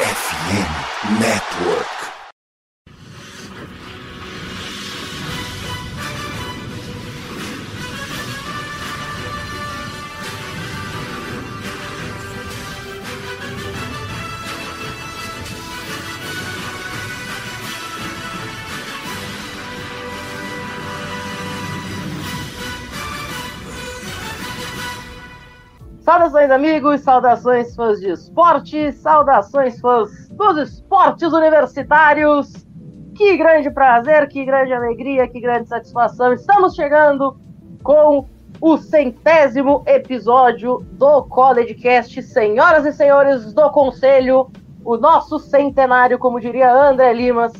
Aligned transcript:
FM 0.00 1.18
Network. 1.18 2.17
Saudações, 26.28 26.50
amigos, 26.50 27.00
saudações, 27.00 27.74
fãs 27.74 28.00
de 28.00 28.10
esporte, 28.10 28.92
saudações, 28.92 29.80
fãs 29.80 30.28
dos 30.28 30.58
esportes 30.58 31.32
universitários. 31.32 32.66
Que 33.14 33.34
grande 33.38 33.70
prazer, 33.70 34.28
que 34.28 34.44
grande 34.44 34.74
alegria, 34.74 35.26
que 35.26 35.40
grande 35.40 35.68
satisfação. 35.68 36.34
Estamos 36.34 36.74
chegando 36.74 37.40
com 37.82 38.26
o 38.60 38.76
centésimo 38.76 39.82
episódio 39.86 40.84
do 40.92 41.22
College 41.22 41.74
Cast. 41.76 42.22
Senhoras 42.22 42.84
e 42.84 42.92
senhores 42.92 43.54
do 43.54 43.70
Conselho, 43.70 44.50
o 44.84 44.98
nosso 44.98 45.38
centenário, 45.38 46.18
como 46.18 46.40
diria 46.40 46.70
André 46.70 47.14
Limas, 47.14 47.54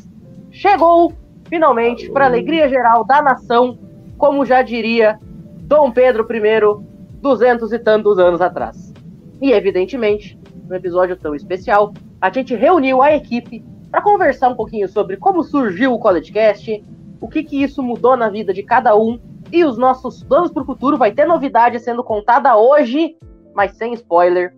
chegou 0.51 1.11
finalmente 1.47 2.07
para 2.11 2.27
alegria 2.27 2.69
geral 2.69 3.03
da 3.03 3.19
nação, 3.19 3.79
como 4.15 4.45
já 4.45 4.61
diria 4.61 5.19
Dom 5.63 5.91
Pedro 5.91 6.27
I 6.31 6.88
duzentos 7.21 7.71
e 7.71 7.79
tantos 7.79 8.17
anos 8.19 8.41
atrás. 8.41 8.93
E, 9.41 9.51
evidentemente, 9.51 10.39
num 10.67 10.75
episódio 10.75 11.15
tão 11.15 11.33
especial, 11.33 11.93
a 12.21 12.29
gente 12.31 12.55
reuniu 12.55 13.01
a 13.01 13.15
equipe 13.15 13.63
para 13.89 14.01
conversar 14.01 14.49
um 14.49 14.55
pouquinho 14.55 14.87
sobre 14.87 15.17
como 15.17 15.43
surgiu 15.43 15.93
o 15.93 15.99
College 15.99 16.31
Cast, 16.31 16.83
o 17.19 17.27
que, 17.27 17.43
que 17.43 17.61
isso 17.61 17.81
mudou 17.81 18.15
na 18.15 18.29
vida 18.29 18.53
de 18.53 18.63
cada 18.63 18.95
um 18.95 19.19
e 19.51 19.63
os 19.63 19.77
nossos 19.77 20.23
planos 20.23 20.51
para 20.51 20.63
o 20.63 20.65
futuro. 20.65 20.97
Vai 20.97 21.11
ter 21.11 21.25
novidade 21.25 21.79
sendo 21.79 22.03
contada 22.03 22.55
hoje, 22.57 23.17
mas 23.53 23.71
sem 23.71 23.93
spoiler, 23.93 24.55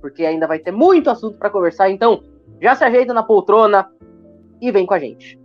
porque 0.00 0.24
ainda 0.24 0.46
vai 0.46 0.58
ter 0.58 0.72
muito 0.72 1.10
assunto 1.10 1.38
para 1.38 1.50
conversar. 1.50 1.90
Então, 1.90 2.22
já 2.60 2.74
se 2.74 2.84
ajeita 2.84 3.14
na 3.14 3.22
poltrona 3.22 3.88
e 4.60 4.70
vem 4.70 4.86
com 4.86 4.94
a 4.94 4.98
gente. 4.98 5.40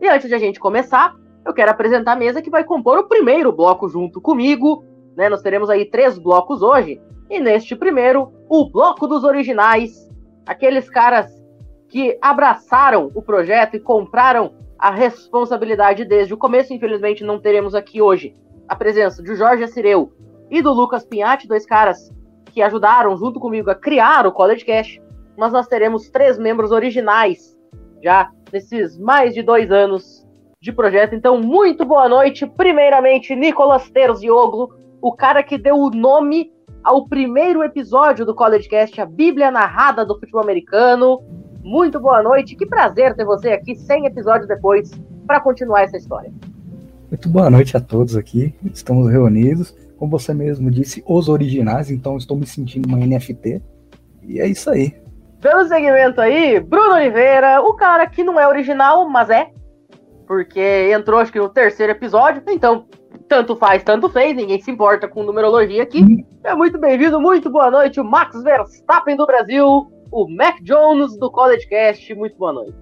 E 0.00 0.08
antes 0.08 0.28
de 0.28 0.34
a 0.34 0.38
gente 0.38 0.58
começar, 0.58 1.14
eu 1.44 1.52
quero 1.52 1.70
apresentar 1.70 2.12
a 2.12 2.16
mesa 2.16 2.40
que 2.40 2.50
vai 2.50 2.64
compor 2.64 2.98
o 2.98 3.08
primeiro 3.08 3.52
bloco 3.52 3.88
junto 3.88 4.20
comigo. 4.20 4.84
Né? 5.20 5.28
Nós 5.28 5.42
teremos 5.42 5.68
aí 5.68 5.84
três 5.84 6.18
blocos 6.18 6.62
hoje. 6.62 6.98
E 7.28 7.38
neste 7.38 7.76
primeiro, 7.76 8.32
o 8.48 8.70
bloco 8.70 9.06
dos 9.06 9.22
originais, 9.22 10.10
aqueles 10.46 10.88
caras 10.88 11.30
que 11.90 12.16
abraçaram 12.22 13.10
o 13.14 13.20
projeto 13.20 13.76
e 13.76 13.80
compraram 13.80 14.54
a 14.78 14.90
responsabilidade 14.90 16.06
desde 16.06 16.32
o 16.32 16.38
começo. 16.38 16.72
Infelizmente, 16.72 17.22
não 17.22 17.38
teremos 17.38 17.74
aqui 17.74 18.00
hoje 18.00 18.34
a 18.66 18.74
presença 18.74 19.22
de 19.22 19.34
Jorge 19.34 19.62
Assireu 19.62 20.10
e 20.50 20.62
do 20.62 20.72
Lucas 20.72 21.04
Pinhatti, 21.04 21.46
dois 21.46 21.66
caras 21.66 22.10
que 22.46 22.62
ajudaram 22.62 23.14
junto 23.16 23.38
comigo 23.38 23.70
a 23.70 23.74
criar 23.74 24.26
o 24.26 24.32
College 24.32 24.64
Cash. 24.64 24.98
Mas 25.36 25.52
nós 25.52 25.68
teremos 25.68 26.08
três 26.08 26.38
membros 26.38 26.72
originais 26.72 27.54
já 28.02 28.30
nesses 28.50 28.98
mais 28.98 29.34
de 29.34 29.42
dois 29.42 29.70
anos 29.70 30.26
de 30.62 30.72
projeto. 30.72 31.14
Então, 31.14 31.38
muito 31.38 31.84
boa 31.84 32.08
noite. 32.08 32.46
Primeiramente, 32.46 33.36
Nicolas 33.36 33.90
Terzioglu, 33.90 34.79
o 35.00 35.12
cara 35.12 35.42
que 35.42 35.56
deu 35.56 35.76
o 35.76 35.90
nome 35.90 36.52
ao 36.82 37.06
primeiro 37.06 37.62
episódio 37.62 38.24
do 38.24 38.34
College 38.34 38.68
Cast, 38.68 39.00
a 39.00 39.06
Bíblia 39.06 39.50
narrada 39.50 40.04
do 40.04 40.18
futebol 40.18 40.42
americano. 40.42 41.22
Muito 41.62 42.00
boa 42.00 42.22
noite, 42.22 42.56
que 42.56 42.66
prazer 42.66 43.14
ter 43.14 43.24
você 43.24 43.50
aqui 43.50 43.76
100 43.76 44.06
episódios 44.06 44.48
depois 44.48 44.90
para 45.26 45.40
continuar 45.40 45.82
essa 45.82 45.96
história. 45.96 46.32
Muito 47.10 47.28
boa 47.28 47.50
noite 47.50 47.76
a 47.76 47.80
todos 47.80 48.16
aqui. 48.16 48.54
Estamos 48.72 49.10
reunidos, 49.10 49.74
como 49.98 50.10
você 50.10 50.32
mesmo 50.32 50.70
disse, 50.70 51.02
os 51.06 51.28
originais, 51.28 51.90
então 51.90 52.16
estou 52.16 52.36
me 52.36 52.46
sentindo 52.46 52.88
uma 52.88 52.98
NFT. 52.98 53.60
E 54.22 54.40
é 54.40 54.46
isso 54.46 54.70
aí. 54.70 54.94
Pelo 55.40 55.66
segmento 55.66 56.20
aí, 56.20 56.60
Bruno 56.60 56.94
Oliveira, 56.94 57.62
o 57.62 57.74
cara 57.74 58.06
que 58.06 58.22
não 58.22 58.38
é 58.38 58.46
original, 58.46 59.08
mas 59.08 59.30
é, 59.30 59.50
porque 60.26 60.90
entrou 60.92 61.18
acho 61.18 61.32
que 61.32 61.38
no 61.38 61.48
terceiro 61.48 61.92
episódio, 61.92 62.42
então 62.48 62.86
tanto 63.30 63.54
faz, 63.54 63.84
tanto 63.84 64.08
fez, 64.08 64.34
ninguém 64.34 64.60
se 64.60 64.72
importa 64.72 65.06
com 65.06 65.22
numerologia 65.22 65.84
aqui. 65.84 66.26
É 66.42 66.52
muito 66.52 66.76
bem-vindo, 66.76 67.20
muito 67.20 67.48
boa 67.48 67.70
noite, 67.70 68.00
o 68.00 68.04
Max 68.04 68.42
Verstappen 68.42 69.16
do 69.16 69.24
Brasil, 69.24 69.88
o 70.10 70.28
Mac 70.28 70.60
Jones 70.64 71.16
do 71.16 71.30
College 71.30 71.64
Cast, 71.68 72.12
muito 72.16 72.36
boa 72.36 72.52
noite. 72.52 72.74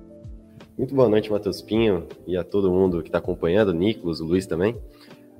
Muito 0.79 0.95
boa 0.95 1.07
noite, 1.07 1.31
Matheus 1.31 1.61
Pinho, 1.61 2.07
e 2.27 2.35
a 2.35 2.43
todo 2.43 2.73
mundo 2.73 3.03
que 3.03 3.11
está 3.11 3.19
acompanhando, 3.19 3.69
o 3.69 3.73
Nicolas, 3.75 4.21
o 4.21 4.25
Luiz 4.25 4.47
também. 4.47 4.75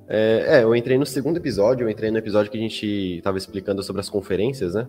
É, 0.07 0.59
é, 0.59 0.63
eu 0.63 0.75
entrei 0.75 0.95
no 0.95 1.07
segundo 1.07 1.37
episódio, 1.37 1.85
eu 1.85 1.89
entrei 1.89 2.11
no 2.11 2.19
episódio 2.19 2.51
que 2.51 2.57
a 2.59 2.61
gente 2.61 3.17
estava 3.17 3.39
explicando 3.39 3.81
sobre 3.81 4.01
as 4.01 4.09
conferências, 4.11 4.75
né? 4.75 4.87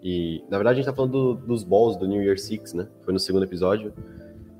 E, 0.00 0.44
na 0.48 0.56
verdade, 0.56 0.74
a 0.74 0.82
gente 0.82 0.88
está 0.88 0.94
falando 0.94 1.34
do, 1.34 1.46
dos 1.46 1.64
balls 1.64 1.96
do 1.96 2.06
New 2.06 2.22
Year 2.22 2.38
Six, 2.38 2.74
né? 2.74 2.86
Foi 3.00 3.12
no 3.12 3.18
segundo 3.18 3.42
episódio. 3.42 3.92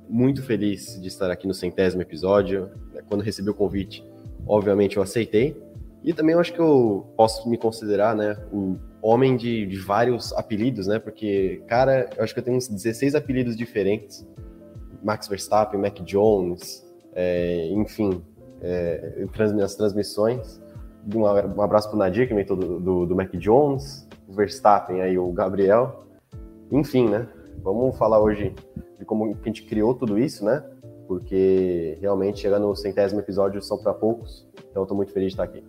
Muito 0.09 0.43
feliz 0.43 0.99
de 1.01 1.07
estar 1.07 1.31
aqui 1.31 1.47
no 1.47 1.53
centésimo 1.53 2.01
episódio. 2.01 2.69
Quando 3.07 3.21
recebi 3.21 3.49
o 3.49 3.53
convite, 3.53 4.03
obviamente 4.49 4.97
eu 4.97 5.03
aceitei. 5.03 5.55
E 6.03 6.13
também 6.13 6.33
eu 6.33 6.39
acho 6.39 6.51
que 6.51 6.59
eu 6.59 7.05
posso 7.15 7.47
me 7.47 7.57
considerar, 7.57 8.15
né, 8.15 8.35
um 8.51 8.77
homem 9.01 9.37
de, 9.37 9.65
de 9.65 9.77
vários 9.77 10.33
apelidos, 10.33 10.87
né? 10.87 10.97
Porque, 10.97 11.61
cara, 11.67 12.09
eu 12.17 12.23
acho 12.23 12.33
que 12.33 12.39
eu 12.39 12.43
tenho 12.43 12.57
uns 12.57 12.67
16 12.67 13.15
apelidos 13.15 13.55
diferentes. 13.55 14.25
Max 15.03 15.27
Verstappen, 15.27 15.79
Mac 15.79 15.99
Jones, 16.01 16.85
é, 17.13 17.67
enfim, 17.71 18.21
é, 18.61 19.25
nas 19.55 19.75
transmissões. 19.75 20.61
Um, 21.13 21.21
um 21.21 21.61
abraço 21.61 21.89
pro 21.89 21.97
Nadir, 21.97 22.27
que 22.27 22.33
inventou 22.33 22.57
do, 22.57 22.79
do, 22.79 23.05
do 23.05 23.15
Mac 23.15 23.31
Jones, 23.37 24.07
o 24.27 24.33
Verstappen 24.33 25.01
aí, 25.01 25.17
o 25.17 25.31
Gabriel. 25.31 26.05
Enfim, 26.71 27.07
né? 27.07 27.27
Vamos 27.63 27.97
falar 27.97 28.19
hoje 28.21 28.53
de 28.97 29.05
como 29.05 29.37
a 29.41 29.45
gente 29.45 29.63
criou 29.63 29.93
tudo 29.93 30.17
isso, 30.19 30.43
né? 30.43 30.63
Porque 31.09 31.97
realmente 31.99 32.41
chegando 32.41 32.67
no 32.67 32.75
centésimo 32.75 33.19
episódio 33.19 33.59
são 33.63 33.79
para 33.79 33.95
poucos, 33.95 34.47
então 34.69 34.83
estou 34.83 34.95
muito 34.95 35.11
feliz 35.11 35.29
de 35.29 35.33
estar 35.33 35.43
aqui. 35.43 35.63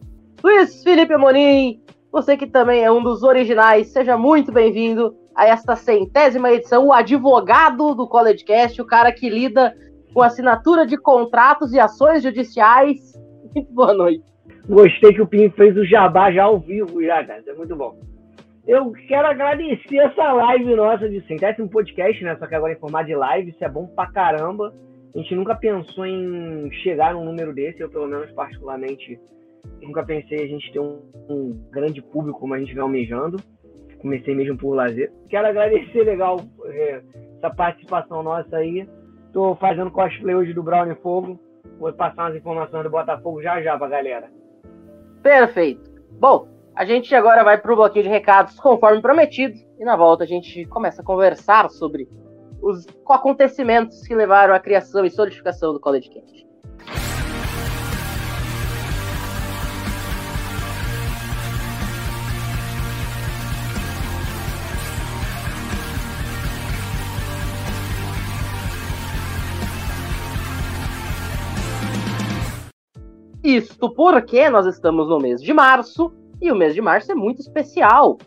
Luiz 0.44 0.84
Felipe 0.84 1.14
Amorim, 1.14 1.80
você 2.12 2.36
que 2.36 2.46
também 2.46 2.84
é 2.84 2.92
um 2.92 3.02
dos 3.02 3.22
originais, 3.22 3.88
seja 3.88 4.18
muito 4.18 4.52
bem-vindo 4.52 5.16
a 5.34 5.46
esta 5.46 5.76
centésima 5.76 6.52
edição, 6.52 6.88
o 6.88 6.92
advogado 6.92 7.94
do 7.94 8.06
College 8.06 8.44
Cast, 8.44 8.82
o 8.82 8.84
cara 8.84 9.10
que 9.12 9.30
lida 9.30 9.74
com 10.12 10.20
assinatura 10.20 10.86
de 10.86 10.98
contratos 10.98 11.72
e 11.72 11.80
ações 11.80 12.22
judiciais. 12.22 13.18
Muito 13.54 13.72
boa 13.72 13.94
noite. 13.94 14.22
Gostei 14.68 15.14
que 15.14 15.22
o 15.22 15.26
Pinho 15.26 15.50
fez 15.52 15.74
o 15.74 15.86
jabá 15.86 16.30
já 16.30 16.44
ao 16.44 16.58
vivo, 16.58 17.02
já, 17.02 17.24
cara. 17.24 17.42
É 17.46 17.54
muito 17.54 17.74
bom. 17.74 17.98
Eu 18.66 18.92
quero 19.08 19.26
agradecer 19.26 19.96
essa 19.96 20.32
live 20.34 20.74
nossa 20.74 21.08
de 21.08 21.26
centésimo 21.26 21.70
podcast, 21.70 22.22
né? 22.22 22.36
Só 22.36 22.46
que 22.46 22.54
agora 22.54 22.74
em 22.74 22.78
formato 22.78 23.06
de 23.06 23.14
live, 23.14 23.50
isso 23.50 23.64
é 23.64 23.68
bom 23.70 23.86
pra 23.86 24.06
caramba. 24.06 24.74
A 25.14 25.18
gente 25.18 25.34
nunca 25.34 25.54
pensou 25.54 26.06
em 26.06 26.70
chegar 26.82 27.14
num 27.14 27.24
número 27.24 27.52
desse, 27.52 27.80
eu 27.80 27.90
pelo 27.90 28.06
menos 28.06 28.30
particularmente 28.32 29.20
nunca 29.82 30.04
pensei 30.04 30.44
a 30.44 30.46
gente 30.46 30.72
ter 30.72 30.78
um, 30.78 31.00
um 31.28 31.52
grande 31.70 32.00
público 32.00 32.38
como 32.38 32.54
a 32.54 32.58
gente 32.58 32.72
vem 32.72 32.82
almejando. 32.82 33.38
Comecei 34.00 34.34
mesmo 34.34 34.56
por 34.56 34.74
lazer. 34.74 35.12
Quero 35.28 35.48
agradecer 35.48 36.04
legal 36.04 36.40
é, 36.64 37.02
essa 37.36 37.50
participação 37.50 38.22
nossa 38.22 38.56
aí. 38.56 38.88
Tô 39.32 39.54
fazendo 39.56 39.90
cosplay 39.90 40.34
hoje 40.34 40.54
do 40.54 40.62
Brown 40.62 40.94
Fogo. 41.02 41.38
Vou 41.78 41.92
passar 41.92 42.24
umas 42.24 42.36
informações 42.36 42.84
do 42.84 42.90
Botafogo 42.90 43.42
já 43.42 43.60
já 43.62 43.76
pra 43.76 43.88
galera. 43.88 44.30
Perfeito. 45.22 45.90
Bom, 46.12 46.48
a 46.74 46.84
gente 46.84 47.14
agora 47.14 47.44
vai 47.44 47.58
pro 47.58 47.76
bloquinho 47.76 48.04
de 48.04 48.10
recados 48.10 48.58
conforme 48.58 49.02
prometido. 49.02 49.54
E 49.78 49.84
na 49.84 49.96
volta 49.96 50.24
a 50.24 50.26
gente 50.26 50.64
começa 50.66 51.02
a 51.02 51.04
conversar 51.04 51.68
sobre 51.68 52.08
os 52.62 52.86
acontecimentos 53.08 54.06
que 54.06 54.14
levaram 54.14 54.54
à 54.54 54.60
criação 54.60 55.04
e 55.04 55.10
solidificação 55.10 55.72
do 55.72 55.80
College 55.80 56.10
Cast. 56.10 56.50
Isto 73.42 73.90
porque 73.90 74.48
nós 74.50 74.66
estamos 74.66 75.08
no 75.08 75.18
mês 75.18 75.42
de 75.42 75.52
março 75.52 76.12
e 76.40 76.52
o 76.52 76.54
mês 76.54 76.74
de 76.74 76.80
março 76.80 77.10
é 77.10 77.14
muito 77.14 77.40
especial, 77.40 78.18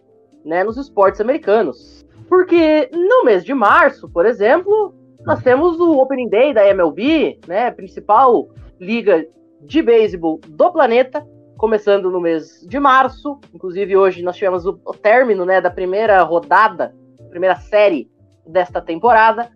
né, 0.44 0.64
nos 0.64 0.76
esportes 0.76 1.22
americanos. 1.22 1.93
Porque 2.28 2.90
no 2.92 3.26
mês 3.26 3.44
de 3.44 3.54
março, 3.54 4.10
por 4.10 4.26
exemplo, 4.26 4.94
nós 5.26 5.42
temos 5.42 5.80
o 5.80 6.00
Opening 6.00 6.30
Day 6.30 6.54
da 6.54 6.68
MLB, 6.68 7.40
né, 7.48 7.72
principal 7.72 8.50
liga 8.80 9.26
de 9.62 9.82
beisebol 9.82 10.40
do 10.48 10.72
planeta, 10.72 11.26
começando 11.58 12.12
no 12.12 12.20
mês 12.20 12.66
de 12.68 12.80
março. 12.80 13.40
Inclusive 13.54 13.96
hoje 13.96 14.22
nós 14.22 14.36
tivemos 14.36 14.66
o, 14.66 14.80
o 14.86 14.94
término, 14.94 15.46
né, 15.46 15.62
da 15.62 15.72
primeira 15.72 16.22
rodada, 16.24 16.94
primeira 17.30 17.56
série 17.56 18.10
desta 18.46 18.82
temporada. 18.82 19.50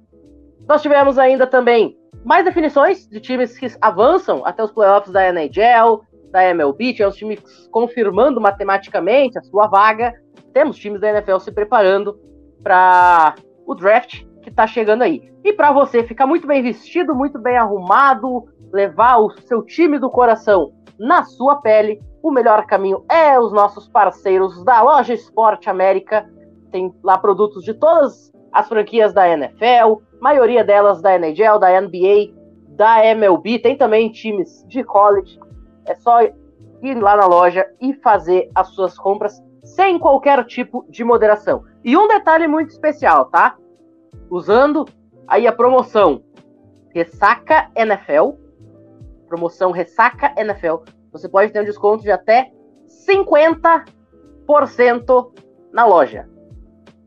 Nós 0.67 0.81
tivemos 0.81 1.17
ainda 1.17 1.45
também 1.45 1.97
mais 2.23 2.45
definições 2.45 3.07
de 3.07 3.19
times 3.19 3.57
que 3.57 3.67
avançam 3.81 4.45
até 4.45 4.63
os 4.63 4.71
playoffs 4.71 5.11
da 5.11 5.27
NHL, 5.29 6.01
da 6.31 6.43
MLB, 6.49 6.93
tivemos 6.93 7.15
times 7.15 7.39
confirmando 7.71 8.39
matematicamente 8.39 9.37
a 9.37 9.41
sua 9.41 9.67
vaga. 9.67 10.13
Temos 10.53 10.77
times 10.77 10.99
da 10.99 11.09
NFL 11.09 11.39
se 11.39 11.51
preparando 11.51 12.19
para 12.63 13.36
o 13.65 13.75
draft 13.75 14.24
que 14.42 14.50
está 14.50 14.65
chegando 14.65 15.04
aí. 15.04 15.31
E 15.44 15.54
para 15.54 15.71
você 15.71 16.04
ficar 16.04 16.25
muito 16.25 16.48
bem 16.48 16.62
vestido, 16.62 17.15
muito 17.15 17.39
bem 17.39 17.57
arrumado, 17.57 18.45
levar 18.71 19.18
o 19.18 19.31
seu 19.42 19.63
time 19.63 19.98
do 20.00 20.09
coração 20.09 20.74
na 21.00 21.24
sua 21.24 21.57
pele, 21.57 22.01
o 22.21 22.31
melhor 22.31 22.65
caminho 22.65 23.06
é 23.09 23.39
os 23.39 23.54
nossos 23.54 23.88
parceiros 23.88 24.63
da 24.63 24.81
Loja 24.81 25.13
Esporte 25.13 25.69
América. 25.69 26.30
Tem 26.71 26.94
lá 27.04 27.18
produtos 27.18 27.63
de 27.63 27.74
todas 27.74 28.31
as 28.51 28.68
franquias 28.68 29.13
da 29.13 29.30
NFL, 29.30 30.01
maioria 30.19 30.63
delas 30.63 31.01
da 31.01 31.15
NHL, 31.15 31.60
da 31.60 31.80
NBA, 31.80 32.33
da 32.69 33.06
MLB, 33.06 33.60
tem 33.60 33.77
também 33.77 34.12
times 34.12 34.65
de 34.68 34.83
college. 34.83 35.39
É 35.86 35.95
só 35.95 36.21
ir 36.21 36.95
lá 36.95 37.15
na 37.15 37.25
loja 37.25 37.65
e 37.80 37.94
fazer 37.94 38.50
as 38.53 38.69
suas 38.69 38.98
compras 38.98 39.42
sem 39.77 39.97
qualquer 40.00 40.44
tipo 40.45 40.83
de 40.89 41.03
moderação. 41.03 41.63
E 41.83 41.95
um 41.95 42.07
detalhe 42.07 42.47
muito 42.47 42.71
especial, 42.71 43.25
tá? 43.25 43.56
Usando 44.27 44.85
aí 45.27 45.45
a 45.45 45.51
promoção 45.51 46.24
Ressaca 46.91 47.69
NFL, 47.75 48.31
promoção 49.27 49.69
Ressaca 49.69 50.33
NFL, 50.35 50.77
você 51.12 51.29
pode 51.29 51.53
ter 51.53 51.62
um 51.62 51.63
desconto 51.63 52.01
de 52.01 52.09
até 52.09 52.51
50% 53.07 55.31
na 55.71 55.85
loja. 55.85 56.27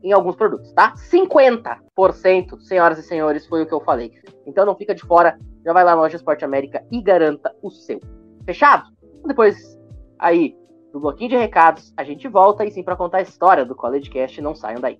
Em 0.01 0.13
alguns 0.13 0.37
produtos, 0.37 0.71
tá? 0.71 0.93
50%, 0.95 2.57
senhoras 2.61 2.99
e 2.99 3.03
senhores, 3.03 3.45
foi 3.47 3.63
o 3.63 3.67
que 3.67 3.73
eu 3.73 3.81
falei. 3.81 4.13
Então 4.47 4.65
não 4.65 4.77
fica 4.77 4.95
de 4.95 5.03
fora, 5.03 5.37
já 5.65 5.73
vai 5.73 5.83
lá 5.83 5.93
na 5.93 6.03
loja 6.03 6.15
Esporte 6.15 6.45
América 6.45 6.81
e 6.89 7.01
garanta 7.01 7.53
o 7.61 7.69
seu. 7.69 7.99
Fechado? 8.45 8.85
Depois 9.27 9.77
aí 10.17 10.55
do 10.91 10.99
bloquinho 10.99 11.29
de 11.29 11.37
recados, 11.37 11.93
a 11.95 12.03
gente 12.03 12.27
volta 12.27 12.65
e 12.65 12.71
sim 12.71 12.83
para 12.83 12.95
contar 12.95 13.19
a 13.19 13.21
história 13.21 13.65
do 13.65 13.75
College 13.75 14.09
Cast, 14.09 14.41
não 14.41 14.53
saiam 14.53 14.81
daí. 14.81 14.99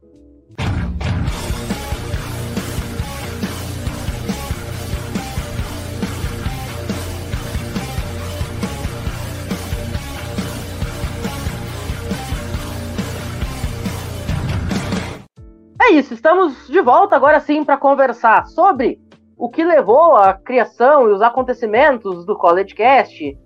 É 15.81 15.93
isso, 15.93 16.13
estamos 16.13 16.67
de 16.67 16.79
volta 16.79 17.17
agora 17.17 17.39
sim 17.41 17.65
para 17.65 17.75
conversar 17.75 18.45
sobre 18.45 18.97
o 19.37 19.49
que 19.49 19.63
levou 19.63 20.15
à 20.15 20.33
criação 20.33 21.09
e 21.09 21.11
os 21.11 21.21
acontecimentos 21.21 22.25
do 22.25 22.37
College 22.37 22.73
Cast. 22.73 23.37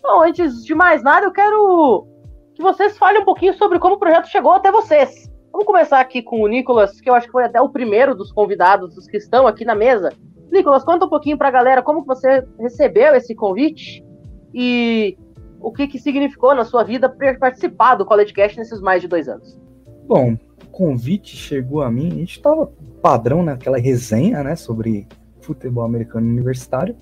Então, 0.00 0.22
antes 0.22 0.64
de 0.64 0.74
mais 0.74 1.02
nada, 1.04 1.26
eu 1.26 1.30
quero 1.30 2.06
que 2.54 2.62
vocês 2.62 2.98
falem 2.98 3.22
um 3.22 3.24
pouquinho 3.24 3.54
sobre 3.54 3.78
como 3.78 3.94
o 3.94 3.98
projeto 3.98 4.26
chegou 4.26 4.52
até 4.52 4.72
vocês. 4.72 5.30
Vamos 5.52 5.66
começar 5.66 6.00
aqui 6.00 6.22
com 6.22 6.40
o 6.40 6.48
Nicolas, 6.48 7.00
que 7.00 7.08
eu 7.08 7.14
acho 7.14 7.26
que 7.26 7.32
foi 7.32 7.44
até 7.44 7.60
o 7.60 7.68
primeiro 7.68 8.14
dos 8.14 8.32
convidados, 8.32 8.94
dos 8.94 9.06
que 9.06 9.16
estão 9.16 9.46
aqui 9.46 9.64
na 9.64 9.74
mesa. 9.74 10.12
Nicolas, 10.50 10.82
conta 10.82 11.06
um 11.06 11.08
pouquinho 11.08 11.38
para 11.38 11.48
a 11.48 11.52
galera 11.52 11.82
como 11.82 12.04
você 12.04 12.44
recebeu 12.58 13.14
esse 13.14 13.34
convite 13.34 14.04
e 14.52 15.16
o 15.60 15.70
que, 15.70 15.86
que 15.86 15.98
significou 15.98 16.54
na 16.54 16.64
sua 16.64 16.82
vida 16.82 17.14
participar 17.38 17.94
do 17.94 18.04
College 18.04 18.32
Cast 18.32 18.58
nesses 18.58 18.80
mais 18.80 19.02
de 19.02 19.08
dois 19.08 19.28
anos. 19.28 19.60
Bom, 20.06 20.36
convite 20.70 21.36
chegou 21.36 21.82
a 21.82 21.90
mim, 21.90 22.08
a 22.08 22.14
gente 22.14 22.36
estava 22.36 22.72
padrão 23.02 23.42
naquela 23.42 23.78
resenha, 23.78 24.42
né, 24.42 24.56
sobre 24.56 25.06
futebol 25.40 25.84
americano 25.84 26.26
universitário. 26.26 26.96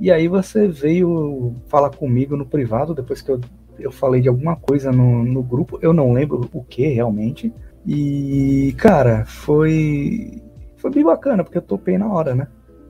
E 0.00 0.10
aí 0.10 0.28
você 0.28 0.66
veio 0.68 1.54
falar 1.68 1.90
comigo 1.90 2.36
no 2.36 2.46
privado, 2.46 2.94
depois 2.94 3.22
que 3.22 3.30
eu, 3.30 3.40
eu 3.78 3.92
falei 3.92 4.20
de 4.20 4.28
alguma 4.28 4.56
coisa 4.56 4.90
no, 4.90 5.22
no 5.22 5.42
grupo, 5.42 5.78
eu 5.80 5.92
não 5.92 6.12
lembro 6.12 6.48
o 6.52 6.62
que 6.62 6.86
realmente. 6.88 7.52
E, 7.86 8.74
cara, 8.78 9.24
foi, 9.24 10.40
foi 10.76 10.90
bem 10.90 11.04
bacana, 11.04 11.42
porque 11.42 11.58
eu 11.58 11.62
topei 11.62 11.98
na 11.98 12.12
hora, 12.12 12.34
né? 12.34 12.46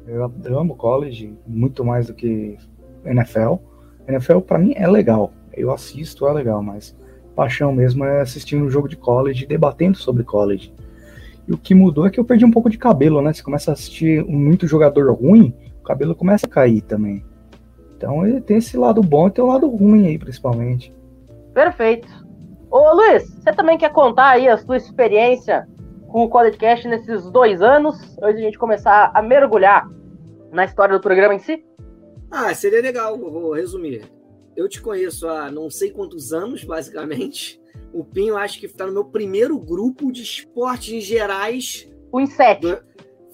Eu, 0.07 0.59
amo 0.59 0.75
college 0.75 1.35
muito 1.47 1.85
mais 1.85 2.07
do 2.07 2.15
que 2.15 2.57
NFL. 3.05 3.57
NFL 4.07 4.41
para 4.41 4.59
mim 4.59 4.75
é 4.77 4.87
legal, 4.89 5.33
eu 5.53 5.71
assisto, 5.71 6.27
é 6.27 6.33
legal, 6.33 6.63
mas 6.63 6.97
paixão 7.37 7.73
mesmo 7.73 8.05
é 8.05 8.21
assistindo 8.21 8.65
um 8.65 8.71
jogo 8.71 8.89
de 8.89 8.97
college, 8.97 9.47
debatendo 9.47 9.97
sobre 9.97 10.25
college. 10.25 10.73
E 11.47 11.53
o 11.53 11.59
que 11.59 11.75
mudou 11.75 12.07
é 12.07 12.11
que 12.11 12.21
eu 12.21 12.25
perdi 12.25 12.45
um 12.45 12.51
pouco 12.51 12.71
de 12.71 12.79
cabelo, 12.79 13.23
né? 13.23 13.33
Você 13.33 13.43
começa 13.43 13.71
a 13.71 13.75
assistir 13.75 14.25
muito 14.25 14.67
jogador 14.67 15.13
ruim, 15.13 15.55
o 15.83 15.85
cabelo 15.85 16.15
começa 16.15 16.47
a 16.47 16.49
cair 16.49 16.81
também. 16.81 17.25
Então 17.97 18.27
ele 18.27 18.41
tem 18.41 18.57
esse 18.57 18.77
lado 18.77 19.03
bom 19.03 19.29
e 19.29 19.31
tem 19.31 19.45
o 19.45 19.49
lado 19.49 19.69
ruim 19.69 20.07
aí, 20.07 20.19
principalmente. 20.19 20.95
Perfeito. 21.53 22.09
Ô 22.71 22.95
Luiz, 22.95 23.29
você 23.29 23.53
também 23.53 23.77
quer 23.77 23.93
contar 23.93 24.31
aí 24.31 24.49
a 24.49 24.57
sua 24.57 24.79
experiência 24.79 25.69
com 26.09 26.25
o 26.25 26.29
College 26.29 26.57
Cast 26.57 26.89
nesses 26.89 27.31
dois 27.31 27.61
anos, 27.61 27.97
antes 28.23 28.37
de 28.37 28.43
a 28.43 28.47
gente 28.47 28.59
começar 28.59 29.11
a 29.15 29.21
mergulhar 29.21 29.87
na 30.51 30.65
história 30.65 30.95
do 30.95 31.01
programa 31.03 31.35
em 31.35 31.39
si? 31.39 31.65
Ah, 32.31 32.55
seria 32.55 32.81
legal, 32.81 33.19
vou 33.19 33.53
resumir 33.53 34.03
eu 34.57 34.69
te 34.69 34.81
conheço 34.81 35.29
há 35.29 35.51
não 35.51 35.71
sei 35.71 35.91
quantos 35.91 36.33
anos, 36.33 36.65
basicamente. 36.65 37.61
O 37.93 38.05
Pinho 38.05 38.37
acho 38.37 38.59
que 38.59 38.67
está 38.67 38.87
no 38.87 38.93
meu 38.93 39.05
primeiro 39.05 39.59
grupo 39.59 40.13
de 40.13 40.23
esportes 40.23 41.05
gerais. 41.05 41.91
O 42.11 42.21
Inset. 42.21 42.83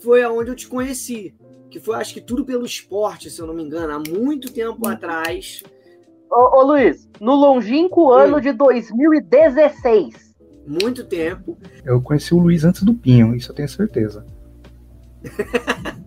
Foi 0.00 0.22
aonde 0.22 0.50
eu 0.50 0.54
te 0.54 0.68
conheci. 0.68 1.34
Que 1.70 1.78
foi, 1.80 1.96
acho 1.96 2.14
que 2.14 2.20
tudo 2.20 2.44
pelo 2.44 2.64
esporte, 2.64 3.30
se 3.30 3.40
eu 3.40 3.46
não 3.46 3.54
me 3.54 3.62
engano, 3.62 3.92
há 3.92 3.98
muito 3.98 4.52
tempo 4.52 4.86
hum. 4.86 4.90
atrás. 4.90 5.62
Ô, 6.30 6.58
ô, 6.58 6.62
Luiz, 6.62 7.08
no 7.20 7.34
longínquo 7.34 8.12
ano 8.12 8.40
de 8.40 8.52
2016. 8.52 10.34
Muito 10.66 11.04
tempo. 11.04 11.58
Eu 11.84 12.02
conheci 12.02 12.34
o 12.34 12.38
Luiz 12.38 12.64
antes 12.64 12.82
do 12.82 12.92
Pinho, 12.92 13.34
isso 13.34 13.50
eu 13.50 13.54
tenho 13.54 13.68
certeza. 13.68 14.26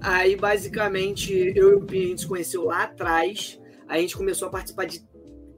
Aí, 0.00 0.36
basicamente, 0.36 1.52
eu 1.54 1.72
e 1.72 1.74
o 1.74 1.80
Pinho 1.80 2.04
a 2.04 2.08
gente 2.08 2.20
se 2.22 2.26
conheceu 2.26 2.64
lá 2.64 2.84
atrás 2.84 3.60
a 3.92 3.98
gente 3.98 4.16
começou 4.16 4.48
a 4.48 4.50
participar 4.50 4.86
de 4.86 5.04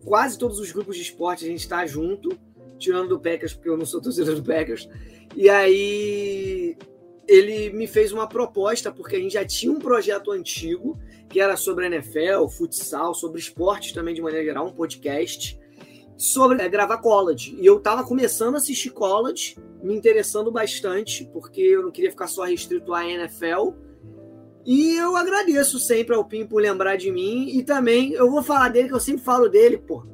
quase 0.05 0.37
todos 0.37 0.59
os 0.59 0.73
grupos 0.73 0.97
de 0.97 1.03
esporte, 1.03 1.45
a 1.45 1.49
gente 1.49 1.61
está 1.61 1.87
junto, 1.87 2.37
tirando 2.79 3.11
do 3.11 3.21
Packers, 3.21 3.55
porque 3.55 3.69
eu 3.69 3.77
não 3.77 3.87
sou 3.87 4.03
torcedor 4.03 4.35
do 4.35 4.43
Packers. 4.43 4.89
E 5.37 5.49
aí 5.49 6.77
ele 7.27 7.71
me 7.71 7.87
fez 7.87 8.13
uma 8.13 8.27
proposta, 8.27 8.93
porque 8.93 9.17
a 9.17 9.19
gente 9.19 9.35
já 9.35 9.45
tinha 9.45 9.73
um 9.73 9.79
projeto 9.79 10.31
antigo, 10.31 10.99
que 11.29 11.41
era 11.41 11.57
sobre 11.57 11.87
NFL, 11.87 12.49
futsal, 12.49 13.15
sobre 13.15 13.41
esportes 13.41 13.93
também 13.93 14.15
de 14.15 14.23
maneira 14.23 14.45
geral, 14.45 14.67
um 14.67 14.73
podcast, 14.73 15.59
sobre 16.17 16.63
é, 16.63 16.69
gravar 16.69 16.99
college. 16.99 17.57
E 17.59 17.67
eu 17.67 17.79
estava 17.79 18.05
começando 18.05 18.55
a 18.55 18.59
assistir 18.59 18.91
college, 18.91 19.57
me 19.83 19.95
interessando 19.95 20.51
bastante, 20.51 21.29
porque 21.33 21.61
eu 21.61 21.83
não 21.83 21.91
queria 21.91 22.11
ficar 22.11 22.27
só 22.27 22.45
restrito 22.45 22.93
à 22.95 23.09
NFL 23.09 23.73
e 24.67 24.97
eu 24.97 25.15
agradeço 25.15 25.79
sempre 25.79 26.15
ao 26.15 26.25
Pim 26.25 26.47
por 26.47 26.61
lembrar 26.61 26.97
de 26.97 27.11
mim. 27.11 27.51
E 27.51 27.63
também 27.63 28.13
eu 28.13 28.31
vou 28.31 28.43
falar 28.43 28.71
dele, 28.71 28.89
que 28.89 28.95
eu 28.95 29.01
sempre 29.01 29.23
falo 29.23 29.49
dele, 29.49 29.77
pô. 29.77 30.07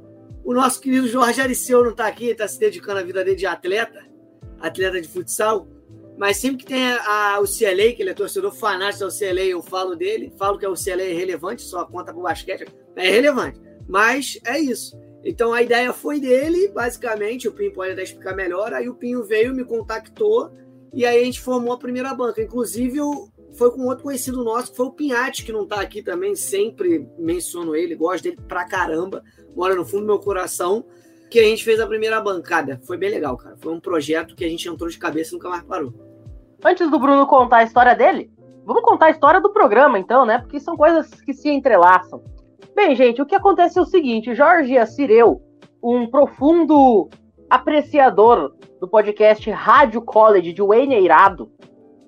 O 0.44 0.52
nosso 0.52 0.80
querido 0.80 1.06
Jorge 1.06 1.40
Ariceu 1.40 1.84
não 1.84 1.92
está 1.92 2.06
aqui, 2.06 2.26
está 2.26 2.48
se 2.48 2.58
dedicando 2.58 2.98
à 2.98 3.02
vida 3.02 3.22
dele 3.22 3.36
de 3.36 3.46
atleta, 3.46 4.04
atleta 4.58 5.00
de 5.00 5.06
futsal. 5.06 5.68
Mas 6.20 6.36
sempre 6.36 6.58
que 6.58 6.66
tem 6.66 6.86
a, 6.86 7.36
a, 7.36 7.40
o 7.40 7.44
CLA, 7.44 7.94
que 7.96 8.02
ele 8.02 8.10
é 8.10 8.14
torcedor 8.14 8.52
fanático 8.52 9.06
do 9.06 9.10
CLA, 9.10 9.40
eu 9.40 9.62
falo 9.62 9.96
dele. 9.96 10.30
Falo 10.36 10.58
que 10.58 10.66
o 10.66 10.74
CLA 10.74 11.04
é 11.04 11.14
relevante, 11.14 11.62
só 11.62 11.82
conta 11.86 12.12
pro 12.12 12.20
basquete. 12.20 12.66
É 12.94 13.08
relevante. 13.08 13.58
Mas 13.88 14.38
é 14.44 14.58
isso. 14.58 15.00
Então 15.24 15.54
a 15.54 15.62
ideia 15.62 15.94
foi 15.94 16.20
dele, 16.20 16.68
basicamente. 16.68 17.48
O 17.48 17.52
Pinho 17.52 17.72
pode 17.72 17.92
até 17.92 18.02
explicar 18.02 18.36
melhor. 18.36 18.74
Aí 18.74 18.86
o 18.86 18.96
Pinho 18.96 19.24
veio, 19.24 19.54
me 19.54 19.64
contactou. 19.64 20.52
E 20.92 21.06
aí 21.06 21.22
a 21.22 21.24
gente 21.24 21.40
formou 21.40 21.72
a 21.72 21.78
primeira 21.78 22.12
banca. 22.12 22.42
Inclusive, 22.42 22.98
foi 23.54 23.70
com 23.70 23.86
outro 23.86 24.04
conhecido 24.04 24.44
nosso, 24.44 24.72
que 24.72 24.76
foi 24.76 24.86
o 24.88 24.92
Pinhatti, 24.92 25.42
que 25.42 25.52
não 25.52 25.66
tá 25.66 25.80
aqui 25.80 26.02
também, 26.02 26.36
sempre 26.36 27.08
menciono 27.18 27.74
ele, 27.74 27.94
gosto 27.94 28.24
dele 28.24 28.38
pra 28.46 28.66
caramba, 28.66 29.24
mora 29.56 29.74
no 29.74 29.86
fundo 29.86 30.02
do 30.02 30.06
meu 30.06 30.18
coração, 30.18 30.84
que 31.30 31.38
a 31.38 31.44
gente 31.44 31.64
fez 31.64 31.80
a 31.80 31.86
primeira 31.86 32.20
bancada. 32.20 32.78
Foi 32.84 32.98
bem 32.98 33.08
legal, 33.08 33.38
cara. 33.38 33.56
Foi 33.56 33.72
um 33.72 33.80
projeto 33.80 34.36
que 34.36 34.44
a 34.44 34.48
gente 34.48 34.68
entrou 34.68 34.90
de 34.90 34.98
cabeça 34.98 35.30
e 35.30 35.32
nunca 35.32 35.48
mais 35.48 35.62
parou. 35.62 36.09
Antes 36.64 36.90
do 36.90 36.98
Bruno 36.98 37.26
contar 37.26 37.58
a 37.58 37.62
história 37.64 37.94
dele, 37.94 38.30
vamos 38.64 38.82
contar 38.82 39.06
a 39.06 39.10
história 39.10 39.40
do 39.40 39.52
programa, 39.52 39.98
então, 39.98 40.26
né? 40.26 40.38
Porque 40.38 40.60
são 40.60 40.76
coisas 40.76 41.08
que 41.22 41.32
se 41.32 41.48
entrelaçam. 41.50 42.22
Bem, 42.74 42.94
gente, 42.94 43.20
o 43.20 43.26
que 43.26 43.34
acontece 43.34 43.78
é 43.78 43.82
o 43.82 43.86
seguinte: 43.86 44.34
Jorge 44.34 44.76
Assireu, 44.76 45.40
um 45.82 46.06
profundo 46.06 47.08
apreciador 47.48 48.54
do 48.80 48.86
podcast 48.86 49.50
Rádio 49.50 50.02
College 50.02 50.52
de 50.52 50.62
Wayne 50.62 50.94
Eirado, 50.94 51.50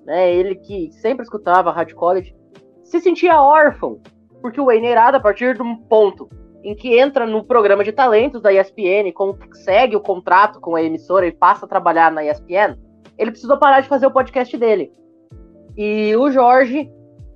né, 0.05 0.33
ele 0.33 0.55
que 0.55 0.91
sempre 0.93 1.23
escutava 1.23 1.71
Rádio 1.71 1.95
College, 1.95 2.35
se 2.83 2.99
sentia 3.01 3.41
órfão, 3.41 4.01
porque 4.41 4.61
o 4.61 4.65
Wayne 4.65 4.87
Eirado, 4.87 5.17
a 5.17 5.19
partir 5.19 5.55
de 5.55 5.61
um 5.61 5.75
ponto 5.75 6.29
em 6.63 6.75
que 6.75 6.97
entra 6.97 7.25
no 7.25 7.43
programa 7.43 7.83
de 7.83 7.91
talentos 7.91 8.41
da 8.41 8.53
ESPN, 8.53 9.11
consegue 9.13 9.95
o 9.95 10.01
contrato 10.01 10.61
com 10.61 10.75
a 10.75 10.81
emissora 10.81 11.27
e 11.27 11.31
passa 11.31 11.65
a 11.65 11.69
trabalhar 11.69 12.11
na 12.11 12.23
ESPN, 12.23 12.77
ele 13.17 13.31
precisou 13.31 13.57
parar 13.57 13.81
de 13.81 13.87
fazer 13.87 14.05
o 14.05 14.11
podcast 14.11 14.55
dele. 14.57 14.91
E 15.75 16.15
o 16.15 16.29
Jorge, 16.31 16.91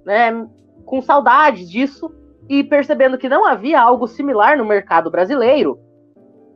né, 0.05 0.47
com 0.85 1.01
saudades 1.01 1.69
disso 1.69 2.11
e 2.49 2.63
percebendo 2.63 3.17
que 3.17 3.29
não 3.29 3.45
havia 3.45 3.81
algo 3.81 4.07
similar 4.07 4.57
no 4.57 4.65
mercado 4.65 5.11
brasileiro, 5.11 5.79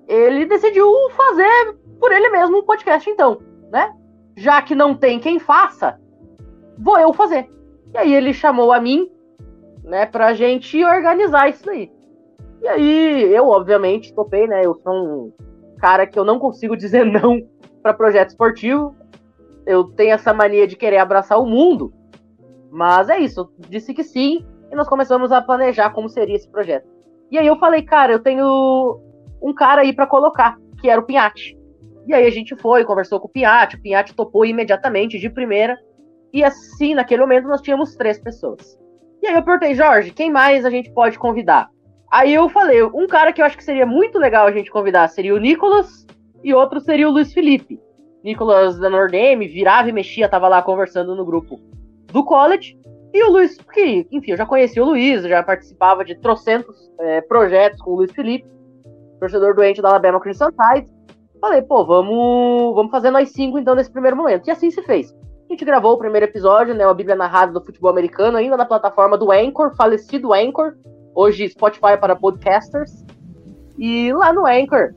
ele 0.08 0.46
decidiu 0.46 0.88
fazer 1.12 1.78
por 2.00 2.12
ele 2.12 2.30
mesmo 2.30 2.60
um 2.60 2.64
podcast, 2.64 3.10
então, 3.10 3.40
né? 3.72 3.94
Já 4.36 4.62
que 4.62 4.74
não 4.74 4.96
tem 4.96 5.20
quem 5.20 5.40
faça, 5.40 6.00
vou 6.78 6.98
eu 6.98 7.14
fazer. 7.14 7.50
E 7.94 7.98
aí 7.98 8.14
ele 8.14 8.34
chamou 8.34 8.72
a 8.72 8.80
mim, 8.80 9.12
né, 9.84 10.06
pra 10.06 10.34
gente 10.34 10.84
organizar 10.84 11.50
isso 11.50 11.70
aí. 11.70 11.92
E 12.62 12.68
aí 12.68 13.34
eu, 13.34 13.48
obviamente, 13.48 14.14
topei, 14.14 14.48
né? 14.48 14.66
Eu 14.66 14.76
sou 14.84 14.94
um 14.94 15.34
cara 15.80 16.06
que 16.06 16.18
eu 16.18 16.24
não 16.24 16.40
consigo 16.40 16.76
dizer 16.78 17.06
não 17.06 17.42
para 17.82 17.94
projeto 17.94 18.30
esportivo. 18.30 18.96
Eu 19.66 19.86
tenho 19.86 20.14
essa 20.14 20.34
mania 20.34 20.68
de 20.68 20.76
querer 20.76 20.98
abraçar 20.98 21.40
o 21.40 21.46
mundo. 21.46 21.94
Mas 22.72 23.10
é 23.10 23.20
isso, 23.20 23.42
eu 23.42 23.50
disse 23.70 23.94
que 23.94 24.04
sim, 24.04 24.46
e 24.72 24.76
nós 24.76 24.88
começamos 24.88 25.32
a 25.32 25.42
planejar 25.42 25.90
como 25.90 26.08
seria 26.08 26.36
esse 26.36 26.50
projeto. 26.50 26.88
E 27.30 27.38
aí 27.38 27.46
eu 27.46 27.58
falei, 27.58 27.82
cara, 27.82 28.14
eu 28.14 28.20
tenho 28.20 29.00
um 29.42 29.54
cara 29.54 29.82
aí 29.82 29.94
para 29.94 30.08
colocar, 30.08 30.58
que 30.80 30.90
era 30.90 31.02
o 31.02 31.04
Pinhate. 31.04 31.58
E 32.08 32.14
aí 32.14 32.26
a 32.26 32.30
gente 32.30 32.56
foi, 32.56 32.86
conversou 32.86 33.20
com 33.20 33.28
o 33.28 33.32
Pinhate, 33.32 33.76
o 33.76 33.82
Pinhate 33.82 34.16
topou 34.16 34.46
imediatamente, 34.46 35.20
de 35.20 35.30
primeira. 35.30 35.78
E 36.34 36.44
assim, 36.44 36.96
naquele 36.96 37.22
momento, 37.22 37.48
nós 37.48 37.62
tínhamos 37.62 37.96
três 37.96 38.18
pessoas. 38.18 38.80
E 39.22 39.28
aí 39.28 39.36
eu 39.36 39.44
perguntei, 39.44 39.76
Jorge, 39.76 40.12
quem 40.12 40.32
mais 40.32 40.66
a 40.66 40.70
gente 40.70 40.90
pode 40.92 41.20
convidar? 41.20 41.70
Aí 42.12 42.34
eu 42.34 42.50
falei, 42.50 42.84
um 42.84 43.08
cara 43.08 43.32
que 43.32 43.42
eu 43.42 43.46
acho 43.46 43.58
que 43.58 43.64
seria 43.64 43.86
muito 43.86 44.18
legal 44.18 44.48
a 44.48 44.52
gente 44.52 44.72
convidar 44.72 45.08
seria 45.10 45.36
o 45.36 45.38
Nicolas 45.38 46.06
e 46.44 46.54
outro 46.54 46.80
seria 46.80 47.08
o 47.08 47.12
Luiz 47.12 47.34
Felipe. 47.34 47.80
Nicolas 48.24 48.78
da 48.78 48.90
Nordeme 48.90 49.48
virava 49.48 49.90
e 49.90 49.94
mexia, 49.94 50.30
tava 50.30 50.48
lá 50.48 50.62
conversando 50.62 51.16
no 51.16 51.26
grupo 51.26 51.60
do 52.12 52.24
college. 52.24 52.78
E 53.14 53.24
o 53.24 53.32
Luiz, 53.32 53.58
que, 53.74 54.08
enfim, 54.12 54.32
eu 54.32 54.38
já 54.38 54.46
conhecia 54.46 54.82
o 54.82 54.86
Luiz, 54.86 55.24
já 55.24 55.44
participava 55.44 56.06
de 56.06 56.16
trocentos 56.16 56.90
é, 57.00 57.22
projetos 57.22 57.82
com 57.82 57.92
o 57.92 57.96
Luiz 57.96 58.12
Felipe, 58.12 58.48
torcedor 59.20 59.56
doente 59.56 59.82
da 59.82 59.90
Alabama 59.90 60.20
Crimson 60.20 60.50
Tide. 60.52 60.90
Falei, 61.42 61.62
pô, 61.62 61.84
vamos, 61.84 62.76
vamos 62.76 62.92
fazer 62.92 63.10
nós 63.10 63.30
cinco 63.30 63.58
então 63.58 63.76
nesse 63.76 63.92
primeiro 63.92 64.16
momento. 64.16 64.48
E 64.48 64.52
assim 64.52 64.70
se 64.70 64.82
fez. 64.84 65.14
A 65.50 65.54
gente 65.54 65.66
gravou 65.66 65.94
o 65.94 65.98
primeiro 65.98 66.26
episódio, 66.26 66.74
né, 66.74 66.86
a 66.86 66.94
Bíblia 66.94 67.16
narrada 67.16 67.52
do 67.52 67.62
futebol 67.66 67.92
americano, 67.92 68.38
ainda 68.38 68.56
na 68.56 68.66
plataforma 68.66 69.18
do 69.18 69.32
Anchor, 69.32 69.76
falecido 69.76 70.34
Anchor, 70.34 70.76
hoje 71.14 71.50
Spotify 71.50 71.98
para 72.00 72.16
podcasters. 72.16 73.04
E 73.78 74.14
lá 74.14 74.32
no 74.32 74.46
Anchor, 74.46 74.94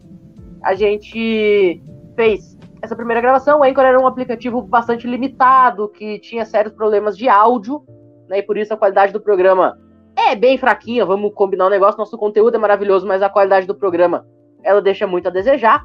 a 0.65 0.75
gente 0.75 1.83
fez 2.17 2.57
essa 2.83 2.97
primeira 2.97 3.21
gravação. 3.21 3.61
O 3.61 3.65
Anchor 3.65 3.85
era 3.85 4.01
um 4.01 4.07
aplicativo 4.07 4.63
bastante 4.63 5.07
limitado, 5.07 5.89
que 5.89 6.19
tinha 6.19 6.45
sérios 6.45 6.75
problemas 6.75 7.17
de 7.17 7.29
áudio, 7.29 7.85
né? 8.29 8.39
E 8.39 8.43
por 8.43 8.57
isso 8.57 8.73
a 8.73 8.77
qualidade 8.77 9.13
do 9.13 9.21
programa 9.21 9.79
é 10.17 10.35
bem 10.35 10.57
fraquinha. 10.57 11.05
Vamos 11.05 11.35
combinar 11.35 11.65
o 11.65 11.67
um 11.69 11.71
negócio. 11.71 11.99
Nosso 11.99 12.17
conteúdo 12.17 12.57
é 12.57 12.59
maravilhoso, 12.59 13.07
mas 13.07 13.23
a 13.23 13.29
qualidade 13.29 13.67
do 13.67 13.75
programa 13.75 14.27
ela 14.63 14.81
deixa 14.81 15.07
muito 15.07 15.29
a 15.29 15.31
desejar. 15.31 15.85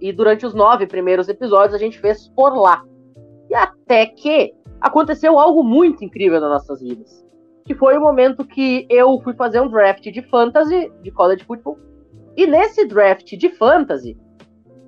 E 0.00 0.10
durante 0.10 0.46
os 0.46 0.54
nove 0.54 0.86
primeiros 0.86 1.28
episódios 1.28 1.74
a 1.74 1.78
gente 1.78 2.00
fez 2.00 2.28
por 2.28 2.54
lá. 2.54 2.82
E 3.50 3.54
até 3.54 4.06
que 4.06 4.54
aconteceu 4.80 5.38
algo 5.38 5.62
muito 5.62 6.02
incrível 6.02 6.40
nas 6.40 6.50
nossas 6.50 6.80
vidas. 6.80 7.22
Que 7.64 7.74
foi 7.74 7.96
o 7.96 8.00
momento 8.00 8.44
que 8.44 8.86
eu 8.88 9.20
fui 9.20 9.34
fazer 9.34 9.60
um 9.60 9.68
draft 9.68 10.02
de 10.02 10.22
fantasy, 10.22 10.90
de 11.02 11.10
college 11.10 11.44
football. 11.44 11.78
E 12.36 12.46
nesse 12.46 12.86
draft 12.86 13.36
de 13.36 13.48
fantasy, 13.50 14.16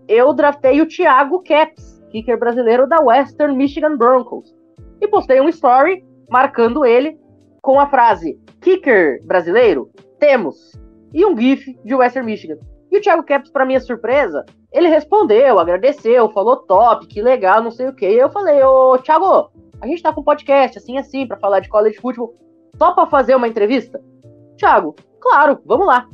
eu 0.08 0.32
draftei 0.32 0.80
o 0.80 0.88
Thiago 0.88 1.42
Caps, 1.42 2.02
kicker 2.10 2.38
brasileiro 2.38 2.86
da 2.86 3.00
Western 3.00 3.56
Michigan 3.56 3.96
Broncos. 3.96 4.54
E 5.00 5.08
postei 5.08 5.40
um 5.40 5.48
story 5.48 6.04
marcando 6.30 6.84
ele 6.84 7.18
com 7.60 7.78
a 7.78 7.86
frase 7.86 8.38
kicker 8.60 9.24
brasileiro, 9.26 9.90
temos. 10.18 10.72
E 11.12 11.24
um 11.24 11.36
gif 11.36 11.78
de 11.84 11.94
Western 11.94 12.26
Michigan. 12.26 12.58
E 12.90 12.98
o 12.98 13.00
Thiago 13.00 13.24
Caps, 13.24 13.50
para 13.50 13.66
minha 13.66 13.80
surpresa, 13.80 14.44
ele 14.72 14.88
respondeu, 14.88 15.58
agradeceu, 15.58 16.30
falou 16.30 16.56
top, 16.58 17.06
que 17.06 17.20
legal, 17.20 17.62
não 17.62 17.70
sei 17.70 17.88
o 17.88 17.94
que. 17.94 18.04
Eu 18.04 18.30
falei, 18.30 18.62
ô 18.62 18.98
Thiago, 18.98 19.50
a 19.80 19.86
gente 19.86 20.02
tá 20.02 20.12
com 20.12 20.22
podcast 20.22 20.78
assim 20.78 20.96
assim 20.98 21.26
para 21.26 21.38
falar 21.38 21.60
de 21.60 21.68
college 21.68 22.00
football. 22.00 22.34
Topa 22.78 23.06
fazer 23.06 23.34
uma 23.34 23.48
entrevista? 23.48 24.00
Thiago, 24.56 24.94
claro, 25.20 25.60
vamos 25.64 25.86
lá. 25.86 26.08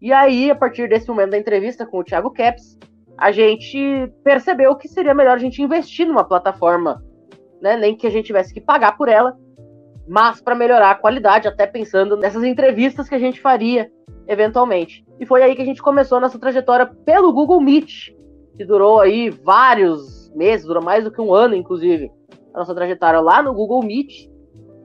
E 0.00 0.12
aí, 0.12 0.50
a 0.50 0.54
partir 0.54 0.88
desse 0.88 1.08
momento 1.08 1.30
da 1.30 1.38
entrevista 1.38 1.84
com 1.84 1.98
o 1.98 2.04
Thiago 2.04 2.30
Caps, 2.30 2.78
a 3.16 3.32
gente 3.32 4.12
percebeu 4.22 4.76
que 4.76 4.86
seria 4.86 5.12
melhor 5.12 5.36
a 5.36 5.40
gente 5.40 5.60
investir 5.60 6.06
numa 6.06 6.22
plataforma, 6.22 7.02
né? 7.60 7.76
Nem 7.76 7.96
que 7.96 8.06
a 8.06 8.10
gente 8.10 8.26
tivesse 8.26 8.54
que 8.54 8.60
pagar 8.60 8.96
por 8.96 9.08
ela, 9.08 9.36
mas 10.06 10.40
para 10.40 10.54
melhorar 10.54 10.92
a 10.92 10.94
qualidade, 10.94 11.48
até 11.48 11.66
pensando 11.66 12.16
nessas 12.16 12.44
entrevistas 12.44 13.08
que 13.08 13.14
a 13.14 13.18
gente 13.18 13.40
faria 13.40 13.90
eventualmente. 14.28 15.04
E 15.18 15.26
foi 15.26 15.42
aí 15.42 15.56
que 15.56 15.62
a 15.62 15.64
gente 15.64 15.82
começou 15.82 16.18
a 16.18 16.20
nossa 16.20 16.38
trajetória 16.38 16.86
pelo 16.86 17.32
Google 17.32 17.60
Meet, 17.60 18.14
que 18.56 18.64
durou 18.64 19.00
aí 19.00 19.30
vários 19.30 20.30
meses, 20.34 20.66
durou 20.66 20.82
mais 20.82 21.02
do 21.02 21.10
que 21.10 21.20
um 21.20 21.34
ano, 21.34 21.56
inclusive, 21.56 22.10
a 22.54 22.58
nossa 22.58 22.74
trajetória 22.74 23.20
lá 23.20 23.42
no 23.42 23.52
Google 23.52 23.82
Meet, 23.82 24.28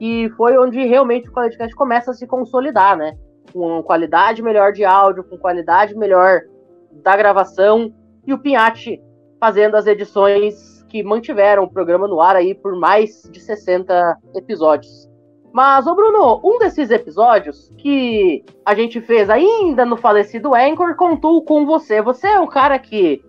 e 0.00 0.28
foi 0.36 0.58
onde 0.58 0.84
realmente 0.84 1.28
o 1.28 1.32
podcast 1.32 1.74
começa 1.76 2.10
a 2.10 2.14
se 2.14 2.26
consolidar, 2.26 2.96
né? 2.96 3.16
Com 3.54 3.82
qualidade 3.82 4.42
melhor 4.42 4.72
de 4.72 4.84
áudio, 4.84 5.24
com 5.24 5.38
qualidade 5.38 5.96
melhor 5.96 6.42
da 6.90 7.16
gravação, 7.16 7.94
e 8.26 8.34
o 8.34 8.38
Pinhatti 8.38 9.00
fazendo 9.40 9.76
as 9.76 9.86
edições 9.86 10.82
que 10.88 11.02
mantiveram 11.02 11.64
o 11.64 11.70
programa 11.70 12.06
no 12.06 12.20
ar 12.20 12.36
aí 12.36 12.54
por 12.54 12.76
mais 12.76 13.22
de 13.30 13.40
60 13.40 14.18
episódios. 14.34 15.08
Mas, 15.52 15.86
ô 15.86 15.94
Bruno, 15.94 16.40
um 16.44 16.58
desses 16.58 16.90
episódios 16.90 17.72
que 17.78 18.44
a 18.64 18.74
gente 18.74 19.00
fez 19.00 19.30
ainda 19.30 19.84
no 19.84 19.96
falecido 19.96 20.52
Anchor 20.52 20.96
contou 20.96 21.44
com 21.44 21.64
você. 21.64 22.02
Você 22.02 22.26
é 22.26 22.40
o 22.40 22.48
cara 22.48 22.76
que, 22.76 23.24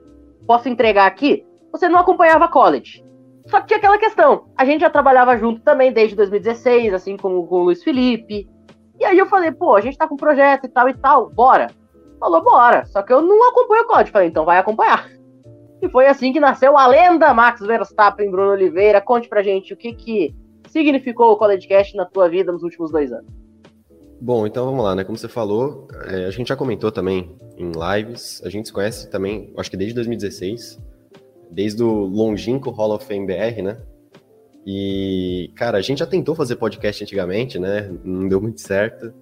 posso 0.48 0.67
entregar 0.67 1.05
aqui, 1.05 1.46
você 1.72 1.88
não 1.88 2.00
acompanhava 2.00 2.48
college. 2.48 3.05
Só 3.46 3.62
que 3.62 3.67
tinha 3.67 3.77
aquela 3.77 4.00
questão, 4.00 4.46
a 4.58 4.65
gente 4.65 4.82
já 4.82 4.89
trabalhava 4.89 5.38
junto 5.38 5.62
também 5.62 5.91
desde 5.91 6.15
2016, 6.15 6.96
assim 6.96 7.15
como 7.15 7.46
com 7.46 7.58
o 7.58 7.63
Luiz 7.65 7.84
Felipe. 7.84 8.50
E 9.00 9.06
aí 9.06 9.18
eu 9.18 9.25
falei, 9.25 9.52
pô, 9.52 9.75
a 9.75 9.82
gente 9.82 9.98
tá 9.98 10.08
com 10.08 10.16
projeto 10.16 10.66
e 10.66 10.70
tal 10.70 10.90
e 10.90 10.94
tal, 10.94 11.30
bora. 11.30 11.68
Falou, 12.20 12.44
bora. 12.44 12.86
Só 12.86 13.02
que 13.02 13.12
eu 13.12 13.22
não 13.22 13.50
acompanho 13.50 13.84
o 13.84 13.88
código. 13.88 14.12
Falei, 14.12 14.30
então 14.30 14.46
vai 14.46 14.58
acompanhar. 14.58 15.10
E 15.82 15.90
foi 15.90 16.08
assim 16.08 16.34
que 16.34 16.40
nasceu 16.40 16.75
a 16.78 16.88
lenda 16.88 17.32
Max 17.34 17.60
Verstappen, 17.60 18.32
Bruno 18.32 18.54
Oliveira. 18.54 19.02
Conte 19.02 19.28
pra 19.28 19.44
gente 19.44 19.72
o 19.74 19.78
que, 19.78 19.94
que 19.94 20.36
significou 20.70 21.34
o 21.34 21.38
College 21.38 21.68
Cast 21.68 21.96
na 21.96 22.06
tua 22.06 22.28
vida 22.28 22.52
nos 22.52 22.64
últimos 22.64 22.92
dois 22.92 23.12
anos. 23.12 23.28
Bom, 24.20 24.48
então 24.48 24.66
vamos 24.66 24.84
lá, 24.84 24.96
né? 24.96 25.04
Como 25.04 25.18
você 25.18 25.28
falou, 25.28 25.88
é, 26.08 26.25
a 26.25 26.32
gente 26.32 26.48
já 26.48 26.56
comentou 26.56 26.92
também 26.92 27.38
em 27.58 27.72
lives, 27.72 28.42
a 28.44 28.50
gente 28.50 28.68
se 28.68 28.74
conhece 28.74 29.10
também, 29.10 29.54
acho 29.58 29.70
que 29.70 29.78
desde 29.78 29.94
2016, 29.96 30.82
desde 31.52 31.84
o 31.84 32.06
longínquo 32.06 32.72
Hall 32.72 32.96
of 32.96 33.06
Fame 33.06 33.28
BR, 33.28 33.62
né? 33.62 33.78
E, 34.66 35.52
cara, 35.56 35.78
a 35.78 35.82
gente 35.82 36.00
já 36.00 36.08
tentou 36.08 36.34
fazer 36.34 36.56
podcast 36.56 37.04
antigamente, 37.04 37.60
né? 37.60 37.92
Não 38.04 38.28
deu 38.28 38.42
muito 38.42 38.62
certo. 38.62 39.14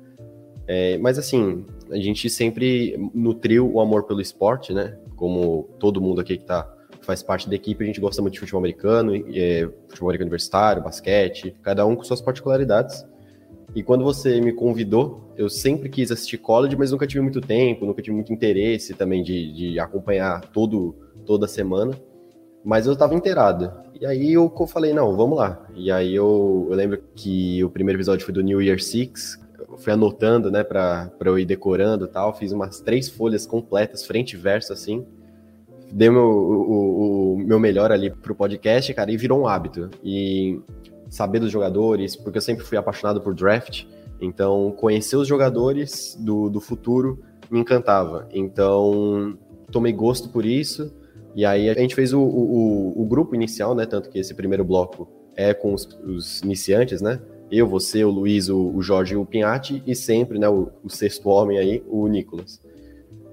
É, 0.66 0.98
mas 1.00 1.20
assim, 1.20 1.66
a 1.92 1.98
gente 1.98 2.30
sempre 2.30 2.98
nutriu 3.14 3.70
o 3.70 3.82
amor 3.82 4.04
pelo 4.04 4.22
esporte, 4.22 4.74
né? 4.74 4.98
Como 5.16 5.70
todo 5.80 6.00
mundo 6.00 6.22
aqui 6.22 6.38
que 6.38 6.46
tá, 6.46 6.72
faz 7.02 7.22
parte 7.22 7.50
da 7.50 7.56
equipe, 7.56 7.84
a 7.84 7.88
gente 7.88 8.00
gosta 8.00 8.22
muito 8.22 8.36
de 8.36 8.40
futebol 8.40 8.60
americano, 8.60 9.14
é, 9.16 9.70
futebol 9.90 10.10
americano 10.10 10.28
universitário, 10.28 10.82
basquete, 10.82 11.54
cada 11.62 11.86
um 11.86 11.96
com 11.96 12.04
suas 12.04 12.22
particularidades. 12.22 13.06
E 13.76 13.84
quando 13.84 14.04
você 14.04 14.40
me 14.40 14.54
convidou, 14.54 15.34
eu 15.36 15.50
sempre 15.50 15.90
quis 15.90 16.12
assistir 16.12 16.38
college, 16.38 16.76
mas 16.78 16.92
nunca 16.92 17.08
tive 17.08 17.22
muito 17.22 17.42
tempo, 17.42 17.86
nunca 17.86 18.02
tive 18.02 18.16
muito 18.16 18.32
interesse 18.32 18.94
também 18.94 19.24
de, 19.24 19.52
de 19.52 19.80
acompanhar 19.80 20.42
todo, 20.52 20.96
toda 21.26 21.48
semana. 21.48 21.94
Mas 22.64 22.86
eu 22.86 22.94
estava 22.94 23.14
inteirado. 23.14 23.72
E 24.00 24.06
aí 24.06 24.34
eu 24.34 24.52
falei, 24.68 24.94
não, 24.94 25.16
vamos 25.16 25.38
lá. 25.38 25.66
E 25.76 25.92
aí 25.92 26.16
eu, 26.16 26.68
eu 26.70 26.76
lembro 26.76 27.02
que 27.16 27.64
o 27.64 27.70
primeiro 27.70 27.98
episódio 27.98 28.26
foi 28.26 28.34
do 28.34 28.42
New 28.42 28.62
Year 28.62 28.82
Six, 28.82 29.40
fui 29.78 29.92
anotando, 29.92 30.52
né, 30.52 30.64
para 30.64 31.12
eu 31.26 31.38
ir 31.38 31.46
decorando 31.46 32.08
tal. 32.08 32.34
Fiz 32.34 32.52
umas 32.52 32.80
três 32.80 33.10
folhas 33.10 33.46
completas, 33.46 34.06
frente 34.06 34.34
e 34.34 34.38
verso, 34.38 34.72
assim. 34.72 35.06
Dei 35.92 36.10
meu, 36.10 36.24
o, 36.24 37.34
o, 37.34 37.38
meu 37.38 37.60
melhor 37.60 37.92
ali 37.92 38.10
pro 38.10 38.34
podcast, 38.34 38.94
cara, 38.94 39.12
e 39.12 39.18
virou 39.18 39.42
um 39.42 39.48
hábito. 39.48 39.90
E 40.04 40.60
saber 41.10 41.40
dos 41.40 41.52
jogadores, 41.52 42.16
porque 42.16 42.38
eu 42.40 42.42
sempre 42.42 42.66
fui 42.66 42.78
apaixonado 42.78 43.22
por 43.22 43.36
draft, 43.36 43.86
então 44.20 44.74
conhecer 44.78 45.16
os 45.16 45.28
jogadores 45.28 46.18
do, 46.20 46.50
do 46.50 46.60
futuro 46.60 47.20
me 47.52 47.60
encantava. 47.60 48.28
Então 48.34 49.38
tomei 49.72 49.94
gosto 49.94 50.30
por 50.30 50.46
isso. 50.46 50.92
E 51.36 51.46
aí 51.46 51.70
a 51.70 51.74
gente 51.74 51.96
fez 51.96 52.14
o, 52.14 52.22
o, 52.22 53.02
o 53.02 53.06
grupo 53.06 53.34
inicial, 53.36 53.74
né? 53.74 53.86
Tanto 53.86 54.10
que 54.10 54.20
esse 54.20 54.34
primeiro 54.34 54.64
bloco 54.64 55.10
é 55.36 55.54
com 55.54 55.74
os, 55.74 55.86
os 56.06 56.42
iniciantes, 56.42 57.02
né? 57.02 57.20
eu, 57.56 57.68
você, 57.68 58.04
o 58.04 58.10
Luiz, 58.10 58.50
o, 58.50 58.72
o 58.74 58.82
Jorge 58.82 59.14
e 59.14 59.18
o 59.18 59.26
Pinhatti, 59.26 59.84
e 59.86 59.96
sempre, 59.96 60.40
né, 60.40 60.50
o, 60.50 60.72
o, 60.84 60.90
sexto 60.90 61.30
homem 61.30 61.60
aí, 61.60 61.84
o 61.88 62.08
Nicolas. 62.08 62.60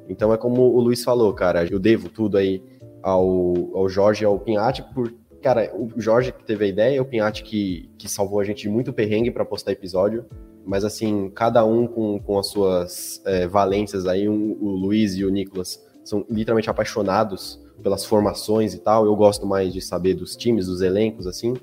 Então 0.08 0.32
é 0.32 0.36
como 0.36 0.62
o 0.62 0.80
Luiz 0.80 1.02
falou, 1.02 1.32
cara, 1.32 1.64
eu 1.64 1.78
devo 1.78 2.08
tudo 2.10 2.36
aí 2.36 2.62
ao, 3.02 3.54
ao 3.74 3.88
Jorge 3.88 4.24
e 4.24 4.26
ao 4.26 4.38
Pinhatti 4.38 4.82
por 4.94 5.12
cara, 5.40 5.72
o 5.74 5.98
Jorge 5.98 6.32
que 6.32 6.44
teve 6.44 6.66
a 6.66 6.68
ideia, 6.68 7.00
o 7.00 7.04
Pinhatti 7.04 7.42
que, 7.42 7.88
que 7.96 8.06
salvou 8.10 8.40
a 8.40 8.44
gente 8.44 8.62
de 8.62 8.68
muito 8.68 8.92
perrengue 8.92 9.30
para 9.30 9.42
postar 9.42 9.72
episódio, 9.72 10.26
mas 10.66 10.84
assim, 10.84 11.30
cada 11.30 11.64
um 11.64 11.86
com, 11.86 12.18
com 12.18 12.38
as 12.38 12.48
suas 12.48 13.22
é, 13.24 13.46
valências 13.46 14.06
aí, 14.06 14.28
um, 14.28 14.58
o 14.60 14.68
Luiz 14.68 15.14
e 15.14 15.24
o 15.24 15.30
Nicolas 15.30 15.82
são 16.04 16.26
literalmente 16.28 16.68
apaixonados 16.68 17.58
pelas 17.82 18.04
formações 18.04 18.74
e 18.74 18.78
tal, 18.78 19.04
eu 19.04 19.14
gosto 19.16 19.46
mais 19.46 19.72
de 19.72 19.80
saber 19.80 20.14
dos 20.14 20.36
times, 20.36 20.66
dos 20.66 20.80
elencos, 20.80 21.26
assim, 21.26 21.54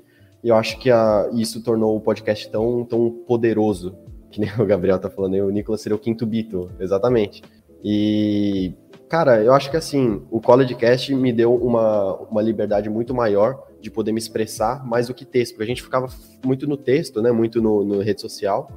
e 0.42 0.48
eu 0.48 0.56
acho 0.56 0.78
que 0.78 0.90
a, 0.90 1.28
isso 1.32 1.62
tornou 1.62 1.96
o 1.96 2.00
podcast 2.00 2.48
tão, 2.50 2.84
tão 2.84 3.10
poderoso, 3.10 3.96
que 4.30 4.40
nem 4.40 4.50
o 4.58 4.66
Gabriel 4.66 4.98
tá 4.98 5.10
falando, 5.10 5.34
aí, 5.34 5.42
o 5.42 5.50
Nicolas 5.50 5.80
seria 5.80 5.96
o 5.96 5.98
quinto 5.98 6.26
Beatle, 6.26 6.68
exatamente. 6.78 7.42
E, 7.82 8.74
cara, 9.08 9.42
eu 9.42 9.52
acho 9.52 9.70
que 9.70 9.76
assim, 9.76 10.22
o 10.30 10.40
CollegeCast 10.40 11.14
me 11.14 11.32
deu 11.32 11.54
uma, 11.54 12.14
uma 12.16 12.42
liberdade 12.42 12.90
muito 12.90 13.14
maior 13.14 13.66
de 13.80 13.90
poder 13.90 14.12
me 14.12 14.18
expressar 14.18 14.84
mais 14.84 15.06
do 15.06 15.14
que 15.14 15.24
texto, 15.24 15.52
porque 15.52 15.64
a 15.64 15.66
gente 15.66 15.82
ficava 15.82 16.08
muito 16.44 16.66
no 16.66 16.76
texto, 16.76 17.22
né, 17.22 17.30
muito 17.30 17.62
no, 17.62 17.84
no 17.84 18.00
rede 18.00 18.20
social, 18.20 18.70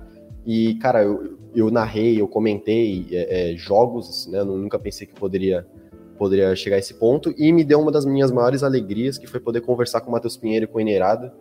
e, 0.46 0.76
cara, 0.76 1.04
eu, 1.04 1.38
eu 1.54 1.70
narrei, 1.70 2.20
eu 2.20 2.28
comentei 2.28 3.08
é, 3.12 3.52
é, 3.52 3.58
jogos, 3.58 4.28
né, 4.28 4.40
eu 4.40 4.46
nunca 4.46 4.80
pensei 4.80 5.06
que 5.06 5.14
poderia 5.14 5.66
poderia 6.22 6.56
chegar 6.56 6.76
a 6.76 6.80
esse 6.80 6.94
ponto, 6.94 7.34
e 7.36 7.52
me 7.52 7.64
deu 7.64 7.82
uma 7.82 7.92
das 7.92 8.06
minhas 8.06 8.32
maiores 8.32 8.62
alegrias, 8.62 9.18
que 9.18 9.26
foi 9.26 9.40
poder 9.40 9.62
conversar 9.62 10.02
com 10.02 10.10
o 10.10 10.12
Matheus 10.12 10.38
Pinheiro 10.38 10.66
e 10.66 10.68
com 10.68 10.78
o 10.78 10.80
Enerada. 10.82 11.34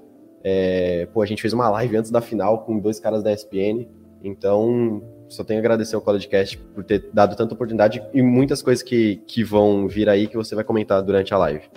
É, 0.43 1.07
pô, 1.13 1.21
a 1.21 1.27
gente 1.27 1.43
fez 1.43 1.53
uma 1.53 1.69
live 1.69 1.99
antes 1.99 2.11
da 2.11 2.23
final 2.23 2.65
com 2.65 2.79
dois 2.79 2.99
caras 2.99 3.23
da 3.23 3.31
ESPN, 3.31 3.87
então 4.25 5.03
só 5.29 5.45
tenho 5.45 5.59
a 5.59 5.61
agradecer 5.61 5.97
ao 5.97 6.01
CollegeCast 6.01 6.57
por 6.57 6.83
ter 6.83 7.11
dado 7.13 7.37
tanta 7.37 7.53
oportunidade 7.53 8.03
e 8.15 8.23
muitas 8.23 8.63
coisas 8.63 8.83
que, 8.83 9.17
que 9.27 9.45
vão 9.45 9.87
vir 9.87 10.09
aí 10.09 10.27
que 10.27 10.39
você 10.39 10.55
vai 10.55 10.65
comentar 10.65 11.03
durante 11.03 11.35
a 11.35 11.37
live. 11.37 11.69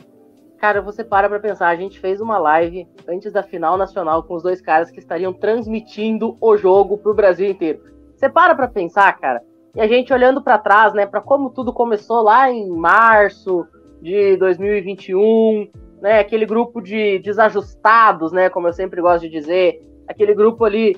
Cara, 0.58 0.82
você 0.82 1.04
para 1.04 1.28
pra 1.28 1.42
pensar, 1.42 1.68
a 1.68 1.76
gente 1.76 2.00
fez 2.00 2.22
uma 2.22 2.38
live 2.38 2.88
antes 3.06 3.34
da 3.34 3.44
final 3.44 3.78
nacional 3.78 4.24
com 4.24 4.34
os 4.34 4.44
dois 4.44 4.62
caras 4.62 4.90
que 4.90 5.00
estariam 5.00 5.34
transmitindo 5.34 6.38
o 6.40 6.56
jogo 6.56 6.98
pro 6.98 7.14
Brasil 7.14 7.50
inteiro. 7.50 7.84
Você 8.16 8.30
para 8.30 8.56
pra 8.56 8.70
pensar, 8.70 9.12
cara, 9.20 9.44
e 9.75 9.82
a 9.82 9.88
gente 9.88 10.13
olhando 10.13 10.42
para 10.42 10.58
trás, 10.58 10.94
né, 10.94 11.06
para 11.06 11.22
como 11.22 11.50
tudo 11.50 11.74
começou 11.74 12.22
lá 12.22 12.51
em 12.51 12.70
março 12.70 13.65
de 14.01 14.38
2021, 14.38 15.70
né, 16.01 16.20
aquele 16.20 16.46
grupo 16.46 16.82
de 16.82 17.20
desajustados, 17.20 18.32
né, 18.32 18.50
como 18.50 18.68
eu 18.68 18.74
sempre 18.74 19.01
gosto 19.01 19.24
de 19.24 19.30
dizer, 19.30 19.82
aquele 20.08 20.34
grupo 20.34 20.63
ali 20.65 20.96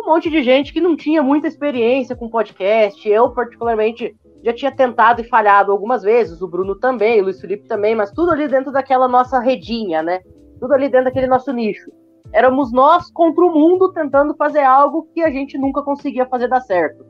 um 0.00 0.06
monte 0.06 0.30
de 0.30 0.42
gente 0.42 0.72
que 0.72 0.80
não 0.80 0.96
tinha 0.96 1.22
muita 1.22 1.48
experiência 1.48 2.14
com 2.14 2.28
podcast. 2.28 3.06
Eu, 3.08 3.30
particularmente, 3.30 4.16
já 4.42 4.52
tinha 4.52 4.70
tentado 4.70 5.20
e 5.20 5.24
falhado 5.24 5.72
algumas 5.72 6.02
vezes, 6.02 6.40
o 6.40 6.48
Bruno 6.48 6.76
também, 6.76 7.20
o 7.20 7.24
Luiz 7.24 7.40
Felipe 7.40 7.66
também, 7.66 7.94
mas 7.94 8.12
tudo 8.12 8.30
ali 8.30 8.46
dentro 8.46 8.72
daquela 8.72 9.08
nossa 9.08 9.40
redinha, 9.40 10.02
né? 10.02 10.20
Tudo 10.60 10.72
ali 10.72 10.88
dentro 10.88 11.06
daquele 11.06 11.26
nosso 11.26 11.52
nicho. 11.52 11.90
Éramos 12.32 12.72
nós 12.72 13.10
contra 13.10 13.44
o 13.44 13.52
mundo 13.52 13.92
tentando 13.92 14.34
fazer 14.36 14.62
algo 14.62 15.08
que 15.12 15.22
a 15.22 15.30
gente 15.30 15.58
nunca 15.58 15.82
conseguia 15.82 16.26
fazer 16.26 16.48
dar 16.48 16.60
certo. 16.60 17.04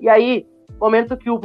E 0.00 0.08
aí, 0.08 0.46
momento 0.82 1.16
que 1.16 1.30
o, 1.30 1.38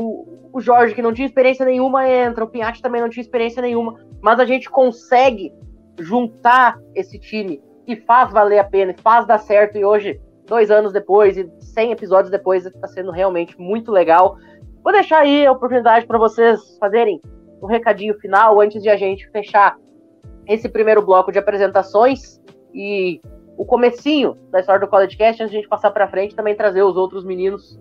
o 0.51 0.60
Jorge, 0.60 0.96
que 0.96 1.01
não 1.01 1.13
tinha 1.13 1.27
experiência 1.27 1.65
nenhuma, 1.65 2.10
entra, 2.10 2.44
o 2.44 2.48
Pinhatti 2.48 2.82
também 2.82 3.01
não 3.01 3.10
tinha 3.10 3.22
experiência 3.22 3.62
nenhuma, 3.62 4.00
mas 4.22 4.39
a 4.39 4.46
gente 4.46 4.70
consegue 4.70 5.53
juntar 6.00 6.79
esse 6.96 7.20
time 7.20 7.62
e 7.86 7.96
faz 7.96 8.32
valer 8.32 8.60
a 8.60 8.63
pena, 8.63 8.96
faz 9.01 9.25
dar 9.25 9.38
certo, 9.38 9.77
e 9.77 9.86
hoje 9.86 10.20
dois 10.46 10.72
anos 10.72 10.91
depois 10.91 11.38
e 11.38 11.50
100 11.60 11.91
episódios 11.91 12.32
depois, 12.32 12.65
está 12.65 12.88
sendo 12.88 13.12
realmente 13.12 13.60
muito 13.60 13.91
legal. 13.91 14.38
Vou 14.84 14.94
deixar 14.94 15.20
aí 15.20 15.46
a 15.46 15.51
oportunidade 15.51 16.08
para 16.08 16.17
vocês 16.17 16.77
fazerem 16.79 17.22
um 17.62 17.67
recadinho 17.67 18.17
final 18.20 18.60
antes 18.60 18.82
de 18.82 18.89
a 18.89 18.96
gente 18.96 19.29
fechar 19.29 19.77
esse 20.48 20.70
primeiro 20.70 21.06
bloco 21.06 21.32
de 21.32 21.39
apresentações 21.39 22.41
e 22.74 23.22
o 23.58 23.65
comecinho 23.65 24.38
da 24.51 24.60
história 24.60 24.79
do 24.79 24.88
College 24.88 25.17
Cast, 25.17 25.43
antes 25.43 25.52
de 25.52 25.58
a 25.58 25.62
gente 25.62 25.69
passar 25.69 25.91
para 25.91 26.08
frente, 26.08 26.36
também 26.36 26.56
trazer 26.56 26.84
os 26.84 26.95
outros 26.95 27.26
meninos 27.26 27.80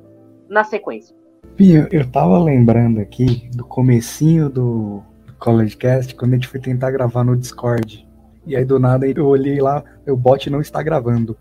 na 0.49 0.65
sequência. 0.65 1.15
Pinho, 1.57 1.89
eu 1.91 2.07
tava 2.11 2.39
lembrando 2.39 3.01
aqui 3.01 3.49
do 3.55 3.65
comecinho 3.65 4.51
do 4.51 5.03
College 5.39 5.75
Cast, 5.75 6.15
quando 6.15 6.33
a 6.33 6.35
gente 6.35 6.49
foi 6.49 6.61
tentar 6.61 6.91
gravar 6.91 7.25
no 7.25 7.35
Discord. 7.35 8.07
E 8.47 8.55
aí 8.55 8.63
do 8.63 8.79
nada 8.79 9.07
eu 9.09 9.27
olhei 9.27 9.59
lá, 9.59 9.83
o 10.07 10.15
bot 10.15 10.51
não 10.51 10.61
está 10.61 10.83
gravando. 10.83 11.35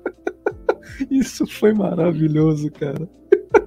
Isso 1.10 1.46
foi 1.46 1.74
maravilhoso, 1.74 2.70
cara. 2.72 3.06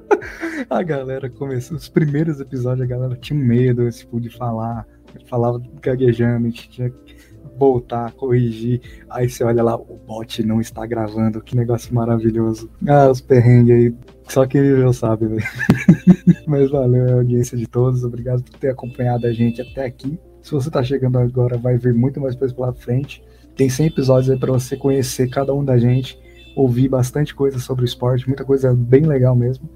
A 0.68 0.82
galera 0.82 1.30
começou, 1.30 1.78
os 1.78 1.88
primeiros 1.88 2.40
episódios, 2.40 2.82
a 2.82 2.90
galera 2.90 3.16
tinha 3.16 3.40
medo 3.40 3.90
tipo, 3.92 4.20
de 4.20 4.30
falar, 4.30 4.86
falava 5.30 5.62
gaguejando, 5.80 6.48
a 6.48 6.50
gente 6.50 6.70
tinha 6.70 6.90
que 6.90 7.17
voltar, 7.58 8.12
corrigir. 8.14 8.82
Aí 9.10 9.30
você 9.30 9.44
olha 9.44 9.64
lá, 9.64 9.76
o 9.76 10.00
bot 10.06 10.44
não 10.44 10.62
está 10.62 10.86
gravando, 10.86 11.42
que 11.42 11.56
negócio 11.56 11.94
maravilhoso. 11.94 12.70
Ah, 12.88 13.10
os 13.10 13.22
perrengues 13.22 13.76
aí, 13.76 13.96
só 14.28 14.46
quem 14.46 14.62
viveu 14.62 14.94
sabe, 14.94 15.28
velho. 15.28 15.44
Mas 16.48 16.70
valeu 16.70 17.10
a 17.10 17.14
audiência 17.16 17.58
de 17.58 17.68
todos, 17.68 18.04
obrigado 18.04 18.44
por 18.44 18.58
ter 18.58 18.70
acompanhado 18.70 19.26
a 19.28 19.34
gente 19.34 19.62
até 19.62 19.86
aqui. 19.86 20.20
Se 20.42 20.52
você 20.52 20.70
tá 20.70 20.84
chegando 20.84 21.18
agora, 21.18 21.58
vai 21.58 21.78
ver 21.78 21.94
muito 21.94 22.22
mais 22.22 22.36
coisa 22.36 22.54
pela 22.54 22.74
frente. 22.74 23.24
Tem 23.56 23.70
100 23.70 23.88
episódios 23.88 24.30
aí 24.30 24.38
para 24.38 24.52
você 24.52 24.78
conhecer 24.78 25.30
cada 25.30 25.54
um 25.54 25.66
da 25.66 25.78
gente, 25.78 26.18
ouvir 26.56 26.88
bastante 26.88 27.34
coisa 27.34 27.60
sobre 27.60 27.84
o 27.84 27.86
esporte, 27.86 28.28
muita 28.28 28.46
coisa 28.46 28.74
bem 28.74 29.02
legal 29.02 29.36
mesmo. 29.36 29.70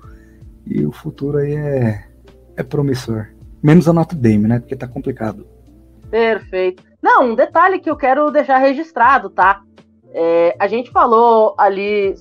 E 0.65 0.85
o 0.85 0.91
futuro 0.91 1.39
aí 1.39 1.53
é, 1.53 2.05
é 2.55 2.63
promissor. 2.63 3.27
Menos 3.61 3.87
a 3.87 3.93
Notre 3.93 4.17
Dame, 4.17 4.47
né? 4.47 4.59
Porque 4.59 4.75
tá 4.75 4.87
complicado. 4.87 5.45
Perfeito. 6.09 6.90
Não, 7.11 7.31
um 7.31 7.35
detalhe 7.35 7.79
que 7.79 7.89
eu 7.89 7.97
quero 7.97 8.31
deixar 8.31 8.57
registrado, 8.57 9.29
tá? 9.29 9.61
É, 10.13 10.55
a 10.57 10.67
gente 10.67 10.91
falou 10.91 11.53
ali 11.57 12.15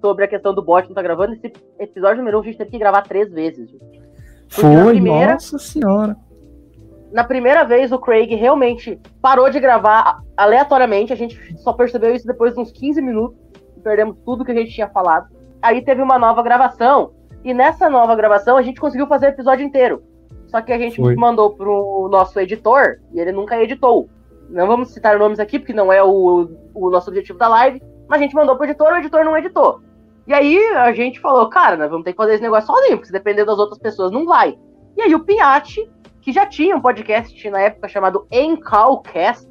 sobre 0.00 0.24
a 0.24 0.28
questão 0.28 0.54
do 0.54 0.62
bot 0.62 0.86
não 0.86 0.94
tá 0.94 1.02
gravando. 1.02 1.34
Esse 1.34 1.52
episódio 1.78 2.18
número 2.18 2.38
1 2.38 2.40
um, 2.40 2.42
a 2.42 2.46
gente 2.46 2.58
teve 2.58 2.70
que 2.70 2.78
gravar 2.78 3.02
três 3.02 3.32
vezes. 3.32 3.68
Gente. 3.68 4.02
Foi, 4.48 4.94
primeira, 4.94 5.32
nossa 5.32 5.58
senhora 5.58 6.16
na 7.12 7.24
primeira 7.24 7.64
vez 7.64 7.90
o 7.90 7.98
Craig 7.98 8.34
realmente 8.34 9.00
parou 9.20 9.50
de 9.50 9.58
gravar 9.58 10.22
aleatoriamente, 10.36 11.12
a 11.12 11.16
gente 11.16 11.56
só 11.58 11.72
percebeu 11.72 12.14
isso 12.14 12.26
depois 12.26 12.54
de 12.54 12.60
uns 12.60 12.70
15 12.70 13.00
minutos, 13.00 13.38
perdemos 13.82 14.16
tudo 14.24 14.44
que 14.44 14.52
a 14.52 14.54
gente 14.54 14.72
tinha 14.72 14.88
falado. 14.88 15.28
Aí 15.62 15.82
teve 15.82 16.02
uma 16.02 16.18
nova 16.18 16.42
gravação, 16.42 17.12
e 17.42 17.54
nessa 17.54 17.88
nova 17.88 18.14
gravação 18.14 18.56
a 18.56 18.62
gente 18.62 18.80
conseguiu 18.80 19.06
fazer 19.06 19.26
o 19.26 19.30
episódio 19.30 19.64
inteiro. 19.64 20.02
Só 20.48 20.60
que 20.60 20.72
a 20.72 20.78
gente 20.78 20.96
Foi. 20.96 21.14
mandou 21.14 21.54
pro 21.54 22.08
nosso 22.10 22.38
editor 22.40 23.00
e 23.12 23.20
ele 23.20 23.32
nunca 23.32 23.60
editou. 23.62 24.08
Não 24.48 24.66
vamos 24.66 24.90
citar 24.90 25.18
nomes 25.18 25.38
aqui, 25.38 25.58
porque 25.58 25.72
não 25.72 25.92
é 25.92 26.02
o, 26.02 26.48
o 26.74 26.90
nosso 26.90 27.10
objetivo 27.10 27.38
da 27.38 27.48
live, 27.48 27.82
mas 28.08 28.20
a 28.20 28.22
gente 28.22 28.34
mandou 28.34 28.56
pro 28.56 28.64
editor, 28.64 28.92
o 28.92 28.96
editor 28.96 29.24
não 29.24 29.36
editou. 29.36 29.80
E 30.26 30.34
aí 30.34 30.58
a 30.76 30.92
gente 30.92 31.20
falou, 31.20 31.48
cara, 31.48 31.76
nós 31.76 31.90
vamos 31.90 32.04
ter 32.04 32.12
que 32.12 32.16
fazer 32.16 32.34
esse 32.34 32.42
negócio 32.42 32.66
sozinho, 32.66 32.96
porque 32.96 33.06
se 33.06 33.12
depender 33.12 33.44
das 33.44 33.58
outras 33.58 33.78
pessoas 33.78 34.10
não 34.10 34.24
vai. 34.24 34.58
E 34.96 35.02
aí 35.02 35.14
o 35.14 35.24
Pinhatti 35.24 35.88
que 36.28 36.32
já 36.32 36.44
tinha 36.44 36.76
um 36.76 36.80
podcast 36.80 37.50
na 37.50 37.60
época 37.60 37.88
chamado 37.88 38.26
Encalcast, 38.30 39.48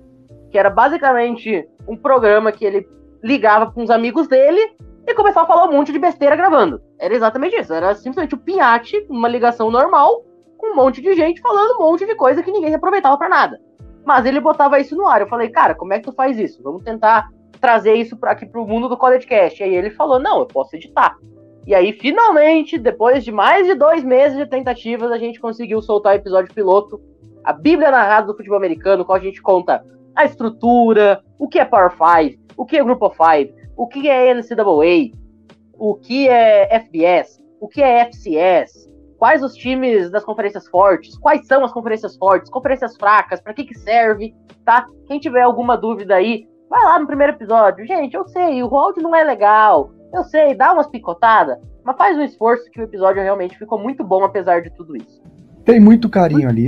que 0.52 0.60
era 0.60 0.70
basicamente 0.70 1.68
um 1.88 1.98
programa 1.98 2.52
que 2.52 2.64
ele 2.64 2.88
ligava 3.24 3.72
com 3.72 3.84
os 3.84 3.90
amigos 3.90 4.28
dele 4.28 4.76
e 5.08 5.14
começava 5.16 5.46
a 5.46 5.48
falar 5.48 5.66
um 5.66 5.72
monte 5.72 5.92
de 5.92 5.98
besteira 5.98 6.36
gravando. 6.36 6.80
Era 7.00 7.16
exatamente 7.16 7.56
isso. 7.56 7.74
Era 7.74 7.96
simplesmente 7.96 8.36
o 8.36 8.38
Pinhate, 8.38 9.08
uma 9.10 9.28
ligação 9.28 9.72
normal, 9.72 10.24
com 10.56 10.74
um 10.74 10.76
monte 10.76 11.02
de 11.02 11.16
gente 11.16 11.42
falando 11.42 11.80
um 11.80 11.84
monte 11.84 12.06
de 12.06 12.14
coisa 12.14 12.44
que 12.44 12.52
ninguém 12.52 12.76
aproveitava 12.76 13.18
para 13.18 13.30
nada. 13.30 13.60
Mas 14.08 14.26
ele 14.26 14.40
botava 14.40 14.80
isso 14.80 14.96
no 14.96 15.06
ar. 15.06 15.20
Eu 15.20 15.28
falei, 15.28 15.50
cara, 15.50 15.76
como 15.76 15.92
é 15.92 16.00
que 16.00 16.06
tu 16.06 16.14
faz 16.14 16.40
isso? 16.40 16.64
Vamos 16.64 16.82
tentar 16.82 17.28
trazer 17.60 17.94
isso 17.96 18.16
pra, 18.16 18.32
aqui 18.32 18.46
pro 18.46 18.66
mundo 18.66 18.88
do 18.88 18.96
CollegeCast. 18.96 19.62
Aí 19.62 19.76
ele 19.76 19.90
falou, 19.90 20.18
não, 20.18 20.40
eu 20.40 20.46
posso 20.46 20.78
editar. 20.78 21.18
E 21.66 21.76
aí, 21.76 21.92
finalmente, 21.92 22.78
depois 22.78 23.26
de 23.26 23.34
mais 23.34 23.68
de 23.68 23.76
dois 23.76 24.06
meses 24.06 24.38
de 24.38 24.46
tentativas, 24.46 25.12
a 25.12 25.18
gente 25.18 25.42
conseguiu 25.42 25.82
soltar 25.82 26.14
o 26.14 26.16
episódio 26.16 26.54
piloto, 26.54 27.02
a 27.44 27.52
Bíblia 27.52 27.92
narrada 27.92 28.28
do 28.28 28.38
futebol 28.38 28.56
americano, 28.58 29.04
qual 29.04 29.18
a 29.18 29.22
gente 29.22 29.42
conta 29.42 29.86
a 30.16 30.24
estrutura, 30.24 31.22
o 31.38 31.46
que 31.46 31.60
é 31.60 31.66
Power 31.66 31.92
5, 31.92 32.42
o 32.56 32.66
que 32.66 32.78
é 32.78 32.84
Grupo 32.86 33.10
5, 33.10 33.54
o 33.76 33.88
que 33.88 34.08
é 34.08 34.34
NCAA, 34.34 35.12
o 35.78 35.96
que 35.96 36.30
é 36.30 36.80
FBS, 36.80 37.44
o 37.60 37.68
que 37.68 37.84
é 37.84 38.00
FCS, 38.06 38.87
quais 39.18 39.44
os 39.44 39.54
times 39.56 40.10
das 40.10 40.24
conferências 40.24 40.68
fortes, 40.68 41.18
quais 41.18 41.46
são 41.48 41.64
as 41.64 41.72
conferências 41.72 42.16
fortes, 42.16 42.50
conferências 42.50 42.96
fracas, 42.96 43.42
para 43.42 43.54
que 43.54 43.66
que 43.66 43.78
serve, 43.78 44.36
tá? 44.64 44.88
Quem 45.08 45.20
tiver 45.20 45.42
alguma 45.42 45.78
dúvida 45.78 46.16
aí, 46.16 46.48
vai 46.70 46.84
lá 46.84 47.00
no 47.00 47.08
primeiro 47.08 47.34
episódio. 47.34 47.86
Gente, 47.86 48.16
eu 48.16 48.28
sei, 48.28 48.62
o 48.62 48.68
road 48.68 49.02
não 49.02 49.16
é 49.16 49.24
legal, 49.24 49.92
eu 50.14 50.24
sei, 50.24 50.56
dá 50.56 50.74
umas 50.74 50.88
picotadas, 50.88 51.58
mas 51.84 51.98
faz 51.98 52.18
um 52.18 52.24
esforço 52.24 52.70
que 52.72 52.80
o 52.80 52.84
episódio 52.84 53.22
realmente 53.22 53.58
ficou 53.58 53.80
muito 53.80 54.04
bom 54.04 54.24
apesar 54.24 54.62
de 54.62 54.70
tudo 54.72 54.96
isso. 54.96 55.22
Tem 55.66 55.80
muito 55.80 56.10
carinho 56.10 56.48
ali. 56.48 56.68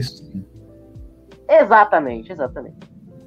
Exatamente, 1.48 2.32
exatamente. 2.32 2.78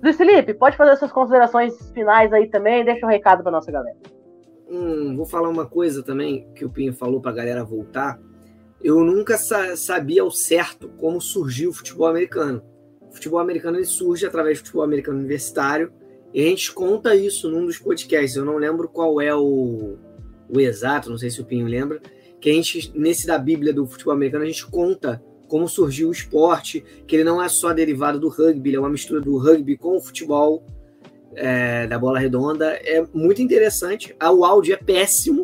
Luiz 0.03 0.17
Felipe, 0.17 0.53
pode 0.53 0.77
fazer 0.77 0.97
suas 0.97 1.13
considerações 1.13 1.91
finais 1.93 2.33
aí 2.33 2.49
também, 2.49 2.85
deixa 2.85 3.07
um 3.07 3.09
recado 3.09 3.43
para 3.43 3.53
nossa 3.53 3.71
galera. 3.71 3.97
Hum, 4.69 5.15
vou 5.17 5.27
falar 5.27 5.49
uma 5.49 5.67
coisa 5.67 6.03
também 6.03 6.49
que 6.55 6.65
o 6.65 6.71
Pinho 6.71 6.93
falou 6.93 7.21
para 7.21 7.31
a 7.31 7.35
galera 7.35 7.65
voltar. 7.65 8.19
Eu 8.83 9.05
nunca 9.05 9.39
sa 9.39 9.77
sabia 9.77 10.23
ao 10.23 10.31
certo 10.31 10.89
como 10.97 11.21
surgiu 11.21 11.71
o 11.71 11.73
futebol 11.73 12.07
americano. 12.07 12.63
O 13.01 13.13
futebol 13.13 13.39
americano 13.39 13.77
ele 13.77 13.85
surge 13.85 14.27
através 14.27 14.59
do 14.59 14.65
futebol 14.65 14.83
americano 14.83 15.19
universitário. 15.19 15.93
E 16.35 16.41
a 16.41 16.45
gente 16.45 16.73
conta 16.73 17.15
isso 17.15 17.49
num 17.51 17.67
dos 17.67 17.79
podcasts. 17.79 18.37
Eu 18.37 18.45
não 18.45 18.57
lembro 18.57 18.89
qual 18.89 19.21
é 19.21 19.35
o, 19.35 19.97
o 20.49 20.61
exato, 20.61 21.11
não 21.11 21.19
sei 21.19 21.31
se 21.31 21.41
o 21.41 21.45
Pinho 21.45 21.67
lembra. 21.67 22.01
Que 22.41 22.51
a 22.51 22.53
gente, 22.55 22.91
nesse 22.95 23.27
da 23.27 23.39
Bíblia 23.39 23.73
do 23.73 23.87
futebol 23.87 24.15
americano, 24.15 24.45
a 24.45 24.47
gente 24.47 24.67
conta 24.67 25.23
como 25.47 25.69
surgiu 25.69 26.09
o 26.09 26.13
esporte, 26.13 26.83
que 27.07 27.15
ele 27.15 27.25
não 27.25 27.43
é 27.43 27.47
só 27.47 27.75
derivado 27.75 28.19
do 28.19 28.31
rugby, 28.31 28.71
ele 28.71 28.77
é 28.79 28.81
uma 28.81 28.89
mistura 28.89 29.21
do 29.21 29.37
rugby 29.37 29.77
com 29.77 29.99
o 29.99 30.01
futebol 30.01 30.65
é, 31.35 31.87
da 31.87 31.99
bola 31.99 32.19
redonda. 32.19 32.71
É 32.83 33.05
muito 33.13 33.43
interessante. 33.43 34.17
Ah, 34.19 34.33
o 34.33 34.47
áudio 34.47 34.73
é 34.73 34.79
péssimo, 34.79 35.42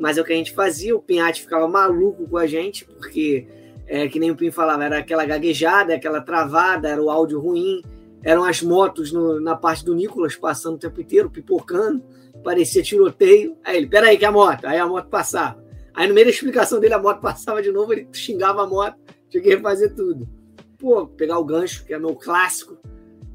mas 0.00 0.16
é 0.16 0.22
o 0.22 0.24
que 0.24 0.32
a 0.32 0.36
gente 0.36 0.52
fazia. 0.52 0.96
O 0.96 1.02
Pinhate 1.02 1.42
ficava 1.42 1.68
maluco 1.68 2.26
com 2.26 2.38
a 2.38 2.46
gente, 2.46 2.86
porque, 2.86 3.46
é, 3.86 4.08
que 4.08 4.18
nem 4.18 4.30
o 4.30 4.36
Pinho 4.36 4.50
falava, 4.50 4.82
era 4.82 4.98
aquela 4.98 5.26
gaguejada, 5.26 5.94
aquela 5.94 6.22
travada, 6.22 6.88
era 6.88 7.02
o 7.02 7.10
áudio 7.10 7.38
ruim. 7.38 7.82
Eram 8.22 8.42
as 8.42 8.62
motos 8.62 9.12
no, 9.12 9.38
na 9.38 9.54
parte 9.54 9.84
do 9.84 9.94
Nicolas 9.94 10.34
passando 10.34 10.76
o 10.76 10.78
tempo 10.78 11.00
inteiro, 11.00 11.30
pipocando, 11.30 12.02
parecia 12.42 12.82
tiroteio. 12.82 13.56
Aí 13.62 13.76
ele, 13.76 13.86
peraí, 13.86 14.16
que 14.16 14.24
é 14.24 14.28
a 14.28 14.32
moto. 14.32 14.64
Aí 14.64 14.78
a 14.78 14.86
moto 14.86 15.08
passava. 15.08 15.62
Aí 15.92 16.08
no 16.08 16.14
meio 16.14 16.26
da 16.26 16.32
explicação 16.32 16.80
dele, 16.80 16.94
a 16.94 16.98
moto 16.98 17.20
passava 17.20 17.62
de 17.62 17.70
novo, 17.70 17.92
ele 17.92 18.08
xingava 18.10 18.62
a 18.62 18.66
moto, 18.66 18.96
tinha 19.28 19.42
que 19.42 19.50
refazer 19.50 19.94
tudo. 19.94 20.26
Pô, 20.78 21.06
pegar 21.06 21.38
o 21.38 21.44
gancho, 21.44 21.84
que 21.84 21.92
é 21.92 21.98
meu 21.98 22.14
clássico 22.14 22.78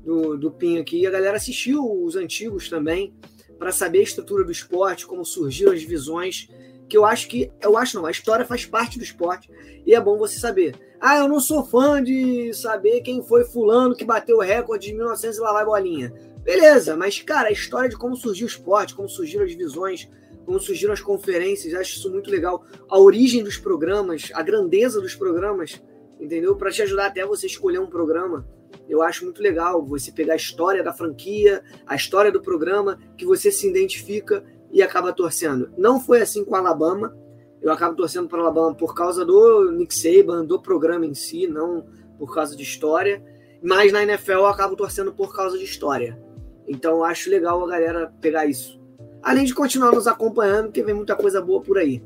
do, 0.04 0.36
do 0.36 0.49
Pinho 0.49 0.82
aqui. 0.82 1.06
A 1.06 1.12
galera 1.12 1.38
assistiu 1.38 1.84
os 2.04 2.15
antigos 2.15 2.69
também 2.69 3.13
para 3.58 3.71
saber 3.71 3.99
a 3.99 4.04
estrutura 4.04 4.43
do 4.43 4.51
esporte, 4.51 5.06
como 5.06 5.23
surgiram 5.23 5.71
as 5.71 5.82
divisões, 5.82 6.49
que 6.87 6.97
eu 6.97 7.05
acho 7.05 7.27
que, 7.27 7.51
eu 7.61 7.77
acho 7.77 7.97
não, 7.97 8.05
a 8.05 8.11
história 8.11 8.45
faz 8.45 8.65
parte 8.65 8.97
do 8.97 9.03
esporte 9.03 9.49
e 9.85 9.93
é 9.93 10.01
bom 10.01 10.17
você 10.17 10.39
saber. 10.39 10.75
Ah, 10.99 11.17
eu 11.17 11.27
não 11.27 11.39
sou 11.39 11.65
fã 11.65 12.01
de 12.01 12.53
saber 12.53 13.01
quem 13.01 13.23
foi 13.23 13.43
fulano 13.43 13.95
que 13.95 14.05
bateu 14.05 14.37
o 14.37 14.41
recorde 14.41 14.87
de 14.87 14.93
1900 14.93 15.37
e 15.37 15.41
lá 15.41 15.53
vai 15.53 15.65
bolinha. 15.65 16.13
Beleza, 16.43 16.95
mas 16.95 17.21
cara, 17.21 17.49
a 17.49 17.51
história 17.51 17.89
de 17.89 17.97
como 17.97 18.15
surgiu 18.15 18.45
o 18.45 18.49
esporte, 18.49 18.95
como 18.95 19.09
surgiram 19.09 19.43
as 19.43 19.51
divisões, 19.51 20.09
como 20.45 20.59
surgiram 20.59 20.93
as 20.93 21.01
conferências, 21.01 21.73
acho 21.73 21.97
isso 21.97 22.11
muito 22.11 22.29
legal. 22.29 22.63
A 22.89 22.99
origem 22.99 23.43
dos 23.43 23.57
programas, 23.57 24.29
a 24.33 24.43
grandeza 24.43 25.01
dos 25.01 25.15
programas, 25.15 25.81
entendeu? 26.19 26.55
Para 26.55 26.71
te 26.71 26.83
ajudar 26.83 27.07
até 27.07 27.25
você 27.25 27.47
escolher 27.47 27.79
um 27.79 27.87
programa 27.87 28.45
eu 28.87 29.01
acho 29.01 29.25
muito 29.25 29.41
legal 29.41 29.83
você 29.83 30.11
pegar 30.11 30.33
a 30.33 30.37
história 30.37 30.83
da 30.83 30.93
franquia, 30.93 31.63
a 31.85 31.95
história 31.95 32.31
do 32.31 32.41
programa, 32.41 32.99
que 33.17 33.25
você 33.25 33.51
se 33.51 33.67
identifica 33.67 34.43
e 34.75 34.83
acaba 34.83 35.13
torcendo. 35.13 35.71
Não 35.77 36.01
foi 36.01 36.21
assim 36.21 36.43
com 36.43 36.53
a 36.53 36.59
Alabama. 36.59 37.15
Eu 37.61 37.71
acabo 37.71 37.95
torcendo 37.95 38.27
para 38.27 38.41
Alabama 38.41 38.75
por 38.75 38.93
causa 38.93 39.23
do 39.23 39.71
Nick 39.71 39.95
Saban, 39.95 40.43
do 40.43 40.61
programa 40.61 41.05
em 41.05 41.13
si, 41.13 41.47
não 41.47 41.85
por 42.19 42.35
causa 42.35 42.57
de 42.57 42.63
história. 42.63 43.23
Mas 43.63 43.93
na 43.93 44.03
NFL 44.03 44.33
eu 44.33 44.45
acabo 44.47 44.75
torcendo 44.75 45.13
por 45.13 45.33
causa 45.33 45.57
de 45.57 45.63
história. 45.63 46.21
Então 46.67 46.97
eu 46.97 47.03
acho 47.05 47.29
legal 47.29 47.63
a 47.63 47.69
galera 47.69 48.13
pegar 48.19 48.47
isso. 48.47 48.77
Além 49.23 49.45
de 49.45 49.55
continuar 49.55 49.93
nos 49.93 50.07
acompanhando, 50.07 50.65
porque 50.65 50.83
vem 50.83 50.93
muita 50.93 51.15
coisa 51.15 51.41
boa 51.41 51.61
por 51.61 51.77
aí. 51.77 52.03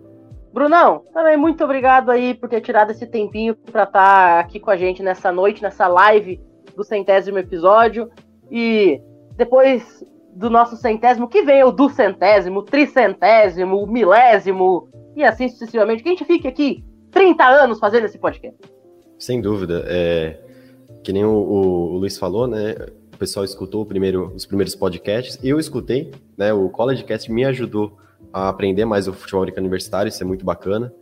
Brunão, 0.54 1.06
também 1.12 1.38
muito 1.38 1.64
obrigado 1.64 2.12
aí 2.12 2.36
por 2.36 2.48
ter 2.48 2.62
tirado 2.62 2.92
esse 2.92 3.08
tempinho 3.08 3.56
para 3.56 3.84
estar 3.84 3.92
tá 3.94 4.40
aqui 4.40 4.60
com 4.60 4.70
a 4.70 4.78
gente 4.78 5.02
nessa 5.02 5.32
noite, 5.32 5.64
nessa 5.64 5.88
live 5.88 6.40
do 6.76 6.84
centésimo 6.84 7.40
episódio. 7.40 8.12
E 8.52 9.02
depois 9.36 10.04
do 10.40 10.50
nosso 10.50 10.78
centésimo, 10.78 11.28
que 11.28 11.42
vem 11.42 11.66
o 11.66 11.72
do 11.72 11.90
centésimo, 11.90 12.64
tricentésimo, 12.64 13.86
milésimo, 13.86 14.88
e 15.14 15.22
assim 15.22 15.50
sucessivamente. 15.50 16.02
Que 16.02 16.08
a 16.08 16.12
gente 16.14 16.24
fique 16.24 16.48
aqui 16.48 16.84
30 17.12 17.44
anos 17.44 17.78
fazendo 17.78 18.06
esse 18.06 18.18
podcast. 18.18 18.58
Sem 19.18 19.42
dúvida. 19.42 19.84
É, 19.86 20.40
que 21.04 21.12
nem 21.12 21.26
o, 21.26 21.30
o, 21.30 21.94
o 21.94 21.98
Luiz 21.98 22.18
falou, 22.18 22.48
né? 22.48 22.74
O 23.14 23.18
pessoal 23.18 23.44
escutou 23.44 23.86
primeiro, 23.86 24.32
os 24.34 24.46
primeiros 24.46 24.74
podcasts. 24.76 25.38
Eu 25.44 25.60
escutei, 25.60 26.10
né? 26.38 26.54
O 26.54 26.70
CollegeCast 26.70 27.30
me 27.30 27.44
ajudou 27.44 27.98
a 28.32 28.48
aprender 28.48 28.86
mais 28.86 29.10
o 29.10 29.14
futebol 29.14 29.42
americano 29.42 29.66
universitário, 29.66 30.08
isso 30.08 30.24
é 30.24 30.26
muito 30.26 30.46
bacana. 30.46 30.94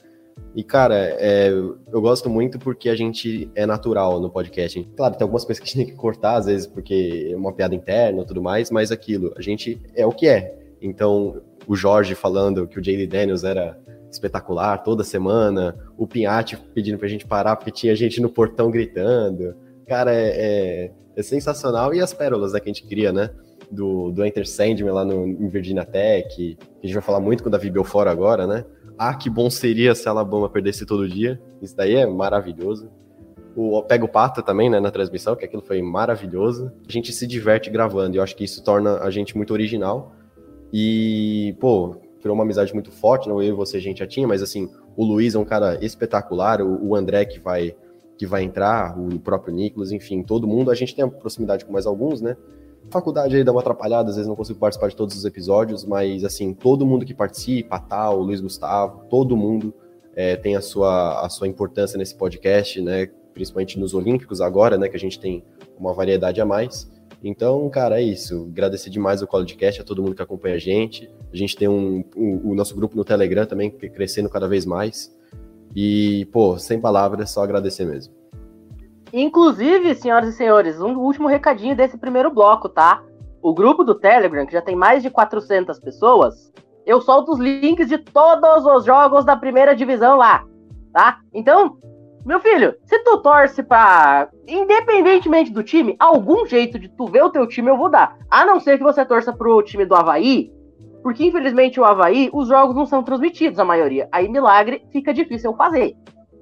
E, 0.55 0.63
cara, 0.63 0.95
é, 1.19 1.49
eu 1.49 2.01
gosto 2.01 2.29
muito 2.29 2.57
porque 2.57 2.89
a 2.89 2.95
gente 2.95 3.49
é 3.53 3.65
natural 3.65 4.19
no 4.19 4.29
podcast. 4.29 4.83
Claro, 4.95 5.15
tem 5.15 5.23
algumas 5.23 5.45
coisas 5.45 5.59
que 5.59 5.65
a 5.65 5.67
gente 5.67 5.85
tem 5.85 5.85
que 5.85 5.99
cortar, 5.99 6.35
às 6.35 6.47
vezes, 6.47 6.65
porque 6.65 7.29
é 7.31 7.35
uma 7.35 7.53
piada 7.53 7.75
interna 7.75 8.23
e 8.23 8.25
tudo 8.25 8.41
mais, 8.41 8.71
mas 8.71 8.91
aquilo, 8.91 9.33
a 9.37 9.41
gente 9.41 9.79
é 9.95 10.05
o 10.05 10.11
que 10.11 10.27
é. 10.27 10.57
Então, 10.81 11.41
o 11.67 11.75
Jorge 11.75 12.15
falando 12.15 12.67
que 12.67 12.79
o 12.79 12.83
Jaylee 12.83 13.05
Daniels 13.05 13.43
era 13.43 13.77
espetacular 14.09 14.77
toda 14.79 15.03
semana, 15.03 15.77
o 15.97 16.07
Pinhatti 16.07 16.57
pedindo 16.73 16.97
pra 16.97 17.07
gente 17.07 17.25
parar 17.25 17.55
porque 17.55 17.71
tinha 17.71 17.95
gente 17.95 18.21
no 18.21 18.29
portão 18.29 18.71
gritando. 18.71 19.55
Cara, 19.85 20.13
é, 20.13 20.29
é, 20.35 20.91
é 21.15 21.23
sensacional. 21.23 21.93
E 21.93 22.01
as 22.01 22.13
pérolas 22.13 22.53
né, 22.53 22.59
que 22.59 22.69
a 22.69 22.73
gente 22.73 22.87
cria, 22.87 23.11
né? 23.11 23.29
Do, 23.69 24.11
do 24.11 24.25
Enter 24.25 24.47
Sandman 24.47 24.93
lá 24.93 25.03
no, 25.03 25.27
em 25.27 25.49
Virginia 25.49 25.83
Tech, 25.83 26.33
que 26.33 26.57
a 26.81 26.87
gente 26.87 26.93
vai 26.93 27.03
falar 27.03 27.19
muito 27.19 27.43
com 27.43 27.49
o 27.49 27.51
Davi 27.51 27.69
Belfort 27.69 28.07
agora, 28.07 28.47
né? 28.47 28.63
Ah, 28.97 29.13
que 29.13 29.29
bom 29.29 29.49
seria 29.49 29.93
se 29.93 30.07
a 30.07 30.11
Alabama 30.11 30.49
perdesse 30.49 30.85
todo 30.85 31.07
dia. 31.07 31.39
Isso 31.61 31.75
daí 31.75 31.95
é 31.95 32.05
maravilhoso. 32.05 32.89
O 33.55 33.81
Pega 33.83 34.05
o 34.05 34.07
Pata 34.07 34.41
também, 34.41 34.69
né, 34.69 34.79
na 34.79 34.91
transmissão, 34.91 35.35
que 35.35 35.45
aquilo 35.45 35.61
foi 35.61 35.81
maravilhoso. 35.81 36.71
A 36.87 36.91
gente 36.91 37.11
se 37.11 37.25
diverte 37.27 37.69
gravando 37.69 38.15
e 38.15 38.17
eu 38.19 38.23
acho 38.23 38.35
que 38.35 38.43
isso 38.43 38.63
torna 38.63 38.97
a 38.99 39.09
gente 39.09 39.35
muito 39.35 39.51
original. 39.51 40.13
E, 40.71 41.55
pô, 41.59 41.95
criou 42.21 42.35
uma 42.35 42.43
amizade 42.43 42.73
muito 42.73 42.91
forte, 42.91 43.29
não 43.29 43.41
eu 43.41 43.49
e 43.49 43.51
você 43.51 43.77
a 43.77 43.81
gente 43.81 43.99
já 43.99 44.07
tinha, 44.07 44.27
mas 44.27 44.41
assim, 44.41 44.69
o 44.95 45.05
Luiz 45.05 45.33
é 45.35 45.39
um 45.39 45.45
cara 45.45 45.83
espetacular, 45.83 46.61
o, 46.61 46.95
André 46.95 47.25
que 47.25 47.39
vai 47.39 47.75
que 48.17 48.25
vai 48.25 48.41
entrar, 48.41 48.99
o 48.99 49.19
próprio 49.19 49.53
Nicolas, 49.53 49.91
enfim, 49.91 50.23
todo 50.23 50.47
mundo. 50.47 50.71
A 50.71 50.75
gente 50.75 50.95
tem 50.95 51.07
proximidade 51.07 51.63
com 51.63 51.71
mais 51.71 51.85
alguns, 51.85 52.19
né? 52.19 52.35
Faculdade 52.89 53.35
aí 53.35 53.43
dá 53.43 53.51
uma 53.51 53.61
atrapalhada, 53.61 54.09
às 54.09 54.15
vezes 54.15 54.27
não 54.27 54.35
consigo 54.35 54.59
participar 54.59 54.89
de 54.89 54.95
todos 54.95 55.15
os 55.15 55.25
episódios, 55.25 55.85
mas 55.85 56.23
assim, 56.23 56.53
todo 56.53 56.85
mundo 56.85 57.05
que 57.05 57.13
participa, 57.13 57.79
Tal, 57.79 58.21
Luiz 58.21 58.41
Gustavo, 58.41 59.05
todo 59.09 59.35
mundo 59.35 59.73
é, 60.15 60.35
tem 60.35 60.55
a 60.55 60.61
sua, 60.61 61.25
a 61.25 61.29
sua 61.29 61.47
importância 61.47 61.97
nesse 61.97 62.15
podcast, 62.15 62.81
né? 62.81 63.07
Principalmente 63.33 63.79
nos 63.79 63.93
Olímpicos 63.93 64.41
agora, 64.41 64.77
né? 64.77 64.89
Que 64.89 64.95
a 64.95 64.99
gente 64.99 65.19
tem 65.19 65.43
uma 65.77 65.93
variedade 65.93 66.41
a 66.41 66.45
mais. 66.45 66.89
Então, 67.23 67.69
cara, 67.69 67.99
é 67.99 68.03
isso. 68.03 68.47
Agradecer 68.51 68.89
demais 68.89 69.21
o 69.21 69.27
College 69.27 69.57
a 69.79 69.83
todo 69.83 70.01
mundo 70.01 70.15
que 70.15 70.21
acompanha 70.21 70.55
a 70.55 70.59
gente. 70.59 71.09
A 71.31 71.35
gente 71.35 71.55
tem 71.55 71.67
um, 71.67 72.03
um, 72.15 72.51
o 72.51 72.55
nosso 72.55 72.75
grupo 72.75 72.95
no 72.95 73.03
Telegram 73.03 73.45
também, 73.45 73.69
crescendo 73.69 74.29
cada 74.29 74.47
vez 74.47 74.65
mais. 74.65 75.15
E, 75.75 76.25
pô, 76.31 76.57
sem 76.57 76.79
palavras, 76.79 77.31
só 77.31 77.43
agradecer 77.43 77.85
mesmo. 77.85 78.13
Inclusive, 79.13 79.95
senhoras 79.95 80.29
e 80.29 80.33
senhores, 80.33 80.81
um 80.81 80.97
último 80.97 81.27
recadinho 81.27 81.75
desse 81.75 81.97
primeiro 81.97 82.29
bloco, 82.29 82.67
tá? 82.67 83.01
O 83.41 83.53
grupo 83.53 83.83
do 83.83 83.95
Telegram, 83.95 84.45
que 84.45 84.51
já 84.51 84.61
tem 84.61 84.75
mais 84.75 85.01
de 85.01 85.09
400 85.09 85.79
pessoas, 85.79 86.51
eu 86.85 87.01
solto 87.01 87.31
os 87.31 87.39
links 87.39 87.87
de 87.87 87.97
todos 87.97 88.65
os 88.65 88.83
jogos 88.85 89.23
da 89.23 89.37
primeira 89.37 89.75
divisão 89.75 90.17
lá, 90.17 90.43
tá? 90.91 91.19
Então, 91.33 91.77
meu 92.25 92.41
filho, 92.41 92.75
se 92.83 92.99
tu 92.99 93.19
torce 93.19 93.63
pra. 93.63 94.29
Independentemente 94.45 95.51
do 95.51 95.63
time, 95.63 95.95
algum 95.97 96.45
jeito 96.45 96.77
de 96.77 96.89
tu 96.89 97.07
ver 97.07 97.23
o 97.23 97.29
teu 97.29 97.47
time 97.47 97.69
eu 97.69 97.77
vou 97.77 97.89
dar. 97.89 98.17
A 98.29 98.45
não 98.45 98.59
ser 98.59 98.77
que 98.77 98.83
você 98.83 99.05
torça 99.05 99.31
pro 99.31 99.63
time 99.63 99.85
do 99.85 99.95
Havaí, 99.95 100.51
porque 101.01 101.23
infelizmente 101.23 101.79
o 101.79 101.85
Havaí, 101.85 102.29
os 102.33 102.49
jogos 102.49 102.75
não 102.75 102.85
são 102.85 103.01
transmitidos, 103.01 103.59
a 103.59 103.63
maioria. 103.65 104.09
Aí, 104.11 104.27
milagre, 104.27 104.85
fica 104.91 105.13
difícil 105.13 105.51
eu 105.51 105.57
fazer. 105.57 105.95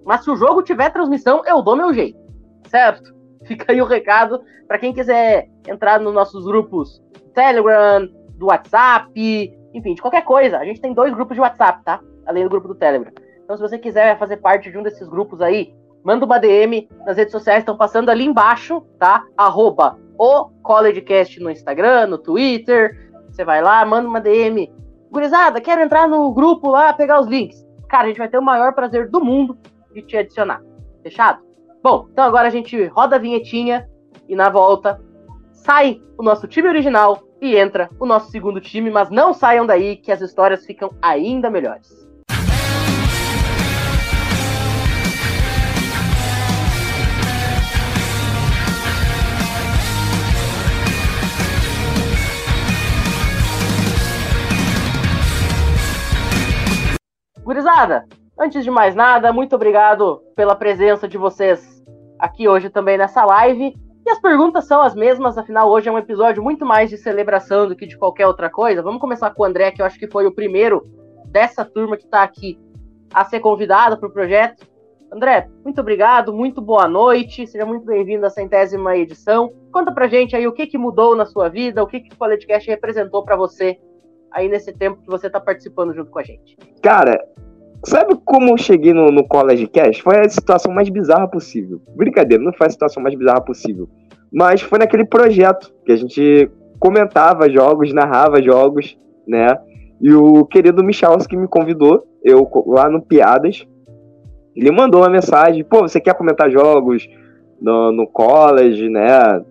Mas 0.03 0.23
se 0.23 0.31
o 0.31 0.35
jogo 0.35 0.63
tiver 0.63 0.89
transmissão, 0.89 1.43
eu 1.45 1.61
dou 1.61 1.75
meu 1.75 1.93
jeito 1.93 2.24
certo? 2.75 3.15
Fica 3.45 3.71
aí 3.71 3.81
o 3.81 3.85
recado 3.85 4.41
para 4.67 4.77
quem 4.77 4.93
quiser 4.93 5.47
entrar 5.65 5.97
nos 5.99 6.13
nossos 6.13 6.43
grupos 6.45 7.01
Telegram, 7.33 8.05
do 8.37 8.47
WhatsApp, 8.47 9.13
enfim, 9.73 9.93
de 9.93 10.01
qualquer 10.01 10.23
coisa. 10.23 10.57
A 10.57 10.65
gente 10.65 10.81
tem 10.81 10.93
dois 10.93 11.13
grupos 11.13 11.35
de 11.35 11.41
WhatsApp, 11.41 11.83
tá? 11.85 12.01
Além 12.25 12.43
do 12.43 12.49
grupo 12.49 12.67
do 12.67 12.75
Telegram. 12.75 13.13
Então, 13.43 13.55
se 13.55 13.61
você 13.61 13.77
quiser 13.77 14.17
fazer 14.19 14.37
parte 14.37 14.69
de 14.69 14.77
um 14.77 14.83
desses 14.83 15.07
grupos 15.07 15.41
aí, 15.41 15.73
manda 16.03 16.25
uma 16.25 16.37
DM 16.37 16.89
nas 17.05 17.15
redes 17.15 17.31
sociais, 17.31 17.59
estão 17.59 17.77
passando 17.77 18.09
ali 18.09 18.25
embaixo, 18.25 18.81
tá? 18.99 19.23
Arroba 19.37 19.97
o 20.17 20.49
CollegeCast 20.61 21.39
no 21.39 21.49
Instagram, 21.49 22.07
no 22.07 22.17
Twitter. 22.17 23.09
Você 23.29 23.45
vai 23.45 23.61
lá, 23.61 23.85
manda 23.85 24.07
uma 24.07 24.19
DM. 24.19 24.73
Gurizada, 25.09 25.61
quero 25.61 25.81
entrar 25.81 26.09
no 26.09 26.33
grupo 26.33 26.69
lá, 26.69 26.91
pegar 26.91 27.21
os 27.21 27.27
links. 27.27 27.65
Cara, 27.87 28.05
a 28.05 28.07
gente 28.07 28.17
vai 28.17 28.27
ter 28.27 28.37
o 28.37 28.43
maior 28.43 28.73
prazer 28.73 29.09
do 29.09 29.23
mundo 29.23 29.57
de 29.93 30.01
te 30.01 30.17
adicionar. 30.17 30.61
Fechado? 31.03 31.44
Bom, 31.85 32.07
então 32.11 32.23
agora 32.23 32.47
a 32.47 32.49
gente 32.49 32.83
roda 32.87 33.15
a 33.15 33.19
vinhetinha 33.19 33.87
e 34.27 34.35
na 34.35 34.49
volta 34.49 34.99
sai 35.51 36.01
o 36.17 36.23
nosso 36.23 36.47
time 36.47 36.67
original 36.67 37.21
e 37.39 37.55
entra 37.55 37.91
o 37.99 38.07
nosso 38.07 38.31
segundo 38.31 38.59
time, 38.59 38.89
mas 38.89 39.11
não 39.11 39.35
saiam 39.35 39.67
daí 39.67 39.95
que 39.95 40.11
as 40.11 40.19
histórias 40.19 40.65
ficam 40.65 40.89
ainda 40.99 41.47
melhores. 41.47 42.09
Gurizada, 57.43 58.07
antes 58.39 58.63
de 58.63 58.71
mais 58.71 58.95
nada, 58.95 59.31
muito 59.31 59.55
obrigado 59.55 60.23
pela 60.35 60.55
presença 60.55 61.07
de 61.07 61.15
vocês 61.15 61.74
aqui 62.19 62.47
hoje 62.47 62.69
também 62.69 62.97
nessa 62.97 63.23
live. 63.25 63.75
E 64.05 64.09
as 64.09 64.19
perguntas 64.19 64.65
são 64.65 64.81
as 64.81 64.93
mesmas, 64.93 65.37
afinal, 65.37 65.69
hoje 65.69 65.89
é 65.89 65.91
um 65.91 65.97
episódio 65.97 66.43
muito 66.43 66.65
mais 66.65 66.89
de 66.89 66.97
celebração 66.97 67.67
do 67.67 67.75
que 67.75 67.87
de 67.87 67.97
qualquer 67.97 68.27
outra 68.27 68.49
coisa. 68.49 68.83
Vamos 68.83 69.01
começar 69.01 69.31
com 69.31 69.41
o 69.41 69.45
André, 69.45 69.71
que 69.71 69.81
eu 69.81 69.85
acho 69.85 69.97
que 69.97 70.07
foi 70.07 70.27
o 70.27 70.31
primeiro 70.31 70.85
dessa 71.25 71.65
turma 71.65 71.97
que 71.97 72.05
está 72.05 72.21
aqui 72.21 72.59
a 73.13 73.25
ser 73.25 73.39
convidado 73.39 73.97
para 73.97 74.07
o 74.07 74.11
projeto. 74.11 74.65
André, 75.11 75.49
muito 75.63 75.81
obrigado, 75.81 76.33
muito 76.33 76.61
boa 76.61 76.87
noite, 76.87 77.47
seja 77.47 77.65
muito 77.65 77.85
bem-vindo 77.85 78.25
à 78.25 78.29
centésima 78.29 78.95
edição. 78.95 79.51
Conta 79.71 79.91
pra 79.91 80.07
gente 80.07 80.35
aí 80.35 80.47
o 80.47 80.53
que, 80.53 80.67
que 80.67 80.77
mudou 80.77 81.15
na 81.15 81.25
sua 81.25 81.47
vida, 81.47 81.81
o 81.81 81.87
que, 81.87 82.01
que 82.01 82.13
o 82.13 82.17
Podcast 82.17 82.69
representou 82.69 83.23
para 83.23 83.35
você 83.35 83.79
aí 84.31 84.49
nesse 84.49 84.73
tempo 84.73 85.01
que 85.01 85.07
você 85.07 85.27
está 85.27 85.39
participando 85.39 85.93
junto 85.93 86.11
com 86.11 86.19
a 86.19 86.23
gente. 86.23 86.57
Cara, 86.81 87.17
Sabe 87.85 88.15
como 88.25 88.49
eu 88.49 88.57
cheguei 88.57 88.93
no, 88.93 89.11
no 89.11 89.23
College 89.23 89.67
Cash? 89.67 89.99
Foi 89.99 90.17
a 90.17 90.27
situação 90.27 90.73
mais 90.73 90.89
bizarra 90.89 91.27
possível. 91.27 91.79
Brincadeira, 91.95 92.43
não 92.43 92.51
foi 92.51 92.65
a 92.65 92.69
situação 92.71 93.01
mais 93.01 93.13
bizarra 93.13 93.41
possível. 93.41 93.87
Mas 94.33 94.61
foi 94.61 94.79
naquele 94.79 95.05
projeto 95.05 95.71
que 95.85 95.91
a 95.91 95.95
gente 95.95 96.49
comentava 96.79 97.47
jogos, 97.47 97.93
narrava 97.93 98.41
jogos, 98.41 98.97
né? 99.27 99.55
E 100.01 100.11
o 100.13 100.45
querido 100.45 100.83
Michalski 100.83 101.37
me 101.37 101.47
convidou, 101.47 102.05
eu 102.23 102.49
lá 102.65 102.89
no 102.89 103.01
Piadas. 103.01 103.65
Ele 104.55 104.71
mandou 104.71 105.01
uma 105.01 105.09
mensagem: 105.09 105.63
pô, 105.63 105.81
você 105.81 106.01
quer 106.01 106.15
comentar 106.15 106.49
jogos 106.49 107.07
no, 107.61 107.91
no 107.91 108.07
college, 108.07 108.89
né? 108.89 109.43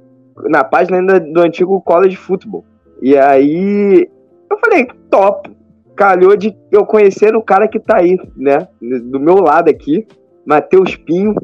Na 0.48 0.64
página 0.64 0.98
ainda 0.98 1.20
do 1.20 1.40
antigo 1.40 1.80
College 1.80 2.16
Football. 2.16 2.64
E 3.00 3.16
aí 3.16 4.10
eu 4.50 4.58
falei: 4.58 4.88
top, 5.08 5.53
calhou 5.94 6.36
de 6.36 6.56
eu 6.70 6.84
conhecer 6.84 7.34
o 7.36 7.42
cara 7.42 7.68
que 7.68 7.78
tá 7.78 7.98
aí, 7.98 8.18
né? 8.36 8.68
Do 8.80 9.20
meu 9.20 9.36
lado 9.36 9.70
aqui, 9.70 10.06
Matheus 10.46 10.96
Pinho, 10.96 11.34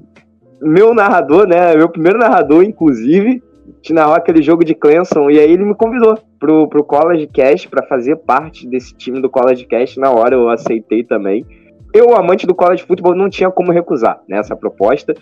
meu 0.61 0.95
narrador, 0.95 1.47
né? 1.47 1.75
Meu 1.77 1.89
primeiro 1.89 2.19
narrador, 2.19 2.63
inclusive, 2.63 3.43
te 3.81 3.93
narrou 3.93 4.15
aquele 4.15 4.43
jogo 4.43 4.65
de 4.65 4.75
Clemson, 4.75 5.31
e 5.31 5.39
aí 5.39 5.51
ele 5.51 5.65
me 5.65 5.75
convidou 5.75 6.19
pro, 6.39 6.69
pro 6.69 6.85
College 6.85 7.29
Cast 7.29 7.69
para 7.69 7.87
fazer 7.87 8.17
parte 8.17 8.67
desse 8.67 8.95
time 8.95 9.21
do 9.21 9.31
College 9.31 9.65
Cast. 9.67 9.99
Na 9.99 10.11
hora 10.11 10.35
eu 10.35 10.49
aceitei 10.49 11.05
também. 11.05 11.47
Eu, 11.93 12.15
amante 12.15 12.47
do 12.47 12.55
college 12.55 12.85
football, 12.85 13.17
não 13.17 13.29
tinha 13.29 13.51
como 13.51 13.73
recusar 13.73 14.21
né, 14.29 14.39
essa 14.39 14.55
proposta. 14.55 15.13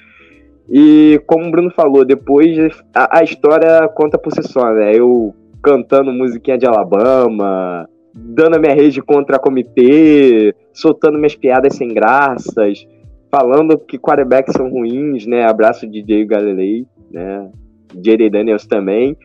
E 0.71 1.21
como 1.27 1.47
o 1.47 1.51
Bruno 1.51 1.71
falou, 1.71 2.05
depois 2.05 2.59
a, 2.95 3.21
a 3.21 3.25
história 3.25 3.89
conta 3.89 4.19
por 4.19 4.33
si 4.33 4.43
só, 4.43 4.71
né? 4.73 4.95
Eu 4.95 5.35
cantando 5.63 6.13
musiquinha 6.13 6.59
de 6.59 6.67
Alabama, 6.67 7.89
dando 8.15 8.57
a 8.57 8.59
minha 8.59 8.75
rede 8.75 9.03
contra 9.03 9.39
comitê, 9.39 10.55
soltando 10.73 11.19
minhas 11.19 11.37
piadas 11.37 11.77
sem 11.77 11.89
graças, 11.89 12.87
falando 13.31 13.79
que 13.79 13.99
quarterbacks 13.99 14.55
são 14.55 14.69
ruins, 14.69 15.27
né? 15.27 15.45
Abraço 15.45 15.87
DJ 15.87 16.25
Galilei, 16.25 16.87
né? 17.11 17.51
J.D. 17.95 18.31
Daniels 18.31 18.67
também. 18.67 19.17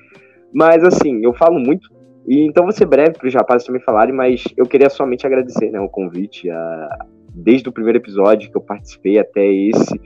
Mas 0.54 0.84
assim, 0.84 1.24
eu 1.24 1.34
falo 1.34 1.60
muito, 1.60 1.90
e 2.28 2.46
então 2.46 2.64
vou 2.64 2.72
ser 2.72 2.86
breve 2.86 3.18
para 3.18 3.28
os 3.28 3.34
rapazes 3.34 3.66
também 3.66 3.82
falarem, 3.82 4.14
mas 4.14 4.44
eu 4.56 4.66
queria 4.66 4.90
somente 4.90 5.26
agradecer 5.26 5.72
né, 5.72 5.80
o 5.80 5.90
convite, 5.90 6.50
a, 6.50 7.06
desde 7.34 7.68
o 7.68 7.72
primeiro 7.72 7.98
episódio 7.98 8.52
que 8.52 8.58
eu 8.58 8.62
participei 8.62 9.18
até 9.20 9.46
esse. 9.46 10.00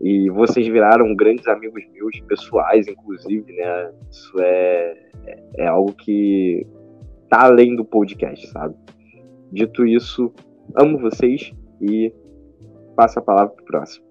E 0.00 0.28
vocês 0.30 0.66
viraram 0.66 1.14
grandes 1.14 1.46
amigos 1.46 1.82
meus, 1.92 2.20
pessoais, 2.20 2.86
inclusive, 2.86 3.50
né? 3.52 3.90
Isso 4.10 4.32
é, 4.40 4.96
é, 5.26 5.38
é 5.58 5.66
algo 5.66 5.92
que 5.92 6.66
tá 7.28 7.44
além 7.44 7.76
do 7.76 7.84
podcast, 7.84 8.46
sabe? 8.48 8.74
Dito 9.52 9.86
isso, 9.86 10.32
amo 10.76 10.98
vocês 10.98 11.52
e 11.80 12.12
passo 12.96 13.18
a 13.18 13.22
palavra 13.22 13.54
pro 13.54 13.64
próximo. 13.64 14.06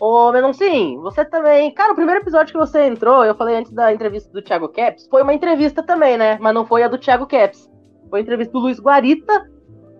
Ô, 0.00 0.30
sim, 0.52 0.98
você 1.00 1.24
também. 1.24 1.72
Cara, 1.72 1.92
o 1.92 1.96
primeiro 1.96 2.20
episódio 2.20 2.52
que 2.52 2.58
você 2.58 2.84
entrou, 2.84 3.24
eu 3.24 3.34
falei 3.34 3.56
antes 3.56 3.72
da 3.72 3.92
entrevista 3.92 4.30
do 4.32 4.42
Thiago 4.42 4.68
Caps, 4.68 5.06
foi 5.08 5.22
uma 5.22 5.34
entrevista 5.34 5.82
também, 5.82 6.16
né? 6.16 6.36
Mas 6.40 6.54
não 6.54 6.66
foi 6.66 6.82
a 6.82 6.88
do 6.88 6.98
Thiago 6.98 7.26
Caps. 7.26 7.70
Foi 8.10 8.18
a 8.20 8.22
entrevista 8.22 8.52
do 8.52 8.58
Luiz 8.58 8.80
Guarita, 8.80 9.50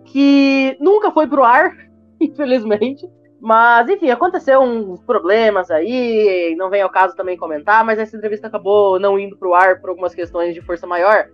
que 0.05 0.77
nunca 0.79 1.11
foi 1.11 1.27
pro 1.27 1.43
ar, 1.43 1.71
infelizmente. 2.19 3.07
Mas, 3.39 3.87
enfim, 3.89 4.09
aconteceu 4.09 4.59
uns 4.61 5.01
problemas 5.03 5.69
aí, 5.69 6.55
não 6.57 6.69
vem 6.69 6.81
ao 6.81 6.89
caso 6.89 7.15
também 7.15 7.37
comentar, 7.37 7.85
mas 7.85 7.99
essa 7.99 8.15
entrevista 8.15 8.47
acabou 8.47 8.99
não 8.99 9.19
indo 9.19 9.37
pro 9.37 9.53
ar 9.53 9.79
por 9.79 9.89
algumas 9.89 10.15
questões 10.15 10.53
de 10.53 10.61
força 10.61 10.87
maior. 10.87 11.27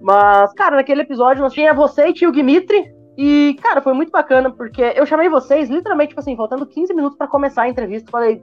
Mas, 0.00 0.52
cara, 0.54 0.76
naquele 0.76 1.02
episódio 1.02 1.42
nós 1.42 1.52
tinha 1.52 1.74
você 1.74 2.08
e 2.08 2.12
tio 2.12 2.32
Dimitri. 2.32 2.94
E, 3.16 3.56
cara, 3.62 3.80
foi 3.80 3.94
muito 3.94 4.12
bacana, 4.12 4.50
porque 4.50 4.82
eu 4.94 5.06
chamei 5.06 5.28
vocês, 5.28 5.70
literalmente, 5.70 6.10
tipo 6.10 6.20
assim, 6.20 6.36
faltando 6.36 6.66
15 6.66 6.92
minutos 6.92 7.16
para 7.16 7.26
começar 7.26 7.62
a 7.62 7.68
entrevista. 7.68 8.10
Falei, 8.10 8.42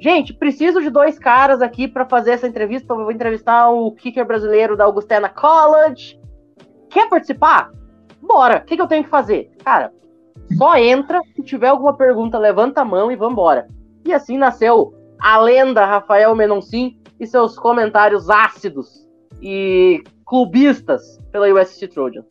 gente, 0.00 0.34
preciso 0.34 0.80
de 0.82 0.90
dois 0.90 1.18
caras 1.18 1.62
aqui 1.62 1.86
para 1.86 2.04
fazer 2.04 2.32
essa 2.32 2.48
entrevista. 2.48 2.92
Eu 2.92 2.96
vou 2.96 3.12
entrevistar 3.12 3.70
o 3.70 3.92
kicker 3.92 4.26
brasileiro 4.26 4.76
da 4.76 4.84
Augustana 4.84 5.28
College. 5.28 6.20
Quer 6.90 7.08
participar? 7.08 7.70
Bora. 8.20 8.58
O 8.58 8.64
que, 8.64 8.74
que 8.74 8.82
eu 8.82 8.88
tenho 8.88 9.04
que 9.04 9.10
fazer? 9.10 9.50
Cara, 9.64 9.92
só 10.56 10.76
entra. 10.76 11.20
Se 11.36 11.42
tiver 11.42 11.68
alguma 11.68 11.96
pergunta, 11.96 12.38
levanta 12.38 12.80
a 12.80 12.84
mão 12.84 13.12
e 13.12 13.16
vambora. 13.16 13.68
E 14.04 14.12
assim 14.12 14.36
nasceu 14.36 14.94
a 15.20 15.38
lenda 15.38 15.84
Rafael 15.84 16.34
Menoncin 16.34 17.00
e 17.20 17.26
seus 17.26 17.56
comentários 17.56 18.28
ácidos. 18.28 19.06
E 19.40 20.02
clubistas 20.28 21.18
pela 21.32 21.48
USC 21.52 21.88
Trojans. 21.88 22.26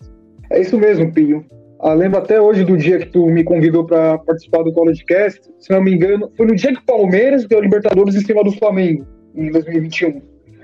É 0.51 0.61
isso 0.61 0.77
mesmo, 0.77 1.11
Pinho. 1.11 1.45
Ah, 1.79 1.93
lembro 1.93 2.19
até 2.19 2.39
hoje 2.39 2.63
do 2.63 2.77
dia 2.77 2.99
que 2.99 3.07
tu 3.07 3.25
me 3.27 3.43
convidou 3.43 3.85
para 3.85 4.17
participar 4.19 4.63
do 4.63 4.71
College 4.71 5.03
Cast. 5.05 5.41
Se 5.59 5.71
não 5.71 5.81
me 5.81 5.93
engano, 5.93 6.31
foi 6.35 6.47
no 6.47 6.55
dia 6.55 6.73
que 6.73 6.79
o 6.79 6.85
Palmeiras 6.85 7.45
deu 7.45 7.59
a 7.59 7.61
Libertadores 7.61 8.15
em 8.15 8.21
cima 8.21 8.43
do 8.43 8.51
Flamengo, 8.53 9.05
em 9.35 9.51
2021. 9.51 10.21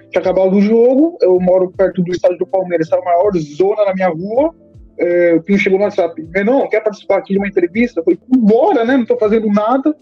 Tinha 0.10 0.22
acabado 0.22 0.56
o 0.56 0.62
jogo, 0.62 1.18
eu 1.22 1.40
moro 1.40 1.72
perto 1.72 2.02
do 2.02 2.12
estádio 2.12 2.38
do 2.38 2.48
Palmeiras, 2.48 2.92
era 2.92 3.02
a 3.02 3.06
maior 3.06 3.32
zona 3.38 3.86
na 3.86 3.94
minha 3.94 4.10
rua. 4.10 4.56
É, 5.00 5.34
o 5.36 5.42
Pinho 5.42 5.60
chegou 5.60 5.78
no 5.78 5.86
WhatsApp, 5.86 6.24
não, 6.46 6.68
quer 6.70 6.82
participar 6.82 7.18
aqui 7.18 7.34
de 7.34 7.40
uma 7.40 7.48
entrevista? 7.48 8.00
Eu 8.00 8.04
falei, 8.04 8.20
bora, 8.28 8.86
né? 8.86 8.98
Não 8.98 9.06
tô 9.06 9.18
fazendo 9.18 9.48
nada. 9.48 9.96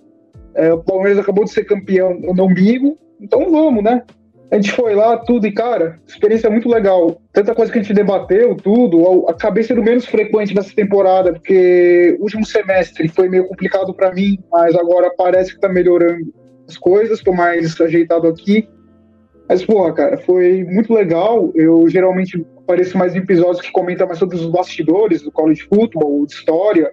É, 0.54 0.74
o 0.74 0.84
Palmeiras 0.84 1.20
acabou 1.20 1.46
de 1.46 1.52
ser 1.52 1.63
campeão 1.63 2.13
no 2.13 2.34
domingo, 2.34 2.98
então 3.20 3.50
vamos, 3.50 3.84
né? 3.84 4.04
A 4.52 4.56
gente 4.56 4.74
foi 4.74 4.94
lá, 4.94 5.16
tudo, 5.16 5.48
e 5.48 5.52
cara, 5.54 5.98
experiência 6.06 6.50
muito 6.50 6.68
legal. 6.68 7.22
Tanta 7.32 7.56
coisa 7.56 7.72
que 7.72 7.80
a 7.80 7.82
gente 7.82 7.94
debateu, 7.94 8.54
tudo. 8.54 9.26
Acabei 9.30 9.64
sendo 9.64 9.82
menos 9.82 10.06
frequente 10.06 10.54
nessa 10.54 10.76
temporada, 10.76 11.32
porque 11.32 12.18
o 12.20 12.24
último 12.24 12.46
semestre 12.46 13.08
foi 13.08 13.30
meio 13.30 13.48
complicado 13.48 13.94
para 13.94 14.14
mim, 14.14 14.38
mas 14.52 14.76
agora 14.76 15.10
parece 15.18 15.54
que 15.54 15.62
tá 15.62 15.70
melhorando 15.70 16.34
as 16.68 16.78
coisas, 16.78 17.22
tô 17.22 17.32
mais 17.32 17.80
ajeitado 17.80 18.28
aqui. 18.28 18.68
Mas, 19.48 19.64
porra, 19.64 19.94
cara, 19.94 20.18
foi 20.18 20.66
muito 20.66 20.94
legal. 20.94 21.50
Eu 21.56 21.88
geralmente 21.88 22.46
apareço 22.58 22.98
mais 22.98 23.16
em 23.16 23.20
episódios 23.20 23.62
que 23.62 23.72
comentam 23.72 24.06
mais 24.06 24.20
sobre 24.20 24.36
os 24.36 24.46
bastidores 24.48 25.22
do 25.22 25.32
college 25.32 25.62
football, 25.64 26.26
de 26.26 26.34
história 26.34 26.92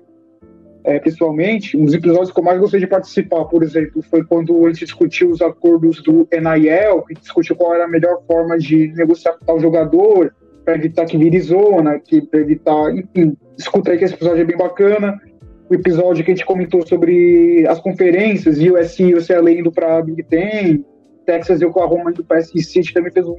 é, 0.88 0.98
pessoalmente, 0.98 1.76
um 1.76 1.84
dos 1.84 1.92
episódios 1.92 2.32
que 2.32 2.40
eu 2.40 2.42
mais 2.42 2.58
gostei 2.58 2.80
de 2.80 2.86
participar, 2.86 3.44
por 3.44 3.62
exemplo, 3.62 4.00
foi 4.00 4.24
quando 4.24 4.64
a 4.64 4.70
gente 4.70 4.86
discutiu 4.86 5.28
os 5.30 5.42
acordos 5.42 6.02
do 6.02 6.26
NIL, 6.32 7.02
que 7.02 7.12
discutiu 7.12 7.54
qual 7.56 7.74
era 7.74 7.84
a 7.84 7.88
melhor 7.88 8.22
forma 8.26 8.56
de 8.56 8.90
negociar 8.94 9.36
com 9.44 9.52
o 9.52 9.60
jogador, 9.60 10.34
para 10.64 10.76
evitar 10.76 11.04
que 11.04 11.18
vire 11.18 11.38
zona, 11.40 11.98
que 11.98 12.22
para 12.22 12.40
evitar, 12.40 12.90
enfim, 12.96 13.36
escuta 13.58 13.90
aí 13.90 13.98
que 13.98 14.04
esse 14.04 14.14
episódio 14.14 14.40
é 14.40 14.44
bem 14.44 14.56
bacana. 14.56 15.20
O 15.68 15.74
episódio 15.74 16.24
que 16.24 16.30
a 16.30 16.34
gente 16.34 16.46
comentou 16.46 16.86
sobre 16.86 17.66
as 17.68 17.78
conferências, 17.80 18.56
USC 18.56 19.02
e 19.02 19.14
UCLA 19.14 19.50
indo 19.50 19.70
para 19.70 20.00
Big 20.00 20.22
Ten, 20.22 20.82
Texas 21.26 21.60
e 21.60 21.66
Oklahoma 21.66 22.12
indo 22.12 22.24
para 22.24 22.40
SEC, 22.40 22.88
a 22.88 22.94
também 22.94 23.12
fez 23.12 23.28
um 23.28 23.36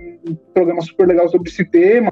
programa 0.53 0.81
super 0.83 1.07
legal 1.07 1.27
sobre 1.27 1.49
esse 1.49 1.65
tema. 1.65 2.11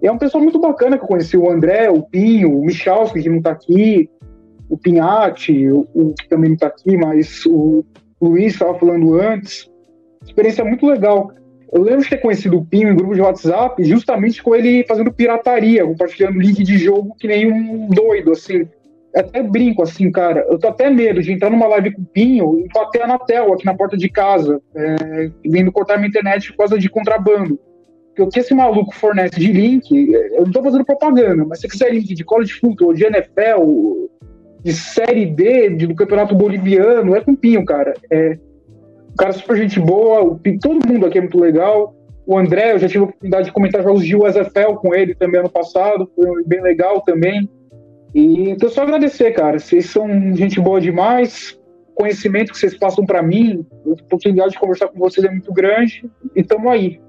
E 0.00 0.06
é 0.06 0.12
um 0.12 0.16
pessoal 0.16 0.42
muito 0.42 0.58
bacana 0.58 0.96
que 0.96 1.04
eu 1.04 1.08
conheci, 1.08 1.36
o 1.36 1.50
André, 1.50 1.90
o 1.90 2.02
Pinho, 2.02 2.58
o 2.58 2.64
Michalski, 2.64 3.22
que 3.22 3.28
não 3.28 3.36
está 3.36 3.50
aqui, 3.50 4.08
o 4.72 4.78
Pinhatti, 4.78 5.70
o, 5.70 5.86
o 5.92 6.14
que 6.14 6.26
também 6.30 6.48
não 6.48 6.54
está 6.54 6.68
aqui, 6.68 6.96
mas 6.96 7.44
o 7.44 7.84
Luiz 8.18 8.54
estava 8.54 8.78
falando 8.78 9.20
antes. 9.20 9.70
Experiência 10.24 10.64
muito 10.64 10.86
legal. 10.86 11.30
Eu 11.70 11.82
lembro 11.82 12.02
de 12.02 12.08
ter 12.08 12.22
conhecido 12.22 12.56
o 12.56 12.64
Pinho 12.64 12.88
em 12.88 12.96
grupo 12.96 13.14
de 13.14 13.20
WhatsApp, 13.20 13.84
justamente 13.84 14.42
com 14.42 14.56
ele 14.56 14.82
fazendo 14.88 15.12
pirataria, 15.12 15.84
compartilhando 15.84 16.40
link 16.40 16.62
de 16.62 16.78
jogo 16.78 17.14
que 17.20 17.28
nem 17.28 17.52
um 17.52 17.88
doido, 17.88 18.32
assim. 18.32 18.66
Até 19.14 19.42
brinco, 19.42 19.82
assim, 19.82 20.10
cara. 20.10 20.46
Eu 20.48 20.58
tô 20.58 20.68
até 20.68 20.88
medo 20.88 21.20
de 21.20 21.32
entrar 21.32 21.50
numa 21.50 21.66
live 21.66 21.92
com 21.92 22.00
o 22.00 22.06
Pinho 22.06 22.58
e 22.58 22.66
bater 22.72 23.06
na 23.06 23.18
tela 23.18 23.54
aqui 23.54 23.66
na 23.66 23.74
porta 23.74 23.94
de 23.94 24.08
casa, 24.08 24.58
é, 24.74 25.30
vindo 25.44 25.70
cortar 25.70 25.98
minha 25.98 26.08
internet 26.08 26.50
por 26.52 26.58
causa 26.58 26.78
de 26.78 26.88
contrabando. 26.88 27.60
O 28.18 28.26
que 28.28 28.38
esse 28.38 28.54
maluco 28.54 28.94
fornece 28.94 29.38
de 29.38 29.52
link, 29.52 29.90
eu 29.90 30.44
não 30.44 30.52
tô 30.52 30.62
fazendo 30.62 30.84
propaganda, 30.84 31.44
mas 31.44 31.60
se 31.60 31.68
quiser 31.68 31.92
link 31.92 32.14
de 32.14 32.24
college 32.24 32.54
football, 32.54 32.94
de 32.94 33.04
NFL, 33.04 34.08
de 34.62 34.72
Série 34.72 35.26
D 35.26 35.70
de, 35.70 35.86
do 35.86 35.94
Campeonato 35.94 36.34
Boliviano, 36.34 37.16
é 37.16 37.20
com 37.20 37.34
Pinho, 37.34 37.64
cara. 37.64 37.94
É, 38.10 38.38
um 39.10 39.16
cara 39.16 39.32
super 39.32 39.56
gente 39.56 39.80
boa, 39.80 40.22
o, 40.22 40.40
todo 40.60 40.86
mundo 40.86 41.06
aqui 41.06 41.18
é 41.18 41.20
muito 41.20 41.38
legal. 41.38 41.94
O 42.26 42.38
André, 42.38 42.72
eu 42.72 42.78
já 42.78 42.88
tive 42.88 43.00
a 43.00 43.04
oportunidade 43.04 43.46
de 43.46 43.52
comentar 43.52 43.82
jogos 43.82 44.04
de 44.04 44.16
USFL 44.16 44.74
com 44.80 44.94
ele 44.94 45.14
também 45.14 45.40
ano 45.40 45.50
passado, 45.50 46.10
foi 46.14 46.44
bem 46.44 46.62
legal 46.62 47.00
também. 47.02 47.48
E 48.14 48.50
então 48.50 48.68
só 48.68 48.82
agradecer, 48.82 49.32
cara. 49.32 49.58
Vocês 49.58 49.86
são 49.86 50.06
gente 50.36 50.60
boa 50.60 50.80
demais. 50.80 51.58
conhecimento 51.94 52.52
que 52.52 52.58
vocês 52.58 52.76
passam 52.78 53.04
para 53.04 53.22
mim, 53.22 53.66
a 53.84 53.90
oportunidade 53.90 54.52
de 54.52 54.58
conversar 54.58 54.88
com 54.88 54.98
vocês 54.98 55.26
é 55.26 55.30
muito 55.30 55.52
grande, 55.52 56.08
e 56.34 56.40
estamos 56.40 56.70
aí. 56.70 57.00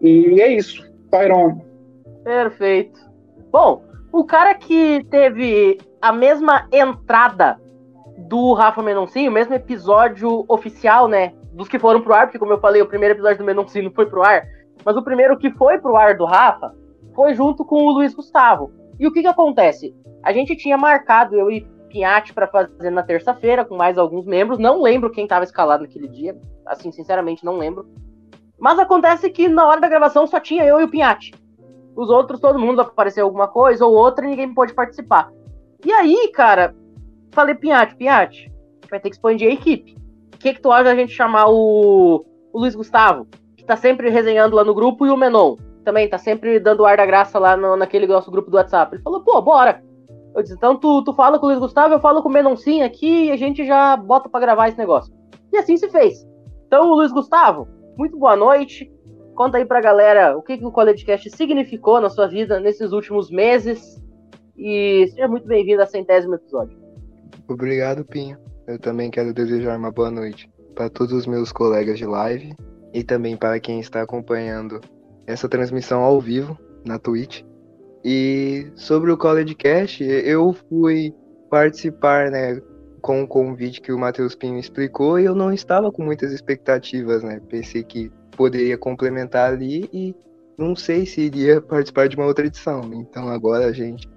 E 0.00 0.40
é 0.40 0.48
isso. 0.48 0.84
Tyron. 1.10 1.60
Perfeito. 2.24 2.98
Bom, 3.52 3.82
o 4.12 4.24
cara 4.24 4.54
que 4.54 5.04
teve 5.10 5.78
a 6.00 6.12
mesma 6.12 6.66
entrada 6.72 7.60
do 8.18 8.52
Rafa 8.52 8.82
Menoncini, 8.82 9.28
o 9.28 9.32
mesmo 9.32 9.54
episódio 9.54 10.44
oficial, 10.48 11.08
né? 11.08 11.34
Dos 11.52 11.68
que 11.68 11.78
foram 11.78 12.00
pro 12.00 12.14
ar, 12.14 12.26
porque 12.26 12.38
como 12.38 12.52
eu 12.52 12.60
falei, 12.60 12.82
o 12.82 12.86
primeiro 12.86 13.14
episódio 13.14 13.38
do 13.38 13.44
Menoncini 13.44 13.90
foi 13.94 14.06
pro 14.06 14.22
ar, 14.22 14.46
mas 14.84 14.96
o 14.96 15.02
primeiro 15.02 15.38
que 15.38 15.50
foi 15.52 15.78
pro 15.78 15.96
ar 15.96 16.16
do 16.16 16.24
Rafa 16.24 16.74
foi 17.14 17.34
junto 17.34 17.64
com 17.64 17.76
o 17.76 17.90
Luiz 17.90 18.14
Gustavo. 18.14 18.72
E 18.98 19.06
o 19.06 19.12
que 19.12 19.22
que 19.22 19.26
acontece? 19.26 19.94
A 20.22 20.32
gente 20.32 20.56
tinha 20.56 20.76
marcado, 20.76 21.36
eu 21.36 21.50
e 21.50 21.66
Pinhatti, 21.88 22.34
para 22.34 22.46
fazer 22.46 22.90
na 22.90 23.02
terça-feira, 23.02 23.64
com 23.64 23.76
mais 23.76 23.96
alguns 23.96 24.26
membros. 24.26 24.58
Não 24.58 24.82
lembro 24.82 25.10
quem 25.10 25.24
estava 25.24 25.44
escalado 25.44 25.82
naquele 25.84 26.08
dia. 26.08 26.36
Assim, 26.66 26.92
sinceramente, 26.92 27.44
não 27.44 27.56
lembro. 27.56 27.86
Mas 28.58 28.78
acontece 28.78 29.30
que 29.30 29.48
na 29.48 29.66
hora 29.66 29.80
da 29.80 29.88
gravação 29.88 30.26
só 30.26 30.40
tinha 30.40 30.64
eu 30.64 30.80
e 30.80 30.84
o 30.84 30.88
Pinhatti. 30.88 31.32
Os 31.94 32.10
outros, 32.10 32.40
todo 32.40 32.58
mundo 32.58 32.80
apareceu 32.80 33.24
alguma 33.24 33.48
coisa 33.48 33.86
ou 33.86 33.94
outra 33.94 34.26
e 34.26 34.30
ninguém 34.30 34.52
pôde 34.52 34.74
participar. 34.74 35.30
E 35.84 35.92
aí, 35.92 36.30
cara, 36.34 36.74
falei, 37.32 37.54
Pinhatti, 37.54 37.96
Pinhatti, 37.96 38.52
vai 38.90 39.00
ter 39.00 39.10
que 39.10 39.16
expandir 39.16 39.48
a 39.48 39.52
equipe. 39.52 39.96
O 40.34 40.38
que, 40.38 40.54
que 40.54 40.60
tu 40.60 40.70
acha 40.70 40.84
da 40.84 40.94
gente 40.94 41.12
chamar 41.12 41.48
o, 41.48 42.24
o 42.52 42.58
Luiz 42.58 42.74
Gustavo, 42.74 43.26
que 43.56 43.64
tá 43.64 43.76
sempre 43.76 44.10
resenhando 44.10 44.56
lá 44.56 44.64
no 44.64 44.74
grupo, 44.74 45.06
e 45.06 45.10
o 45.10 45.16
Menon, 45.16 45.56
também 45.84 46.08
tá 46.08 46.18
sempre 46.18 46.58
dando 46.58 46.84
ar 46.84 46.96
da 46.96 47.06
graça 47.06 47.38
lá 47.38 47.56
no, 47.56 47.76
naquele 47.76 48.06
nosso 48.06 48.30
grupo 48.30 48.50
do 48.50 48.56
WhatsApp. 48.56 48.94
Ele 48.94 49.02
falou, 49.02 49.22
pô, 49.22 49.40
bora. 49.40 49.82
Eu 50.34 50.42
disse, 50.42 50.54
então 50.54 50.76
tu, 50.76 51.02
tu 51.02 51.14
fala 51.14 51.38
com 51.38 51.46
o 51.46 51.48
Luiz 51.48 51.58
Gustavo, 51.58 51.94
eu 51.94 52.00
falo 52.00 52.22
com 52.22 52.28
o 52.28 52.32
Menoncinho 52.32 52.84
aqui 52.84 53.26
e 53.26 53.30
a 53.30 53.36
gente 53.36 53.64
já 53.64 53.96
bota 53.96 54.28
para 54.28 54.40
gravar 54.40 54.68
esse 54.68 54.76
negócio. 54.76 55.14
E 55.52 55.56
assim 55.56 55.76
se 55.76 55.88
fez. 55.88 56.26
Então, 56.66 56.92
Luiz 56.92 57.12
Gustavo, 57.12 57.68
muito 57.96 58.18
boa 58.18 58.36
noite. 58.36 58.92
Conta 59.34 59.58
aí 59.58 59.64
pra 59.64 59.80
galera 59.80 60.36
o 60.36 60.42
que, 60.42 60.58
que 60.58 60.64
o 60.66 60.72
CollegeCast 60.72 61.30
significou 61.30 62.00
na 62.00 62.10
sua 62.10 62.26
vida 62.26 62.58
nesses 62.58 62.92
últimos 62.92 63.30
meses. 63.30 64.02
E 64.56 65.06
seja 65.08 65.28
muito 65.28 65.46
bem-vindo 65.46 65.82
ao 65.82 65.86
centésimo 65.86 66.34
episódio. 66.34 66.78
Obrigado, 67.46 68.04
Pinho. 68.04 68.38
Eu 68.66 68.78
também 68.78 69.10
quero 69.10 69.34
desejar 69.34 69.78
uma 69.78 69.92
boa 69.92 70.10
noite 70.10 70.50
para 70.74 70.88
todos 70.88 71.12
os 71.12 71.26
meus 71.26 71.52
colegas 71.52 71.98
de 71.98 72.06
live 72.06 72.54
e 72.92 73.04
também 73.04 73.36
para 73.36 73.60
quem 73.60 73.80
está 73.80 74.02
acompanhando 74.02 74.80
essa 75.26 75.48
transmissão 75.48 76.00
ao 76.00 76.20
vivo 76.20 76.58
na 76.84 76.98
Twitch. 76.98 77.42
E 78.04 78.70
sobre 78.74 79.10
o 79.10 79.16
College 79.16 79.54
Cast, 79.54 80.02
eu 80.02 80.52
fui 80.68 81.14
participar, 81.50 82.30
né, 82.30 82.60
com 83.02 83.22
o 83.22 83.28
convite 83.28 83.80
que 83.80 83.92
o 83.92 83.98
Matheus 83.98 84.34
Pinho 84.34 84.58
explicou 84.58 85.18
e 85.18 85.24
eu 85.24 85.34
não 85.34 85.52
estava 85.52 85.92
com 85.92 86.02
muitas 86.02 86.32
expectativas, 86.32 87.22
né? 87.22 87.40
Pensei 87.48 87.84
que 87.84 88.10
poderia 88.36 88.78
complementar 88.78 89.52
ali 89.52 89.88
e 89.92 90.14
não 90.58 90.74
sei 90.74 91.04
se 91.06 91.20
iria 91.20 91.60
participar 91.60 92.08
de 92.08 92.16
uma 92.16 92.26
outra 92.26 92.46
edição. 92.46 92.82
Então 92.94 93.28
agora 93.28 93.66
a 93.66 93.72
gente 93.72 94.08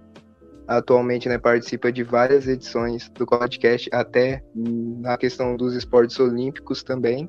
atualmente 0.69 1.27
né, 1.27 1.39
participa 1.39 1.91
de 1.91 2.03
várias 2.03 2.47
edições 2.47 3.10
do 3.15 3.25
podcast, 3.25 3.89
até 3.91 4.43
na 4.53 5.17
questão 5.17 5.58
dos 5.58 5.73
esportes 5.73 6.19
olímpicos 6.19 6.84
também. 6.84 7.27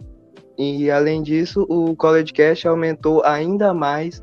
E 0.59 0.91
além 0.91 1.23
disso, 1.23 1.67
o 1.71 1.97
College 1.97 2.35
Cast 2.35 2.69
aumentou 2.69 3.25
ainda 3.25 3.73
mais 3.73 4.23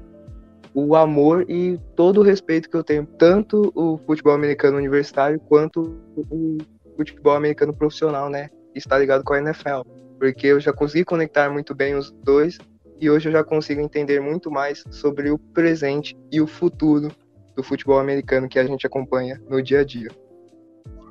o 0.71 0.95
amor 0.95 1.49
e 1.49 1.80
todo 1.95 2.19
o 2.19 2.23
respeito 2.23 2.69
que 2.69 2.77
eu 2.77 2.84
tenho, 2.84 3.08
tanto 3.17 3.71
o 3.73 3.97
futebol 4.06 4.34
americano 4.34 4.77
universitário 4.77 5.39
quanto 5.39 5.99
o 6.15 6.60
futebol 6.95 7.34
americano 7.34 7.73
profissional, 7.73 8.30
né? 8.30 8.51
Está 8.75 8.99
ligado 8.99 9.23
com 9.23 9.34
a 9.34 9.39
NFL. 9.39 9.82
Porque 10.19 10.45
eu 10.45 10.60
já 10.60 10.71
consegui 10.71 11.03
conectar 11.03 11.49
muito 11.49 11.73
bem 11.73 11.95
os 11.95 12.12
dois 12.23 12.60
e 13.01 13.10
hoje 13.10 13.30
eu 13.30 13.34
já 13.34 13.43
consigo 13.43 13.82
entender 13.82 14.19
muito 14.19 14.51
mais 14.51 14.84
sobre 14.91 15.32
o 15.32 15.39
presente 15.39 16.15
e 16.32 16.39
o 16.39 16.45
futuro 16.45 17.12
do 17.58 17.63
futebol 17.63 18.00
americano 18.00 18.48
que 18.48 18.60
a 18.60 18.63
gente 18.63 18.86
acompanha 18.86 19.41
no 19.50 19.62
dia 19.62 19.80
a 19.80 19.84
dia. 19.84 20.10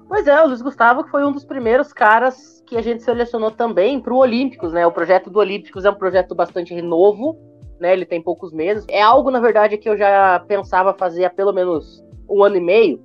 Pois 0.09 0.29
é, 0.29 0.41
o 0.41 0.47
Luiz 0.47 0.63
Gustavo 0.63 1.05
foi 1.09 1.25
um 1.25 1.33
dos 1.33 1.45
primeiros 1.45 1.93
caras 1.93 2.63
que 2.65 2.77
a 2.77 2.81
gente 2.81 3.03
selecionou 3.03 3.51
também 3.51 4.01
para 4.01 4.15
o 4.15 4.19
Olímpicos, 4.19 4.73
né? 4.73 4.87
O 4.87 4.93
projeto 4.93 5.29
do 5.29 5.41
Olímpicos 5.41 5.85
é 5.85 5.91
um 5.91 5.95
projeto 5.97 6.33
bastante 6.37 6.81
novo, 6.81 7.37
né? 7.81 7.93
Ele 7.93 8.07
tem 8.07 8.23
poucos 8.23 8.53
meses. 8.53 8.87
É 8.89 9.03
algo, 9.03 9.33
na 9.33 9.41
verdade, 9.41 9.77
que 9.77 9.89
eu 9.89 9.97
já 9.97 10.39
pensava 10.47 10.95
fazer 10.95 11.25
há 11.25 11.31
pelo 11.31 11.53
menos 11.53 12.05
um 12.31 12.45
ano 12.45 12.57
e 12.57 12.61
meio, 12.61 13.03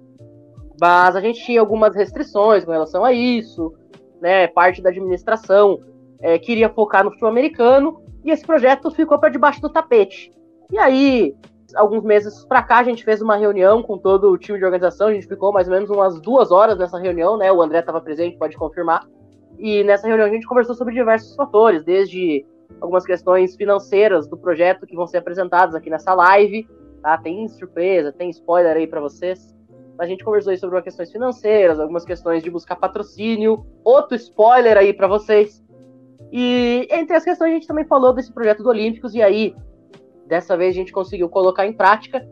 mas 0.80 1.16
a 1.16 1.22
gente 1.22 1.44
tinha 1.44 1.60
algumas 1.60 1.96
restrições 1.96 2.64
com 2.64 2.72
relação 2.72 3.04
a 3.04 3.12
isso, 3.12 3.74
né? 4.22 4.46
Parte 4.48 4.84
da 4.84 4.90
administração 4.92 5.80
é, 6.22 6.38
queria 6.38 6.70
focar 6.70 7.04
no 7.04 7.10
futebol 7.10 7.32
americano 7.32 8.04
e 8.24 8.30
esse 8.30 8.46
projeto 8.46 8.92
ficou 8.92 9.18
para 9.18 9.30
debaixo 9.30 9.60
do 9.60 9.70
tapete. 9.70 10.32
E 10.72 10.78
aí, 10.78 11.36
alguns 11.76 12.04
meses 12.04 12.46
para 12.46 12.64
cá, 12.64 12.80
a 12.80 12.84
gente 12.84 13.04
fez 13.04 13.22
uma 13.22 13.36
reunião 13.36 13.82
com 13.82 13.98
todo 13.98 14.32
o 14.32 14.38
time 14.38 14.58
de 14.58 14.66
organização, 14.66 15.08
a 15.08 15.14
gente 15.14 15.28
ficou 15.28 15.52
mais 15.52 15.68
ou 15.68 15.74
menos 15.74 15.90
umas 15.90 16.20
duas 16.22 16.52
horas 16.52 16.78
nessa 16.78 16.98
reunião, 16.98 17.38
né? 17.38 17.52
O 17.52 17.62
André 17.62 17.80
estava 17.80 18.02
presente, 18.02 18.38
pode 18.38 18.58
confirmar. 18.58 19.08
E 19.58 19.84
nessa 19.84 20.08
reunião 20.08 20.28
a 20.28 20.32
gente 20.32 20.48
conversou 20.48 20.76
sobre 20.76 20.94
diversos 20.94 21.36
fatores, 21.36 21.84
desde 21.84 22.46
algumas 22.80 23.06
questões 23.06 23.56
financeiras 23.56 24.28
do 24.28 24.38
projeto 24.38 24.86
que 24.86 24.96
vão 24.96 25.08
ser 25.08 25.18
apresentadas 25.18 25.76
aqui 25.76 25.90
nessa 25.90 26.14
live. 26.14 26.68
Tá? 27.02 27.18
Tem 27.18 27.48
surpresa, 27.48 28.12
tem 28.12 28.30
spoiler 28.30 28.76
aí 28.76 28.88
para 28.88 29.02
vocês. 29.02 29.56
A 30.00 30.06
gente 30.06 30.24
conversou 30.24 30.52
aí 30.52 30.58
sobre 30.58 30.82
questões 30.82 31.12
financeiras, 31.12 31.80
algumas 31.80 32.06
questões 32.06 32.42
de 32.42 32.50
buscar 32.50 32.76
patrocínio, 32.76 33.66
outro 33.84 34.16
spoiler 34.16 34.78
aí 34.78 34.94
para 34.94 35.08
vocês. 35.08 35.64
E 36.32 36.88
entre 36.90 37.16
as 37.16 37.24
questões 37.24 37.52
a 37.52 37.54
gente 37.54 37.68
também 37.68 37.86
falou 37.86 38.14
desse 38.14 38.34
projeto 38.34 38.64
do 38.64 38.70
Olímpicos, 38.70 39.14
e 39.14 39.22
aí, 39.22 39.54
dessa 40.32 40.56
vez 40.56 40.74
a 40.74 40.80
gente 40.80 40.94
conseguiu 40.94 41.28
colocar 41.28 41.68
em 41.68 41.74
prática. 41.74 42.26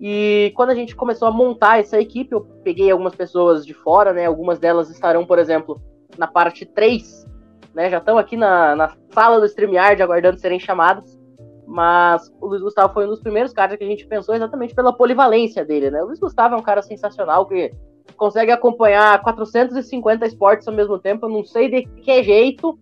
E 0.00 0.52
quando 0.54 0.70
a 0.70 0.74
gente 0.74 0.94
começou 0.94 1.26
a 1.26 1.32
montar 1.32 1.80
essa 1.80 2.00
equipe, 2.00 2.32
eu 2.32 2.42
peguei 2.62 2.92
algumas 2.92 3.14
pessoas 3.14 3.66
de 3.66 3.74
fora, 3.74 4.12
né? 4.12 4.24
Algumas 4.24 4.60
delas 4.60 4.88
estarão, 4.88 5.26
por 5.26 5.36
exemplo, 5.36 5.82
na 6.16 6.28
parte 6.28 6.64
3 6.64 7.28
né? 7.74 7.90
Já 7.90 7.98
estão 7.98 8.18
aqui 8.18 8.36
na, 8.36 8.76
na 8.76 8.92
sala 9.10 9.40
do 9.40 9.46
StreamYard 9.46 10.00
aguardando 10.00 10.38
serem 10.38 10.60
chamados. 10.60 11.18
Mas 11.66 12.32
o 12.40 12.46
Luiz 12.46 12.62
Gustavo 12.62 12.92
foi 12.92 13.04
um 13.04 13.10
dos 13.10 13.20
primeiros 13.20 13.52
caras 13.52 13.76
que 13.76 13.84
a 13.84 13.86
gente 13.86 14.06
pensou 14.06 14.34
exatamente 14.34 14.74
pela 14.74 14.92
polivalência 14.92 15.64
dele, 15.64 15.90
né? 15.90 16.02
O 16.02 16.06
Luiz 16.06 16.18
Gustavo 16.18 16.54
é 16.54 16.58
um 16.58 16.62
cara 16.62 16.82
sensacional 16.82 17.46
que 17.46 17.72
consegue 18.16 18.50
acompanhar 18.50 19.20
450 19.22 20.26
esportes 20.26 20.66
ao 20.66 20.74
mesmo 20.74 20.98
tempo, 20.98 21.26
eu 21.26 21.30
não 21.30 21.44
sei 21.44 21.68
de 21.68 21.82
que 21.82 22.22
jeito. 22.22 22.78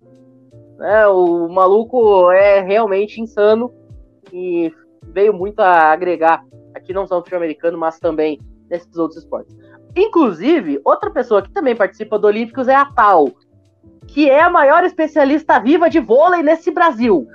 Né? 0.79 1.07
O 1.09 1.49
maluco 1.49 2.31
é 2.31 2.61
realmente 2.61 3.21
insano 3.21 3.73
e 4.33 4.73
veio 5.03 5.33
muito 5.33 5.61
a 5.61 5.93
agregar 5.93 6.45
aqui 6.75 6.93
não 6.93 7.07
só 7.07 7.17
no 7.17 7.21
futebol 7.23 7.39
americano, 7.39 7.79
mas 7.79 7.99
também 7.99 8.41
nesses 8.69 8.97
outros 8.97 9.23
esportes. 9.23 9.57
Inclusive, 9.97 10.81
outra 10.85 11.11
pessoa 11.11 11.43
que 11.43 11.51
também 11.51 11.75
participa 11.75 12.19
do 12.19 12.27
Olímpicos 12.27 12.69
é 12.69 12.75
a 12.75 12.85
Tal, 12.85 13.29
que 14.07 14.29
é 14.29 14.41
a 14.41 14.51
maior 14.51 14.85
especialista 14.85 15.59
viva 15.59 15.89
de 15.91 16.01
vôlei 16.01 16.43
nesse 16.43 16.71
Brasil. 16.71 17.27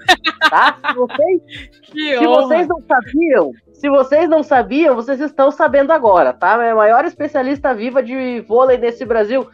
Tá? 0.49 0.77
Se 0.87 0.95
vocês, 0.95 1.41
se 2.19 2.27
vocês 2.27 2.67
não 2.67 2.81
sabiam, 2.81 3.51
se 3.73 3.89
vocês 3.89 4.29
não 4.29 4.43
sabiam, 4.43 4.95
vocês 4.95 5.19
estão 5.19 5.51
sabendo 5.51 5.91
agora, 5.91 6.31
tá? 6.31 6.63
É 6.63 6.71
a 6.71 6.75
maior 6.75 7.05
especialista 7.05 7.73
viva 7.73 8.01
de 8.01 8.39
vôlei 8.41 8.77
nesse 8.77 9.05
Brasil. 9.05 9.47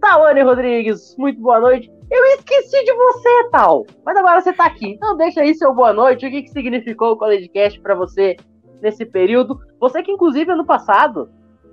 Tawane 0.00 0.42
Rodrigues, 0.42 1.14
muito 1.18 1.40
boa 1.40 1.60
noite. 1.60 1.92
Eu 2.10 2.24
esqueci 2.24 2.84
de 2.84 2.92
você, 2.92 3.48
Tal. 3.52 3.86
Mas 4.04 4.16
agora 4.16 4.40
você 4.40 4.52
tá 4.52 4.64
aqui. 4.64 4.92
Então 4.92 5.16
deixa 5.16 5.42
aí 5.42 5.54
seu 5.54 5.72
boa 5.74 5.92
noite. 5.92 6.26
O 6.26 6.30
que, 6.30 6.42
que 6.42 6.50
significou 6.50 7.12
o 7.12 7.16
CollegeCast 7.16 7.80
para 7.80 7.94
você 7.94 8.36
nesse 8.82 9.04
período? 9.04 9.60
Você 9.78 10.02
que, 10.02 10.10
inclusive, 10.10 10.50
ano 10.50 10.64
passado 10.64 11.30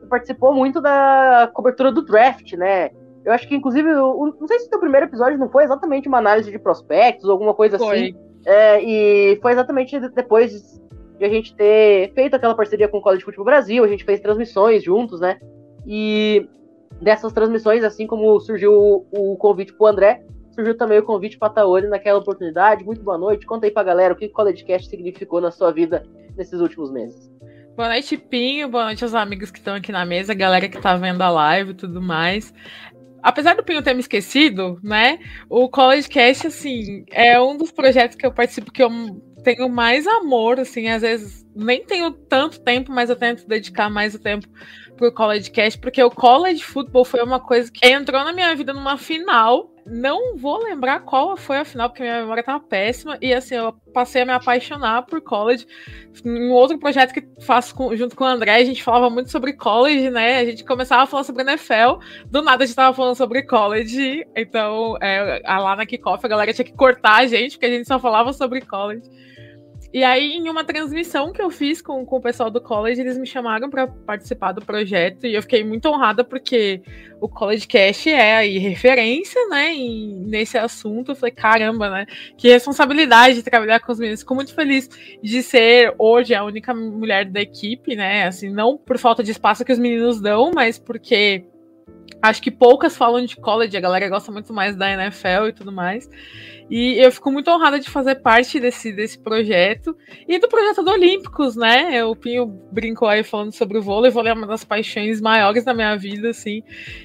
participou 0.09 0.53
muito 0.53 0.79
da 0.79 1.49
cobertura 1.53 1.91
do 1.91 2.03
draft, 2.03 2.53
né? 2.53 2.91
Eu 3.25 3.33
acho 3.33 3.47
que, 3.47 3.55
inclusive, 3.55 3.89
eu, 3.89 4.35
não 4.39 4.47
sei 4.47 4.59
se 4.59 4.67
o 4.67 4.69
teu 4.69 4.79
primeiro 4.79 5.05
episódio 5.07 5.37
não 5.37 5.49
foi 5.49 5.63
exatamente 5.63 6.07
uma 6.07 6.19
análise 6.19 6.51
de 6.51 6.59
prospectos 6.59 7.25
ou 7.25 7.31
alguma 7.31 7.53
coisa 7.53 7.77
foi. 7.77 7.95
assim. 7.95 8.15
É, 8.45 8.81
e 8.81 9.39
foi 9.41 9.51
exatamente 9.51 9.99
depois 10.11 10.79
de 11.17 11.25
a 11.25 11.29
gente 11.29 11.55
ter 11.55 12.13
feito 12.13 12.35
aquela 12.35 12.55
parceria 12.55 12.87
com 12.87 12.99
o 12.99 13.01
College 13.01 13.23
Futebol 13.23 13.45
Brasil, 13.45 13.83
a 13.83 13.87
gente 13.87 14.05
fez 14.05 14.19
transmissões 14.19 14.83
juntos, 14.83 15.19
né? 15.19 15.39
E 15.85 16.47
dessas 17.01 17.33
transmissões, 17.33 17.83
assim 17.83 18.07
como 18.07 18.39
surgiu 18.39 18.73
o, 18.73 19.33
o 19.33 19.37
convite 19.37 19.73
pro 19.73 19.87
André, 19.87 20.23
surgiu 20.51 20.75
também 20.77 20.99
o 20.99 21.03
convite 21.03 21.37
para 21.37 21.49
Taori 21.49 21.87
naquela 21.87 22.19
oportunidade. 22.19 22.83
Muito 22.83 23.03
boa 23.03 23.17
noite. 23.17 23.45
Conta 23.45 23.67
aí 23.67 23.71
pra 23.71 23.83
galera 23.83 24.13
o 24.13 24.17
que 24.17 24.25
o 24.25 24.31
College 24.31 24.63
Cast 24.63 24.89
significou 24.89 25.39
na 25.39 25.51
sua 25.51 25.71
vida 25.71 26.03
nesses 26.35 26.59
últimos 26.59 26.91
meses. 26.91 27.31
Boa 27.75 27.89
noite, 27.89 28.17
Pinho. 28.17 28.69
Boa 28.69 28.85
noite 28.85 29.03
aos 29.03 29.13
amigos 29.13 29.51
que 29.51 29.59
estão 29.59 29.75
aqui 29.75 29.91
na 29.91 30.05
mesa, 30.05 30.33
galera 30.33 30.67
que 30.67 30.81
tá 30.81 30.95
vendo 30.95 31.21
a 31.21 31.29
live 31.29 31.71
e 31.71 31.75
tudo 31.75 32.01
mais 32.01 32.53
apesar 33.27 33.55
do 33.55 33.63
Pinho 33.63 33.81
ter 33.81 33.93
me 33.93 33.99
esquecido, 33.99 34.79
né? 34.81 35.19
O 35.49 35.67
College 35.69 36.07
Cast, 36.07 36.47
assim, 36.47 37.03
é 37.11 37.37
um 37.39 37.57
dos 37.57 37.71
projetos 37.71 38.15
que 38.15 38.25
eu 38.25 38.31
participo 38.31 38.71
que 38.71 38.81
eu 38.81 38.89
tenho 39.43 39.67
mais 39.67 40.07
amor, 40.07 40.59
assim, 40.59 40.87
às 40.87 41.01
vezes 41.01 41.45
nem 41.53 41.83
tenho 41.83 42.11
tanto 42.11 42.61
tempo, 42.61 42.91
mas 42.91 43.09
eu 43.09 43.15
tento 43.17 43.47
dedicar 43.47 43.89
mais 43.89 44.15
o 44.15 44.19
tempo 44.19 44.47
pro 44.97 45.11
college 45.11 45.51
cast, 45.51 45.79
porque 45.79 46.03
o 46.03 46.09
college 46.09 46.63
football 46.63 47.05
foi 47.05 47.23
uma 47.23 47.39
coisa 47.39 47.71
que 47.71 47.87
entrou 47.87 48.23
na 48.23 48.33
minha 48.33 48.53
vida 48.55 48.73
numa 48.73 48.97
final. 48.97 49.71
Não 49.85 50.35
vou 50.35 50.61
lembrar 50.61 50.99
qual 51.01 51.37
foi 51.37 51.59
a 51.59 51.63
final, 51.63 51.89
porque 51.89 52.03
minha 52.03 52.19
memória 52.19 52.43
tá 52.43 52.59
péssima. 52.59 53.17
E 53.21 53.33
assim, 53.33 53.55
eu 53.55 53.71
passei 53.93 54.23
a 54.23 54.25
me 54.25 54.33
apaixonar 54.33 55.03
por 55.03 55.21
college. 55.21 55.65
Em 56.25 56.49
um 56.49 56.51
outro 56.51 56.77
projeto 56.77 57.13
que 57.13 57.25
faço 57.41 57.73
com, 57.73 57.95
junto 57.95 58.13
com 58.13 58.25
o 58.25 58.27
André, 58.27 58.55
a 58.55 58.65
gente 58.65 58.83
falava 58.83 59.09
muito 59.09 59.31
sobre 59.31 59.53
college, 59.53 60.09
né? 60.09 60.39
A 60.39 60.45
gente 60.45 60.65
começava 60.65 61.03
a 61.03 61.05
falar 61.05 61.23
sobre 61.23 61.43
NFL, 61.43 62.01
do 62.25 62.41
nada 62.41 62.63
a 62.63 62.67
gente 62.67 62.75
tava 62.75 62.93
falando 62.93 63.15
sobre 63.15 63.43
college. 63.43 64.25
Então, 64.35 64.97
é, 65.01 65.41
lá 65.45 65.75
na 65.75 65.85
Kickoff 65.85 66.25
a 66.25 66.29
galera 66.29 66.51
tinha 66.51 66.65
que 66.65 66.73
cortar 66.73 67.17
a 67.17 67.27
gente, 67.27 67.51
porque 67.51 67.67
a 67.67 67.69
gente 67.69 67.87
só 67.87 67.97
falava 67.97 68.33
sobre 68.33 68.59
college. 68.61 69.03
E 69.97 70.03
aí, 70.03 70.33
em 70.33 70.47
uma 70.47 70.63
transmissão 70.63 71.33
que 71.33 71.41
eu 71.41 71.49
fiz 71.49 71.81
com, 71.81 72.05
com 72.05 72.17
o 72.17 72.21
pessoal 72.21 72.51
do 72.51 72.61
college, 72.61 73.01
eles 73.01 73.17
me 73.17 73.25
chamaram 73.25 73.67
para 73.67 73.87
participar 73.87 74.51
do 74.51 74.63
projeto 74.63 75.25
e 75.25 75.33
eu 75.33 75.41
fiquei 75.41 75.63
muito 75.63 75.89
honrada 75.89 76.23
porque 76.23 76.83
o 77.19 77.27
College 77.27 77.67
Cash 77.67 78.05
é 78.05 78.35
aí 78.35 78.59
referência, 78.59 79.47
né, 79.47 79.73
nesse 79.73 80.55
assunto. 80.55 81.13
Eu 81.13 81.15
falei, 81.15 81.33
caramba, 81.33 81.89
né, 81.89 82.05
que 82.37 82.47
responsabilidade 82.47 83.37
de 83.37 83.41
trabalhar 83.41 83.79
com 83.79 83.91
os 83.91 83.97
meninos. 83.97 84.19
Fico 84.19 84.35
muito 84.35 84.53
feliz 84.53 84.87
de 85.23 85.41
ser 85.41 85.91
hoje 85.97 86.35
a 86.35 86.43
única 86.43 86.75
mulher 86.75 87.25
da 87.25 87.41
equipe, 87.41 87.95
né, 87.95 88.27
assim, 88.27 88.51
não 88.51 88.77
por 88.77 88.99
falta 88.99 89.23
de 89.23 89.31
espaço 89.31 89.65
que 89.65 89.73
os 89.73 89.79
meninos 89.79 90.21
dão, 90.21 90.51
mas 90.53 90.77
porque 90.77 91.43
acho 92.21 92.41
que 92.41 92.51
poucas 92.51 92.97
falam 92.97 93.23
de 93.25 93.35
college, 93.35 93.75
a 93.75 93.81
galera 93.81 94.09
gosta 94.09 94.31
muito 94.31 94.53
mais 94.53 94.75
da 94.75 94.91
NFL 94.91 95.47
e 95.49 95.53
tudo 95.53 95.71
mais. 95.71 96.09
E 96.69 97.01
eu 97.01 97.09
fico 97.11 97.31
muito 97.31 97.49
honrada 97.49 97.79
de 97.79 97.89
fazer 97.89 98.15
parte 98.15 98.59
desse, 98.59 98.91
desse 98.91 99.17
projeto 99.17 99.95
e 100.27 100.37
do 100.37 100.49
projeto 100.49 100.83
do 100.83 100.91
Olímpicos, 100.91 101.55
né? 101.55 102.03
O 102.03 102.13
Pinho 102.13 102.45
brincou 102.71 103.07
aí 103.07 103.23
falando 103.23 103.53
sobre 103.53 103.77
o 103.77 103.81
vôlei. 103.81 104.11
Vôlei 104.11 104.31
é 104.31 104.35
uma 104.35 104.45
das 104.45 104.65
paixões 104.65 105.21
maiores 105.21 105.63
da 105.63 105.73
minha 105.73 105.95
vida, 105.95 106.29
assim. 106.29 106.61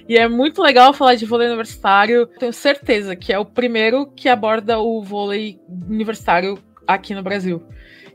E 0.09 0.16
é 0.18 0.26
muito 0.26 0.61
legal 0.61 0.93
falar 0.93 1.14
de 1.14 1.26
vôlei 1.26 1.47
universitário. 1.47 2.26
Tenho 2.26 2.53
certeza 2.53 3.14
que 3.14 3.33
é 3.33 3.39
o 3.39 3.45
primeiro 3.45 4.07
que 4.07 4.28
aborda 4.28 4.80
o 4.80 5.01
vôlei 5.01 5.61
universitário 5.89 6.59
aqui 6.85 7.14
no 7.14 7.22
Brasil. 7.22 7.62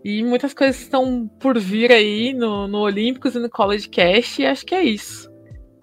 E 0.04 0.24
muitas 0.24 0.54
coisas 0.54 0.82
estão 0.82 1.30
por 1.40 1.58
vir 1.58 1.94
aí 1.94 2.34
no, 2.34 2.68
no 2.68 2.80
Olímpicos 2.80 3.36
e 3.36 3.40
no 3.40 3.50
College 3.50 3.88
Cast, 3.88 4.42
e 4.42 4.46
acho 4.46 4.66
que 4.66 4.76
é 4.76 4.84
isso. 4.84 5.27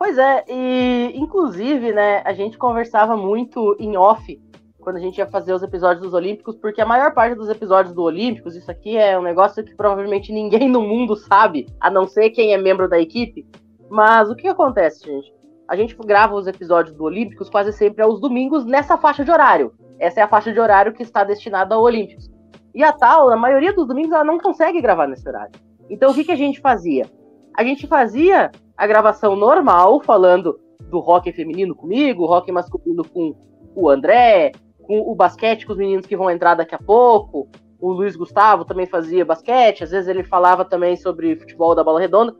Pois 0.04 0.18
é, 0.18 0.44
e 0.46 1.12
inclusive, 1.16 1.90
né, 1.90 2.20
a 2.26 2.34
gente 2.34 2.58
conversava 2.58 3.16
muito 3.16 3.74
em 3.80 3.96
off 3.96 4.38
quando 4.78 4.96
a 4.96 5.00
gente 5.00 5.16
ia 5.16 5.26
fazer 5.26 5.54
os 5.54 5.62
episódios 5.62 6.04
dos 6.04 6.12
Olímpicos, 6.12 6.56
porque 6.56 6.82
a 6.82 6.84
maior 6.84 7.14
parte 7.14 7.34
dos 7.34 7.48
episódios 7.48 7.94
do 7.94 8.02
Olímpicos, 8.02 8.54
isso 8.54 8.70
aqui 8.70 8.98
é 8.98 9.18
um 9.18 9.22
negócio 9.22 9.64
que 9.64 9.74
provavelmente 9.74 10.30
ninguém 10.30 10.68
no 10.68 10.82
mundo 10.82 11.16
sabe, 11.16 11.66
a 11.80 11.88
não 11.88 12.06
ser 12.06 12.28
quem 12.28 12.52
é 12.52 12.58
membro 12.58 12.86
da 12.86 13.00
equipe. 13.00 13.48
Mas 13.88 14.28
o 14.28 14.36
que 14.36 14.46
acontece, 14.46 15.06
gente? 15.06 15.32
A 15.66 15.74
gente 15.74 15.96
grava 15.96 16.34
os 16.34 16.46
episódios 16.46 16.94
do 16.94 17.04
Olímpicos 17.04 17.48
quase 17.48 17.72
sempre 17.72 18.02
aos 18.02 18.20
domingos 18.20 18.66
nessa 18.66 18.98
faixa 18.98 19.24
de 19.24 19.30
horário. 19.30 19.72
Essa 19.98 20.20
é 20.20 20.22
a 20.22 20.28
faixa 20.28 20.52
de 20.52 20.60
horário 20.60 20.92
que 20.92 21.02
está 21.02 21.24
destinada 21.24 21.76
ao 21.76 21.82
Olímpicos. 21.82 22.30
E 22.74 22.84
a 22.84 22.92
tal, 22.92 23.30
na 23.30 23.38
maioria 23.38 23.72
dos 23.72 23.88
domingos, 23.88 24.12
ela 24.12 24.22
não 24.22 24.38
consegue 24.38 24.82
gravar 24.82 25.06
nesse 25.06 25.26
horário. 25.26 25.58
Então 25.88 26.10
o 26.10 26.14
que, 26.14 26.24
que 26.24 26.32
a 26.32 26.36
gente 26.36 26.60
fazia? 26.60 27.06
A 27.56 27.64
gente 27.64 27.86
fazia 27.86 28.50
a 28.76 28.86
gravação 28.86 29.36
normal, 29.36 30.00
falando 30.00 30.58
do 30.90 30.98
rock 31.00 31.32
feminino 31.32 31.74
comigo, 31.74 32.26
rock 32.26 32.50
masculino 32.50 33.04
com 33.08 33.34
o 33.74 33.88
André, 33.88 34.52
com 34.82 35.00
o 35.00 35.14
basquete 35.14 35.66
com 35.66 35.72
os 35.72 35.78
meninos 35.78 36.06
que 36.06 36.16
vão 36.16 36.30
entrar 36.30 36.54
daqui 36.54 36.74
a 36.74 36.78
pouco. 36.78 37.48
O 37.80 37.92
Luiz 37.92 38.16
Gustavo 38.16 38.64
também 38.64 38.86
fazia 38.86 39.24
basquete, 39.24 39.84
às 39.84 39.90
vezes 39.90 40.08
ele 40.08 40.24
falava 40.24 40.64
também 40.64 40.96
sobre 40.96 41.36
futebol 41.36 41.74
da 41.74 41.84
bola 41.84 42.00
redonda. 42.00 42.34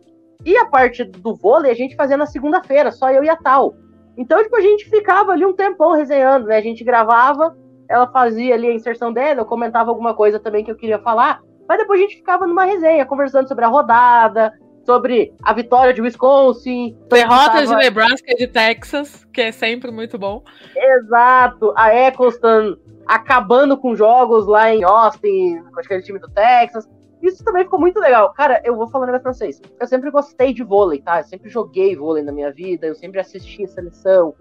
E 0.45 0.57
a 0.57 0.67
parte 0.67 1.05
do 1.05 1.35
vôlei 1.35 1.71
a 1.71 1.75
gente 1.75 1.97
fazia 1.97 2.17
na 2.17 2.27
segunda-feira, 2.27 2.91
só 2.91 3.11
eu 3.11 3.25
e 3.25 3.29
a 3.29 3.37
Tal. 3.37 3.75
Então, 4.17 4.43
tipo, 4.43 4.57
a 4.57 4.61
gente 4.61 4.89
ficava 4.89 5.33
ali 5.33 5.45
um 5.45 5.55
tempão 5.55 5.93
resenhando, 5.93 6.47
né? 6.47 6.57
A 6.57 6.63
gente 6.63 6.85
gravava, 6.85 7.57
ela 7.89 8.07
fazia 8.07 8.55
ali 8.55 8.69
a 8.69 8.75
inserção 8.75 9.13
dela, 9.13 9.41
eu 9.41 9.47
comentava 9.47 9.91
alguma 9.91 10.15
coisa 10.15 10.39
também 10.39 10.65
que 10.65 10.71
eu 10.71 10.77
queria 10.77 10.99
falar, 10.99 11.41
mas 11.69 11.79
depois 11.79 11.99
a 11.99 12.03
gente 12.03 12.17
ficava 12.17 12.47
numa 12.47 12.65
resenha, 12.65 13.07
conversando 13.07 13.49
sobre 13.49 13.65
a 13.65 13.69
rodada, 13.69 14.53
sobre 14.85 15.35
a 15.43 15.53
vitória 15.53 15.93
de 15.93 16.01
Wisconsin. 16.01 16.97
Derrotas 17.09 17.69
tava... 17.69 17.79
de 17.79 17.85
Nebraska 17.85 18.33
e 18.33 18.37
de 18.37 18.47
Texas, 18.47 19.25
que 19.33 19.41
é 19.41 19.53
sempre 19.53 19.91
muito 19.91 20.19
bom. 20.19 20.43
Exato. 20.77 21.73
A 21.77 21.95
Eccleston 21.95 22.77
acabando 23.07 23.77
com 23.77 23.95
jogos 23.95 24.47
lá 24.47 24.73
em 24.73 24.83
Austin, 24.83 25.63
com 25.73 25.81
aquele 25.81 26.03
time 26.03 26.19
do 26.19 26.29
Texas. 26.31 26.89
Isso 27.23 27.43
também 27.43 27.65
ficou 27.65 27.81
muito 27.81 27.99
legal. 27.99 28.33
Cara, 28.35 28.61
eu 28.65 28.77
vou 28.77 28.87
falando 28.89 29.19
pra 29.19 29.33
vocês. 29.33 29.61
Eu 29.81 29.87
sempre 29.87 30.11
gostei 30.11 30.53
de 30.53 30.63
vôlei, 30.63 31.01
tá? 31.01 31.21
Eu 31.21 31.25
sempre 31.25 31.49
joguei 31.49 31.97
vôlei 31.97 32.23
na 32.23 32.33
minha 32.33 32.53
vida, 32.53 32.87
eu 32.87 32.95
sempre 32.95 33.19
assisti 33.19 33.65
a 33.65 33.69
seleção. 33.69 34.35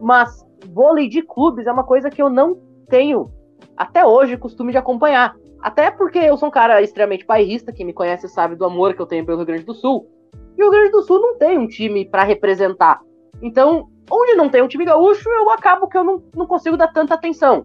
Mas 0.00 0.46
vôlei 0.68 1.08
de 1.08 1.22
clubes 1.22 1.66
é 1.66 1.72
uma 1.72 1.84
coisa 1.84 2.10
que 2.10 2.22
eu 2.22 2.30
não 2.30 2.60
tenho, 2.88 3.32
até 3.76 4.06
hoje, 4.06 4.36
costume 4.36 4.70
de 4.70 4.78
acompanhar. 4.78 5.34
Até 5.62 5.90
porque 5.92 6.18
eu 6.18 6.36
sou 6.36 6.48
um 6.48 6.52
cara 6.52 6.82
extremamente 6.82 7.24
bairrista, 7.24 7.72
quem 7.72 7.86
me 7.86 7.92
conhece 7.92 8.28
sabe 8.28 8.56
do 8.56 8.64
amor 8.64 8.94
que 8.94 9.00
eu 9.00 9.06
tenho 9.06 9.24
pelo 9.24 9.38
Rio 9.38 9.46
Grande 9.46 9.64
do 9.64 9.74
Sul. 9.74 10.10
E 10.58 10.62
o 10.62 10.64
Rio 10.64 10.70
Grande 10.70 10.90
do 10.90 11.02
Sul 11.02 11.20
não 11.20 11.38
tem 11.38 11.56
um 11.56 11.68
time 11.68 12.04
para 12.04 12.24
representar. 12.24 13.00
Então, 13.40 13.88
onde 14.10 14.34
não 14.34 14.48
tem 14.48 14.60
um 14.60 14.68
time 14.68 14.84
gaúcho, 14.84 15.28
eu 15.30 15.48
acabo 15.50 15.86
que 15.86 15.96
eu 15.96 16.02
não, 16.02 16.22
não 16.34 16.46
consigo 16.46 16.76
dar 16.76 16.88
tanta 16.88 17.14
atenção. 17.14 17.64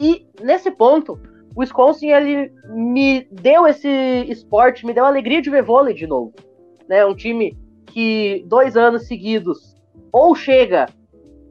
E 0.00 0.24
nesse 0.40 0.70
ponto, 0.70 1.18
o 1.54 1.60
Wisconsin 1.60 2.10
ele 2.10 2.52
me 2.68 3.26
deu 3.30 3.66
esse 3.66 3.88
esporte, 4.28 4.86
me 4.86 4.94
deu 4.94 5.04
a 5.04 5.08
alegria 5.08 5.42
de 5.42 5.50
ver 5.50 5.62
vôlei 5.62 5.94
de 5.94 6.06
novo. 6.06 6.32
Né? 6.88 7.04
Um 7.04 7.14
time 7.14 7.58
que 7.86 8.44
dois 8.46 8.76
anos 8.76 9.06
seguidos 9.06 9.76
ou 10.12 10.34
chega 10.34 10.86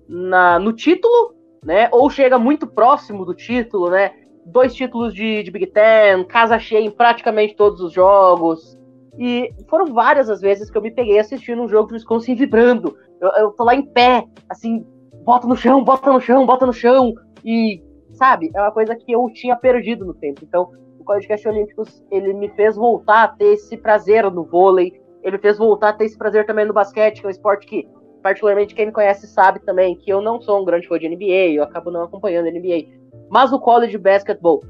na, 0.08 0.58
no 0.58 0.74
título, 0.74 1.34
né? 1.64 1.88
Ou 1.92 2.10
chega 2.10 2.38
muito 2.38 2.66
próximo 2.66 3.26
do 3.26 3.34
título, 3.34 3.90
né? 3.90 4.14
Dois 4.46 4.74
títulos 4.74 5.14
de, 5.14 5.44
de 5.44 5.52
Big 5.52 5.68
Ten, 5.68 6.24
casa 6.26 6.60
cheia 6.60 6.84
em 6.84 6.92
praticamente 6.92 7.56
todos 7.56 7.82
os 7.82 7.94
jogos. 7.94 8.78
E 9.18 9.54
foram 9.70 9.94
várias 9.94 10.30
as 10.30 10.42
vezes 10.42 10.70
que 10.70 10.78
eu 10.78 10.82
me 10.82 10.92
peguei 10.92 11.20
assistindo 11.20 11.62
um 11.62 11.68
jogo 11.68 11.88
de 11.88 11.96
Wisconsin 11.96 12.36
vibrando. 12.36 12.98
Eu, 13.20 13.30
eu 13.38 13.52
tô 13.52 13.64
lá 13.64 13.76
em 13.76 13.86
pé, 13.86 14.26
assim, 14.50 14.86
bota 15.24 15.48
no 15.48 15.56
chão, 15.56 15.84
bota 15.84 16.12
no 16.12 16.22
chão, 16.22 16.46
bota 16.46 16.66
no 16.66 16.74
chão. 16.74 17.14
E, 17.44 17.84
sabe, 18.14 18.52
é 18.54 18.62
uma 18.62 18.72
coisa 18.72 18.96
que 18.96 19.12
eu 19.12 19.30
tinha 19.34 19.56
perdido 19.56 20.06
no 20.06 20.14
tempo. 20.14 20.42
Então, 20.44 20.72
o 21.00 21.04
Podcast 21.04 21.48
Olímpicos, 21.48 22.04
ele 22.12 22.34
me 22.34 22.50
fez 22.50 22.76
voltar 22.76 23.24
a 23.24 23.28
ter 23.28 23.54
esse 23.54 23.78
prazer 23.78 24.30
no 24.32 24.44
vôlei. 24.44 25.00
Ele 25.24 25.38
fez 25.38 25.58
voltar 25.58 25.90
a 25.90 25.94
ter 25.94 26.06
esse 26.06 26.18
prazer 26.18 26.46
também 26.46 26.66
no 26.66 26.74
basquete, 26.74 27.20
que 27.20 27.26
é 27.26 27.28
um 27.28 27.32
esporte 27.32 27.68
que, 27.68 27.88
particularmente, 28.24 28.74
quem 28.74 28.88
me 28.88 28.92
conhece 28.92 29.28
sabe 29.28 29.60
também 29.60 29.96
que 29.96 30.12
eu 30.12 30.22
não 30.22 30.42
sou 30.42 30.62
um 30.62 30.66
grande 30.66 30.88
fã 30.88 30.98
de 30.98 31.10
NBA, 31.10 31.54
eu 31.54 31.64
acabo 31.64 31.92
não 31.92 32.04
acompanhando 32.04 32.50
NBA. 32.50 33.01
Mas 33.32 33.54
o 33.54 33.60
college 33.60 33.98
basketball, 33.98 34.62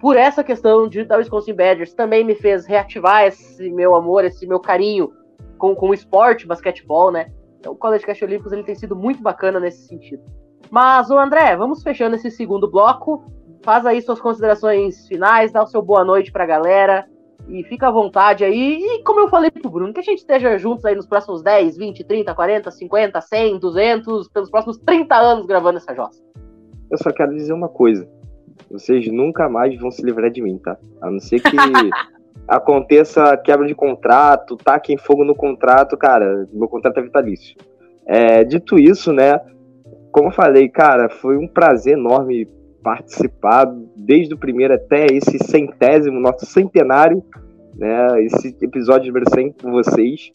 por 0.00 0.16
essa 0.16 0.42
questão 0.42 0.88
de 0.88 1.04
da 1.04 1.18
Wisconsin 1.18 1.52
Badgers, 1.52 1.92
também 1.92 2.24
me 2.24 2.34
fez 2.34 2.64
reativar 2.64 3.26
esse 3.26 3.70
meu 3.70 3.94
amor, 3.94 4.24
esse 4.24 4.46
meu 4.46 4.58
carinho 4.58 5.12
com, 5.58 5.74
com 5.74 5.90
o 5.90 5.94
esporte, 5.94 6.46
basquetebol, 6.46 7.12
né? 7.12 7.30
Então, 7.60 7.74
o 7.74 7.76
College 7.76 8.06
Cast 8.06 8.24
Olímpicos 8.24 8.52
ele 8.52 8.62
tem 8.62 8.74
sido 8.74 8.96
muito 8.96 9.22
bacana 9.22 9.60
nesse 9.60 9.86
sentido. 9.86 10.22
Mas, 10.70 11.10
o 11.10 11.18
André, 11.18 11.54
vamos 11.54 11.82
fechando 11.82 12.16
esse 12.16 12.30
segundo 12.30 12.70
bloco. 12.70 13.24
Faz 13.62 13.84
aí 13.84 14.00
suas 14.00 14.20
considerações 14.20 15.06
finais, 15.06 15.52
dá 15.52 15.62
o 15.62 15.66
seu 15.66 15.82
boa 15.82 16.02
noite 16.02 16.32
pra 16.32 16.46
galera 16.46 17.06
e 17.46 17.62
fica 17.64 17.88
à 17.88 17.90
vontade 17.90 18.42
aí. 18.42 18.78
E 18.80 19.02
como 19.02 19.20
eu 19.20 19.28
falei 19.28 19.50
pro 19.50 19.68
Bruno, 19.68 19.92
que 19.92 20.00
a 20.00 20.02
gente 20.02 20.20
esteja 20.20 20.56
juntos 20.56 20.86
aí 20.86 20.94
nos 20.94 21.06
próximos 21.06 21.42
10, 21.42 21.76
20, 21.76 22.04
30, 22.04 22.34
40, 22.34 22.70
50, 22.70 23.20
100, 23.20 23.58
200, 23.58 24.28
pelos 24.28 24.50
próximos 24.50 24.78
30 24.78 25.14
anos 25.14 25.44
gravando 25.44 25.76
essa 25.76 25.94
jossa 25.94 26.27
eu 26.90 26.98
só 26.98 27.10
quero 27.10 27.34
dizer 27.34 27.52
uma 27.52 27.68
coisa. 27.68 28.08
Vocês 28.70 29.06
nunca 29.10 29.48
mais 29.48 29.78
vão 29.78 29.90
se 29.90 30.02
livrar 30.02 30.30
de 30.30 30.42
mim, 30.42 30.58
tá? 30.58 30.76
A 31.00 31.10
não 31.10 31.20
ser 31.20 31.40
que 31.40 31.56
aconteça 32.46 33.36
quebra 33.36 33.66
de 33.66 33.74
contrato, 33.74 34.56
taquem 34.56 34.96
fogo 34.96 35.24
no 35.24 35.34
contrato, 35.34 35.96
cara, 35.96 36.48
meu 36.52 36.68
contrato 36.68 36.98
é 36.98 37.02
vitalício. 37.02 37.56
É, 38.06 38.42
dito 38.42 38.78
isso, 38.78 39.12
né, 39.12 39.38
como 40.10 40.28
eu 40.28 40.32
falei, 40.32 40.68
cara, 40.68 41.08
foi 41.08 41.36
um 41.36 41.46
prazer 41.46 41.92
enorme 41.92 42.48
participar 42.82 43.66
desde 43.94 44.32
o 44.32 44.38
primeiro 44.38 44.74
até 44.74 45.06
esse 45.12 45.38
centésimo, 45.38 46.18
nosso 46.18 46.46
centenário, 46.46 47.22
né, 47.74 48.24
esse 48.24 48.56
episódio 48.62 49.08
número 49.08 49.28
100 49.30 49.52
com 49.62 49.70
vocês. 49.70 50.32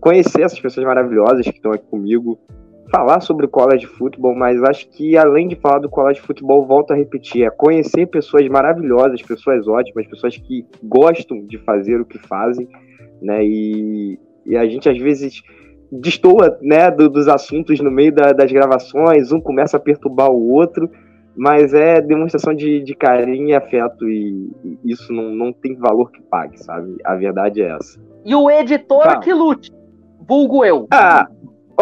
Conhecer 0.00 0.42
essas 0.42 0.58
pessoas 0.58 0.84
maravilhosas 0.84 1.44
que 1.44 1.56
estão 1.56 1.70
aqui 1.70 1.86
comigo, 1.86 2.38
falar 2.92 3.20
sobre 3.20 3.46
o 3.46 3.48
college 3.48 3.86
futebol, 3.86 4.34
mas 4.34 4.62
acho 4.62 4.86
que 4.90 5.16
além 5.16 5.48
de 5.48 5.56
falar 5.56 5.78
do 5.78 5.88
college 5.88 6.20
futebol, 6.20 6.66
volto 6.66 6.92
a 6.92 6.96
repetir, 6.96 7.44
é 7.44 7.50
conhecer 7.50 8.06
pessoas 8.06 8.46
maravilhosas, 8.48 9.22
pessoas 9.22 9.66
ótimas, 9.66 10.06
pessoas 10.06 10.36
que 10.36 10.66
gostam 10.82 11.40
de 11.46 11.56
fazer 11.58 11.98
o 12.00 12.04
que 12.04 12.18
fazem, 12.18 12.68
né? 13.22 13.42
E, 13.42 14.18
e 14.44 14.56
a 14.56 14.66
gente 14.66 14.88
às 14.90 14.98
vezes 14.98 15.42
destoa, 15.90 16.58
né, 16.60 16.90
do, 16.90 17.08
dos 17.08 17.28
assuntos 17.28 17.80
no 17.80 17.90
meio 17.90 18.12
da, 18.12 18.32
das 18.32 18.52
gravações, 18.52 19.32
um 19.32 19.40
começa 19.40 19.76
a 19.78 19.80
perturbar 19.80 20.30
o 20.30 20.50
outro, 20.50 20.90
mas 21.34 21.72
é 21.72 22.00
demonstração 22.00 22.54
de, 22.54 22.82
de 22.82 22.94
carinho 22.94 23.48
e 23.48 23.54
afeto 23.54 24.06
e, 24.08 24.50
e 24.84 24.92
isso 24.92 25.12
não, 25.12 25.30
não 25.30 25.52
tem 25.52 25.74
valor 25.76 26.10
que 26.10 26.20
pague, 26.22 26.62
sabe? 26.62 26.96
A 27.04 27.14
verdade 27.14 27.62
é 27.62 27.70
essa. 27.74 27.98
E 28.24 28.34
o 28.34 28.50
editor 28.50 29.02
Tá. 29.02 29.18
que 29.18 29.32
lute. 29.32 29.72
Vulgo 30.28 30.64
eu. 30.64 30.86
Ah, 30.90 31.26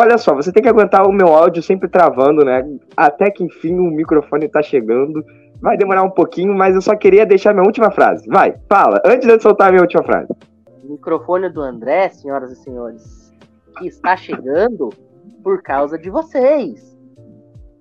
olha 0.01 0.19
só, 0.19 0.35
você 0.35 0.53
tem 0.53 0.63
que 0.63 0.69
aguentar 0.69 1.07
o 1.07 1.13
meu 1.13 1.29
áudio 1.29 1.63
sempre 1.63 1.89
travando, 1.89 2.45
né? 2.45 2.63
Até 2.97 3.31
que 3.31 3.45
enfim 3.45 3.79
o 3.79 3.91
microfone 3.91 4.49
tá 4.49 4.63
chegando. 4.63 5.25
Vai 5.61 5.77
demorar 5.77 6.03
um 6.03 6.11
pouquinho, 6.11 6.55
mas 6.55 6.75
eu 6.75 6.81
só 6.81 6.97
queria 6.97 7.27
deixar 7.27 7.53
minha 7.53 7.67
última 7.67 7.91
frase. 7.91 8.27
Vai, 8.29 8.55
fala, 8.69 9.01
antes 9.05 9.27
de 9.27 9.35
eu 9.35 9.41
soltar 9.41 9.69
a 9.69 9.71
minha 9.71 9.83
última 9.83 10.03
frase. 10.03 10.29
O 10.83 10.93
microfone 10.93 11.51
do 11.51 11.61
André, 11.61 12.09
senhoras 12.09 12.51
e 12.51 12.57
senhores, 12.57 13.33
que 13.79 13.87
está 13.87 14.17
chegando 14.17 14.89
por 15.45 15.63
causa 15.63 15.99
de 15.99 16.09
vocês. 16.09 16.99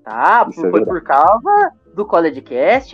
Tá? 0.04 0.46
Isso 0.50 0.60
é 0.60 0.70
Foi 0.70 0.80
verdade. 0.80 0.90
por 0.90 1.02
causa 1.04 1.72
do 1.96 2.06
CollegeCast 2.06 2.94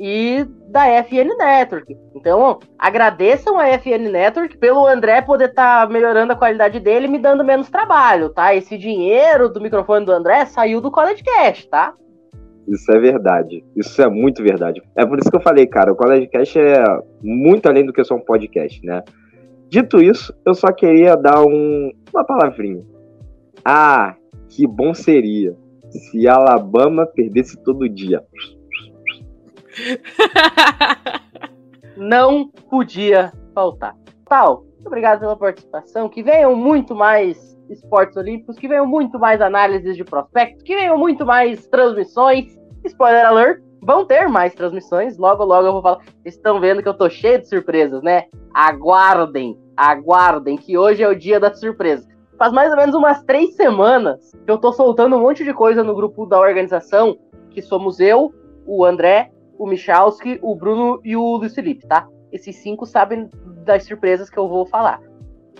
e 0.00 0.46
da 0.68 0.86
FN 1.04 1.36
Network. 1.36 1.94
Então, 2.16 2.58
agradeçam 2.78 3.58
a 3.58 3.68
FN 3.78 4.10
Network 4.10 4.56
pelo 4.56 4.86
André 4.86 5.20
poder 5.20 5.50
estar 5.50 5.86
melhorando 5.90 6.32
a 6.32 6.36
qualidade 6.36 6.80
dele 6.80 7.06
e 7.06 7.10
me 7.10 7.18
dando 7.18 7.44
menos 7.44 7.68
trabalho, 7.68 8.30
tá? 8.30 8.54
Esse 8.54 8.78
dinheiro 8.78 9.50
do 9.50 9.60
microfone 9.60 10.06
do 10.06 10.12
André 10.12 10.46
saiu 10.46 10.80
do 10.80 10.90
CollegeCast, 10.90 11.68
tá? 11.68 11.94
Isso 12.66 12.90
é 12.92 12.98
verdade. 12.98 13.62
Isso 13.76 14.00
é 14.00 14.08
muito 14.08 14.42
verdade. 14.42 14.80
É 14.96 15.04
por 15.04 15.18
isso 15.18 15.30
que 15.30 15.36
eu 15.36 15.42
falei, 15.42 15.66
cara, 15.66 15.92
o 15.92 15.96
College 15.96 16.28
Cast 16.28 16.58
é 16.58 16.82
muito 17.22 17.66
além 17.66 17.84
do 17.84 17.92
que 17.92 18.02
só 18.02 18.14
um 18.14 18.20
podcast, 18.20 18.84
né? 18.86 19.02
Dito 19.68 20.00
isso, 20.00 20.32
eu 20.46 20.54
só 20.54 20.72
queria 20.72 21.14
dar 21.14 21.44
um, 21.44 21.92
uma 22.12 22.24
palavrinha. 22.24 22.82
Ah, 23.64 24.14
que 24.48 24.66
bom 24.66 24.94
seria 24.94 25.54
se 25.90 26.26
Alabama 26.26 27.06
perdesse 27.06 27.62
todo 27.62 27.88
dia. 27.88 28.22
Não 31.96 32.48
podia 32.48 33.32
faltar. 33.54 33.94
Tal, 34.28 34.64
obrigado 34.84 35.20
pela 35.20 35.36
participação. 35.36 36.08
Que 36.08 36.22
venham 36.22 36.54
muito 36.56 36.94
mais 36.94 37.58
esportes 37.68 38.16
olímpicos, 38.16 38.56
que 38.56 38.68
venham 38.68 38.86
muito 38.86 39.18
mais 39.18 39.40
análises 39.40 39.96
de 39.96 40.04
prospectos, 40.04 40.62
que 40.62 40.74
venham 40.74 40.98
muito 40.98 41.24
mais 41.24 41.66
transmissões. 41.66 42.58
Spoiler 42.84 43.26
alert, 43.26 43.62
vão 43.82 44.04
ter 44.04 44.28
mais 44.28 44.54
transmissões. 44.54 45.18
Logo, 45.18 45.44
logo 45.44 45.66
eu 45.66 45.72
vou 45.72 45.82
falar. 45.82 45.98
Vocês 46.22 46.34
estão 46.34 46.60
vendo 46.60 46.82
que 46.82 46.88
eu 46.88 46.96
tô 46.96 47.08
cheio 47.08 47.40
de 47.40 47.48
surpresas, 47.48 48.02
né? 48.02 48.24
Aguardem, 48.54 49.58
aguardem, 49.76 50.56
que 50.56 50.76
hoje 50.76 51.02
é 51.02 51.08
o 51.08 51.14
dia 51.14 51.38
das 51.38 51.60
surpresas. 51.60 52.08
Faz 52.38 52.52
mais 52.52 52.70
ou 52.70 52.76
menos 52.76 52.94
umas 52.94 53.22
três 53.24 53.54
semanas 53.54 54.32
que 54.44 54.50
eu 54.50 54.58
tô 54.58 54.72
soltando 54.72 55.16
um 55.16 55.20
monte 55.20 55.44
de 55.44 55.52
coisa 55.52 55.84
no 55.84 55.94
grupo 55.94 56.24
da 56.24 56.40
organização, 56.40 57.18
que 57.50 57.60
somos 57.60 58.00
eu, 58.00 58.32
o 58.66 58.84
André, 58.84 59.30
o 59.60 59.66
Michalski, 59.66 60.38
o 60.40 60.54
Bruno 60.54 61.02
e 61.04 61.14
o 61.14 61.36
Luiz 61.36 61.54
Felipe, 61.54 61.86
tá? 61.86 62.08
Esses 62.32 62.56
cinco 62.56 62.86
sabem 62.86 63.28
das 63.62 63.84
surpresas 63.84 64.30
que 64.30 64.38
eu 64.38 64.48
vou 64.48 64.64
falar. 64.64 65.02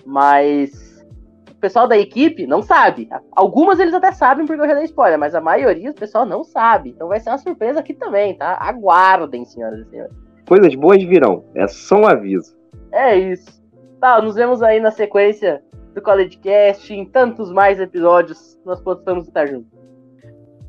Mas 0.07 1.05
o 1.51 1.55
pessoal 1.57 1.87
da 1.87 1.99
equipe 1.99 2.47
não 2.47 2.63
sabe. 2.63 3.11
Algumas 3.33 3.79
eles 3.79 3.93
até 3.93 4.11
sabem 4.11 4.47
porque 4.47 4.63
eu 4.63 4.67
já 4.67 4.73
dei 4.73 4.85
spoiler, 4.85 5.19
mas 5.19 5.35
a 5.35 5.41
maioria 5.41 5.91
o 5.91 5.95
pessoal 5.95 6.25
não 6.25 6.43
sabe. 6.43 6.91
Então 6.91 7.09
vai 7.09 7.21
ser 7.21 7.29
uma 7.29 7.37
surpresa 7.37 7.81
aqui 7.81 7.93
também, 7.93 8.35
tá? 8.35 8.57
Aguardem, 8.59 9.45
senhoras 9.45 9.81
e 9.81 9.91
senhores. 9.91 10.17
Coisas 10.49 10.75
boas 10.75 11.03
virão. 11.05 11.45
É 11.55 11.69
só 11.69 11.97
um 11.97 12.07
aviso. 12.07 12.57
É 12.91 13.15
isso. 13.15 13.63
Tá, 14.01 14.23
nos 14.23 14.35
vemos 14.35 14.63
aí 14.63 14.81
na 14.81 14.91
sequência 14.91 15.63
do 15.95 16.01
CollegeCast, 16.01 16.95
em 16.95 17.05
tantos 17.05 17.53
mais 17.53 17.79
episódios 17.79 18.59
nós 18.65 18.81
possamos 18.81 19.29
estar 19.29 19.47
juntos. 19.47 19.80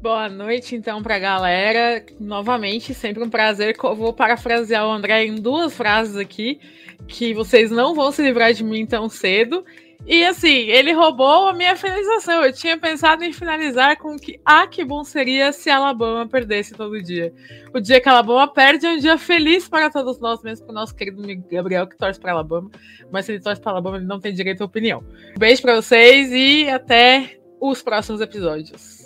Boa 0.01 0.27
noite, 0.27 0.75
então, 0.75 1.03
pra 1.03 1.19
galera. 1.19 2.03
Novamente, 2.19 2.91
sempre 2.91 3.23
um 3.23 3.29
prazer. 3.29 3.77
Eu 3.83 3.95
vou 3.95 4.11
parafrasear 4.11 4.87
o 4.87 4.91
André 4.91 5.25
em 5.25 5.35
duas 5.35 5.75
frases 5.75 6.15
aqui, 6.15 6.59
que 7.07 7.35
vocês 7.35 7.69
não 7.69 7.93
vão 7.93 8.11
se 8.11 8.23
livrar 8.23 8.51
de 8.51 8.63
mim 8.63 8.83
tão 8.83 9.07
cedo. 9.07 9.63
E 10.07 10.25
assim, 10.25 10.49
ele 10.49 10.91
roubou 10.91 11.47
a 11.47 11.53
minha 11.53 11.75
finalização. 11.75 12.43
Eu 12.43 12.51
tinha 12.51 12.79
pensado 12.79 13.23
em 13.23 13.31
finalizar 13.31 13.95
com 13.97 14.17
que, 14.17 14.39
ah, 14.43 14.65
que 14.65 14.83
bom 14.83 15.03
seria 15.03 15.51
se 15.51 15.69
Alabama 15.69 16.27
perdesse 16.27 16.73
todo 16.73 16.99
dia. 16.99 17.31
O 17.71 17.79
dia 17.79 18.01
que 18.01 18.09
Alabama 18.09 18.47
perde 18.47 18.87
é 18.87 18.93
um 18.93 18.97
dia 18.97 19.19
feliz 19.19 19.69
para 19.69 19.91
todos 19.91 20.19
nós, 20.19 20.41
mesmo 20.41 20.65
para 20.65 20.71
o 20.71 20.75
nosso 20.75 20.95
querido 20.95 21.21
Gabriel, 21.47 21.85
que 21.85 21.95
torce 21.95 22.19
para 22.19 22.31
Alabama. 22.31 22.71
Mas 23.11 23.25
se 23.25 23.33
ele 23.33 23.43
torce 23.43 23.61
para 23.61 23.73
Alabama, 23.73 23.97
ele 23.97 24.07
não 24.07 24.19
tem 24.19 24.33
direito 24.33 24.63
à 24.63 24.65
opinião. 24.65 25.03
Beijo 25.37 25.61
para 25.61 25.75
vocês 25.75 26.31
e 26.31 26.67
até 26.67 27.37
os 27.59 27.83
próximos 27.83 28.19
episódios. 28.19 29.00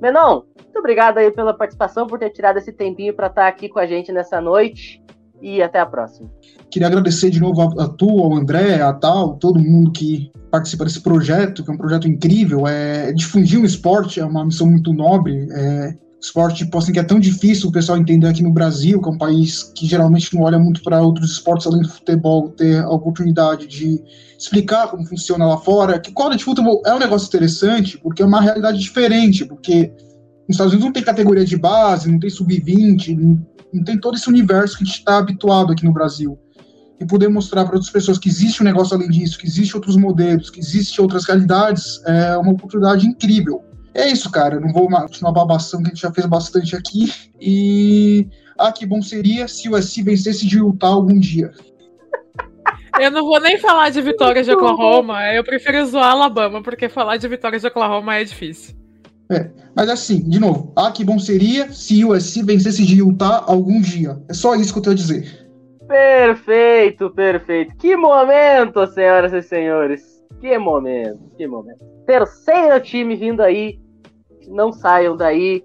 Menon, 0.00 0.42
muito 0.56 0.78
obrigado 0.78 1.18
aí 1.18 1.30
pela 1.30 1.54
participação, 1.54 2.06
por 2.06 2.18
ter 2.18 2.30
tirado 2.30 2.58
esse 2.58 2.72
tempinho 2.72 3.14
para 3.14 3.28
estar 3.28 3.48
aqui 3.48 3.68
com 3.68 3.78
a 3.78 3.86
gente 3.86 4.12
nessa 4.12 4.40
noite. 4.40 5.02
E 5.40 5.62
até 5.62 5.78
a 5.78 5.84
próxima. 5.84 6.30
Queria 6.70 6.88
agradecer 6.88 7.28
de 7.28 7.38
novo 7.38 7.60
a, 7.60 7.84
a 7.84 7.88
tu, 7.88 8.08
ao 8.08 8.34
André, 8.34 8.80
a 8.80 8.92
tal, 8.94 9.34
todo 9.34 9.60
mundo 9.60 9.92
que 9.92 10.32
participa 10.50 10.84
desse 10.84 11.02
projeto, 11.02 11.62
que 11.62 11.70
é 11.70 11.74
um 11.74 11.76
projeto 11.76 12.08
incrível. 12.08 12.66
É, 12.66 13.12
difundir 13.12 13.60
o 13.60 13.64
esporte 13.66 14.18
é 14.18 14.24
uma 14.24 14.46
missão 14.46 14.66
muito 14.66 14.94
nobre. 14.94 15.46
É, 15.52 15.94
esporte 16.26 16.64
tipo, 16.64 16.76
assim, 16.76 16.92
que 16.92 16.98
é 16.98 17.04
tão 17.04 17.18
difícil 17.18 17.68
o 17.68 17.72
pessoal 17.72 17.98
entender 17.98 18.26
aqui 18.26 18.42
no 18.42 18.52
Brasil, 18.52 19.00
que 19.00 19.08
é 19.08 19.12
um 19.12 19.18
país 19.18 19.62
que 19.62 19.86
geralmente 19.86 20.34
não 20.34 20.42
olha 20.42 20.58
muito 20.58 20.82
para 20.82 21.00
outros 21.00 21.32
esportes 21.32 21.66
além 21.66 21.82
do 21.82 21.88
futebol, 21.88 22.48
ter 22.50 22.82
a 22.82 22.90
oportunidade 22.90 23.66
de 23.66 24.02
explicar 24.38 24.88
como 24.88 25.06
funciona 25.06 25.46
lá 25.46 25.56
fora. 25.56 25.98
Que 25.98 26.12
college 26.12 26.42
futebol 26.42 26.82
é 26.84 26.94
um 26.94 26.98
negócio 26.98 27.28
interessante, 27.28 27.98
porque 27.98 28.22
é 28.22 28.26
uma 28.26 28.40
realidade 28.40 28.78
diferente, 28.78 29.44
porque 29.44 29.92
nos 30.48 30.56
Estados 30.56 30.72
Unidos 30.72 30.86
não 30.86 30.92
tem 30.92 31.02
categoria 31.02 31.44
de 31.44 31.56
base, 31.56 32.10
não 32.10 32.18
tem 32.18 32.30
sub-20, 32.30 33.16
não, 33.16 33.46
não 33.72 33.84
tem 33.84 33.98
todo 33.98 34.16
esse 34.16 34.28
universo 34.28 34.76
que 34.76 34.82
a 34.82 34.86
gente 34.86 34.98
está 34.98 35.18
habituado 35.18 35.72
aqui 35.72 35.84
no 35.84 35.92
Brasil. 35.92 36.38
E 36.98 37.04
poder 37.04 37.28
mostrar 37.28 37.64
para 37.64 37.74
outras 37.74 37.92
pessoas 37.92 38.18
que 38.18 38.28
existe 38.28 38.62
um 38.62 38.64
negócio 38.64 38.96
além 38.96 39.10
disso, 39.10 39.38
que 39.38 39.46
existe 39.46 39.76
outros 39.76 39.96
modelos, 39.96 40.50
que 40.50 40.60
existe 40.60 41.00
outras 41.00 41.26
realidades, 41.26 42.00
é 42.06 42.36
uma 42.38 42.52
oportunidade 42.52 43.06
incrível. 43.06 43.62
É 43.96 44.06
isso, 44.08 44.30
cara. 44.30 44.56
Eu 44.56 44.60
não 44.60 44.72
vou 44.72 44.88
continuar 44.88 45.32
babação 45.32 45.80
que 45.82 45.86
a 45.86 45.88
gente 45.88 46.02
já 46.02 46.12
fez 46.12 46.26
bastante 46.26 46.76
aqui. 46.76 47.10
E. 47.40 48.28
Ah, 48.58 48.70
que 48.70 48.84
bom 48.84 49.00
seria 49.00 49.48
se 49.48 49.68
o 49.68 49.80
SC 49.80 50.02
vencesse 50.02 50.46
de 50.46 50.58
Utah 50.58 50.88
algum 50.88 51.18
dia. 51.18 51.50
Eu 53.00 53.10
não 53.10 53.26
vou 53.26 53.38
nem 53.40 53.58
falar 53.58 53.90
de 53.90 54.00
vitória 54.00 54.42
de 54.42 54.50
Oklahoma, 54.50 55.22
eu 55.34 55.44
prefiro 55.44 55.84
zoar 55.84 56.12
Alabama, 56.12 56.62
porque 56.62 56.88
falar 56.88 57.18
de 57.18 57.28
vitória 57.28 57.60
de 57.60 57.66
Oklahoma 57.66 58.16
é 58.16 58.24
difícil. 58.24 58.74
É, 59.30 59.50
mas 59.74 59.90
assim, 59.90 60.26
de 60.26 60.40
novo, 60.40 60.72
ah, 60.74 60.90
que 60.90 61.04
bom 61.04 61.18
seria 61.18 61.70
se 61.70 62.02
o 62.06 62.12
USC 62.12 62.42
vencesse 62.42 62.86
de 62.86 63.00
Utah 63.00 63.44
algum 63.46 63.82
dia. 63.82 64.16
É 64.30 64.32
só 64.32 64.54
isso 64.54 64.72
que 64.72 64.78
eu 64.78 64.82
tenho 64.82 64.94
a 64.94 64.96
dizer. 64.96 65.46
Perfeito, 65.86 67.10
perfeito. 67.10 67.76
Que 67.76 67.94
momento, 67.96 68.86
senhoras 68.86 69.34
e 69.34 69.42
senhores. 69.42 70.02
Que 70.40 70.56
momento, 70.58 71.20
que 71.36 71.46
momento. 71.46 71.84
Terceiro 72.06 72.80
time 72.80 73.16
vindo 73.16 73.42
aí. 73.42 73.78
Não 74.46 74.72
saiam 74.72 75.16
daí. 75.16 75.64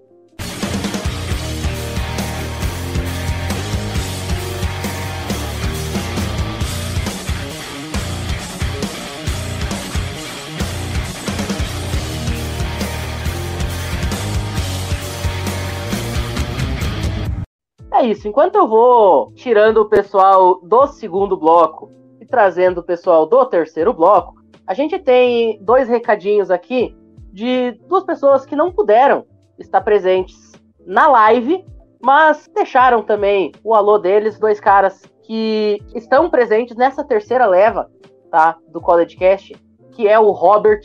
É 17.93 18.05
isso. 18.05 18.27
Enquanto 18.27 18.55
eu 18.55 18.67
vou 18.67 19.31
tirando 19.33 19.77
o 19.77 19.85
pessoal 19.85 20.59
do 20.61 20.87
segundo 20.87 21.37
bloco 21.37 21.91
e 22.19 22.25
trazendo 22.25 22.79
o 22.79 22.83
pessoal 22.83 23.27
do 23.27 23.45
terceiro 23.45 23.93
bloco, 23.93 24.41
a 24.65 24.73
gente 24.73 24.97
tem 24.97 25.61
dois 25.61 25.87
recadinhos 25.87 26.49
aqui 26.49 26.95
de 27.31 27.71
duas 27.87 28.03
pessoas 28.03 28.45
que 28.45 28.55
não 28.55 28.71
puderam 28.71 29.25
estar 29.57 29.81
presentes 29.81 30.51
na 30.85 31.07
live, 31.07 31.63
mas 32.01 32.49
deixaram 32.53 33.03
também 33.03 33.51
o 33.63 33.73
alô 33.73 33.97
deles, 33.97 34.39
dois 34.39 34.59
caras 34.59 35.01
que 35.23 35.79
estão 35.95 36.29
presentes 36.29 36.75
nessa 36.75 37.03
terceira 37.03 37.45
leva, 37.45 37.89
tá, 38.29 38.57
do 38.69 38.81
College 38.81 39.15
Cast, 39.15 39.55
que 39.91 40.07
é 40.07 40.19
o 40.19 40.31
Robert 40.31 40.81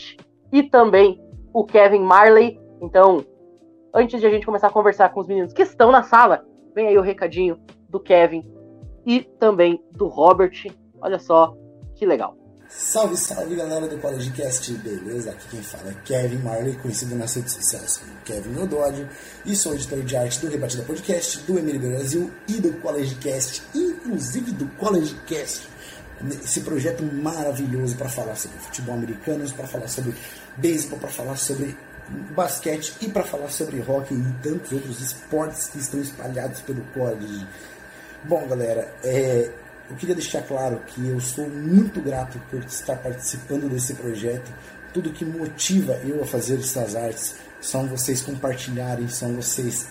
e 0.53 0.63
também 0.63 1.21
o 1.53 1.65
Kevin 1.65 2.01
Marley. 2.01 2.61
Então, 2.81 3.25
antes 3.95 4.21
de 4.21 4.27
a 4.27 4.31
gente 4.31 4.45
começar 4.47 4.69
a 4.69 4.73
conversar 4.73 5.09
com 5.09 5.21
os 5.21 5.27
meninos 5.27 5.53
que 5.53 5.63
estão 5.63 5.91
na 5.91 6.03
sala, 6.03 6.45
vem 6.75 6.89
aí 6.89 6.99
o 6.99 7.03
recadinho 7.03 7.59
do 7.89 7.99
Kevin 7.99 8.45
e 9.07 9.23
também 9.23 9.83
do 9.93 10.07
Robert. 10.07 10.67
Olha 11.01 11.19
só 11.19 11.57
que 11.95 12.05
legal. 12.05 12.37
Salve, 12.69 13.17
salve 13.17 13.55
galera 13.55 13.87
do 13.87 13.97
CollegeCast, 13.99 14.73
beleza? 14.79 15.31
Aqui 15.31 15.49
quem 15.51 15.63
fala 15.63 15.91
é 15.91 15.95
Kevin 16.05 16.39
Marley, 16.39 16.75
conhecido 16.77 17.15
nas 17.15 17.35
redes 17.35 17.53
sociais 17.53 17.99
como 17.99 18.13
Kevin 18.25 18.61
Odódio, 18.61 19.09
e 19.45 19.55
sou 19.55 19.73
editor 19.73 20.03
de 20.03 20.17
arte 20.17 20.41
do 20.41 20.49
Rebatida 20.49 20.83
Podcast, 20.83 21.39
do 21.45 21.59
Emílio 21.59 21.81
Brasil 21.81 22.31
e 22.49 22.55
do 22.55 22.73
CollegeCast, 22.81 23.63
inclusive 23.73 24.51
do 24.51 24.67
CollegeCast, 24.79 25.69
esse 26.43 26.61
projeto 26.63 27.05
maravilhoso 27.05 27.97
para 27.97 28.09
falar 28.09 28.35
sobre 28.35 28.59
futebol 28.59 28.95
americano, 28.97 29.49
para 29.53 29.67
falar 29.69 29.89
sobre 29.89 30.15
beisebol, 30.57 30.99
para 30.99 31.11
falar 31.11 31.37
sobre 31.37 31.77
basquete 32.35 32.95
e 33.01 33.09
para 33.09 33.23
falar 33.23 33.49
sobre 33.49 33.81
hockey 33.81 34.15
e 34.15 34.43
tantos 34.43 34.73
outros 34.73 35.01
esportes 35.01 35.69
que 35.69 35.79
estão 35.79 36.01
espalhados 36.01 36.61
pelo 36.63 36.83
college. 36.95 37.47
Bom, 38.25 38.47
galera, 38.49 38.93
é, 39.05 39.51
eu 39.89 39.97
queria 39.97 40.15
deixar 40.15 40.43
claro 40.43 40.81
que 40.87 41.07
eu 41.09 41.21
sou 41.21 41.49
muito 41.49 42.01
grato 42.01 42.41
por 42.51 42.63
estar 42.65 42.97
participando 42.97 43.71
desse 43.71 43.95
projeto. 43.95 44.53
Tudo 44.93 45.13
que 45.13 45.25
motiva 45.25 46.01
eu 46.05 46.23
a 46.23 46.27
fazer 46.27 46.59
essas 46.59 46.97
artes 46.97 47.37
são 47.61 47.87
vocês 47.87 48.21
compartilharem, 48.21 49.09
são 49.09 49.35
vocês 49.35 49.87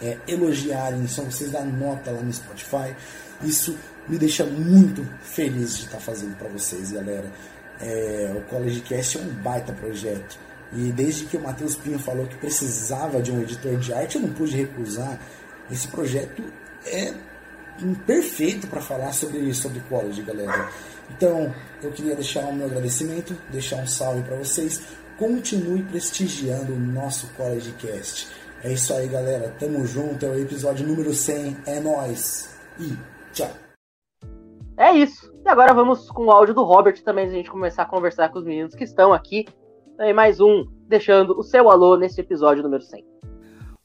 é, 0.00 0.18
elogiarem, 0.28 1.06
são 1.08 1.24
vocês 1.24 1.50
dar 1.50 1.64
nota 1.64 2.10
lá 2.10 2.20
no 2.20 2.32
Spotify. 2.32 2.94
Isso 3.42 3.76
me 4.08 4.18
deixa 4.18 4.44
muito 4.44 5.06
feliz 5.22 5.76
de 5.76 5.86
estar 5.86 5.98
fazendo 5.98 6.36
para 6.36 6.48
vocês, 6.48 6.92
galera. 6.92 7.30
É, 7.80 8.32
o 8.36 8.42
College 8.42 8.80
Cast 8.82 9.18
é 9.18 9.20
um 9.20 9.28
baita 9.28 9.72
projeto. 9.72 10.38
E 10.72 10.92
desde 10.92 11.24
que 11.24 11.36
o 11.36 11.40
Matheus 11.40 11.76
Pinho 11.76 11.98
falou 11.98 12.26
que 12.26 12.36
precisava 12.36 13.20
de 13.20 13.32
um 13.32 13.42
editor 13.42 13.76
de 13.76 13.92
arte, 13.92 14.16
eu 14.16 14.22
não 14.22 14.32
pude 14.32 14.56
recusar. 14.56 15.18
Esse 15.70 15.88
projeto 15.88 16.42
é 16.86 17.12
perfeito 18.06 18.66
para 18.66 18.80
falar 18.80 19.12
sobre, 19.12 19.52
sobre 19.54 19.80
college, 19.88 20.22
galera. 20.22 20.68
Então, 21.10 21.52
eu 21.82 21.90
queria 21.90 22.14
deixar 22.14 22.44
o 22.46 22.54
meu 22.54 22.66
agradecimento, 22.66 23.36
deixar 23.50 23.76
um 23.76 23.86
salve 23.86 24.22
para 24.22 24.36
vocês. 24.36 24.82
Continue 25.18 25.82
prestigiando 25.82 26.72
o 26.72 26.78
nosso 26.78 27.28
College 27.34 27.72
Cast. 27.72 28.28
É 28.64 28.72
isso 28.72 28.92
aí, 28.94 29.08
galera. 29.08 29.54
Tamo 29.58 29.84
junto. 29.84 30.24
É 30.24 30.28
o 30.28 30.38
episódio 30.38 30.86
número 30.86 31.12
100. 31.12 31.56
É 31.66 31.80
nós. 31.80 32.56
E 32.78 32.96
tchau. 33.32 33.50
É 34.76 34.92
isso. 34.92 35.32
E 35.44 35.48
agora 35.48 35.74
vamos 35.74 36.08
com 36.10 36.26
o 36.26 36.30
áudio 36.30 36.54
do 36.54 36.62
Robert 36.62 37.02
também, 37.02 37.26
a 37.26 37.30
gente 37.30 37.50
começar 37.50 37.82
a 37.82 37.86
conversar 37.86 38.30
com 38.30 38.38
os 38.38 38.44
meninos 38.44 38.74
que 38.74 38.84
estão 38.84 39.12
aqui. 39.12 39.46
E 39.98 40.12
mais 40.12 40.40
um, 40.40 40.64
deixando 40.88 41.38
o 41.38 41.42
seu 41.42 41.70
alô 41.70 41.96
nesse 41.96 42.20
episódio 42.20 42.62
número 42.62 42.82
100. 42.82 43.04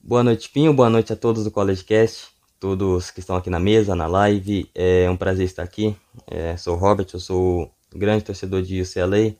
Boa 0.02 0.24
noite, 0.24 0.50
Pinho. 0.50 0.74
Boa 0.74 0.90
noite 0.90 1.12
a 1.12 1.16
todos 1.16 1.44
do 1.44 1.52
College 1.52 1.84
Cast 1.84 2.37
todos 2.60 3.12
que 3.12 3.20
estão 3.20 3.36
aqui 3.36 3.50
na 3.50 3.60
mesa, 3.60 3.96
na 3.96 4.08
live. 4.08 4.70
É 4.74 5.10
um 5.10 5.18
prazer 5.18 5.46
estar 5.46 5.64
aqui. 5.64 5.96
É, 6.28 6.56
sou 6.58 6.76
o 6.76 6.78
Robert, 6.78 7.08
eu 7.14 7.20
sou 7.20 7.72
grande 7.94 8.24
torcedor 8.24 8.62
de 8.62 8.82
UCLA. 8.82 9.36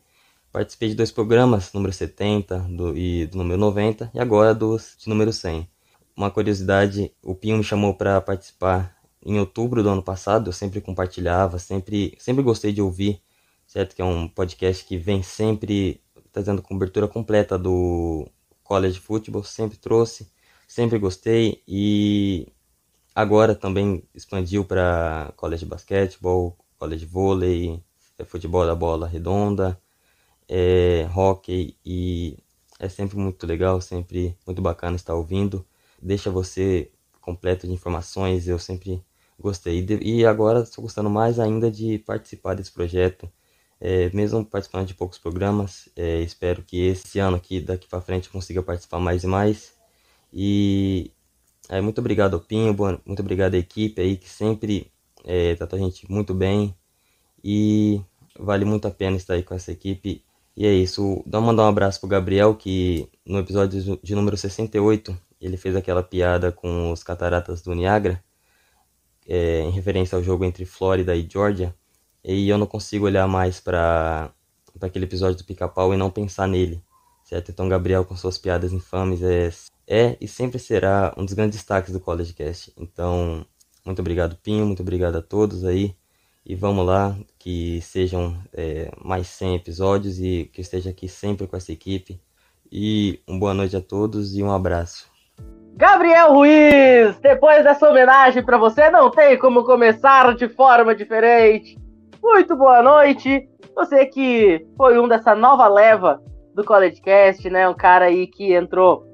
Participei 0.52 0.88
de 0.88 0.94
dois 0.94 1.12
programas, 1.12 1.72
número 1.72 1.92
70 1.92 2.58
do, 2.70 2.96
e 2.96 3.26
do 3.26 3.38
número 3.38 3.58
90, 3.60 4.10
e 4.14 4.18
agora 4.18 4.54
dos 4.54 4.96
de 4.98 5.08
número 5.08 5.32
100. 5.32 5.68
Uma 6.16 6.30
curiosidade, 6.30 7.12
o 7.22 7.34
Pinho 7.34 7.58
me 7.58 7.62
chamou 7.62 7.94
para 7.94 8.20
participar 8.20 8.96
em 9.24 9.38
outubro 9.38 9.82
do 9.82 9.88
ano 9.90 10.02
passado, 10.02 10.48
eu 10.48 10.52
sempre 10.52 10.80
compartilhava, 10.80 11.58
sempre, 11.58 12.16
sempre 12.18 12.42
gostei 12.42 12.72
de 12.72 12.80
ouvir, 12.80 13.20
certo? 13.66 13.94
Que 13.94 14.02
é 14.02 14.04
um 14.04 14.26
podcast 14.26 14.84
que 14.84 14.96
vem 14.96 15.22
sempre 15.22 16.00
trazendo 16.32 16.62
cobertura 16.62 17.06
completa 17.06 17.58
do 17.58 18.26
college 18.64 18.98
football, 18.98 19.44
sempre 19.44 19.76
trouxe, 19.76 20.30
sempre 20.66 20.98
gostei 20.98 21.62
e 21.68 22.48
Agora 23.18 23.52
também 23.52 24.04
expandiu 24.14 24.64
para 24.64 25.32
college 25.34 25.64
de 25.64 25.68
basquetebol, 25.68 26.56
college 26.78 27.04
de 27.04 27.12
vôlei, 27.12 27.82
é, 28.16 28.24
futebol 28.24 28.64
da 28.64 28.76
bola 28.76 29.08
redonda, 29.08 29.76
é, 30.48 31.04
hockey 31.12 31.76
e 31.84 32.38
é 32.78 32.88
sempre 32.88 33.16
muito 33.18 33.44
legal, 33.44 33.80
sempre 33.80 34.38
muito 34.46 34.62
bacana 34.62 34.94
estar 34.94 35.16
ouvindo. 35.16 35.66
Deixa 36.00 36.30
você 36.30 36.92
completo 37.20 37.66
de 37.66 37.72
informações, 37.72 38.46
eu 38.46 38.56
sempre 38.56 39.02
gostei. 39.36 39.84
E 40.00 40.24
agora 40.24 40.60
estou 40.60 40.82
gostando 40.82 41.10
mais 41.10 41.40
ainda 41.40 41.72
de 41.72 41.98
participar 41.98 42.54
desse 42.54 42.70
projeto, 42.70 43.28
é, 43.80 44.08
mesmo 44.10 44.44
participando 44.44 44.86
de 44.86 44.94
poucos 44.94 45.18
programas. 45.18 45.88
É, 45.96 46.20
espero 46.20 46.62
que 46.62 46.86
esse 46.86 47.18
ano 47.18 47.36
aqui, 47.36 47.60
daqui 47.60 47.88
para 47.88 48.00
frente, 48.00 48.30
consiga 48.30 48.62
participar 48.62 49.00
mais 49.00 49.24
e 49.24 49.26
mais. 49.26 49.76
E 50.32 51.12
é, 51.68 51.80
muito 51.80 51.98
obrigado 51.98 52.40
Pinho, 52.40 52.74
muito 53.04 53.20
obrigado 53.20 53.54
à 53.54 53.58
equipe 53.58 54.00
aí 54.00 54.16
que 54.16 54.28
sempre 54.28 54.90
é, 55.24 55.54
tratou 55.54 55.78
a 55.78 55.82
gente 55.82 56.10
muito 56.10 56.34
bem 56.34 56.74
e 57.44 58.00
vale 58.38 58.64
muito 58.64 58.88
a 58.88 58.90
pena 58.90 59.16
estar 59.16 59.34
aí 59.34 59.42
com 59.42 59.54
essa 59.54 59.72
equipe. 59.72 60.24
E 60.56 60.66
é 60.66 60.72
isso, 60.72 61.22
dá 61.26 61.40
mandar 61.40 61.64
um 61.64 61.68
abraço 61.68 62.00
pro 62.00 62.08
Gabriel 62.08 62.54
que 62.54 63.08
no 63.24 63.38
episódio 63.38 64.00
de 64.02 64.14
número 64.14 64.36
68 64.36 65.16
ele 65.40 65.56
fez 65.56 65.76
aquela 65.76 66.02
piada 66.02 66.50
com 66.50 66.90
os 66.90 67.02
cataratas 67.02 67.62
do 67.62 67.74
Niagara 67.74 68.22
é, 69.26 69.60
em 69.60 69.70
referência 69.70 70.16
ao 70.16 70.22
jogo 70.22 70.44
entre 70.44 70.64
Flórida 70.64 71.14
e 71.14 71.28
Georgia. 71.30 71.74
E 72.24 72.48
eu 72.48 72.58
não 72.58 72.66
consigo 72.66 73.04
olhar 73.06 73.28
mais 73.28 73.60
para 73.60 74.32
aquele 74.80 75.04
episódio 75.04 75.36
do 75.36 75.44
Pica-Pau 75.44 75.94
e 75.94 75.96
não 75.96 76.10
pensar 76.10 76.48
nele, 76.48 76.82
certo? 77.24 77.50
Então 77.50 77.68
Gabriel 77.68 78.04
com 78.04 78.16
suas 78.16 78.38
piadas 78.38 78.72
infames 78.72 79.22
é 79.22 79.50
é 79.88 80.16
e 80.20 80.28
sempre 80.28 80.58
será 80.58 81.14
um 81.16 81.24
dos 81.24 81.32
grandes 81.32 81.56
destaques 81.58 81.92
do 81.92 81.98
College 81.98 82.34
Cast. 82.34 82.72
Então, 82.76 83.44
muito 83.84 84.00
obrigado, 84.00 84.36
Pinho, 84.36 84.66
muito 84.66 84.82
obrigado 84.82 85.16
a 85.16 85.22
todos 85.22 85.64
aí. 85.64 85.96
E 86.44 86.54
vamos 86.54 86.86
lá, 86.86 87.16
que 87.38 87.80
sejam 87.80 88.36
é, 88.52 88.90
mais 89.02 89.26
100 89.28 89.56
episódios 89.56 90.20
e 90.20 90.50
que 90.52 90.60
esteja 90.60 90.90
aqui 90.90 91.08
sempre 91.08 91.46
com 91.46 91.56
essa 91.56 91.72
equipe. 91.72 92.20
E 92.70 93.20
uma 93.26 93.38
boa 93.38 93.54
noite 93.54 93.76
a 93.76 93.80
todos 93.80 94.36
e 94.36 94.42
um 94.42 94.50
abraço. 94.50 95.10
Gabriel 95.74 96.32
Ruiz, 96.32 97.18
depois 97.20 97.64
dessa 97.64 97.88
homenagem 97.88 98.44
para 98.44 98.58
você, 98.58 98.90
não 98.90 99.10
tem 99.10 99.38
como 99.38 99.64
começar 99.64 100.34
de 100.34 100.48
forma 100.48 100.94
diferente. 100.94 101.78
Muito 102.22 102.56
boa 102.56 102.82
noite. 102.82 103.48
Você 103.74 104.06
que 104.06 104.66
foi 104.76 104.98
um 104.98 105.06
dessa 105.06 105.34
nova 105.34 105.68
leva 105.68 106.22
do 106.54 106.64
College 106.64 107.00
Cast, 107.00 107.48
né? 107.48 107.68
Um 107.68 107.74
cara 107.74 108.06
aí 108.06 108.26
que 108.26 108.52
entrou 108.52 109.07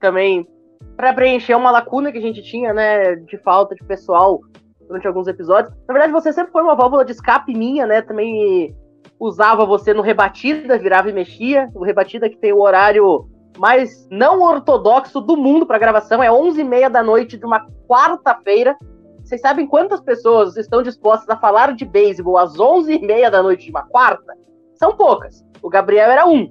também 0.00 0.48
para 0.96 1.12
preencher 1.12 1.54
uma 1.54 1.70
lacuna 1.70 2.10
que 2.10 2.18
a 2.18 2.22
gente 2.22 2.42
tinha, 2.42 2.72
né, 2.72 3.16
de 3.16 3.38
falta 3.38 3.74
de 3.74 3.84
pessoal 3.84 4.40
durante 4.86 5.06
alguns 5.06 5.28
episódios. 5.28 5.72
Na 5.86 5.94
verdade, 5.94 6.12
você 6.12 6.32
sempre 6.32 6.50
foi 6.50 6.62
uma 6.62 6.74
válvula 6.74 7.04
de 7.04 7.12
escape 7.12 7.54
minha, 7.54 7.86
né? 7.86 8.02
Também 8.02 8.74
usava 9.20 9.64
você 9.64 9.94
no 9.94 10.02
Rebatida, 10.02 10.78
virava 10.78 11.08
e 11.08 11.12
mexia. 11.12 11.70
O 11.74 11.84
Rebatida 11.84 12.28
que 12.28 12.36
tem 12.36 12.52
o 12.52 12.60
horário 12.60 13.28
mais 13.56 14.08
não 14.10 14.40
ortodoxo 14.42 15.20
do 15.20 15.36
mundo 15.36 15.66
para 15.66 15.78
gravação, 15.78 16.22
é 16.22 16.28
11h30 16.28 16.88
da 16.88 17.02
noite 17.02 17.36
de 17.36 17.44
uma 17.44 17.66
quarta-feira. 17.86 18.76
Vocês 19.22 19.40
sabem 19.40 19.66
quantas 19.66 20.00
pessoas 20.00 20.56
estão 20.56 20.82
dispostas 20.82 21.28
a 21.28 21.36
falar 21.36 21.74
de 21.74 21.84
beisebol 21.84 22.38
às 22.38 22.56
11h30 22.56 23.30
da 23.30 23.42
noite 23.42 23.66
de 23.66 23.70
uma 23.70 23.82
quarta? 23.82 24.34
São 24.74 24.96
poucas. 24.96 25.44
O 25.62 25.68
Gabriel 25.68 26.10
era 26.10 26.26
um. 26.26 26.50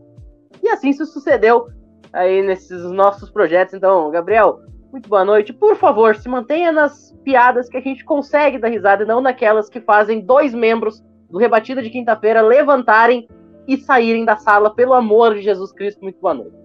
E 0.61 0.69
assim 0.69 0.93
se 0.93 1.05
sucedeu 1.05 1.67
aí 2.13 2.41
nesses 2.41 2.83
nossos 2.91 3.29
projetos. 3.29 3.73
Então, 3.73 4.09
Gabriel, 4.11 4.61
muito 4.91 5.07
boa 5.07 5.23
noite. 5.23 5.53
Por 5.53 5.75
favor, 5.75 6.15
se 6.15 6.27
mantenha 6.27 6.71
nas 6.71 7.15
piadas 7.23 7.69
que 7.69 7.77
a 7.77 7.81
gente 7.81 8.03
consegue 8.03 8.57
dar 8.57 8.69
risada, 8.69 9.03
e 9.03 9.07
não 9.07 9.21
naquelas 9.21 9.69
que 9.69 9.79
fazem 9.79 10.21
dois 10.21 10.53
membros 10.53 11.03
do 11.29 11.37
Rebatida 11.37 11.81
de 11.81 11.89
quinta-feira 11.89 12.41
levantarem 12.41 13.27
e 13.67 13.77
saírem 13.77 14.25
da 14.25 14.35
sala, 14.35 14.73
pelo 14.73 14.93
amor 14.93 15.35
de 15.35 15.41
Jesus 15.41 15.71
Cristo. 15.71 16.01
Muito 16.01 16.19
boa 16.19 16.33
noite. 16.33 16.55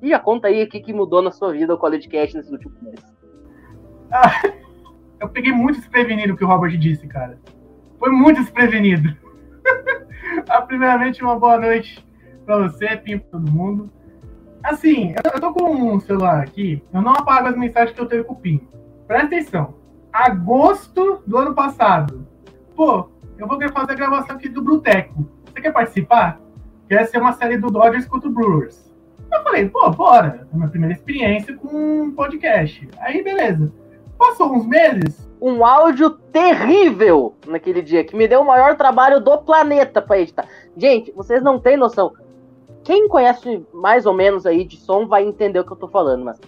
E 0.00 0.08
já 0.08 0.18
conta 0.18 0.48
aí 0.48 0.62
o 0.62 0.68
que, 0.68 0.80
que 0.80 0.92
mudou 0.92 1.22
na 1.22 1.30
sua 1.30 1.52
vida 1.52 1.74
o 1.74 1.78
College 1.78 2.08
Cast 2.08 2.36
nesses 2.36 2.52
últimos 2.52 2.80
meses. 2.82 3.04
Ah, 4.12 4.52
eu 5.20 5.28
peguei 5.28 5.52
muito 5.52 5.78
desprevenido 5.78 6.34
o 6.34 6.36
que 6.36 6.44
o 6.44 6.48
Robert 6.48 6.76
disse, 6.76 7.06
cara. 7.08 7.38
Foi 7.98 8.10
muito 8.10 8.40
desprevenido. 8.40 9.16
ah, 10.48 10.62
primeiramente, 10.62 11.22
uma 11.22 11.38
boa 11.38 11.58
noite 11.58 12.04
para 12.44 12.68
você, 12.68 12.96
Pim, 12.96 13.18
para 13.18 13.30
todo 13.30 13.50
mundo. 13.50 13.90
Assim, 14.62 15.14
eu 15.24 15.40
tô 15.40 15.52
com 15.52 15.72
um 15.72 16.00
celular 16.00 16.40
aqui, 16.42 16.82
eu 16.92 17.02
não 17.02 17.12
apago 17.12 17.48
as 17.48 17.56
mensagens 17.56 17.94
que 17.94 18.00
eu 18.00 18.06
tenho 18.06 18.24
com 18.24 18.34
o 18.34 18.36
PIN. 18.36 18.60
Presta 19.06 19.26
atenção. 19.26 19.74
Agosto 20.12 21.22
do 21.26 21.36
ano 21.36 21.54
passado. 21.54 22.26
Pô, 22.76 23.08
eu 23.38 23.46
vou 23.46 23.58
querer 23.58 23.72
fazer 23.72 23.92
a 23.92 23.96
gravação 23.96 24.36
aqui 24.36 24.48
do 24.48 24.62
Bruteco. 24.62 25.26
Você 25.46 25.60
quer 25.60 25.72
participar? 25.72 26.40
Quer 26.88 27.06
ser 27.06 27.18
uma 27.18 27.32
série 27.32 27.56
do 27.56 27.70
Dodgers 27.70 28.06
contra 28.06 28.28
o 28.28 28.32
Brewers. 28.32 28.92
Eu 29.32 29.42
falei, 29.42 29.68
pô, 29.68 29.90
bora. 29.90 30.46
É 30.52 30.56
minha 30.56 30.68
primeira 30.68 30.94
experiência 30.94 31.56
com 31.56 32.02
um 32.02 32.10
podcast. 32.12 32.88
Aí, 33.00 33.22
beleza. 33.22 33.72
Passou 34.18 34.52
uns 34.54 34.66
meses. 34.66 35.28
Um 35.40 35.64
áudio 35.64 36.10
terrível 36.10 37.34
naquele 37.46 37.82
dia, 37.82 38.04
que 38.04 38.14
me 38.14 38.28
deu 38.28 38.42
o 38.42 38.46
maior 38.46 38.76
trabalho 38.76 39.18
do 39.20 39.38
planeta 39.38 40.00
pra 40.00 40.20
editar. 40.20 40.46
Gente, 40.76 41.10
vocês 41.12 41.42
não 41.42 41.58
têm 41.58 41.76
noção 41.76 42.12
quem 42.84 43.08
conhece 43.08 43.64
mais 43.72 44.06
ou 44.06 44.12
menos 44.12 44.46
aí 44.46 44.64
de 44.64 44.76
som 44.76 45.06
vai 45.06 45.24
entender 45.24 45.60
o 45.60 45.64
que 45.64 45.72
eu 45.72 45.76
tô 45.76 45.88
falando, 45.88 46.24
mas 46.24 46.40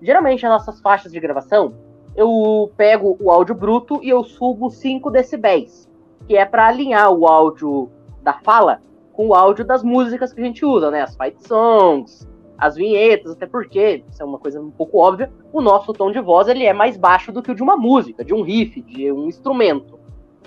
geralmente 0.00 0.42
nas 0.42 0.52
nossas 0.52 0.80
faixas 0.80 1.12
de 1.12 1.20
gravação, 1.20 1.74
eu 2.16 2.70
pego 2.76 3.16
o 3.20 3.30
áudio 3.30 3.54
bruto 3.54 3.98
e 4.02 4.08
eu 4.08 4.22
subo 4.22 4.70
5 4.70 5.10
decibéis, 5.10 5.88
que 6.26 6.36
é 6.36 6.44
para 6.44 6.66
alinhar 6.66 7.12
o 7.12 7.26
áudio 7.26 7.90
da 8.22 8.34
fala 8.34 8.80
com 9.12 9.28
o 9.28 9.34
áudio 9.34 9.64
das 9.64 9.82
músicas 9.82 10.32
que 10.32 10.40
a 10.40 10.44
gente 10.44 10.64
usa, 10.64 10.90
né? 10.90 11.02
As 11.02 11.16
fight 11.16 11.46
songs, 11.46 12.28
as 12.58 12.74
vinhetas, 12.76 13.32
até 13.32 13.46
porque, 13.46 14.04
isso 14.10 14.22
é 14.22 14.24
uma 14.24 14.38
coisa 14.38 14.60
um 14.60 14.70
pouco 14.70 14.98
óbvia, 14.98 15.30
o 15.52 15.60
nosso 15.60 15.92
tom 15.92 16.10
de 16.10 16.20
voz 16.20 16.48
ele 16.48 16.64
é 16.64 16.72
mais 16.72 16.96
baixo 16.96 17.32
do 17.32 17.42
que 17.42 17.50
o 17.50 17.54
de 17.54 17.62
uma 17.62 17.76
música, 17.76 18.24
de 18.24 18.34
um 18.34 18.42
riff, 18.42 18.80
de 18.82 19.10
um 19.12 19.26
instrumento. 19.26 19.98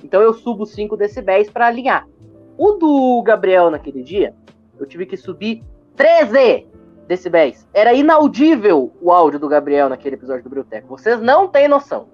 Então 0.04 0.22
eu 0.22 0.34
subo 0.34 0.66
5 0.66 0.96
decibéis 0.98 1.50
para 1.50 1.68
alinhar. 1.68 2.08
O 2.58 2.74
do 2.74 3.22
Gabriel 3.24 3.70
naquele 3.70 4.02
dia, 4.02 4.34
eu 4.80 4.86
tive 4.86 5.06
que 5.06 5.18
subir 5.18 5.64
13! 5.96 6.68
decibéis. 7.08 7.68
Era 7.74 7.94
inaudível 7.94 8.94
o 9.02 9.12
áudio 9.12 9.40
do 9.40 9.48
Gabriel 9.48 9.90
naquele 9.90 10.16
episódio 10.16 10.44
do 10.44 10.50
Brilteco. 10.50 10.88
Vocês 10.90 11.22
não 11.22 11.48
têm 11.48 11.68
noção. 11.68 12.08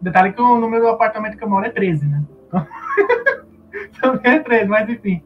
Detalhe 0.00 0.32
que 0.32 0.42
o 0.42 0.58
número 0.58 0.82
do 0.82 0.88
apartamento 0.88 1.38
que 1.38 1.44
eu 1.44 1.48
moro 1.48 1.64
é 1.64 1.70
13, 1.70 2.06
né? 2.06 2.24
Também 4.00 4.32
é 4.32 4.38
13, 4.40 4.66
mas 4.66 4.88
enfim. 4.88 5.22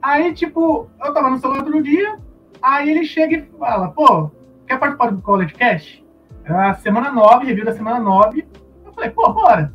Aí, 0.00 0.32
tipo, 0.32 0.88
eu 1.04 1.12
tava 1.12 1.30
no 1.30 1.38
celular 1.38 1.62
outro 1.62 1.82
dia, 1.82 2.18
aí 2.60 2.90
ele 2.90 3.04
chega 3.04 3.36
e 3.36 3.42
fala, 3.58 3.88
pô, 3.90 4.30
quer 4.66 4.78
participar 4.78 5.10
do 5.10 5.20
College 5.20 5.54
Cash? 5.54 6.02
Era 6.44 6.70
a 6.70 6.74
semana 6.74 7.12
9, 7.12 7.46
review 7.46 7.64
da 7.64 7.72
semana 7.74 8.00
9. 8.00 8.46
Eu 8.84 8.92
falei, 8.92 9.10
pô, 9.10 9.32
bora. 9.32 9.72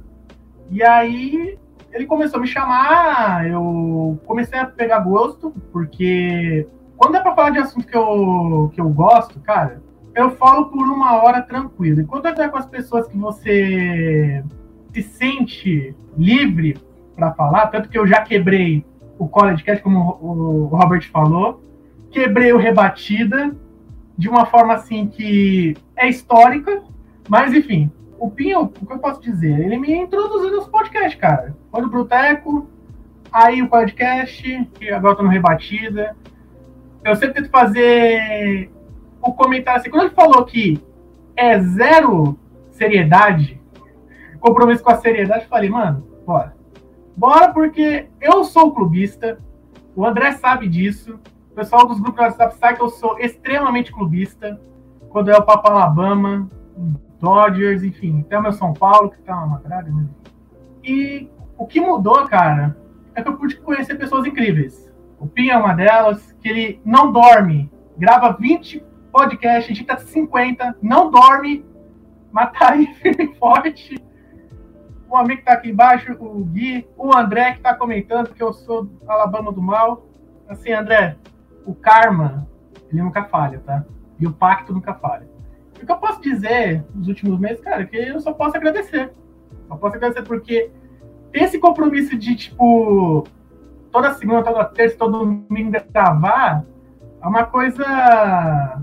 E 0.70 0.84
aí 0.84 1.57
ele 1.91 2.05
começou 2.05 2.37
a 2.37 2.41
me 2.41 2.47
chamar, 2.47 3.49
eu 3.49 4.19
comecei 4.25 4.59
a 4.59 4.65
pegar 4.65 4.99
gosto, 4.99 5.53
porque 5.71 6.67
quando 6.97 7.15
é 7.15 7.21
pra 7.21 7.35
falar 7.35 7.51
de 7.51 7.59
assunto 7.59 7.87
que 7.87 7.95
eu, 7.95 8.71
que 8.73 8.81
eu 8.81 8.89
gosto, 8.89 9.39
cara, 9.39 9.81
eu 10.15 10.31
falo 10.31 10.65
por 10.65 10.85
uma 10.87 11.23
hora 11.23 11.41
tranquilo. 11.41 12.01
E 12.01 12.05
quando 12.05 12.27
é 12.27 12.47
com 12.47 12.57
as 12.57 12.65
pessoas 12.65 13.07
que 13.07 13.17
você 13.17 14.43
se 14.93 15.03
sente 15.03 15.95
livre 16.17 16.77
para 17.15 17.31
falar, 17.33 17.67
tanto 17.67 17.89
que 17.89 17.97
eu 17.97 18.05
já 18.05 18.21
quebrei 18.21 18.85
o 19.17 19.27
College 19.27 19.63
Cast, 19.63 19.83
como 19.83 20.17
o 20.21 20.65
Robert 20.65 21.09
falou, 21.11 21.61
quebrei 22.11 22.51
o 22.53 22.57
Rebatida 22.57 23.55
de 24.17 24.27
uma 24.27 24.45
forma 24.45 24.73
assim 24.73 25.07
que 25.07 25.75
é 25.95 26.09
histórica, 26.09 26.81
mas 27.29 27.53
enfim, 27.53 27.91
o 28.20 28.30
Pinho, 28.30 28.63
o 28.63 28.86
que 28.86 28.93
eu 28.93 28.99
posso 28.99 29.22
dizer? 29.22 29.59
Ele 29.59 29.78
me 29.78 29.93
introduziu 29.93 30.51
nos 30.51 30.67
podcasts, 30.67 31.20
cara. 31.20 31.55
Foi 31.72 31.82
do 31.82 31.89
Bruteco, 31.89 32.67
aí 33.32 33.61
o 33.61 33.70
podcast, 33.70 34.70
que 34.76 34.91
agora 34.91 35.15
tô 35.15 35.24
no 35.24 35.30
Rebatida. 35.30 36.15
Eu 37.03 37.15
sempre 37.15 37.41
tento 37.41 37.49
fazer 37.49 38.70
o 39.22 39.34
comentário 39.34 39.80
assim, 39.80 39.89
quando 39.89 40.03
ele 40.03 40.15
falou 40.15 40.45
que 40.45 40.82
é 41.36 41.59
zero 41.59 42.38
seriedade, 42.72 43.59
compromisso 44.39 44.84
com 44.84 44.91
a 44.91 44.97
seriedade, 44.97 45.43
eu 45.43 45.49
falei, 45.49 45.70
mano, 45.70 46.05
bora. 46.26 46.55
Bora 47.15 47.53
porque 47.53 48.07
eu 48.22 48.43
sou 48.43 48.74
clubista, 48.74 49.39
o 49.95 50.05
André 50.05 50.34
sabe 50.34 50.67
disso, 50.67 51.20
o 51.51 51.55
pessoal 51.55 51.86
dos 51.86 51.99
grupos 51.99 52.17
do 52.17 52.24
WhatsApp 52.24 52.55
sabe 52.55 52.78
que 52.78 52.84
eu 52.84 52.89
sou 52.89 53.17
extremamente 53.20 53.91
clubista, 53.91 54.59
quando 55.09 55.30
é 55.30 55.38
o 55.38 55.43
Papa 55.43 55.70
Alabama, 55.70 56.49
Dodgers, 57.20 57.84
enfim, 57.84 58.22
até 58.22 58.38
o 58.38 58.41
meu 58.41 58.53
São 58.53 58.74
Paulo, 58.74 59.09
que 59.09 59.22
tá 59.22 59.36
uma 59.36 59.47
madrada, 59.47 59.89
né? 59.89 60.07
E 60.84 61.30
o 61.57 61.67
que 61.67 61.80
mudou, 61.80 62.28
cara, 62.28 62.78
é 63.13 63.22
que 63.22 63.28
eu 63.28 63.38
pude 63.38 63.57
conhecer 63.57 63.95
pessoas 63.95 64.26
incríveis. 64.26 64.89
O 65.20 65.28
Pinha 65.28 65.53
é 65.53 65.57
uma 65.57 65.74
delas, 65.74 66.32
que 66.41 66.47
ele 66.47 66.82
não 66.86 67.11
dorme, 67.11 67.70
grava 67.97 68.32
20 68.32 68.84
podcasts, 69.11 69.65
a 69.65 69.74
gente 69.76 69.86
tá 69.86 69.97
50, 69.97 70.78
não 70.82 71.11
dorme, 71.11 71.65
mas 72.32 72.51
tá 72.57 72.72
aí 72.72 72.88
firme 72.95 73.26
e 73.26 73.36
forte. 73.38 74.01
O 75.09 75.17
amigo 75.17 75.39
que 75.39 75.45
tá 75.45 75.53
aqui 75.53 75.70
embaixo, 75.70 76.15
o 76.20 76.45
Gui, 76.45 76.88
o 76.95 77.15
André 77.15 77.53
que 77.53 77.61
tá 77.61 77.74
comentando 77.74 78.34
que 78.34 78.41
eu 78.41 78.53
sou 78.53 78.89
Alabama 79.07 79.51
do 79.51 79.61
mal. 79.61 80.05
Assim, 80.47 80.72
André, 80.72 81.17
o 81.65 81.74
karma, 81.74 82.47
ele 82.91 83.01
nunca 83.01 83.24
falha, 83.26 83.59
tá? 83.59 83.84
E 84.20 84.28
o 84.28 84.32
pacto 84.32 84.72
nunca 84.72 84.93
falha. 84.93 85.28
O 85.82 85.86
que 85.86 85.91
eu 85.91 85.97
posso 85.97 86.21
dizer 86.21 86.84
nos 86.93 87.07
últimos 87.07 87.39
meses, 87.39 87.59
cara, 87.61 87.84
é 87.84 87.86
que 87.86 87.97
eu 87.97 88.19
só 88.19 88.34
posso 88.34 88.57
agradecer. 88.57 89.11
Só 89.67 89.75
posso 89.75 89.95
agradecer 89.95 90.23
porque 90.23 90.71
ter 91.32 91.43
esse 91.43 91.59
compromisso 91.59 92.17
de, 92.17 92.36
tipo, 92.36 93.25
toda 93.91 94.13
segunda, 94.13 94.43
toda 94.43 94.65
terça, 94.65 94.97
todo 94.97 95.19
domingo 95.19 95.71
gravar 95.91 96.65
é 97.21 97.27
uma 97.27 97.45
coisa 97.45 98.82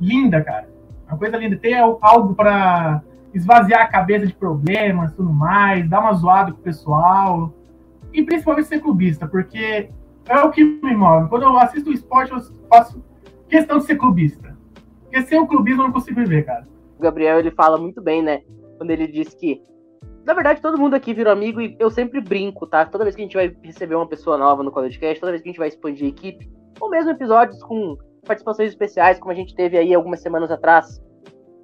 linda, 0.00 0.42
cara. 0.42 0.68
É 1.08 1.12
uma 1.12 1.18
coisa 1.18 1.36
linda. 1.36 1.56
Ter 1.56 1.74
algo 1.74 2.34
para 2.34 3.02
esvaziar 3.32 3.82
a 3.82 3.88
cabeça 3.88 4.26
de 4.26 4.34
problemas, 4.34 5.12
tudo 5.12 5.32
mais, 5.32 5.88
dar 5.88 6.00
uma 6.00 6.14
zoada 6.14 6.52
com 6.52 6.58
o 6.58 6.62
pessoal. 6.62 7.52
E 8.12 8.22
principalmente 8.22 8.68
ser 8.68 8.80
clubista, 8.80 9.26
porque 9.26 9.90
é 10.28 10.38
o 10.40 10.50
que 10.50 10.64
me 10.64 10.94
move. 10.94 11.28
Quando 11.28 11.42
eu 11.42 11.58
assisto 11.58 11.90
o 11.90 11.92
esporte, 11.92 12.32
eu 12.32 12.40
faço 12.68 13.04
questão 13.48 13.78
de 13.78 13.84
ser 13.84 13.96
clubista. 13.96 14.53
Porque 15.14 15.28
sem 15.28 15.38
o 15.38 15.46
clubismo 15.46 15.82
eu 15.82 15.86
não 15.86 15.92
consigo 15.92 16.18
viver, 16.18 16.44
cara. 16.44 16.66
O 16.98 17.00
Gabriel, 17.02 17.38
ele 17.38 17.52
fala 17.52 17.78
muito 17.78 18.02
bem, 18.02 18.20
né? 18.20 18.42
Quando 18.76 18.90
ele 18.90 19.06
diz 19.06 19.32
que. 19.32 19.62
Na 20.24 20.34
verdade, 20.34 20.60
todo 20.60 20.76
mundo 20.76 20.94
aqui 20.94 21.14
virou 21.14 21.32
amigo 21.32 21.60
e 21.60 21.76
eu 21.78 21.88
sempre 21.88 22.20
brinco, 22.20 22.66
tá? 22.66 22.84
Toda 22.84 23.04
vez 23.04 23.14
que 23.14 23.22
a 23.22 23.24
gente 23.24 23.36
vai 23.36 23.56
receber 23.62 23.94
uma 23.94 24.08
pessoa 24.08 24.36
nova 24.36 24.64
no 24.64 24.72
podcast, 24.72 25.20
toda 25.20 25.30
vez 25.30 25.40
que 25.40 25.48
a 25.48 25.52
gente 25.52 25.58
vai 25.58 25.68
expandir 25.68 26.06
a 26.06 26.08
equipe, 26.08 26.50
ou 26.80 26.90
mesmo 26.90 27.12
episódios 27.12 27.62
com 27.62 27.96
participações 28.26 28.70
especiais, 28.70 29.20
como 29.20 29.30
a 29.30 29.36
gente 29.36 29.54
teve 29.54 29.78
aí 29.78 29.94
algumas 29.94 30.20
semanas 30.20 30.50
atrás, 30.50 31.00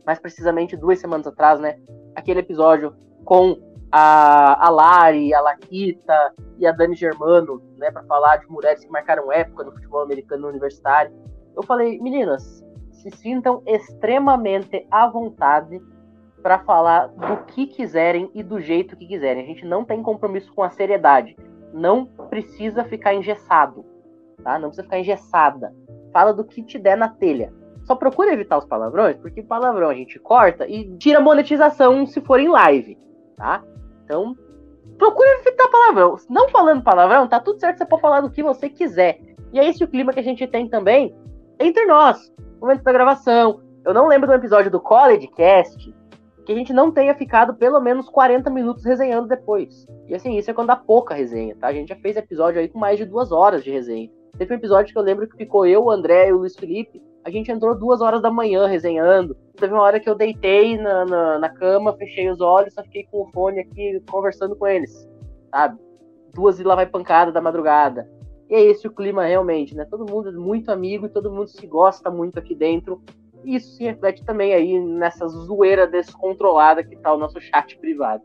mais 0.07 0.21
precisamente 0.21 0.77
duas 0.77 1.01
semanas 1.01 1.27
atrás, 1.27 1.59
né? 1.59 1.77
Aquele 2.15 2.41
episódio 2.41 2.95
com 3.25 3.59
a, 3.91 4.65
a 4.65 4.71
Lari, 4.71 5.35
a 5.35 5.41
Laquita 5.41 6.35
e 6.57 6.67
a 6.69 6.71
Dani 6.71 6.95
Germano, 6.95 7.61
né? 7.79 7.91
Para 7.91 8.05
falar 8.05 8.37
de 8.37 8.49
mulheres 8.49 8.85
que 8.85 8.93
marcaram 8.93 9.33
época 9.33 9.65
no 9.65 9.73
futebol 9.73 10.03
americano 10.03 10.47
universitário. 10.47 11.13
Eu 11.57 11.65
falei, 11.65 11.99
meninas, 12.01 12.63
se 13.01 13.11
sintam 13.11 13.63
extremamente 13.67 14.87
à 14.91 15.07
vontade 15.07 15.81
para 16.43 16.59
falar 16.61 17.09
do 17.09 17.45
que 17.45 17.67
quiserem 17.67 18.31
e 18.35 18.43
do 18.43 18.61
jeito 18.61 18.97
que 18.97 19.07
quiserem. 19.07 19.43
A 19.43 19.47
gente 19.47 19.65
não 19.65 19.85
tem 19.85 20.03
compromisso 20.03 20.53
com 20.55 20.63
a 20.63 20.71
seriedade. 20.71 21.37
Não 21.73 22.07
precisa 22.07 22.85
ficar 22.85 23.15
engessado, 23.15 23.85
tá? 24.43 24.59
Não 24.59 24.69
precisa 24.69 24.85
ficar 24.85 24.99
engessada. 24.99 25.75
Fala 26.13 26.33
do 26.33 26.45
que 26.45 26.63
te 26.63 26.79
der 26.79 26.97
na 26.97 27.09
telha. 27.09 27.53
Só 27.85 27.95
procure 27.95 28.33
evitar 28.33 28.59
os 28.59 28.65
palavrões, 28.65 29.17
porque 29.17 29.43
palavrão 29.43 29.89
a 29.89 29.95
gente 29.95 30.19
corta 30.19 30.67
e 30.67 30.97
tira 30.97 31.21
monetização 31.21 32.07
se 32.07 32.21
for 32.21 32.39
em 32.39 32.49
live, 32.49 32.99
tá? 33.37 33.63
Então, 34.05 34.37
procure 34.99 35.29
evitar 35.41 35.69
palavrão. 35.69 36.17
Não 36.29 36.49
falando 36.49 36.83
palavrão, 36.83 37.29
tá 37.29 37.41
tudo 37.41 37.59
certo, 37.59 37.79
você 37.79 37.87
pode 37.87 38.03
falar 38.03 38.21
do 38.21 38.31
que 38.31 38.43
você 38.43 38.69
quiser. 38.69 39.21
E 39.53 39.59
é 39.59 39.69
esse 39.69 39.83
o 39.83 39.89
clima 39.89 40.13
que 40.13 40.21
a 40.21 40.25
gente 40.25 40.47
tem 40.47 40.69
também 40.69 41.15
entre 41.59 41.85
nós 41.87 42.33
momento 42.61 42.83
da 42.83 42.93
gravação. 42.93 43.61
Eu 43.85 43.95
não 43.95 44.07
lembro 44.07 44.29
do 44.29 44.35
episódio 44.35 44.71
do 44.71 44.81
College 44.81 45.27
Cast 45.29 45.95
que 46.45 46.53
a 46.53 46.57
gente 46.57 46.73
não 46.73 46.91
tenha 46.91 47.15
ficado 47.15 47.55
pelo 47.55 47.81
menos 47.81 48.09
40 48.09 48.51
minutos 48.51 48.85
resenhando 48.85 49.29
depois. 49.29 49.87
E 50.09 50.15
assim, 50.15 50.37
isso 50.37 50.51
é 50.51 50.55
quando 50.55 50.69
dá 50.69 50.77
pouca 50.77 51.15
resenha, 51.15 51.55
tá? 51.55 51.69
A 51.69 51.73
gente 51.73 51.91
já 51.91 51.97
fez 51.97 52.17
episódio 52.17 52.61
aí 52.61 52.69
com 52.69 52.79
mais 52.79 52.99
de 52.99 53.05
duas 53.05 53.31
horas 53.31 53.63
de 53.63 53.71
resenha. 53.71 54.11
Teve 54.37 54.55
um 54.55 54.57
episódio 54.57 54.93
que 54.93 54.99
eu 54.99 55.03
lembro 55.03 55.29
que 55.29 55.37
ficou 55.37 55.67
eu, 55.67 55.85
o 55.85 55.91
André 55.91 56.29
e 56.29 56.33
o 56.33 56.39
Luiz 56.39 56.57
Felipe. 56.57 57.03
A 57.25 57.31
gente 57.31 57.53
entrou 57.53 57.79
duas 57.79 58.01
horas 58.01 58.23
da 58.23 58.31
manhã 58.31 58.67
resenhando. 58.67 59.37
Teve 59.57 59.73
uma 59.75 59.83
hora 59.83 60.01
que 60.01 60.09
eu 60.09 60.15
deitei 60.15 60.79
na, 60.79 61.05
na, 61.05 61.39
na 61.39 61.49
cama, 61.51 61.97
fechei 61.97 62.29
os 62.31 62.41
olhos, 62.41 62.75
só 62.75 62.83
fiquei 62.83 63.07
com 63.11 63.23
o 63.23 63.31
fone 63.31 63.61
aqui 63.61 64.03
conversando 64.11 64.57
com 64.57 64.67
eles, 64.67 65.09
sabe? 65.51 65.79
Duas 66.35 66.59
e 66.59 66.65
lá 66.65 66.75
vai 66.75 66.87
pancada 66.87 67.31
da 67.31 67.41
madrugada. 67.41 68.11
E 68.51 68.55
é 68.55 68.61
esse 68.63 68.87
o 68.89 68.91
clima 68.91 69.25
realmente, 69.25 69.77
né? 69.77 69.85
Todo 69.85 70.11
mundo 70.11 70.29
é 70.29 70.33
muito 70.33 70.73
amigo 70.73 71.07
e 71.07 71.09
todo 71.09 71.31
mundo 71.31 71.47
se 71.47 71.65
gosta 71.67 72.11
muito 72.11 72.39
aqui 72.39 72.55
dentro. 72.55 73.01
E 73.45 73.55
isso 73.55 73.77
se 73.77 73.85
reflete 73.85 74.25
também 74.25 74.53
aí 74.53 74.79
nessa 74.79 75.27
zoeira 75.29 75.87
descontrolada 75.87 76.83
que 76.83 76.97
tá 76.97 77.15
o 77.15 77.19
nosso 77.19 77.41
chat 77.41 77.79
privado. 77.79 78.25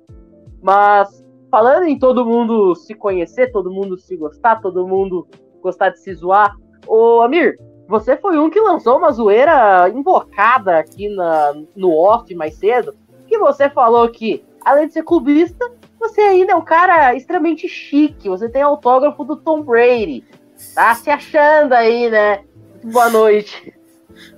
Mas 0.61 1.23
falando 1.51 1.85
em 1.85 1.97
todo 1.97 2.25
mundo 2.25 2.73
se 2.73 2.95
conhecer, 2.95 3.51
todo 3.51 3.71
mundo 3.71 3.97
se 3.99 4.17
gostar, 4.17 4.61
todo 4.61 4.87
mundo 4.87 5.27
gostar 5.61 5.89
de 5.89 5.99
se 5.99 6.13
zoar, 6.13 6.57
ô 6.87 7.21
Amir, 7.21 7.57
você 7.87 8.17
foi 8.17 8.37
um 8.39 8.49
que 8.49 8.59
lançou 8.59 8.97
uma 8.97 9.11
zoeira 9.11 9.87
invocada 9.89 10.79
aqui 10.79 11.07
na, 11.07 11.53
no 11.75 11.91
off 11.91 12.33
mais 12.33 12.55
cedo, 12.55 12.95
que 13.27 13.37
você 13.37 13.69
falou 13.69 14.09
que, 14.09 14.43
além 14.63 14.87
de 14.87 14.93
ser 14.93 15.03
clubista, 15.03 15.71
você 16.09 16.21
ainda 16.21 16.53
é 16.53 16.55
um 16.55 16.63
cara 16.63 17.15
extremamente 17.15 17.67
chique. 17.67 18.29
Você 18.29 18.47
tem 18.47 18.61
autógrafo 18.61 19.23
do 19.23 19.35
Tom 19.35 19.63
Brady. 19.63 20.23
Tá 20.73 20.93
se 20.95 21.09
achando 21.09 21.73
aí, 21.73 22.09
né? 22.09 22.43
Boa 22.83 23.09
noite. 23.09 23.73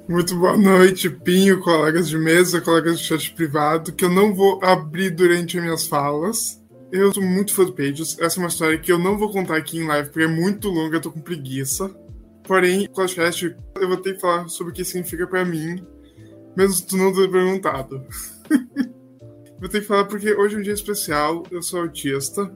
Muito 0.08 0.36
boa 0.36 0.58
noite, 0.58 1.10
Pinho, 1.10 1.60
colegas 1.60 2.08
de 2.08 2.18
mesa, 2.18 2.62
colegas 2.62 2.98
de 2.98 3.06
chat 3.06 3.34
privado, 3.34 3.92
que 3.92 4.06
eu 4.06 4.10
não 4.10 4.34
vou 4.34 4.64
abrir 4.64 5.10
durante 5.10 5.58
as 5.58 5.64
minhas 5.64 5.88
falas. 5.88 6.64
Eu 6.92 7.14
sou 7.14 7.22
muito 7.22 7.54
fã 7.54 7.66
do 7.66 7.74
Pages. 7.74 8.18
Essa 8.20 8.40
é 8.40 8.42
uma 8.42 8.48
história 8.48 8.80
que 8.80 8.92
eu 8.92 8.98
não 8.98 9.18
vou 9.18 9.32
contar 9.32 9.58
aqui 9.58 9.78
em 9.78 9.86
live, 9.86 10.10
porque 10.10 10.24
é 10.24 10.28
muito 10.28 10.70
longa, 10.70 10.96
eu 10.96 11.02
tô 11.02 11.12
com 11.12 11.20
preguiça. 11.20 11.94
Porém, 12.44 12.88
podcast, 12.88 13.54
eu 13.76 13.88
vou 13.88 13.98
ter 13.98 14.14
que 14.14 14.22
falar 14.22 14.48
sobre 14.48 14.72
o 14.72 14.76
que 14.76 14.86
significa 14.86 15.28
para 15.28 15.44
mim, 15.44 15.86
mesmo 16.56 16.88
tu 16.88 16.96
não 16.96 17.14
ter 17.14 17.30
perguntado. 17.30 18.02
Vou 19.60 19.68
ter 19.68 19.82
que 19.82 19.88
falar 19.88 20.06
porque 20.06 20.34
hoje 20.34 20.56
é 20.56 20.60
um 20.60 20.62
dia 20.62 20.74
especial, 20.74 21.44
eu 21.50 21.62
sou 21.62 21.82
autista, 21.82 22.52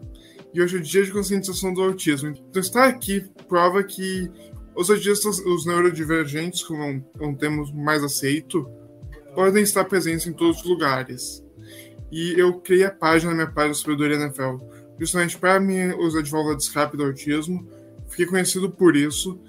e 0.54 0.62
hoje 0.62 0.78
é 0.78 0.80
o 0.80 0.84
dia 0.84 1.04
de 1.04 1.12
conscientização 1.12 1.74
do 1.74 1.82
autismo. 1.82 2.30
Então 2.30 2.62
estar 2.62 2.88
aqui 2.88 3.26
prova 3.48 3.84
que 3.84 4.30
os 4.76 4.90
autistas, 4.90 5.40
os 5.40 5.66
neurodivergentes, 5.66 6.64
como 6.64 6.84
é 6.84 7.26
um 7.26 7.36
termo 7.36 7.66
mais 7.74 8.04
aceito, 8.04 8.70
podem 9.34 9.64
estar 9.64 9.86
presentes 9.86 10.28
em 10.28 10.34
todos 10.34 10.62
os 10.62 10.66
lugares. 10.66 11.44
E 12.12 12.34
eu 12.38 12.60
criei 12.60 12.84
a 12.84 12.92
página 12.92 13.32
na 13.32 13.38
minha 13.38 13.52
página 13.52 13.74
Sabedoria 13.74 14.18
NFL, 14.18 14.58
justamente 15.00 15.38
para 15.38 15.60
me 15.60 15.94
usar 15.96 16.22
de 16.22 16.30
válvula 16.30 16.56
do 16.56 17.04
autismo. 17.04 17.68
Fiquei 18.10 18.26
conhecido 18.26 18.70
por 18.70 18.96
isso. 18.96 19.40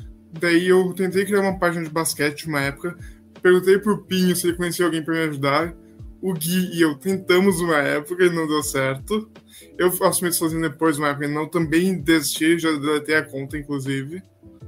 Daí 0.41 0.69
eu 0.69 0.93
tentei 0.95 1.27
criar 1.27 1.41
uma 1.41 1.59
página 1.59 1.85
de 1.85 1.91
basquete 1.91 2.47
uma 2.47 2.61
época. 2.61 2.97
Perguntei 3.43 3.79
pro 3.79 4.05
Pinho 4.05 4.35
se 4.35 4.47
ele 4.47 4.57
conhecia 4.57 4.85
alguém 4.85 5.05
para 5.05 5.15
me 5.15 5.21
ajudar. 5.21 5.77
O 6.23 6.33
Gui 6.33 6.71
e 6.73 6.81
eu 6.81 6.97
tentamos 6.97 7.61
uma 7.61 7.79
época 7.79 8.25
e 8.25 8.31
não 8.31 8.47
deu 8.47 8.63
certo. 8.63 9.29
Eu 9.77 9.89
assumi 10.05 10.33
sozinho 10.33 10.63
depois 10.63 10.97
uma 10.97 11.09
época 11.09 11.27
e 11.27 11.35
não 11.35 11.49
também 11.49 11.99
desisti, 11.99 12.59
já 12.59 12.71
deletei 12.71 13.17
a 13.17 13.25
conta, 13.25 13.59
inclusive. 13.59 14.23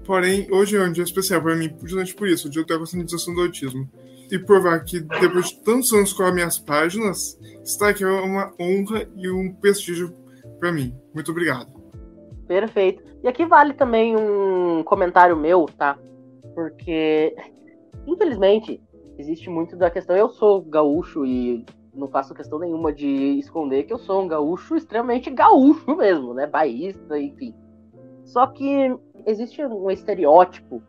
Porém, 0.04 0.48
hoje 0.50 0.76
é 0.76 0.82
um 0.82 0.90
dia 0.90 1.04
especial 1.04 1.40
para 1.40 1.54
mim, 1.54 1.74
justamente 1.82 2.14
por 2.14 2.28
isso, 2.28 2.48
o 2.48 2.50
dia 2.50 2.64
da 2.64 2.78
conscientização 2.78 3.34
do 3.34 3.42
autismo. 3.42 3.88
E 4.30 4.38
provar 4.38 4.80
que, 4.80 5.00
depois 5.00 5.50
de 5.50 5.62
tantos 5.62 5.92
anos 5.92 6.12
com 6.12 6.24
as 6.24 6.34
minhas 6.34 6.58
páginas, 6.58 7.38
estar 7.62 7.90
aqui 7.90 8.02
é 8.02 8.08
uma 8.08 8.52
honra 8.58 9.08
e 9.16 9.30
um 9.30 9.52
prestígio 9.52 10.12
para 10.58 10.72
mim. 10.72 10.94
Muito 11.14 11.30
obrigado. 11.30 11.72
Perfeito. 12.48 13.02
E 13.22 13.28
aqui 13.28 13.46
vale 13.46 13.74
também 13.74 14.16
um 14.16 14.82
comentário 14.82 15.36
meu, 15.36 15.66
tá? 15.78 15.96
Porque, 16.54 17.34
infelizmente, 18.06 18.80
existe 19.18 19.50
muito 19.50 19.76
da 19.76 19.90
questão. 19.90 20.16
Eu 20.16 20.28
sou 20.28 20.62
gaúcho 20.62 21.24
e 21.24 21.64
não 21.94 22.08
faço 22.08 22.34
questão 22.34 22.58
nenhuma 22.58 22.92
de 22.92 23.38
esconder 23.38 23.84
que 23.84 23.92
eu 23.92 23.98
sou 23.98 24.22
um 24.22 24.28
gaúcho 24.28 24.76
extremamente 24.76 25.30
gaúcho 25.30 25.96
mesmo, 25.96 26.34
né? 26.34 26.46
Baísta, 26.46 27.18
enfim. 27.18 27.54
Só 28.24 28.46
que 28.46 28.96
existe 29.26 29.64
um 29.64 29.90
estereótipo 29.90 30.82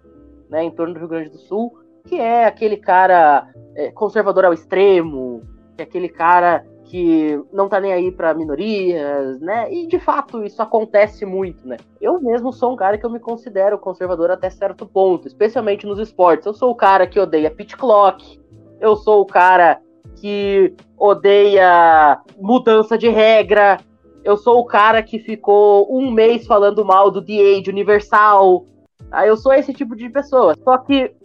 né, 0.50 0.64
em 0.64 0.72
torno 0.72 0.94
do 0.94 1.00
Rio 1.00 1.10
Grande 1.10 1.30
do 1.30 1.38
Sul 1.38 1.86
que 2.06 2.16
é 2.16 2.46
aquele 2.46 2.78
cara 2.78 3.50
é, 3.76 3.92
conservador 3.92 4.46
ao 4.46 4.54
extremo, 4.54 5.42
que 5.76 5.82
é 5.82 5.84
aquele 5.84 6.08
cara 6.08 6.66
que 6.86 7.42
não 7.52 7.68
tá 7.68 7.80
nem 7.80 7.92
aí 7.92 8.12
para 8.12 8.34
minorias, 8.34 9.40
né? 9.42 9.72
E 9.74 9.88
de 9.88 10.00
fato 10.00 10.44
isso 10.44 10.62
acontece 10.62 11.26
muito, 11.26 11.68
né? 11.68 11.78
Eu 12.00 12.22
mesmo 12.22 12.54
sou 12.54 12.74
um 12.74 12.76
cara 12.76 12.98
que 12.98 13.06
eu 13.06 13.10
me 13.10 13.20
considero 13.20 13.78
conservador 13.78 14.30
até 14.30 14.50
certo 14.50 14.86
ponto, 14.86 15.28
especialmente 15.28 15.86
nos 15.86 16.00
esportes. 16.00 16.46
Eu 16.46 16.54
sou 16.54 16.72
o 16.72 16.76
cara 16.76 17.08
que 17.08 17.20
odeia 17.20 17.50
pit 17.50 17.76
clock, 17.76 18.40
eu 18.80 18.96
sou 18.96 19.22
o 19.22 19.26
cara 19.26 19.82
que 20.16 20.74
odeia 20.98 22.22
mudança 22.38 22.98
de 22.98 23.10
regra, 23.10 23.78
eu 24.24 24.38
sou 24.38 24.60
o 24.60 24.66
cara 24.66 25.02
que 25.02 25.20
ficou 25.20 25.88
um 25.92 26.12
mês 26.12 26.46
falando 26.46 26.86
mal 26.86 27.10
do 27.10 27.22
The 27.24 27.34
Age 27.34 27.70
Universal. 27.70 28.66
Ah, 29.12 29.26
eu 29.26 29.38
sou 29.38 29.54
esse 29.54 29.74
tipo 29.74 29.96
de 29.96 30.10
pessoa. 30.10 30.56
Só 30.64 30.78
que 30.78 31.16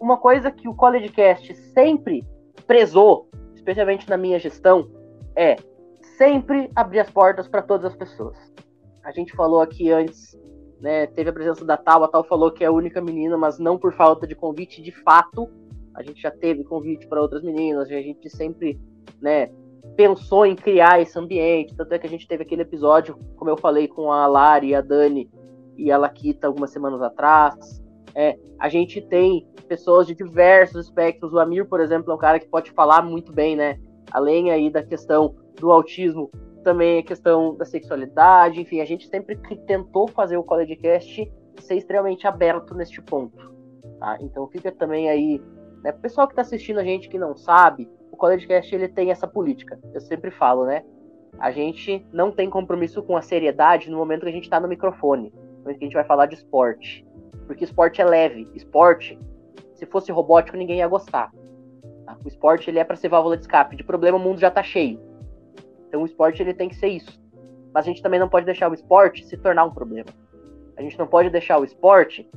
uma 0.00 0.16
coisa 0.16 0.50
que 0.50 0.68
o 0.68 0.74
CollegeCast 0.74 1.54
sempre 1.74 2.24
prezou, 2.66 3.28
especialmente 3.54 4.08
na 4.08 4.16
minha 4.16 4.38
gestão, 4.38 4.88
é 5.38 5.54
sempre 6.16 6.68
abrir 6.74 6.98
as 6.98 7.08
portas 7.08 7.46
para 7.46 7.62
todas 7.62 7.92
as 7.92 7.96
pessoas. 7.96 8.36
A 9.04 9.12
gente 9.12 9.32
falou 9.36 9.60
aqui 9.60 9.92
antes, 9.92 10.36
né, 10.80 11.06
teve 11.06 11.30
a 11.30 11.32
presença 11.32 11.64
da 11.64 11.76
Tal, 11.76 12.02
a 12.02 12.08
Tal 12.08 12.24
falou 12.24 12.50
que 12.50 12.64
é 12.64 12.66
a 12.66 12.72
única 12.72 13.00
menina, 13.00 13.38
mas 13.38 13.56
não 13.60 13.78
por 13.78 13.94
falta 13.94 14.26
de 14.26 14.34
convite, 14.34 14.82
de 14.82 14.90
fato. 14.90 15.48
A 15.94 16.02
gente 16.02 16.20
já 16.20 16.30
teve 16.30 16.64
convite 16.64 17.06
para 17.06 17.22
outras 17.22 17.42
meninas, 17.42 17.88
a 17.88 18.02
gente 18.02 18.28
sempre, 18.28 18.80
né, 19.20 19.48
pensou 19.96 20.44
em 20.44 20.56
criar 20.56 21.00
esse 21.00 21.16
ambiente, 21.16 21.76
tanto 21.76 21.92
é 21.92 21.98
que 22.00 22.06
a 22.06 22.10
gente 22.10 22.26
teve 22.26 22.42
aquele 22.42 22.62
episódio, 22.62 23.16
como 23.36 23.50
eu 23.50 23.56
falei, 23.56 23.86
com 23.86 24.10
a 24.10 24.26
Lari, 24.26 24.74
a 24.74 24.80
Dani 24.80 25.30
e 25.76 25.92
a 25.92 25.96
Laquita 25.96 26.48
algumas 26.48 26.70
semanas 26.70 27.00
atrás. 27.00 27.80
É, 28.12 28.36
a 28.58 28.68
gente 28.68 29.00
tem 29.00 29.46
pessoas 29.68 30.06
de 30.06 30.14
diversos 30.14 30.86
espectros. 30.86 31.32
O 31.32 31.38
Amir, 31.38 31.68
por 31.68 31.80
exemplo, 31.80 32.10
é 32.10 32.14
um 32.14 32.18
cara 32.18 32.40
que 32.40 32.48
pode 32.48 32.72
falar 32.72 33.02
muito 33.02 33.32
bem, 33.32 33.54
né? 33.54 33.78
Além 34.10 34.50
aí 34.50 34.70
da 34.70 34.82
questão 34.82 35.34
do 35.58 35.70
autismo, 35.70 36.30
também 36.62 36.98
a 36.98 37.02
questão 37.02 37.54
da 37.56 37.64
sexualidade, 37.64 38.60
enfim, 38.60 38.80
a 38.80 38.84
gente 38.84 39.08
sempre 39.08 39.36
tentou 39.66 40.08
fazer 40.08 40.36
o 40.36 40.42
CollegeCast 40.42 41.32
ser 41.60 41.74
extremamente 41.74 42.26
aberto 42.26 42.74
neste 42.74 43.00
ponto, 43.02 43.52
tá? 43.98 44.18
Então 44.20 44.46
fica 44.48 44.70
também 44.70 45.08
aí, 45.08 45.42
né, 45.82 45.92
pessoal 45.92 46.26
que 46.26 46.32
está 46.32 46.42
assistindo 46.42 46.78
a 46.78 46.84
gente 46.84 47.08
que 47.08 47.18
não 47.18 47.36
sabe, 47.36 47.88
o 48.12 48.16
CollegeCast 48.16 48.74
ele 48.74 48.88
tem 48.88 49.10
essa 49.10 49.26
política, 49.26 49.78
eu 49.94 50.00
sempre 50.00 50.30
falo, 50.30 50.64
né? 50.66 50.84
A 51.38 51.50
gente 51.50 52.04
não 52.12 52.30
tem 52.32 52.50
compromisso 52.50 53.02
com 53.02 53.16
a 53.16 53.22
seriedade 53.22 53.90
no 53.90 53.96
momento 53.96 54.22
que 54.22 54.28
a 54.28 54.32
gente 54.32 54.44
está 54.44 54.58
no 54.58 54.68
microfone, 54.68 55.32
no 55.34 55.60
momento 55.60 55.78
que 55.78 55.84
a 55.84 55.88
gente 55.88 55.94
vai 55.94 56.04
falar 56.04 56.26
de 56.26 56.34
esporte, 56.34 57.06
porque 57.46 57.64
esporte 57.64 58.00
é 58.00 58.04
leve, 58.04 58.48
esporte, 58.54 59.18
se 59.74 59.86
fosse 59.86 60.10
robótico 60.10 60.56
ninguém 60.56 60.78
ia 60.78 60.88
gostar, 60.88 61.30
O 62.24 62.28
esporte 62.28 62.70
ele 62.70 62.78
é 62.78 62.84
para 62.84 62.96
ser 62.96 63.08
válvula 63.08 63.36
de 63.36 63.42
escape. 63.42 63.76
De 63.76 63.84
problema 63.84 64.16
o 64.16 64.20
mundo 64.20 64.40
já 64.40 64.48
está 64.48 64.62
cheio. 64.62 65.00
Então 65.88 66.02
o 66.02 66.06
esporte 66.06 66.42
ele 66.42 66.54
tem 66.54 66.68
que 66.68 66.76
ser 66.76 66.88
isso. 66.88 67.20
Mas 67.72 67.84
a 67.84 67.88
gente 67.88 68.02
também 68.02 68.20
não 68.20 68.28
pode 68.28 68.46
deixar 68.46 68.70
o 68.70 68.74
esporte 68.74 69.24
se 69.24 69.36
tornar 69.36 69.64
um 69.64 69.72
problema. 69.72 70.08
A 70.76 70.82
gente 70.82 70.98
não 70.98 71.06
pode 71.06 71.30
deixar 71.30 71.58
o 71.58 71.64
esporte, 71.64 72.28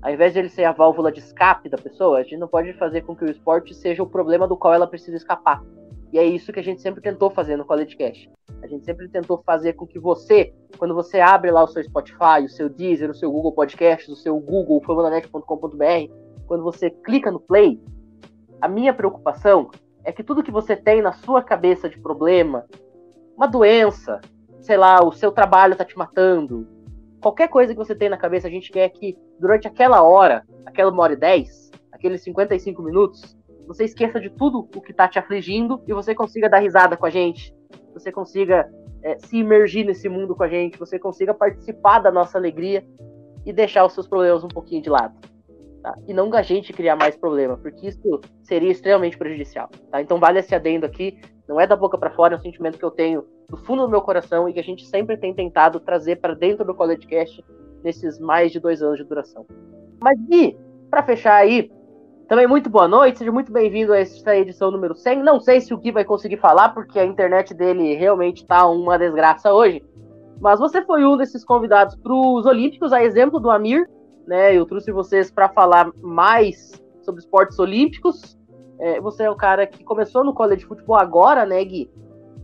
ao 0.00 0.12
invés 0.12 0.32
de 0.32 0.38
ele 0.38 0.48
ser 0.48 0.64
a 0.64 0.72
válvula 0.72 1.10
de 1.10 1.18
escape 1.18 1.68
da 1.68 1.76
pessoa, 1.76 2.18
a 2.18 2.22
gente 2.22 2.36
não 2.36 2.46
pode 2.46 2.72
fazer 2.74 3.02
com 3.02 3.16
que 3.16 3.24
o 3.24 3.30
esporte 3.30 3.74
seja 3.74 4.02
o 4.02 4.06
problema 4.06 4.46
do 4.46 4.56
qual 4.56 4.72
ela 4.72 4.86
precisa 4.86 5.16
escapar. 5.16 5.62
E 6.12 6.18
é 6.18 6.24
isso 6.24 6.52
que 6.52 6.60
a 6.60 6.62
gente 6.62 6.80
sempre 6.80 7.02
tentou 7.02 7.30
fazer 7.30 7.56
no 7.56 7.64
College 7.64 7.96
Cash. 7.96 8.28
A 8.62 8.66
gente 8.66 8.84
sempre 8.84 9.08
tentou 9.08 9.42
fazer 9.44 9.74
com 9.74 9.86
que 9.86 9.98
você, 9.98 10.54
quando 10.78 10.94
você 10.94 11.20
abre 11.20 11.50
lá 11.50 11.62
o 11.62 11.66
seu 11.66 11.82
Spotify, 11.82 12.44
o 12.44 12.48
seu 12.48 12.68
Deezer, 12.68 13.10
o 13.10 13.14
seu 13.14 13.30
Google 13.30 13.52
Podcasts, 13.52 14.08
o 14.08 14.16
seu 14.16 14.38
Google, 14.38 14.80
famulanet.com.br, 14.82 16.12
quando 16.46 16.62
você 16.62 16.90
clica 16.90 17.30
no 17.30 17.40
play, 17.40 17.80
a 18.60 18.68
minha 18.68 18.92
preocupação 18.92 19.70
é 20.04 20.12
que 20.12 20.22
tudo 20.22 20.42
que 20.42 20.50
você 20.50 20.74
tem 20.74 21.02
na 21.02 21.12
sua 21.12 21.42
cabeça 21.42 21.88
de 21.88 21.98
problema, 21.98 22.64
uma 23.36 23.46
doença, 23.46 24.20
sei 24.60 24.76
lá, 24.76 25.04
o 25.04 25.12
seu 25.12 25.30
trabalho 25.30 25.76
tá 25.76 25.84
te 25.84 25.96
matando, 25.96 26.66
qualquer 27.20 27.48
coisa 27.48 27.72
que 27.72 27.78
você 27.78 27.94
tem 27.94 28.08
na 28.08 28.16
cabeça, 28.16 28.48
a 28.48 28.50
gente 28.50 28.70
quer 28.70 28.88
que 28.88 29.16
durante 29.38 29.68
aquela 29.68 30.02
hora, 30.02 30.44
aquela 30.66 30.90
uma 30.90 31.02
hora 31.02 31.12
e 31.12 31.16
dez, 31.16 31.70
aqueles 31.92 32.22
55 32.22 32.82
minutos, 32.82 33.36
você 33.66 33.84
esqueça 33.84 34.20
de 34.20 34.30
tudo 34.30 34.68
o 34.74 34.80
que 34.80 34.92
tá 34.92 35.06
te 35.06 35.18
afligindo 35.18 35.82
e 35.86 35.92
você 35.92 36.14
consiga 36.14 36.48
dar 36.48 36.58
risada 36.58 36.96
com 36.96 37.06
a 37.06 37.10
gente, 37.10 37.54
você 37.92 38.10
consiga 38.10 38.68
é, 39.02 39.18
se 39.18 39.36
imergir 39.36 39.84
nesse 39.84 40.08
mundo 40.08 40.34
com 40.34 40.42
a 40.42 40.48
gente, 40.48 40.78
você 40.78 40.98
consiga 40.98 41.34
participar 41.34 41.98
da 41.98 42.10
nossa 42.10 42.38
alegria 42.38 42.84
e 43.44 43.52
deixar 43.52 43.84
os 43.84 43.92
seus 43.92 44.08
problemas 44.08 44.42
um 44.42 44.48
pouquinho 44.48 44.82
de 44.82 44.90
lado 44.90 45.14
tá? 45.88 45.98
E 46.06 46.12
não 46.12 46.32
a 46.34 46.42
gente 46.42 46.72
criar 46.72 46.96
mais 46.96 47.16
problema, 47.16 47.56
porque 47.56 47.88
isso 47.88 48.20
seria 48.42 48.70
extremamente 48.70 49.16
prejudicial, 49.16 49.68
tá? 49.90 50.00
Então 50.02 50.18
vale 50.18 50.38
esse 50.38 50.54
adendo 50.54 50.84
aqui, 50.84 51.18
não 51.48 51.60
é 51.60 51.66
da 51.66 51.76
boca 51.76 51.96
para 51.96 52.10
fora, 52.10 52.34
é 52.34 52.38
um 52.38 52.42
sentimento 52.42 52.78
que 52.78 52.84
eu 52.84 52.90
tenho 52.90 53.24
do 53.48 53.56
fundo 53.56 53.82
do 53.82 53.88
meu 53.88 54.02
coração 54.02 54.48
e 54.48 54.52
que 54.52 54.60
a 54.60 54.64
gente 54.64 54.86
sempre 54.86 55.16
tem 55.16 55.32
tentado 55.32 55.80
trazer 55.80 56.16
para 56.16 56.34
dentro 56.34 56.64
do 56.64 56.74
CollegeCast 56.74 57.42
nesses 57.82 58.18
mais 58.18 58.52
de 58.52 58.60
dois 58.60 58.82
anos 58.82 58.98
de 58.98 59.04
duração. 59.04 59.46
Mas 60.00 60.18
Gui, 60.28 60.58
para 60.90 61.02
fechar 61.02 61.36
aí, 61.36 61.70
também 62.28 62.46
muito 62.46 62.68
boa 62.68 62.86
noite, 62.86 63.18
seja 63.18 63.32
muito 63.32 63.50
bem-vindo 63.50 63.92
a 63.94 63.98
esta 63.98 64.36
edição 64.36 64.70
número 64.70 64.94
100. 64.94 65.22
Não 65.22 65.40
sei 65.40 65.62
se 65.62 65.72
o 65.72 65.78
Gui 65.78 65.90
vai 65.90 66.04
conseguir 66.04 66.36
falar, 66.36 66.70
porque 66.70 66.98
a 66.98 67.04
internet 67.04 67.54
dele 67.54 67.94
realmente 67.94 68.46
tá 68.46 68.68
uma 68.68 68.98
desgraça 68.98 69.52
hoje. 69.52 69.82
Mas 70.38 70.60
você 70.60 70.82
foi 70.82 71.04
um 71.04 71.16
desses 71.16 71.42
convidados 71.44 71.96
para 71.96 72.12
os 72.12 72.44
Olímpicos, 72.44 72.92
a 72.92 73.02
exemplo 73.02 73.40
do 73.40 73.50
Amir, 73.50 73.88
né? 74.28 74.54
Eu 74.54 74.66
trouxe 74.66 74.92
vocês 74.92 75.30
para 75.30 75.48
falar 75.48 75.90
mais 76.02 76.72
sobre 77.02 77.20
esportes 77.20 77.58
olímpicos. 77.58 78.36
É, 78.78 79.00
você 79.00 79.24
é 79.24 79.30
o 79.30 79.34
cara 79.34 79.66
que 79.66 79.82
começou 79.82 80.22
no 80.22 80.34
college 80.34 80.60
de 80.60 80.66
futebol 80.66 80.96
agora, 80.96 81.46
né, 81.46 81.64
Gui? 81.64 81.90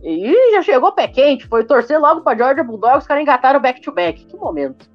E 0.03 0.51
já 0.51 0.61
chegou 0.61 0.91
pé 0.91 1.07
quente, 1.07 1.47
foi 1.47 1.63
torcer 1.63 1.99
logo 1.99 2.21
para 2.21 2.37
Georgia 2.37 2.63
Bulldogs, 2.63 3.03
os 3.03 3.07
caras 3.07 3.23
engataram 3.23 3.61
back-to-back. 3.61 4.21
-back. 4.21 4.27
Que 4.29 4.35
momento. 4.35 4.89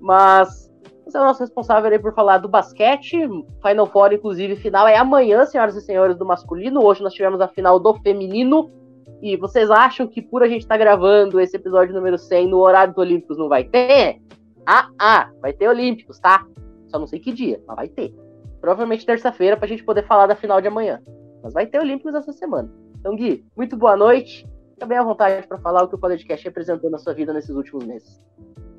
Mas 0.00 0.70
você 1.04 1.18
é 1.18 1.20
o 1.20 1.24
nosso 1.24 1.40
responsável 1.40 1.90
aí 1.90 1.98
por 1.98 2.14
falar 2.14 2.38
do 2.38 2.48
basquete. 2.48 3.28
Final 3.62 3.86
Four, 3.86 4.12
inclusive, 4.12 4.56
final 4.56 4.88
é 4.88 4.96
amanhã, 4.96 5.44
senhoras 5.44 5.76
e 5.76 5.80
senhores, 5.80 6.16
do 6.16 6.24
masculino. 6.24 6.84
Hoje 6.84 7.02
nós 7.02 7.12
tivemos 7.12 7.40
a 7.40 7.48
final 7.48 7.78
do 7.78 7.94
feminino. 7.94 8.70
E 9.22 9.36
vocês 9.36 9.70
acham 9.70 10.06
que 10.06 10.22
por 10.22 10.42
a 10.42 10.48
gente 10.48 10.62
estar 10.62 10.76
tá 10.76 10.78
gravando 10.78 11.38
esse 11.38 11.56
episódio 11.56 11.94
número 11.94 12.16
100 12.16 12.48
no 12.48 12.58
horário 12.58 12.94
dos 12.94 13.02
Olímpicos 13.02 13.36
não 13.36 13.48
vai 13.48 13.64
ter? 13.64 14.20
Ah, 14.66 14.88
ah, 14.98 15.30
vai 15.40 15.52
ter 15.52 15.68
Olímpicos, 15.68 16.18
tá? 16.18 16.46
Só 16.88 16.98
não 16.98 17.06
sei 17.06 17.18
que 17.18 17.32
dia, 17.32 17.60
mas 17.66 17.76
vai 17.76 17.88
ter. 17.88 18.14
Provavelmente 18.60 19.06
terça-feira 19.06 19.56
pra 19.56 19.68
gente 19.68 19.84
poder 19.84 20.06
falar 20.06 20.26
da 20.26 20.36
final 20.36 20.60
de 20.60 20.68
amanhã. 20.68 21.00
Mas 21.42 21.54
vai 21.54 21.66
ter 21.66 21.78
Olímpicos 21.78 22.14
essa 22.14 22.32
semana. 22.32 22.70
Então, 22.98 23.16
Gui, 23.16 23.44
muito 23.56 23.76
boa 23.76 23.96
noite. 23.96 24.46
Bem 24.86 24.98
à 24.98 25.02
vontade 25.02 25.46
para 25.46 25.58
falar 25.58 25.82
o 25.82 25.88
que 25.88 25.94
o 25.94 25.98
podcast 25.98 26.44
representou 26.44 26.90
na 26.90 26.98
sua 26.98 27.12
vida 27.12 27.32
nesses 27.32 27.54
últimos 27.54 27.84
meses. 27.84 28.20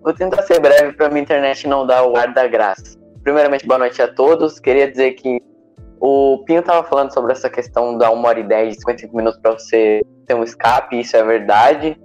Vou 0.02 0.14
tentar 0.14 0.42
ser 0.44 0.60
breve 0.60 0.94
para 0.94 1.10
minha 1.10 1.22
internet 1.22 1.68
não 1.68 1.86
dar 1.86 2.06
o 2.08 2.16
ar 2.16 2.34
da 2.34 2.48
graça. 2.48 3.00
Primeiramente, 3.24 3.68
boa 3.68 3.78
noite 3.78 4.02
a 4.02 4.08
todos. 4.08 4.60
Queria 4.60 4.90
dizer 4.90 5.12
que 5.14 5.40
o 6.00 6.44
Pinho 6.46 6.62
estava 6.62 6.88
falando 6.88 7.14
sobre 7.14 7.32
essa 7.32 7.50
questão 7.50 7.98
da 7.98 8.12
1 8.12 8.24
hora 8.24 8.40
e 8.40 8.44
10, 8.44 8.78
55 8.78 9.16
minutos 9.16 9.40
para 9.40 9.52
você 9.52 10.02
ter 10.26 10.34
um 10.34 10.44
escape, 10.44 11.00
isso 11.00 11.16
é 11.16 11.24
verdade 11.24 12.00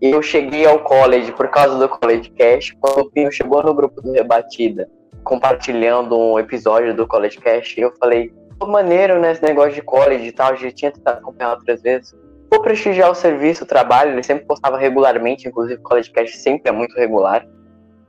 eu 0.00 0.20
cheguei 0.22 0.66
ao 0.66 0.80
college 0.80 1.32
por 1.32 1.48
causa 1.48 1.78
do 1.78 1.88
College 1.88 2.30
Cash. 2.30 2.74
Quando 2.80 3.00
o 3.00 3.10
Pinho 3.10 3.32
chegou 3.32 3.62
no 3.62 3.74
grupo 3.74 4.00
do 4.00 4.12
Rebatida, 4.12 4.88
compartilhando 5.24 6.18
um 6.18 6.38
episódio 6.38 6.94
do 6.94 7.06
College 7.06 7.38
Cash, 7.38 7.74
eu 7.78 7.92
falei, 7.98 8.32
pô, 8.58 8.66
maneiro, 8.66 9.18
né, 9.18 9.32
esse 9.32 9.42
negócio 9.42 9.72
de 9.72 9.82
college 9.82 10.26
e 10.26 10.32
tal, 10.32 10.54
já 10.56 10.70
tinha 10.70 10.90
tentado 10.90 11.18
acompanhar 11.18 11.52
outras 11.52 11.82
vezes. 11.82 12.14
Vou 12.50 12.62
prestigiar 12.62 13.10
o 13.10 13.14
serviço, 13.14 13.64
o 13.64 13.66
trabalho, 13.66 14.12
ele 14.12 14.22
sempre 14.22 14.46
postava 14.46 14.78
regularmente, 14.78 15.48
inclusive 15.48 15.80
o 15.80 15.82
College 15.82 16.10
Cash 16.12 16.36
sempre 16.36 16.68
é 16.68 16.72
muito 16.72 16.94
regular. 16.94 17.46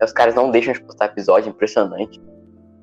Os 0.02 0.12
caras 0.12 0.36
não 0.36 0.52
deixam 0.52 0.74
de 0.74 0.82
postar 0.82 1.06
episódio, 1.06 1.50
impressionante. 1.50 2.22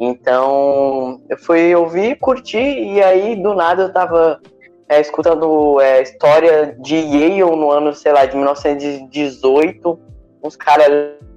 Então, 0.01 1.21
eu 1.29 1.39
fui 1.39 1.73
ouvir, 1.75 2.19
curti, 2.19 2.59
e 2.59 3.01
aí 3.01 3.37
do 3.37 3.55
nada 3.55 3.85
eu 3.85 3.93
tava 3.93 4.41
é, 4.89 5.01
escutando 5.01 5.80
é, 5.80 6.03
história 6.03 6.76
de 6.78 6.97
Yale 6.97 7.41
no 7.41 7.70
ano, 7.70 7.95
sei 7.95 8.12
lá, 8.12 8.26
de 8.26 8.37
1918, 8.37 9.99
uns 10.43 10.57
caras 10.57 10.87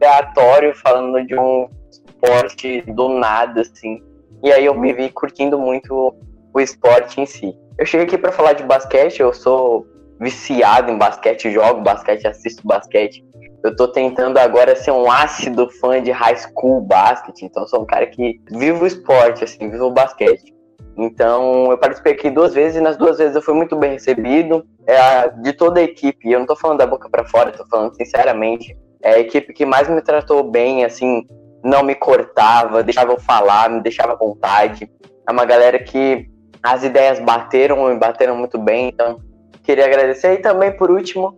aleatórios 0.02 0.80
falando 0.80 1.26
de 1.26 1.38
um 1.38 1.70
esporte 1.90 2.82
do 2.82 3.10
nada, 3.10 3.62
assim. 3.62 4.04
E 4.44 4.52
aí 4.52 4.66
eu 4.66 4.74
me 4.74 4.94
vi 4.94 5.10
curtindo 5.10 5.58
muito 5.58 6.14
o 6.54 6.60
esporte 6.60 7.22
em 7.22 7.26
si. 7.26 7.58
Eu 7.78 7.86
cheguei 7.86 8.06
aqui 8.06 8.18
para 8.18 8.32
falar 8.32 8.54
de 8.54 8.64
basquete, 8.64 9.22
eu 9.22 9.34
sou 9.34 9.88
viciado 10.20 10.92
em 10.92 10.98
basquete, 10.98 11.52
jogo 11.52 11.82
basquete, 11.82 12.28
assisto 12.28 12.68
basquete. 12.68 13.26
Eu 13.64 13.76
tô 13.76 13.88
tentando 13.88 14.38
agora 14.38 14.76
ser 14.76 14.92
um 14.92 15.12
ácido 15.12 15.70
fã 15.70 16.02
de 16.02 16.12
high 16.12 16.38
school 16.38 16.82
basquete, 16.82 17.44
então 17.44 17.68
sou 17.68 17.82
um 17.82 17.86
cara 17.86 18.08
que 18.08 18.40
vive 18.50 18.84
o 18.84 18.88
esporte, 18.88 19.44
assim, 19.44 19.70
vive 19.70 19.82
o 19.82 19.92
basquete. 19.92 20.57
Então, 20.98 21.70
eu 21.70 21.78
participei 21.78 22.14
aqui 22.14 22.30
duas 22.30 22.54
vezes 22.56 22.78
e 22.78 22.82
nas 22.82 22.98
duas 22.98 23.20
vezes 23.20 23.36
eu 23.36 23.42
fui 23.42 23.54
muito 23.54 23.76
bem 23.76 23.92
recebido. 23.92 24.66
É, 24.88 25.30
de 25.30 25.54
toda 25.54 25.80
a 25.80 25.84
equipe, 25.84 26.32
eu 26.32 26.40
não 26.40 26.48
tô 26.48 26.56
falando 26.56 26.80
da 26.80 26.88
boca 26.88 27.08
para 27.08 27.24
fora, 27.24 27.52
tô 27.52 27.66
falando 27.68 27.96
sinceramente. 27.96 28.76
É 29.04 29.14
a 29.14 29.20
equipe 29.20 29.54
que 29.54 29.66
mais 29.66 29.88
me 29.88 30.02
tratou 30.02 30.44
bem, 30.44 30.84
assim, 30.84 31.24
não 31.64 31.84
me 31.84 31.94
cortava, 31.94 32.82
deixava 32.82 33.12
eu 33.12 33.20
falar, 33.20 33.70
me 33.70 33.82
deixava 33.82 34.14
à 34.14 34.16
vontade. 34.16 34.90
É 35.28 35.32
uma 35.32 35.46
galera 35.46 35.78
que 35.78 36.28
as 36.64 36.84
ideias 36.84 37.20
bateram 37.20 37.92
e 37.92 37.98
bateram 37.98 38.36
muito 38.36 38.58
bem, 38.58 38.90
então 38.90 39.22
queria 39.64 39.86
agradecer. 39.86 40.34
E 40.34 40.42
também, 40.42 40.72
por 40.72 40.90
último, 40.90 41.38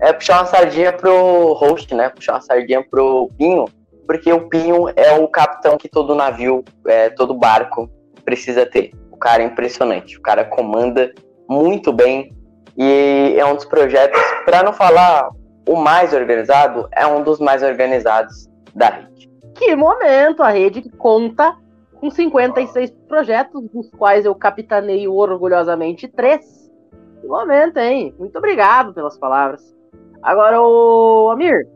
é 0.00 0.12
puxar 0.12 0.38
uma 0.38 0.46
sardinha 0.46 0.92
pro 0.92 1.52
host, 1.54 1.92
né? 1.94 2.10
Puxar 2.10 2.34
uma 2.34 2.40
sardinha 2.40 2.84
pro 2.88 3.28
Pinho, 3.36 3.64
porque 4.06 4.32
o 4.32 4.48
Pinho 4.48 4.88
é 4.94 5.12
o 5.12 5.26
capitão 5.26 5.76
que 5.76 5.88
todo 5.88 6.14
navio, 6.14 6.64
é, 6.86 7.10
todo 7.10 7.34
barco 7.34 7.90
precisa 8.24 8.64
ter. 8.64 8.92
Cara 9.20 9.42
é 9.42 9.46
impressionante, 9.46 10.18
o 10.18 10.22
cara 10.22 10.44
comanda 10.44 11.12
muito 11.48 11.92
bem 11.92 12.34
e 12.76 13.34
é 13.36 13.44
um 13.44 13.54
dos 13.54 13.64
projetos, 13.64 14.20
para 14.44 14.62
não 14.62 14.72
falar 14.72 15.28
o 15.68 15.76
mais 15.76 16.14
organizado, 16.14 16.88
é 16.92 17.06
um 17.06 17.22
dos 17.22 17.38
mais 17.38 17.62
organizados 17.62 18.48
da 18.74 18.88
rede. 18.88 19.30
Que 19.54 19.76
momento! 19.76 20.42
A 20.42 20.50
rede 20.50 20.88
conta 20.96 21.56
com 22.00 22.10
56 22.10 22.90
projetos, 23.06 23.62
dos 23.68 23.90
quais 23.90 24.24
eu 24.24 24.34
capitaneio 24.34 25.12
orgulhosamente 25.12 26.08
três. 26.08 26.70
Que 27.20 27.26
momento, 27.26 27.76
hein? 27.76 28.14
Muito 28.18 28.38
obrigado 28.38 28.94
pelas 28.94 29.18
palavras. 29.18 29.62
Agora, 30.22 30.60
o 30.62 31.30
Amir, 31.30 31.68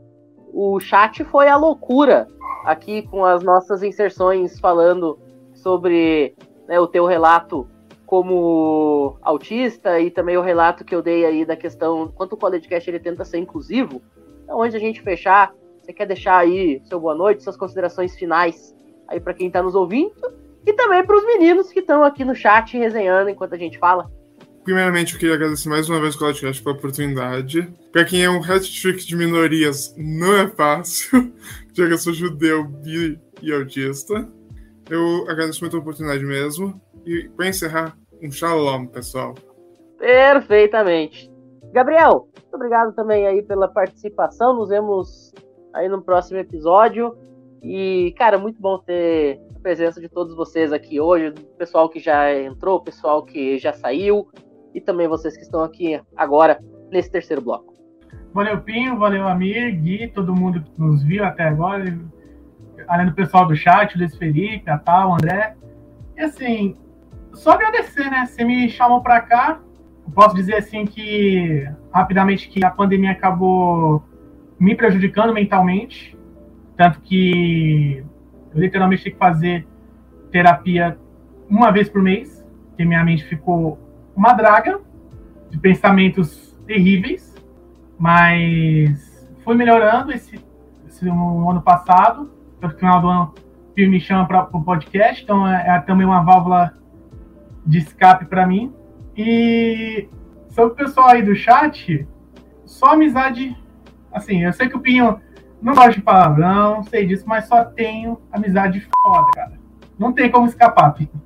o 0.53 0.81
chat 0.81 1.23
foi 1.25 1.49
a 1.49 1.57
loucura 1.57 2.27
aqui 2.65 3.03
com 3.03 3.25
as 3.25 3.43
nossas 3.43 3.83
inserções 3.83 4.59
falando 4.59 5.19
sobre 5.53 6.35
né, 6.69 6.79
o 6.81 6.87
teu 6.87 7.07
relato 7.07 7.69
como 8.07 9.17
autista 9.23 9.99
e 10.01 10.11
também 10.11 10.37
o 10.37 10.43
relato 10.43 10.85
que 10.85 10.95
eu 10.95 11.03
dei 11.03 11.25
aí 11.25 11.45
da 11.45 11.57
questão 11.57 12.09
quanto 12.09 12.35
o 12.35 12.37
podcast 12.37 12.89
ele 12.89 13.01
tenta 13.01 13.25
ser 13.25 13.39
inclusivo. 13.39 14.03
Então, 14.45 14.63
antes 14.63 14.75
a 14.75 14.79
gente 14.79 15.03
fechar, 15.03 15.53
você 15.81 15.93
quer 15.93 16.07
deixar 16.07 16.39
aí 16.39 16.81
seu 16.85 17.01
boa 17.01 17.15
noite, 17.15 17.43
suas 17.43 17.57
considerações 17.57 18.15
finais 18.15 18.75
aí 19.09 19.21
para 19.21 19.35
quem 19.35 19.49
está 19.49 19.63
nos 19.63 19.75
ouvindo 19.75 20.15
e 20.67 20.73
também 20.73 21.05
para 21.05 21.17
os 21.17 21.25
meninos 21.25 21.71
que 21.71 21.81
estão 21.81 22.05
aqui 22.05 22.25
no 22.25 22.35
chat 22.35 22.77
resenhando 22.77 23.31
enquanto 23.31 23.55
a 23.55 23.59
gente 23.59 23.79
fala. 23.79 24.11
Primeiramente, 24.65 25.13
eu 25.13 25.21
queria 25.21 25.35
agradecer 25.35 25.69
mais 25.69 25.91
uma 25.91 26.01
vez 26.01 26.15
o 26.15 26.19
podcast 26.19 26.63
pela 26.63 26.75
oportunidade. 26.75 27.71
Para 27.93 28.05
quem 28.05 28.25
é 28.25 28.31
um 28.31 28.43
hat-trick 28.43 29.05
de 29.07 29.15
minorias, 29.15 29.95
não 29.97 30.35
é 30.37 30.49
fácil, 30.49 31.31
já 31.75 31.87
que 31.87 31.93
eu 31.93 31.99
sou 31.99 32.15
judeu, 32.15 32.65
bi 32.65 33.21
e 33.43 33.53
autista. 33.53 34.27
Eu 34.89 35.29
agradeço 35.29 35.61
muito 35.61 35.77
a 35.77 35.81
oportunidade 35.81 36.25
mesmo. 36.25 36.81
E 37.07 37.29
para 37.37 37.49
encerrar, 37.49 37.97
um 38.23 38.31
shalom, 38.31 38.87
pessoal. 38.87 39.35
Perfeitamente. 39.99 41.31
Gabriel, 41.73 42.29
muito 42.35 42.55
obrigado 42.55 42.95
também 42.95 43.27
aí 43.27 43.43
pela 43.43 43.69
participação. 43.69 44.55
Nos 44.55 44.69
vemos 44.69 45.33
aí 45.73 45.89
no 45.89 46.03
próximo 46.03 46.39
episódio. 46.39 47.17
E, 47.63 48.15
cara, 48.19 48.39
muito 48.39 48.61
bom 48.61 48.79
ter 48.79 49.41
a 49.57 49.59
presença 49.61 50.01
de 50.01 50.09
todos 50.09 50.35
vocês 50.37 50.73
aqui 50.73 51.01
hoje, 51.01 51.31
do 51.31 51.41
pessoal 51.57 51.89
que 51.89 51.99
já 51.99 52.33
entrou, 52.39 52.83
pessoal 52.83 53.25
que 53.25 53.59
já 53.59 53.73
saiu 53.73 54.29
e 54.75 54.81
também 54.81 55.09
vocês 55.09 55.37
que 55.37 55.43
estão 55.43 55.63
aqui 55.63 56.01
agora 56.15 56.63
nesse 56.91 57.11
terceiro 57.11 57.41
bloco. 57.41 57.73
Valeu, 58.35 58.61
Pinho, 58.61 58.99
valeu, 58.99 59.27
Amir, 59.29 59.81
Gui, 59.81 60.09
todo 60.09 60.35
mundo 60.35 60.63
que 60.63 60.73
nos 60.77 61.03
viu 61.05 61.25
até 61.25 61.45
agora, 61.45 61.85
além 62.89 63.07
do 63.07 63.13
pessoal 63.13 63.47
do 63.47 63.57
chat, 63.57 63.97
Luiz 63.97 64.17
Felipe, 64.17 64.71
a 64.71 64.79
Tal, 64.79 65.15
André. 65.15 65.55
E 66.17 66.23
assim, 66.23 66.77
só 67.33 67.53
agradecer, 67.53 68.11
né? 68.11 68.27
Você 68.27 68.45
me 68.45 68.69
chamou 68.69 69.01
para 69.01 69.21
cá. 69.21 69.61
Posso 70.15 70.35
dizer 70.35 70.57
assim 70.57 70.85
que 70.85 71.69
rapidamente 71.93 72.49
que 72.49 72.65
a 72.65 72.71
pandemia 72.71 73.13
acabou 73.13 74.03
me 74.59 74.75
prejudicando 74.75 75.33
mentalmente, 75.33 76.17
tanto 76.77 77.01
que 77.01 78.05
eu 78.55 78.61
literalmente 78.61 79.03
tive 79.03 79.15
que 79.15 79.19
fazer 79.19 79.67
terapia 80.31 80.99
uma 81.49 81.71
vez 81.71 81.89
por 81.89 82.03
mês, 82.03 82.45
porque 82.69 82.85
minha 82.85 83.05
mente 83.05 83.25
ficou 83.25 83.79
uma 84.15 84.33
draga 84.33 84.81
de 85.51 85.59
pensamentos 85.59 86.57
terríveis, 86.67 87.35
mas 87.99 89.29
fui 89.45 89.55
melhorando 89.55 90.13
esse, 90.13 90.41
esse 90.87 91.05
no 91.05 91.51
ano 91.51 91.63
passado, 91.63 92.31
no 92.69 92.75
final 92.75 93.01
do 93.01 93.09
ano 93.09 93.35
o 93.77 93.91
me 93.91 94.01
chama 94.01 94.27
para 94.27 94.49
o 94.53 94.63
podcast, 94.63 95.23
então 95.23 95.47
é, 95.47 95.77
é, 95.77 95.81
também 95.81 96.07
uma 96.07 96.23
válvula 96.23 96.75
de 97.67 97.79
escape 97.79 98.27
para 98.27 98.47
mim. 98.47 98.73
E 99.17 100.09
sobre 100.49 100.73
o 100.73 100.77
pessoal 100.77 101.09
aí 101.09 101.23
do 101.23 101.35
chat, 101.35 102.07
só 102.65 102.93
amizade, 102.93 103.57
assim, 104.13 104.45
eu 104.45 104.53
sei 104.53 104.69
que 104.69 104.77
o 104.77 104.81
Pinho 104.81 105.21
não 105.61 105.75
gosta 105.75 105.93
de 105.93 106.03
palavrão, 106.03 106.83
sei 106.85 107.07
disso, 107.07 107.25
mas 107.27 107.47
só 107.47 107.65
tenho 107.65 108.21
amizade 108.31 108.87
foda, 109.03 109.31
cara. 109.35 109.53
Não 109.99 110.13
tem 110.13 110.31
como 110.31 110.47
escapar, 110.47 110.95
Pinho. 110.95 111.23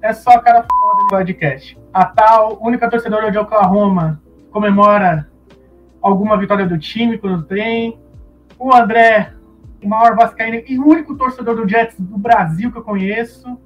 É 0.00 0.12
só 0.12 0.38
cara 0.40 0.64
foda 0.64 1.02
no 1.02 1.08
podcast 1.08 1.82
a 1.92 2.06
tal 2.06 2.58
única 2.62 2.88
torcedora 2.88 3.30
de 3.30 3.38
Oklahoma 3.38 4.20
comemora 4.50 5.28
alguma 6.00 6.36
vitória 6.38 6.66
do 6.66 6.78
time 6.78 7.18
quando 7.18 7.44
tem. 7.44 8.00
O 8.58 8.74
André, 8.74 9.34
o 9.82 9.88
maior 9.88 10.16
vascaíno 10.16 10.62
e 10.66 10.78
o 10.78 10.86
único 10.86 11.16
torcedor 11.16 11.56
do 11.56 11.68
Jets 11.68 11.98
do 11.98 12.18
Brasil 12.18 12.70
que 12.70 12.78
eu 12.78 12.82
conheço. 12.82 13.60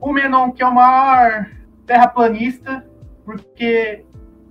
O 0.00 0.12
Menon, 0.12 0.50
que 0.52 0.62
é 0.62 0.66
o 0.66 0.74
maior 0.74 1.46
terraplanista, 1.86 2.86
porque 3.24 4.04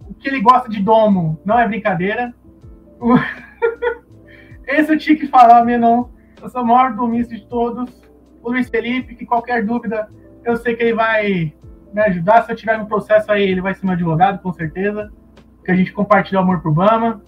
o 0.08 0.14
que 0.14 0.30
ele 0.30 0.42
gosta 0.42 0.70
de 0.70 0.82
domo 0.82 1.40
não 1.46 1.60
é 1.60 1.68
brincadeira. 1.68 2.34
O... 3.00 3.16
Esse 4.68 4.94
eu 4.94 4.98
tinha 4.98 5.18
que 5.18 5.28
falar, 5.28 5.64
Menon. 5.66 6.06
Eu 6.42 6.50
sou 6.50 6.62
o 6.62 6.68
maior 6.68 6.94
domista 6.96 7.36
de 7.36 7.46
todos. 7.48 8.02
O 8.42 8.52
Luiz 8.52 8.70
Felipe, 8.70 9.16
que 9.16 9.26
qualquer 9.26 9.66
dúvida, 9.66 10.08
eu 10.46 10.56
sei 10.56 10.76
que 10.76 10.84
ele 10.84 10.94
vai 10.94 11.54
me 11.94 12.02
ajudar. 12.04 12.44
Se 12.44 12.52
eu 12.52 12.56
tiver 12.56 12.78
no 12.78 12.88
processo 12.88 13.32
aí, 13.32 13.44
ele 13.44 13.62
vai 13.62 13.74
ser 13.74 13.86
meu 13.86 13.94
advogado, 13.94 14.42
com 14.42 14.54
certeza. 14.54 15.12
Que 15.66 15.72
a 15.72 15.76
gente 15.76 15.92
compartilha 15.92 16.40
o 16.40 16.44
amor 16.44 16.62
pro 16.62 16.72
Bama. 16.72 17.22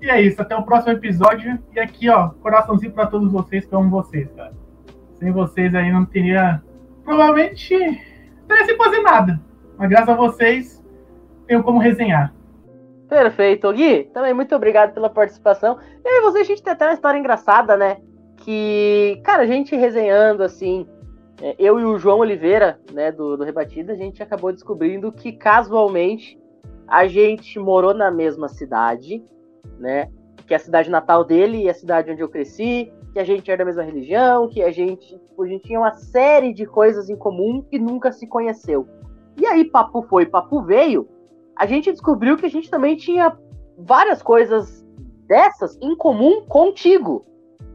E 0.00 0.08
é 0.08 0.20
isso, 0.22 0.40
até 0.40 0.56
o 0.56 0.62
próximo 0.62 0.92
episódio. 0.92 1.58
E 1.74 1.80
aqui, 1.80 2.08
ó, 2.08 2.30
coraçãozinho 2.40 2.92
para 2.92 3.06
todos 3.06 3.30
vocês 3.30 3.66
que 3.66 3.74
amo 3.74 3.90
vocês, 3.90 4.30
cara. 4.32 4.52
Sem 5.14 5.30
vocês 5.30 5.74
aí 5.74 5.92
não 5.92 6.06
teria. 6.06 6.62
Provavelmente 7.04 7.76
teria 8.48 8.64
se 8.64 8.76
fazer 8.76 9.00
nada. 9.00 9.40
Mas 9.76 9.90
graças 9.90 10.08
a 10.08 10.14
vocês, 10.14 10.84
tenho 11.46 11.62
como 11.62 11.78
resenhar. 11.78 12.32
Perfeito, 13.08 13.72
Gui. 13.72 14.04
Também 14.14 14.32
muito 14.32 14.54
obrigado 14.54 14.94
pela 14.94 15.10
participação. 15.10 15.78
E 16.04 16.08
aí, 16.08 16.20
você, 16.22 16.38
a 16.38 16.44
gente 16.44 16.62
tem 16.62 16.72
até 16.72 16.86
uma 16.86 16.94
história 16.94 17.18
engraçada, 17.18 17.76
né? 17.76 17.98
Que, 18.36 19.20
cara, 19.24 19.42
a 19.42 19.46
gente 19.46 19.74
resenhando 19.76 20.42
assim, 20.42 20.86
é, 21.42 21.56
eu 21.58 21.78
e 21.80 21.84
o 21.84 21.98
João 21.98 22.20
Oliveira, 22.20 22.78
né, 22.92 23.10
do, 23.10 23.36
do 23.36 23.44
Rebatida, 23.44 23.92
a 23.92 23.96
gente 23.96 24.22
acabou 24.22 24.52
descobrindo 24.52 25.10
que 25.10 25.32
casualmente 25.32 26.38
a 26.86 27.06
gente 27.06 27.58
morou 27.58 27.92
na 27.92 28.10
mesma 28.10 28.48
cidade, 28.48 29.22
né? 29.80 30.10
Que 30.46 30.54
é 30.54 30.56
a 30.56 30.60
cidade 30.60 30.90
natal 30.90 31.24
dele 31.24 31.64
e 31.64 31.68
a 31.68 31.74
cidade 31.74 32.10
onde 32.10 32.20
eu 32.20 32.28
cresci, 32.28 32.92
que 33.12 33.18
a 33.18 33.24
gente 33.24 33.50
era 33.50 33.58
da 33.58 33.64
mesma 33.64 33.82
religião, 33.82 34.48
que 34.48 34.62
a 34.62 34.70
gente, 34.70 35.18
tipo, 35.18 35.42
a 35.42 35.48
gente 35.48 35.64
tinha 35.64 35.80
uma 35.80 35.92
série 35.92 36.52
de 36.52 36.66
coisas 36.66 37.08
em 37.08 37.16
comum 37.16 37.64
e 37.72 37.78
nunca 37.78 38.12
se 38.12 38.26
conheceu. 38.26 38.86
E 39.36 39.46
aí, 39.46 39.64
papo 39.64 40.02
foi, 40.02 40.26
papo 40.26 40.62
veio, 40.62 41.08
a 41.56 41.66
gente 41.66 41.90
descobriu 41.90 42.36
que 42.36 42.46
a 42.46 42.50
gente 42.50 42.70
também 42.70 42.96
tinha 42.96 43.36
várias 43.78 44.22
coisas 44.22 44.84
dessas 45.26 45.78
em 45.80 45.96
comum 45.96 46.44
contigo. 46.46 47.26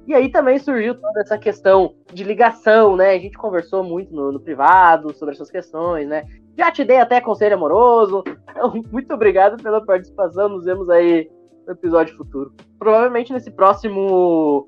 E 0.07 0.13
aí 0.13 0.29
também 0.29 0.59
surgiu 0.59 0.99
toda 0.99 1.21
essa 1.21 1.37
questão 1.37 1.95
de 2.13 2.23
ligação, 2.23 2.95
né? 2.95 3.11
A 3.11 3.19
gente 3.19 3.37
conversou 3.37 3.83
muito 3.83 4.13
no, 4.13 4.31
no 4.31 4.39
privado 4.39 5.13
sobre 5.15 5.33
essas 5.33 5.49
questões, 5.49 6.07
né? 6.07 6.25
Já 6.57 6.71
te 6.71 6.83
dei 6.83 6.97
até 6.97 7.19
conselho 7.19 7.55
amoroso. 7.55 8.23
Então, 8.51 8.73
muito 8.91 9.13
obrigado 9.13 9.61
pela 9.61 9.83
participação. 9.83 10.49
Nos 10.49 10.65
vemos 10.65 10.89
aí 10.89 11.29
episódio 11.71 12.15
futuro. 12.15 12.53
Provavelmente 12.77 13.33
nesse 13.33 13.51
próximo 13.51 14.67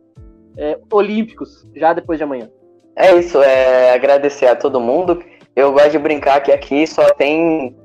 é, 0.58 0.78
Olímpicos, 0.92 1.68
já 1.76 1.94
depois 1.94 2.18
de 2.18 2.24
amanhã. 2.24 2.50
É 2.96 3.16
isso, 3.16 3.42
é 3.42 3.94
agradecer 3.94 4.48
a 4.48 4.56
todo 4.56 4.80
mundo. 4.80 5.24
Eu 5.56 5.72
gosto 5.72 5.92
de 5.92 6.00
brincar 6.00 6.42
que 6.42 6.52
aqui 6.52 6.88
só 6.88 7.12
tem 7.14 7.76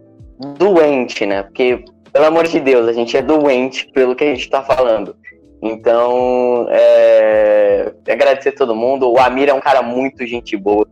doente, 0.59 1.27
né? 1.27 1.43
Porque, 1.43 1.85
pelo 2.13 2.27
amor 2.27 2.47
de 2.47 2.59
Deus, 2.59 2.89
a 2.89 2.93
gente 2.93 3.17
é 3.17 3.23
doente 3.23 3.91
pelo 3.93 4.17
que 4.17 4.25
a 4.25 4.35
gente 4.35 4.49
tá 4.49 4.63
falando. 4.63 5.15
Então, 5.61 6.67
é... 6.71 7.93
agradecer 8.09 8.51
a 8.51 8.57
todo 8.57 8.75
mundo. 8.75 9.11
O 9.11 9.19
Amir 9.19 9.49
é 9.49 9.55
um 9.55 9.61
cara 9.61 9.83
muito 9.83 10.27
gente 10.27 10.57
boa, 10.57 10.87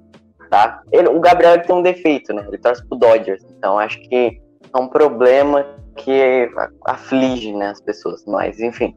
tá? 0.50 0.82
Ele, 0.92 1.08
o 1.08 1.18
Gabriel 1.18 1.60
tem 1.62 1.74
um 1.74 1.82
defeito, 1.82 2.32
né? 2.32 2.44
Ele 2.46 2.58
torce 2.58 2.86
pro 2.86 2.98
Dodgers. 2.98 3.42
Então, 3.58 3.78
acho 3.78 4.00
que 4.02 4.40
é 4.72 4.78
um 4.78 4.86
problema 4.86 5.66
que 5.96 6.50
aflige 6.86 7.52
né, 7.52 7.68
as 7.68 7.80
pessoas. 7.80 8.24
Mas, 8.26 8.60
enfim. 8.60 8.94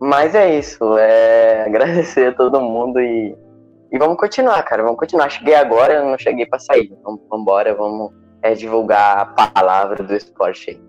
Mas 0.00 0.34
é 0.34 0.58
isso. 0.58 0.96
É 0.98 1.64
agradecer 1.66 2.28
a 2.28 2.34
todo 2.34 2.60
mundo 2.60 3.00
e, 3.00 3.36
e 3.92 3.98
vamos 3.98 4.16
continuar, 4.16 4.62
cara. 4.62 4.82
Vamos 4.82 4.98
continuar. 4.98 5.30
Cheguei 5.30 5.54
agora, 5.54 5.94
eu 5.94 6.04
não 6.04 6.18
cheguei 6.18 6.46
para 6.46 6.58
sair. 6.58 6.92
Vamos 7.02 7.20
embora, 7.32 7.74
vamos 7.74 8.12
é, 8.42 8.54
divulgar 8.54 9.34
a 9.36 9.46
palavra 9.48 10.02
do 10.02 10.14
esporte 10.14 10.70
aí. 10.70 10.80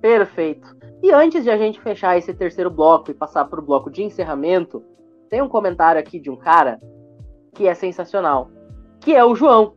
Perfeito. 0.00 0.76
E 1.02 1.10
antes 1.10 1.42
de 1.42 1.50
a 1.50 1.56
gente 1.56 1.80
fechar 1.80 2.16
esse 2.16 2.32
terceiro 2.32 2.70
bloco 2.70 3.10
e 3.10 3.14
passar 3.14 3.44
para 3.46 3.58
o 3.58 3.62
bloco 3.62 3.90
de 3.90 4.02
encerramento, 4.02 4.82
tem 5.28 5.42
um 5.42 5.48
comentário 5.48 6.00
aqui 6.00 6.20
de 6.20 6.30
um 6.30 6.36
cara 6.36 6.80
que 7.54 7.66
é 7.66 7.74
sensacional, 7.74 8.50
que 9.00 9.14
é 9.14 9.24
o 9.24 9.34
João. 9.34 9.74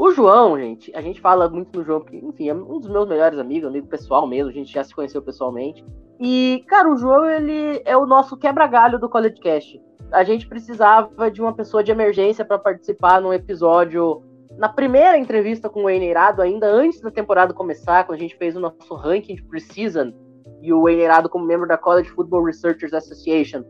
O 0.00 0.12
João, 0.12 0.58
gente, 0.58 0.90
a 0.96 1.02
gente 1.02 1.20
fala 1.20 1.46
muito 1.46 1.72
do 1.72 1.84
João, 1.84 2.00
porque, 2.00 2.16
enfim, 2.16 2.48
é 2.48 2.54
um 2.54 2.80
dos 2.80 2.88
meus 2.88 3.06
melhores 3.06 3.38
amigos, 3.38 3.68
amigo 3.68 3.86
pessoal 3.86 4.26
mesmo, 4.26 4.48
a 4.48 4.52
gente 4.54 4.72
já 4.72 4.82
se 4.82 4.94
conheceu 4.94 5.20
pessoalmente. 5.20 5.84
E, 6.18 6.64
cara, 6.66 6.90
o 6.90 6.96
João, 6.96 7.28
ele 7.28 7.82
é 7.84 7.94
o 7.94 8.06
nosso 8.06 8.34
quebra-galho 8.34 8.98
do 8.98 9.10
College 9.10 9.38
Cast. 9.42 9.78
A 10.10 10.24
gente 10.24 10.48
precisava 10.48 11.30
de 11.30 11.42
uma 11.42 11.52
pessoa 11.52 11.84
de 11.84 11.92
emergência 11.92 12.46
para 12.46 12.58
participar 12.58 13.20
num 13.20 13.30
episódio, 13.30 14.22
na 14.56 14.70
primeira 14.70 15.18
entrevista 15.18 15.68
com 15.68 15.84
o 15.84 15.90
Eineirado, 15.90 16.40
ainda 16.40 16.66
antes 16.66 17.02
da 17.02 17.10
temporada 17.10 17.52
começar, 17.52 18.06
quando 18.06 18.16
a 18.16 18.22
gente 18.22 18.38
fez 18.38 18.56
o 18.56 18.60
nosso 18.60 18.94
ranking 18.94 19.34
de 19.34 19.42
preseason, 19.42 20.14
e 20.62 20.72
o 20.72 20.88
Eineirado, 20.88 21.28
como 21.28 21.44
membro 21.44 21.68
da 21.68 21.76
College 21.76 22.08
Football 22.08 22.44
Researchers 22.44 22.94
Association, 22.94 23.62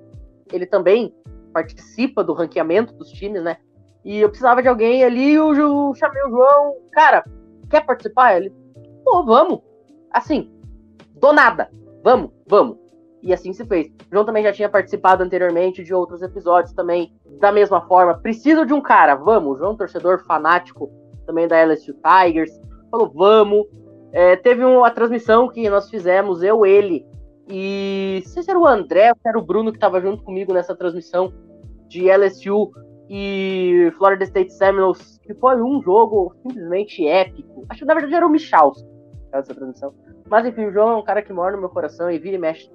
ele 0.53 0.64
também 0.64 1.12
participa 1.53 2.22
do 2.22 2.35
ranqueamento 2.35 2.95
dos 2.95 3.11
times, 3.11 3.43
né? 3.43 3.57
E 4.05 4.20
eu 4.20 4.28
precisava 4.28 4.62
de 4.62 4.68
alguém 4.68 5.05
ali, 5.05 5.34
eu, 5.34 5.55
eu 5.55 5.92
chamei 5.94 6.22
o 6.24 6.30
João, 6.30 6.76
cara, 6.92 7.24
quer 7.68 7.84
participar? 7.84 8.36
Ele, 8.36 8.53
pô, 9.05 9.24
vamos. 9.24 9.61
Assim, 10.11 10.51
do 11.20 11.32
nada, 11.32 11.70
vamos, 12.03 12.30
vamos. 12.46 12.78
E 13.22 13.32
assim 13.32 13.53
se 13.53 13.64
fez. 13.66 13.88
O 13.88 14.12
João 14.12 14.24
também 14.24 14.42
já 14.42 14.53
tinha 14.53 14.68
participado 14.68 15.22
anteriormente 15.22 15.84
de 15.84 15.92
outros 15.92 16.22
episódios 16.22 16.72
também, 16.72 17.12
da 17.38 17.53
mesma 17.53 17.82
forma. 17.82 18.18
Preciso 18.18 18.64
de 18.64 18.72
um 18.72 18.80
cara, 18.80 19.14
vamos. 19.14 19.57
O 19.57 19.59
João, 19.59 19.76
torcedor 19.76 20.24
fanático 20.24 20.90
também 21.26 21.46
da 21.46 21.62
LSU 21.62 21.94
Tigers, 21.94 22.51
falou, 22.90 23.12
vamos. 23.14 23.66
É, 24.12 24.34
teve 24.36 24.64
uma 24.64 24.90
transmissão 24.90 25.48
que 25.48 25.68
nós 25.68 25.88
fizemos, 25.88 26.42
eu, 26.42 26.66
ele, 26.66 27.07
e 27.48 28.22
não 28.24 28.32
sei 28.32 28.42
se 28.42 28.51
era 28.51 28.59
o 28.59 28.66
André 28.66 29.11
ou 29.11 29.16
se 29.16 29.28
era 29.28 29.38
o 29.38 29.42
Bruno 29.42 29.70
que 29.70 29.76
estava 29.76 30.01
junto 30.01 30.22
comigo 30.22 30.53
nessa 30.53 30.74
transmissão 30.74 31.32
de 31.88 32.09
LSU 32.11 32.72
e 33.12 33.92
Florida 33.98 34.22
State 34.22 34.52
Seminoles, 34.52 35.18
que 35.18 35.34
foi 35.34 35.61
um 35.61 35.82
jogo 35.82 36.32
simplesmente 36.42 37.04
épico. 37.06 37.66
Acho 37.68 37.80
que 37.80 37.84
na 37.84 37.94
verdade 37.94 38.14
era 38.14 38.26
o 38.26 38.30
Michalski 38.30 38.88
essa 39.32 39.54
transmissão. 39.54 39.92
Mas 40.28 40.46
enfim, 40.46 40.66
o 40.66 40.72
João 40.72 40.92
é 40.92 40.96
um 40.96 41.02
cara 41.02 41.22
que 41.22 41.32
mora 41.32 41.54
no 41.54 41.61
meu 41.61 41.68
coração 41.68 42.11
e 42.11 42.18
vira 42.18 42.36
e 42.36 42.38
mexe. 42.38 42.70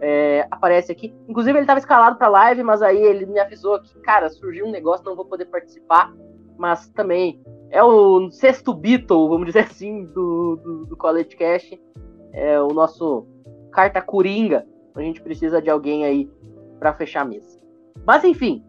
É, 0.00 0.46
aparece 0.50 0.92
aqui. 0.92 1.14
Inclusive, 1.28 1.58
ele 1.58 1.64
estava 1.64 1.80
escalado 1.80 2.16
para 2.16 2.28
live, 2.28 2.62
mas 2.62 2.82
aí 2.82 3.02
ele 3.02 3.26
me 3.26 3.38
avisou 3.38 3.80
que, 3.80 3.98
cara, 4.00 4.28
surgiu 4.28 4.66
um 4.66 4.70
negócio, 4.70 5.04
não 5.04 5.16
vou 5.16 5.24
poder 5.24 5.46
participar. 5.46 6.12
Mas 6.56 6.88
também 6.90 7.42
é 7.70 7.82
o 7.82 8.30
sexto 8.30 8.74
Beatle, 8.74 9.28
vamos 9.28 9.46
dizer 9.46 9.60
assim, 9.70 10.04
do, 10.06 10.56
do, 10.56 10.86
do 10.86 10.96
College 10.96 11.36
Cash. 11.36 11.78
É 12.32 12.60
o 12.60 12.68
nosso 12.68 13.26
carta 13.72 14.00
coringa. 14.00 14.66
A 14.94 15.02
gente 15.02 15.22
precisa 15.22 15.60
de 15.60 15.70
alguém 15.70 16.04
aí 16.04 16.30
para 16.78 16.94
fechar 16.94 17.22
a 17.22 17.24
mesa. 17.24 17.58
Mas 18.06 18.24
enfim, 18.24 18.64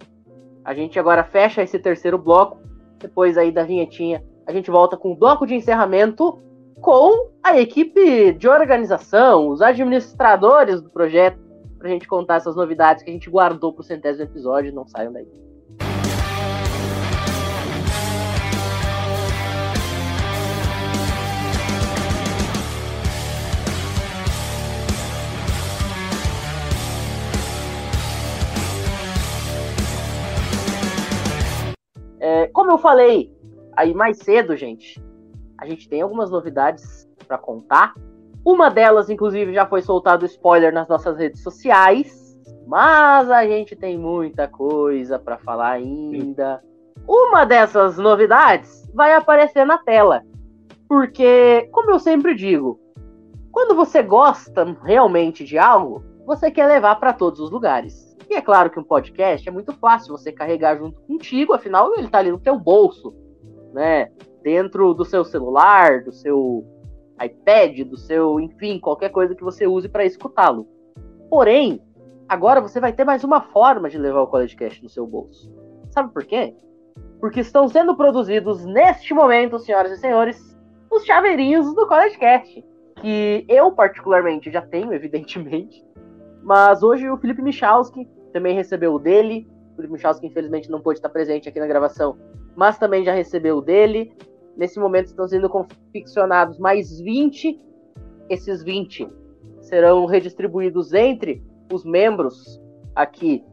a 0.63 0.73
gente 0.73 0.99
agora 0.99 1.23
fecha 1.23 1.61
esse 1.61 1.79
terceiro 1.79 2.17
bloco. 2.17 2.59
Depois 2.99 3.37
aí 3.37 3.51
da 3.51 3.63
vinhetinha, 3.63 4.23
a 4.45 4.51
gente 4.51 4.69
volta 4.69 4.95
com 4.95 5.11
o 5.11 5.15
bloco 5.15 5.45
de 5.45 5.55
encerramento 5.55 6.39
com 6.79 7.29
a 7.43 7.59
equipe 7.59 8.33
de 8.33 8.47
organização, 8.47 9.49
os 9.49 9.61
administradores 9.61 10.81
do 10.81 10.89
projeto, 10.89 11.39
para 11.77 11.87
a 11.87 11.91
gente 11.91 12.07
contar 12.07 12.35
essas 12.35 12.55
novidades 12.55 13.03
que 13.03 13.09
a 13.09 13.13
gente 13.13 13.29
guardou 13.29 13.73
para 13.73 13.81
o 13.81 13.83
centésimo 13.83 14.25
episódio. 14.25 14.73
Não 14.73 14.87
saiam 14.87 15.11
daí. 15.11 15.27
Como 32.51 32.71
eu 32.71 32.77
falei 32.77 33.35
aí 33.75 33.93
mais 33.93 34.17
cedo, 34.17 34.55
gente, 34.55 35.01
a 35.57 35.65
gente 35.65 35.87
tem 35.87 36.01
algumas 36.01 36.29
novidades 36.29 37.09
para 37.27 37.37
contar. 37.37 37.93
Uma 38.43 38.69
delas, 38.69 39.09
inclusive, 39.09 39.53
já 39.53 39.65
foi 39.65 39.81
soltado 39.81 40.25
spoiler 40.25 40.73
nas 40.73 40.87
nossas 40.87 41.17
redes 41.17 41.43
sociais, 41.43 42.39
mas 42.67 43.29
a 43.29 43.45
gente 43.45 43.75
tem 43.75 43.97
muita 43.97 44.47
coisa 44.47 45.19
para 45.19 45.37
falar 45.37 45.71
ainda. 45.71 46.61
Uma 47.07 47.45
dessas 47.45 47.97
novidades 47.97 48.89
vai 48.93 49.13
aparecer 49.13 49.65
na 49.65 49.77
tela, 49.77 50.23
porque, 50.87 51.69
como 51.71 51.91
eu 51.91 51.99
sempre 51.99 52.33
digo, 52.35 52.79
quando 53.51 53.75
você 53.75 54.01
gosta 54.01 54.75
realmente 54.83 55.43
de 55.43 55.57
algo, 55.57 56.03
você 56.25 56.49
quer 56.49 56.67
levar 56.67 56.95
para 56.95 57.13
todos 57.13 57.39
os 57.39 57.51
lugares. 57.51 58.10
E 58.31 58.35
é 58.35 58.41
claro 58.41 58.69
que 58.69 58.79
um 58.79 58.83
podcast 58.83 59.45
é 59.45 59.51
muito 59.51 59.73
fácil 59.73 60.17
você 60.17 60.31
carregar 60.31 60.77
junto 60.77 61.01
contigo, 61.01 61.51
afinal 61.51 61.93
ele 61.97 62.05
está 62.05 62.19
ali 62.19 62.31
no 62.31 62.39
teu 62.39 62.57
bolso, 62.57 63.13
né? 63.73 64.09
Dentro 64.41 64.93
do 64.93 65.03
seu 65.03 65.25
celular, 65.25 66.01
do 66.01 66.13
seu 66.13 66.65
iPad, 67.21 67.81
do 67.81 67.97
seu, 67.97 68.39
enfim, 68.39 68.79
qualquer 68.79 69.09
coisa 69.09 69.35
que 69.35 69.43
você 69.43 69.67
use 69.67 69.89
para 69.89 70.05
escutá-lo. 70.05 70.65
Porém, 71.29 71.81
agora 72.29 72.61
você 72.61 72.79
vai 72.79 72.93
ter 72.93 73.03
mais 73.03 73.21
uma 73.25 73.41
forma 73.41 73.89
de 73.89 73.97
levar 73.97 74.21
o 74.21 74.27
CollegeCast 74.27 74.81
no 74.81 74.87
seu 74.87 75.05
bolso. 75.05 75.53
Sabe 75.89 76.13
por 76.13 76.23
quê? 76.23 76.55
Porque 77.19 77.41
estão 77.41 77.67
sendo 77.67 77.97
produzidos 77.97 78.65
neste 78.65 79.13
momento, 79.13 79.59
senhoras 79.59 79.91
e 79.91 79.97
senhores, 79.97 80.57
os 80.89 81.03
chaveirinhos 81.03 81.75
do 81.75 81.85
CollegeCast, 81.85 82.65
que 83.01 83.45
eu 83.49 83.73
particularmente 83.73 84.49
já 84.49 84.61
tenho, 84.61 84.93
evidentemente, 84.95 85.85
mas 86.41 86.81
hoje 86.81 87.09
o 87.09 87.17
Felipe 87.17 87.41
Michalski 87.41 88.07
também 88.31 88.55
recebeu 88.55 88.93
o 88.93 88.99
dele. 88.99 89.47
O 89.73 89.75
Felipe 89.75 89.93
Michalski, 89.93 90.27
infelizmente, 90.27 90.69
não 90.69 90.81
pôde 90.81 90.99
estar 90.99 91.09
presente 91.09 91.47
aqui 91.47 91.59
na 91.59 91.67
gravação, 91.67 92.17
mas 92.55 92.77
também 92.77 93.03
já 93.03 93.13
recebeu 93.13 93.57
o 93.57 93.61
dele. 93.61 94.13
Nesse 94.55 94.79
momento 94.79 95.07
estão 95.07 95.27
sendo 95.27 95.49
confeccionados 95.49 96.59
mais 96.59 96.99
20. 96.99 97.59
Esses 98.29 98.63
20 98.63 99.07
serão 99.61 100.05
redistribuídos 100.05 100.93
entre 100.93 101.43
os 101.71 101.85
membros 101.85 102.61
aqui 102.95 103.43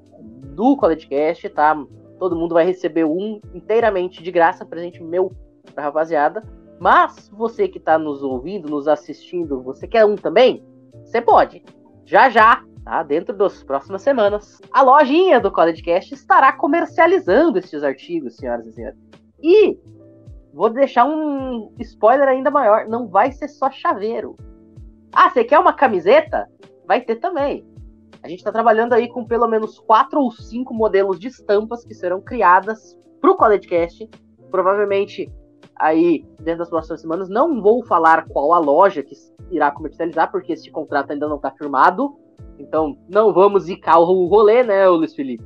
do 0.55 0.77
CollegeCast, 0.77 1.49
tá? 1.51 1.85
Todo 2.19 2.37
mundo 2.37 2.55
vai 2.55 2.65
receber 2.65 3.05
um 3.05 3.41
inteiramente 3.55 4.23
de 4.23 4.31
graça, 4.31 4.67
presente 4.67 5.03
meu 5.03 5.33
pra 5.75 5.85
rapaziada. 5.85 6.43
Mas 6.81 7.29
você 7.33 7.69
que 7.69 7.79
está 7.79 7.99
nos 7.99 8.23
ouvindo, 8.23 8.69
nos 8.69 8.89
assistindo, 8.89 9.63
você 9.63 9.87
quer 9.87 10.05
um 10.05 10.17
também? 10.17 10.65
Você 11.05 11.21
pode. 11.21 11.63
Já 12.05 12.29
já 12.29 12.65
tá? 12.89 13.03
Dentro 13.03 13.37
das 13.37 13.63
próximas 13.63 14.01
semanas, 14.01 14.61
a 14.73 14.81
lojinha 14.81 15.39
do 15.39 15.53
CollegeCast 15.53 16.15
estará 16.15 16.53
comercializando 16.55 17.59
estes 17.59 17.85
artigos, 17.85 18.37
senhoras 18.37 18.67
e 18.67 18.73
senhores. 18.73 18.99
E 19.43 19.79
vou 20.55 20.71
deixar 20.71 21.05
um 21.05 21.71
spoiler 21.79 22.27
ainda 22.27 22.51
maior: 22.51 22.89
não 22.89 23.07
vai 23.07 23.31
ser 23.31 23.49
só 23.49 23.71
chaveiro. 23.71 24.37
Ah, 25.13 25.29
você 25.29 25.45
quer 25.45 25.59
uma 25.59 25.75
camiseta? 25.75 26.49
Vai 26.87 27.03
ter 27.03 27.17
também. 27.17 27.67
A 28.23 28.29
gente 28.29 28.39
está 28.39 28.51
trabalhando 28.51 28.95
aí 28.95 29.09
com 29.09 29.25
pelo 29.25 29.47
menos 29.47 29.79
quatro 29.79 30.21
ou 30.21 30.31
cinco 30.33 30.73
modelos 30.75 31.21
de 31.21 31.29
estampas 31.29 31.85
que 31.85 31.95
serão 31.95 32.21
criadas 32.21 32.99
para 33.21 33.31
o 33.31 33.37
CollegeCast. 33.37 34.09
Provavelmente 34.51 35.31
aí 35.77 36.27
dentro 36.41 36.61
das 36.61 36.71
próximas 36.71 37.03
semanas. 37.03 37.29
Não 37.29 37.61
vou 37.61 37.85
falar 37.85 38.27
qual 38.29 38.53
a 38.55 38.59
loja 38.59 39.03
que 39.03 39.15
irá 39.51 39.71
comercializar, 39.71 40.31
porque 40.31 40.55
esse 40.55 40.71
contrato 40.71 41.13
ainda 41.13 41.29
não 41.29 41.37
está 41.37 41.51
firmado. 41.51 42.19
Então, 42.59 42.99
não 43.09 43.33
vamos 43.33 43.65
zicar 43.65 43.99
o 43.99 44.27
rolê, 44.27 44.63
né, 44.63 44.89
Luiz 44.89 45.15
Felipe? 45.15 45.45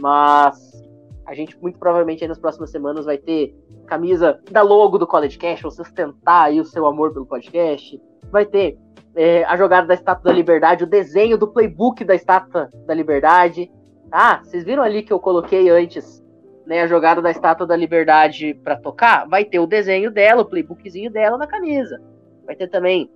Mas 0.00 0.82
a 1.26 1.34
gente 1.34 1.56
muito 1.60 1.78
provavelmente 1.78 2.26
nas 2.26 2.38
próximas 2.38 2.70
semanas 2.70 3.04
vai 3.04 3.16
ter 3.16 3.54
camisa 3.86 4.40
da 4.50 4.62
logo 4.62 4.98
do 4.98 5.06
College 5.06 5.38
Cash, 5.38 5.62
você 5.62 5.84
sustentar 5.84 6.46
aí 6.46 6.60
o 6.60 6.64
seu 6.64 6.86
amor 6.86 7.12
pelo 7.12 7.26
podcast. 7.26 8.00
Vai 8.30 8.44
ter 8.44 8.78
é, 9.14 9.44
a 9.44 9.56
jogada 9.56 9.86
da 9.86 9.94
Estátua 9.94 10.30
da 10.30 10.36
Liberdade, 10.36 10.84
o 10.84 10.86
desenho 10.86 11.38
do 11.38 11.48
playbook 11.48 12.04
da 12.04 12.14
Estátua 12.14 12.70
da 12.86 12.94
Liberdade. 12.94 13.70
Ah, 14.10 14.40
vocês 14.42 14.64
viram 14.64 14.82
ali 14.82 15.02
que 15.02 15.12
eu 15.12 15.20
coloquei 15.20 15.70
antes 15.70 16.22
né, 16.66 16.82
a 16.82 16.86
jogada 16.86 17.20
da 17.20 17.30
Estátua 17.30 17.66
da 17.66 17.76
Liberdade 17.76 18.54
para 18.62 18.76
tocar, 18.76 19.28
vai 19.28 19.44
ter 19.44 19.58
o 19.58 19.66
desenho 19.66 20.10
dela, 20.10 20.42
o 20.42 20.46
playbookzinho 20.46 21.10
dela 21.10 21.36
na 21.36 21.46
camisa. 21.46 22.00
Vai 22.46 22.56
ter 22.56 22.68
também 22.68 23.10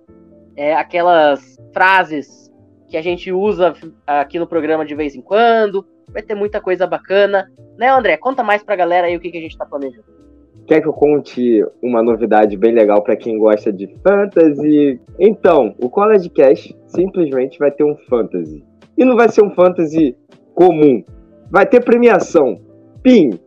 é, 0.55 0.75
aquelas 0.75 1.57
frases 1.73 2.46
que 2.87 2.97
a 2.97 3.01
gente 3.01 3.31
usa 3.31 3.73
aqui 4.05 4.39
no 4.39 4.47
programa 4.47 4.85
de 4.85 4.95
vez 4.95 5.15
em 5.15 5.21
quando. 5.21 5.85
Vai 6.11 6.21
ter 6.21 6.35
muita 6.35 6.61
coisa 6.61 6.87
bacana. 6.87 7.51
Né, 7.77 7.89
André? 7.89 8.17
Conta 8.17 8.43
mais 8.43 8.63
pra 8.63 8.75
galera 8.75 9.07
aí 9.07 9.15
o 9.15 9.19
que, 9.19 9.29
que 9.29 9.37
a 9.37 9.41
gente 9.41 9.57
tá 9.57 9.65
planejando. 9.65 10.17
Quer 10.65 10.81
que 10.81 10.87
eu 10.87 10.93
conte 10.93 11.65
uma 11.81 12.03
novidade 12.03 12.57
bem 12.57 12.73
legal 12.73 13.01
para 13.01 13.15
quem 13.15 13.37
gosta 13.37 13.71
de 13.71 13.87
fantasy? 14.03 14.99
Então, 15.17 15.75
o 15.81 15.89
College 15.89 16.29
Cash 16.29 16.73
simplesmente 16.87 17.57
vai 17.57 17.71
ter 17.71 17.83
um 17.83 17.95
fantasy. 18.09 18.63
E 18.97 19.05
não 19.05 19.15
vai 19.15 19.29
ser 19.29 19.43
um 19.43 19.51
fantasy 19.51 20.15
comum. 20.53 21.03
Vai 21.49 21.65
ter 21.65 21.83
premiação. 21.83 22.59
Pim, 23.01 23.39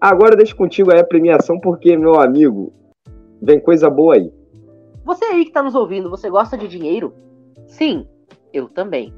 agora 0.00 0.36
deixa 0.36 0.54
contigo 0.54 0.92
aí 0.92 1.00
a 1.00 1.04
premiação, 1.04 1.58
porque, 1.58 1.96
meu 1.96 2.20
amigo, 2.20 2.72
vem 3.42 3.58
coisa 3.58 3.90
boa 3.90 4.14
aí. 4.14 4.32
Você 5.04 5.24
aí 5.24 5.44
que 5.44 5.52
tá 5.52 5.62
nos 5.62 5.74
ouvindo, 5.74 6.10
você 6.10 6.30
gosta 6.30 6.56
de 6.56 6.68
dinheiro? 6.68 7.12
Sim, 7.66 8.06
eu 8.52 8.68
também. 8.68 9.12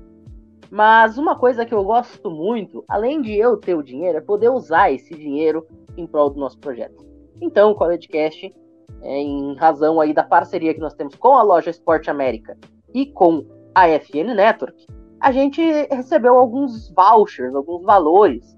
Mas 0.70 1.18
uma 1.18 1.36
coisa 1.36 1.66
que 1.66 1.74
eu 1.74 1.84
gosto 1.84 2.30
muito, 2.30 2.84
além 2.88 3.20
de 3.20 3.34
eu 3.34 3.56
ter 3.56 3.74
o 3.74 3.82
dinheiro, 3.82 4.18
é 4.18 4.22
poder 4.22 4.48
usar 4.48 4.90
esse 4.90 5.14
dinheiro 5.14 5.66
em 5.96 6.06
prol 6.06 6.30
do 6.30 6.40
nosso 6.40 6.58
projeto. 6.58 7.04
Então, 7.40 7.72
o 7.72 7.74
CollegeCast, 7.74 8.54
é, 9.02 9.18
em 9.18 9.54
razão 9.56 10.00
aí 10.00 10.14
da 10.14 10.22
parceria 10.22 10.72
que 10.72 10.80
nós 10.80 10.94
temos 10.94 11.14
com 11.14 11.34
a 11.34 11.42
loja 11.42 11.70
Esporte 11.70 12.08
América 12.08 12.56
e 12.94 13.06
com 13.06 13.44
a 13.74 13.88
FN 13.88 14.34
Network, 14.34 14.86
a 15.20 15.30
gente 15.30 15.62
recebeu 15.90 16.36
alguns 16.36 16.90
vouchers, 16.90 17.54
alguns 17.54 17.84
valores 17.84 18.56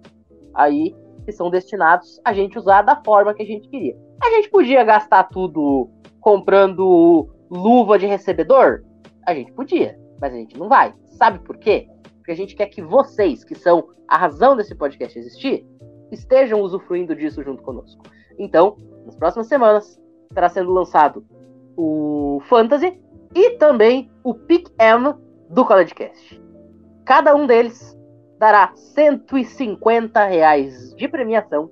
aí 0.54 0.94
que 1.24 1.32
são 1.32 1.50
destinados 1.50 2.20
a 2.24 2.32
gente 2.32 2.58
usar 2.58 2.82
da 2.82 2.96
forma 3.02 3.34
que 3.34 3.42
a 3.42 3.46
gente 3.46 3.68
queria. 3.68 3.96
A 4.22 4.30
gente 4.30 4.50
podia 4.50 4.84
gastar 4.84 5.24
tudo 5.24 5.90
comprando 6.20 7.28
luva 7.50 7.98
de 7.98 8.06
recebedor? 8.06 8.82
A 9.26 9.34
gente 9.34 9.52
podia, 9.52 9.98
mas 10.20 10.32
a 10.32 10.36
gente 10.36 10.58
não 10.58 10.68
vai. 10.68 10.94
Sabe 11.06 11.38
por 11.40 11.56
quê? 11.56 11.88
Porque 12.16 12.32
a 12.32 12.36
gente 12.36 12.54
quer 12.54 12.66
que 12.66 12.82
vocês, 12.82 13.44
que 13.44 13.54
são 13.54 13.88
a 14.08 14.16
razão 14.16 14.56
desse 14.56 14.74
podcast 14.74 15.18
existir, 15.18 15.66
estejam 16.10 16.60
usufruindo 16.60 17.14
disso 17.14 17.42
junto 17.42 17.62
conosco. 17.62 18.02
Então, 18.38 18.76
nas 19.04 19.16
próximas 19.16 19.46
semanas, 19.46 20.00
estará 20.28 20.48
sendo 20.48 20.72
lançado 20.72 21.24
o 21.76 22.40
Fantasy 22.48 23.00
e 23.34 23.50
também 23.50 24.10
o 24.22 24.34
Pick 24.34 24.70
M 24.78 25.14
do 25.50 25.64
CollegeCast. 25.64 26.42
Cada 27.04 27.34
um 27.34 27.46
deles 27.46 27.96
dará 28.38 28.72
150 28.74 30.24
reais 30.24 30.94
de 30.96 31.08
premiação 31.08 31.70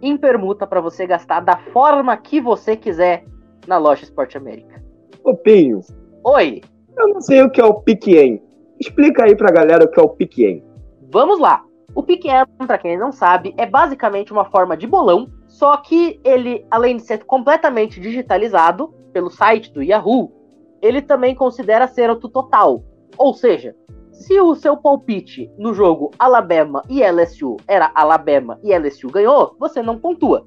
em 0.00 0.16
permuta 0.16 0.66
para 0.66 0.80
você 0.80 1.06
gastar 1.06 1.40
da 1.40 1.56
forma 1.72 2.16
que 2.16 2.40
você 2.40 2.76
quiser 2.76 3.24
na 3.66 3.78
loja 3.78 4.04
Esporte 4.04 4.36
América. 4.36 4.82
Ô 5.24 5.36
Pinho. 5.36 5.80
Oi. 6.24 6.60
Eu 6.96 7.08
não 7.08 7.20
sei 7.20 7.42
o 7.42 7.50
que 7.50 7.60
é 7.60 7.64
o 7.64 7.74
Piquen. 7.74 8.42
Explica 8.80 9.24
aí 9.24 9.36
pra 9.36 9.52
galera 9.52 9.84
o 9.84 9.88
que 9.88 9.98
é 9.98 10.02
o 10.02 10.08
Piquen. 10.08 10.64
Vamos 11.10 11.38
lá. 11.38 11.64
O 11.94 12.02
Piquen, 12.02 12.32
para 12.66 12.78
quem 12.78 12.98
não 12.98 13.12
sabe, 13.12 13.54
é 13.56 13.66
basicamente 13.66 14.32
uma 14.32 14.44
forma 14.46 14.76
de 14.76 14.86
bolão 14.86 15.28
só 15.52 15.76
que 15.76 16.18
ele, 16.24 16.66
além 16.70 16.96
de 16.96 17.02
ser 17.02 17.24
completamente 17.24 18.00
digitalizado 18.00 18.88
pelo 19.12 19.28
site 19.28 19.70
do 19.70 19.82
Yahoo, 19.82 20.32
ele 20.80 21.02
também 21.02 21.34
considera 21.34 21.86
ser 21.86 22.08
auto 22.08 22.26
total. 22.26 22.82
Ou 23.18 23.34
seja, 23.34 23.76
se 24.10 24.40
o 24.40 24.54
seu 24.54 24.78
palpite 24.78 25.52
no 25.58 25.74
jogo 25.74 26.10
Alabama 26.18 26.82
e 26.88 27.02
LSU 27.02 27.58
era 27.68 27.92
Alabama 27.94 28.58
e 28.62 28.76
LSU 28.76 29.08
ganhou, 29.10 29.54
você 29.60 29.82
não 29.82 29.98
pontua. 29.98 30.46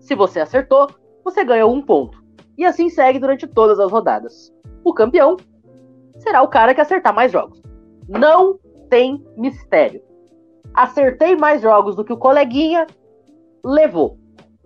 Se 0.00 0.14
você 0.14 0.40
acertou, 0.40 0.88
você 1.22 1.44
ganhou 1.44 1.70
um 1.70 1.82
ponto. 1.82 2.24
E 2.56 2.64
assim 2.64 2.88
segue 2.88 3.18
durante 3.18 3.46
todas 3.46 3.78
as 3.78 3.92
rodadas. 3.92 4.50
O 4.82 4.94
campeão 4.94 5.36
será 6.22 6.42
o 6.42 6.48
cara 6.48 6.74
que 6.74 6.80
acertar 6.80 7.14
mais 7.14 7.30
jogos. 7.30 7.62
Não 8.08 8.58
tem 8.88 9.24
mistério. 9.36 10.02
Acertei 10.74 11.36
mais 11.36 11.60
jogos 11.60 11.94
do 11.94 12.04
que 12.04 12.12
o 12.12 12.18
coleguinha, 12.18 12.86
levou 13.64 14.22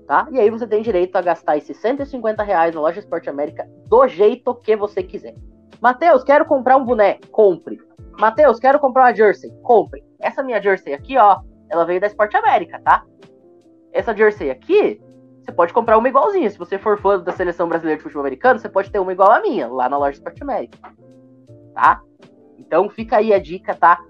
tá? 0.07 0.27
E 0.31 0.39
aí 0.39 0.49
você 0.49 0.67
tem 0.67 0.83
direito 0.83 1.17
a 1.17 1.23
gastar 1.23 1.57
esses 1.57 1.77
150 1.79 2.43
reais 2.43 2.75
na 2.75 2.81
loja 2.81 3.01
Esporte 3.01 3.29
América 3.29 3.69
do 3.89 4.07
jeito 4.07 4.55
que 4.55 4.77
você 4.77 5.03
quiser. 5.03 5.35
Matheus, 5.81 6.25
quero 6.25 6.47
comprar 6.47 6.77
um 6.77 6.85
boné, 6.85 7.19
compre. 7.31 7.79
Matheus, 8.19 8.59
quero 8.59 8.79
comprar 8.79 9.05
uma 9.05 9.15
jersey, 9.15 9.51
compre. 9.63 10.03
Essa 10.21 10.43
minha 10.43 10.63
jersey 10.63 10.95
aqui, 10.95 11.19
ó, 11.19 11.41
ela 11.69 11.85
veio 11.85 12.01
da 12.01 12.07
Esporte 12.07 12.37
América, 12.37 12.81
tá? 12.83 13.05
Essa 13.93 14.17
jersey 14.17 14.51
aqui, 14.51 15.01
você 15.43 15.53
pode 15.53 15.73
comprar 15.73 15.99
uma 15.99 16.09
igualzinha. 16.09 16.49
Se 16.49 16.59
você 16.59 16.79
for 16.79 16.99
fã 16.99 17.19
da 17.21 17.33
seleção 17.33 17.69
brasileira 17.69 17.99
de 17.99 18.03
futebol 18.03 18.23
americano, 18.23 18.59
você 18.59 18.69
pode 18.69 18.91
ter 18.91 18.99
uma 18.99 19.13
igual 19.13 19.31
a 19.31 19.41
minha, 19.41 19.69
lá 19.69 19.89
na 19.89 19.99
loja 19.99 20.17
Esporte 20.17 20.43
América. 20.43 20.79
Tá? 21.77 22.01
Então 22.59 22.89
fica 22.89 23.19
aí 23.19 23.33
a 23.33 23.39
dica, 23.39 23.75
tá? 23.75 24.03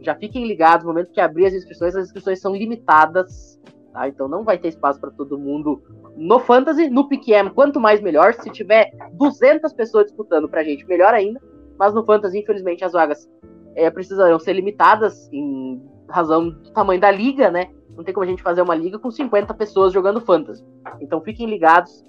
Já 0.00 0.14
fiquem 0.14 0.46
ligados, 0.46 0.86
no 0.86 0.92
momento 0.92 1.12
que 1.12 1.20
abrir 1.20 1.46
as 1.46 1.52
inscrições, 1.52 1.94
as 1.94 2.06
inscrições 2.06 2.40
são 2.40 2.56
limitadas 2.56 3.60
Tá? 3.92 4.08
Então 4.08 4.28
não 4.28 4.44
vai 4.44 4.56
ter 4.58 4.68
espaço 4.68 5.00
para 5.00 5.10
todo 5.10 5.38
mundo 5.38 5.82
no 6.16 6.38
Fantasy, 6.38 6.88
no 6.88 7.08
PQM, 7.08 7.50
quanto 7.50 7.80
mais 7.80 8.00
melhor. 8.00 8.34
Se 8.34 8.50
tiver 8.50 8.90
200 9.12 9.72
pessoas 9.72 10.06
disputando 10.06 10.48
pra 10.48 10.62
gente, 10.62 10.86
melhor 10.86 11.12
ainda. 11.12 11.40
Mas 11.78 11.94
no 11.94 12.04
Fantasy, 12.04 12.38
infelizmente, 12.38 12.84
as 12.84 12.92
vagas 12.92 13.28
é, 13.74 13.90
precisarão 13.90 14.38
ser 14.38 14.52
limitadas 14.52 15.28
em 15.32 15.82
razão 16.08 16.50
do 16.50 16.70
tamanho 16.72 17.00
da 17.00 17.10
liga, 17.10 17.50
né? 17.50 17.70
Não 17.96 18.04
tem 18.04 18.14
como 18.14 18.24
a 18.24 18.28
gente 18.28 18.42
fazer 18.42 18.62
uma 18.62 18.74
liga 18.74 18.98
com 18.98 19.10
50 19.10 19.52
pessoas 19.54 19.92
jogando 19.92 20.20
Fantasy. 20.20 20.64
Então 21.00 21.20
fiquem 21.20 21.48
ligados 21.48 22.04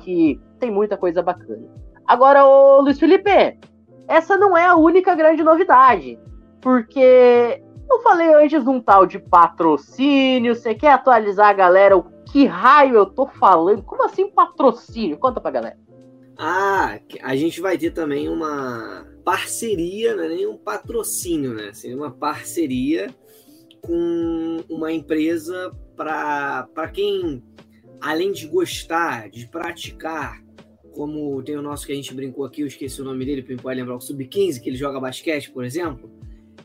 que 0.00 0.40
tem 0.58 0.70
muita 0.70 0.96
coisa 0.96 1.22
bacana. 1.22 1.66
Agora, 2.06 2.44
o 2.46 2.80
Luiz 2.82 2.98
Felipe, 2.98 3.58
essa 4.08 4.36
não 4.36 4.56
é 4.56 4.64
a 4.64 4.76
única 4.76 5.14
grande 5.14 5.42
novidade. 5.42 6.18
Porque 6.60 7.62
eu 7.90 8.02
falei 8.02 8.34
antes 8.34 8.62
de 8.62 8.68
um 8.68 8.80
tal 8.80 9.06
de 9.06 9.18
patrocínio. 9.18 10.54
Você 10.54 10.74
quer 10.74 10.92
atualizar 10.92 11.48
a 11.48 11.52
galera 11.52 11.96
o 11.96 12.04
que 12.24 12.44
raio 12.44 12.96
eu 12.96 13.06
tô 13.06 13.26
falando? 13.26 13.82
Como 13.82 14.04
assim 14.04 14.28
patrocínio? 14.30 15.18
Conta 15.18 15.40
pra 15.40 15.50
galera. 15.50 15.78
Ah, 16.38 16.98
a 17.22 17.36
gente 17.36 17.60
vai 17.60 17.78
ter 17.78 17.92
também 17.92 18.28
uma 18.28 19.06
parceria, 19.24 20.14
não 20.14 20.24
é 20.24 20.28
nem 20.28 20.46
um 20.46 20.56
patrocínio, 20.56 21.54
né? 21.54 21.72
Seria 21.72 21.96
uma 21.96 22.10
parceria 22.10 23.14
com 23.80 24.62
uma 24.68 24.92
empresa 24.92 25.72
para 25.96 26.90
quem, 26.92 27.42
além 28.00 28.32
de 28.32 28.46
gostar, 28.48 29.30
de 29.30 29.48
praticar, 29.48 30.42
como 30.96 31.42
tem 31.42 31.56
o 31.56 31.62
nosso 31.62 31.86
que 31.86 31.92
a 31.92 31.94
gente 31.94 32.14
brincou 32.14 32.46
aqui, 32.46 32.62
eu 32.62 32.66
esqueci 32.66 33.02
o 33.02 33.04
nome 33.04 33.24
dele, 33.26 33.42
para 33.42 33.54
pode 33.56 33.78
lembrar, 33.78 33.96
o 33.96 34.00
Sub-15, 34.00 34.60
que 34.60 34.70
ele 34.70 34.76
joga 34.76 34.98
basquete, 34.98 35.50
por 35.50 35.62
exemplo 35.64 36.10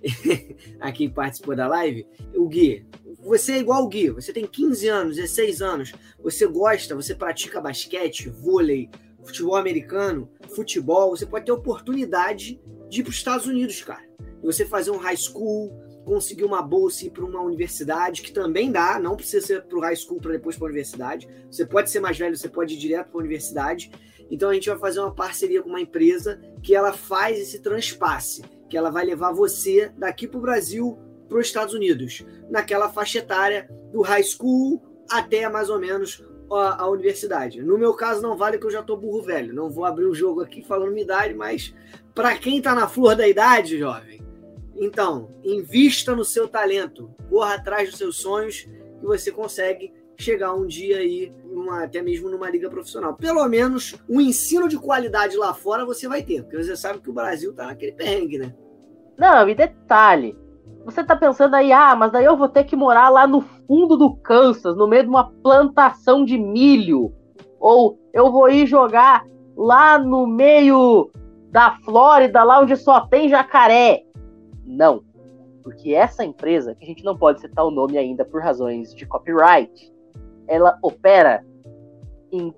a 0.79 0.91
quem 0.91 1.09
participou 1.09 1.55
da 1.55 1.67
live, 1.67 2.07
o 2.33 2.47
Gui, 2.47 2.85
você 3.19 3.51
é 3.51 3.59
igual 3.59 3.83
o 3.83 3.87
Gui, 3.89 4.09
você 4.09 4.31
tem 4.31 4.47
15 4.47 4.87
anos, 4.87 5.15
16 5.17 5.61
anos, 5.61 5.93
você 6.23 6.47
gosta, 6.47 6.95
você 6.95 7.13
pratica 7.13 7.61
basquete, 7.61 8.29
vôlei, 8.29 8.89
futebol 9.23 9.55
americano, 9.55 10.29
futebol, 10.55 11.09
você 11.11 11.25
pode 11.25 11.45
ter 11.45 11.51
oportunidade 11.51 12.59
de 12.89 13.01
ir 13.01 13.03
para 13.03 13.11
os 13.11 13.17
Estados 13.17 13.45
Unidos, 13.45 13.83
cara. 13.83 14.03
Você 14.41 14.65
fazer 14.65 14.89
um 14.89 14.97
high 14.97 15.17
school, 15.17 15.71
conseguir 16.03 16.45
uma 16.45 16.63
bolsa 16.63 17.03
e 17.03 17.07
ir 17.07 17.11
para 17.11 17.23
uma 17.23 17.41
universidade, 17.41 18.23
que 18.23 18.31
também 18.31 18.71
dá, 18.71 18.99
não 18.99 19.15
precisa 19.15 19.45
ser 19.45 19.61
para 19.63 19.77
o 19.77 19.81
high 19.81 19.95
school 19.95 20.19
para 20.19 20.31
depois 20.31 20.55
para 20.55 20.65
a 20.65 20.69
universidade. 20.69 21.27
Você 21.51 21.63
pode 21.63 21.91
ser 21.91 21.99
mais 21.99 22.17
velho, 22.17 22.35
você 22.35 22.49
pode 22.49 22.73
ir 22.73 22.77
direto 22.77 23.09
para 23.09 23.19
a 23.19 23.23
universidade. 23.23 23.91
Então 24.31 24.49
a 24.49 24.53
gente 24.53 24.69
vai 24.69 24.79
fazer 24.79 25.01
uma 25.01 25.13
parceria 25.13 25.61
com 25.61 25.69
uma 25.69 25.81
empresa 25.81 26.41
que 26.63 26.73
ela 26.73 26.93
faz 26.93 27.37
esse 27.37 27.59
transpasse 27.59 28.41
que 28.71 28.77
ela 28.77 28.89
vai 28.89 29.05
levar 29.05 29.33
você 29.33 29.91
daqui 29.97 30.25
para 30.25 30.37
o 30.37 30.41
Brasil 30.41 30.97
para 31.27 31.37
os 31.37 31.45
Estados 31.45 31.73
Unidos, 31.73 32.25
naquela 32.49 32.89
faixa 32.89 33.19
etária 33.19 33.69
do 33.91 34.01
high 34.01 34.23
school 34.23 34.81
até 35.09 35.47
mais 35.49 35.69
ou 35.69 35.77
menos 35.77 36.25
a, 36.49 36.83
a, 36.83 36.89
universidade. 36.89 37.61
No 37.61 37.77
meu 37.77 37.93
caso, 37.93 38.21
não 38.21 38.37
vale 38.37 38.57
que 38.57 38.65
eu 38.65 38.71
já 38.71 38.81
tô 38.81 38.95
burro 38.95 39.21
velho. 39.21 39.53
Não 39.53 39.69
vou 39.69 39.83
abrir 39.83 40.05
o 40.05 40.15
jogo 40.15 40.41
aqui 40.41 40.61
falando 40.61 40.91
minha 40.91 41.03
idade, 41.03 41.33
mas 41.33 41.73
para 42.15 42.37
quem 42.37 42.57
está 42.57 42.73
na 42.73 42.87
flor 42.87 43.15
da 43.15 43.27
idade, 43.27 43.77
jovem, 43.77 44.21
então, 44.75 45.29
invista 45.43 46.15
no 46.15 46.23
seu 46.23 46.47
talento, 46.47 47.13
corra 47.29 47.55
atrás 47.55 47.89
dos 47.89 47.97
seus 47.97 48.17
sonhos 48.17 48.69
e 49.01 49.05
você 49.05 49.31
consegue 49.31 49.93
chegar 50.17 50.53
um 50.53 50.67
dia 50.67 50.97
aí, 50.97 51.33
até 51.81 52.01
mesmo 52.01 52.29
numa 52.29 52.49
liga 52.49 52.69
profissional. 52.69 53.15
Pelo 53.15 53.47
menos 53.47 53.95
um 54.09 54.21
ensino 54.21 54.67
de 54.67 54.77
qualidade 54.77 55.35
lá 55.37 55.53
fora 55.53 55.85
você 55.85 56.07
vai 56.07 56.21
ter, 56.21 56.43
porque 56.43 56.57
você 56.57 56.75
sabe 56.75 56.99
que 56.99 57.09
o 57.09 57.13
Brasil 57.13 57.53
tá 57.53 57.67
naquele 57.67 57.93
perrengue, 57.93 58.37
né? 58.37 58.53
Não, 59.17 59.47
e 59.47 59.55
detalhe, 59.55 60.37
você 60.83 61.03
tá 61.03 61.15
pensando 61.15 61.55
aí, 61.55 61.71
ah, 61.71 61.95
mas 61.95 62.11
daí 62.11 62.25
eu 62.25 62.35
vou 62.35 62.49
ter 62.49 62.63
que 62.63 62.75
morar 62.75 63.09
lá 63.09 63.27
no 63.27 63.41
fundo 63.41 63.95
do 63.95 64.15
Kansas, 64.15 64.75
no 64.75 64.87
meio 64.87 65.03
de 65.03 65.09
uma 65.09 65.31
plantação 65.31 66.25
de 66.25 66.37
milho. 66.37 67.13
Ou 67.59 67.99
eu 68.13 68.31
vou 68.31 68.49
ir 68.49 68.65
jogar 68.65 69.23
lá 69.55 69.99
no 69.99 70.25
meio 70.25 71.11
da 71.51 71.77
Flórida, 71.83 72.43
lá 72.43 72.59
onde 72.61 72.75
só 72.75 73.01
tem 73.01 73.29
jacaré. 73.29 74.03
Não. 74.65 75.03
Porque 75.63 75.93
essa 75.93 76.25
empresa, 76.25 76.73
que 76.73 76.83
a 76.83 76.87
gente 76.87 77.03
não 77.03 77.15
pode 77.15 77.41
citar 77.41 77.63
o 77.63 77.71
nome 77.71 77.97
ainda 77.97 78.25
por 78.25 78.41
razões 78.41 78.95
de 78.95 79.05
copyright, 79.05 79.90
ela 80.51 80.77
opera 80.81 81.45
em 82.29 82.53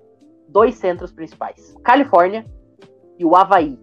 dois 0.48 0.74
centros 0.74 1.12
principais: 1.12 1.74
Califórnia 1.84 2.44
e 3.16 3.24
o 3.24 3.36
Havaí. 3.36 3.78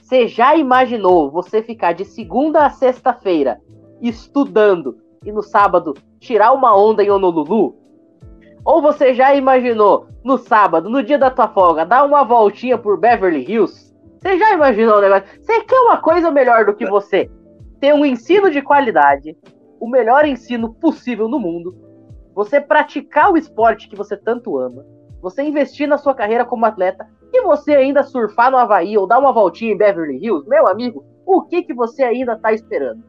Você 0.00 0.28
já 0.28 0.54
imaginou 0.54 1.30
você 1.30 1.60
ficar 1.60 1.92
de 1.92 2.04
segunda 2.04 2.64
a 2.64 2.70
sexta-feira 2.70 3.60
estudando 4.00 4.98
e 5.24 5.32
no 5.32 5.42
sábado 5.42 5.92
tirar 6.20 6.52
uma 6.52 6.74
onda 6.76 7.02
em 7.02 7.10
Honolulu? 7.10 7.76
Ou 8.64 8.80
você 8.80 9.12
já 9.12 9.34
imaginou 9.34 10.06
no 10.22 10.38
sábado, 10.38 10.88
no 10.88 11.02
dia 11.02 11.18
da 11.18 11.30
tua 11.30 11.48
folga, 11.48 11.84
dar 11.84 12.04
uma 12.04 12.22
voltinha 12.22 12.78
por 12.78 12.98
Beverly 12.98 13.44
Hills? 13.44 13.92
Você 14.20 14.38
já 14.38 14.52
imaginou 14.52 14.98
o 14.98 15.00
negócio? 15.00 15.26
Você 15.42 15.64
quer 15.64 15.80
uma 15.80 15.96
coisa 15.96 16.30
melhor 16.30 16.64
do 16.64 16.74
que 16.74 16.86
você? 16.86 17.28
Ter 17.80 17.92
um 17.92 18.04
ensino 18.04 18.50
de 18.50 18.62
qualidade, 18.62 19.36
o 19.80 19.88
melhor 19.88 20.24
ensino 20.24 20.72
possível 20.74 21.28
no 21.28 21.38
mundo, 21.38 21.87
você 22.38 22.60
praticar 22.60 23.32
o 23.32 23.36
esporte 23.36 23.88
que 23.88 23.96
você 23.96 24.16
tanto 24.16 24.56
ama, 24.58 24.86
você 25.20 25.42
investir 25.42 25.88
na 25.88 25.98
sua 25.98 26.14
carreira 26.14 26.44
como 26.44 26.64
atleta 26.64 27.04
e 27.32 27.42
você 27.42 27.74
ainda 27.74 28.04
surfar 28.04 28.48
no 28.48 28.56
Havaí 28.56 28.96
ou 28.96 29.08
dar 29.08 29.18
uma 29.18 29.32
voltinha 29.32 29.72
em 29.72 29.76
Beverly 29.76 30.24
Hills, 30.24 30.48
meu 30.48 30.68
amigo, 30.68 31.04
o 31.26 31.42
que, 31.42 31.64
que 31.64 31.74
você 31.74 32.04
ainda 32.04 32.34
está 32.34 32.52
esperando? 32.52 33.02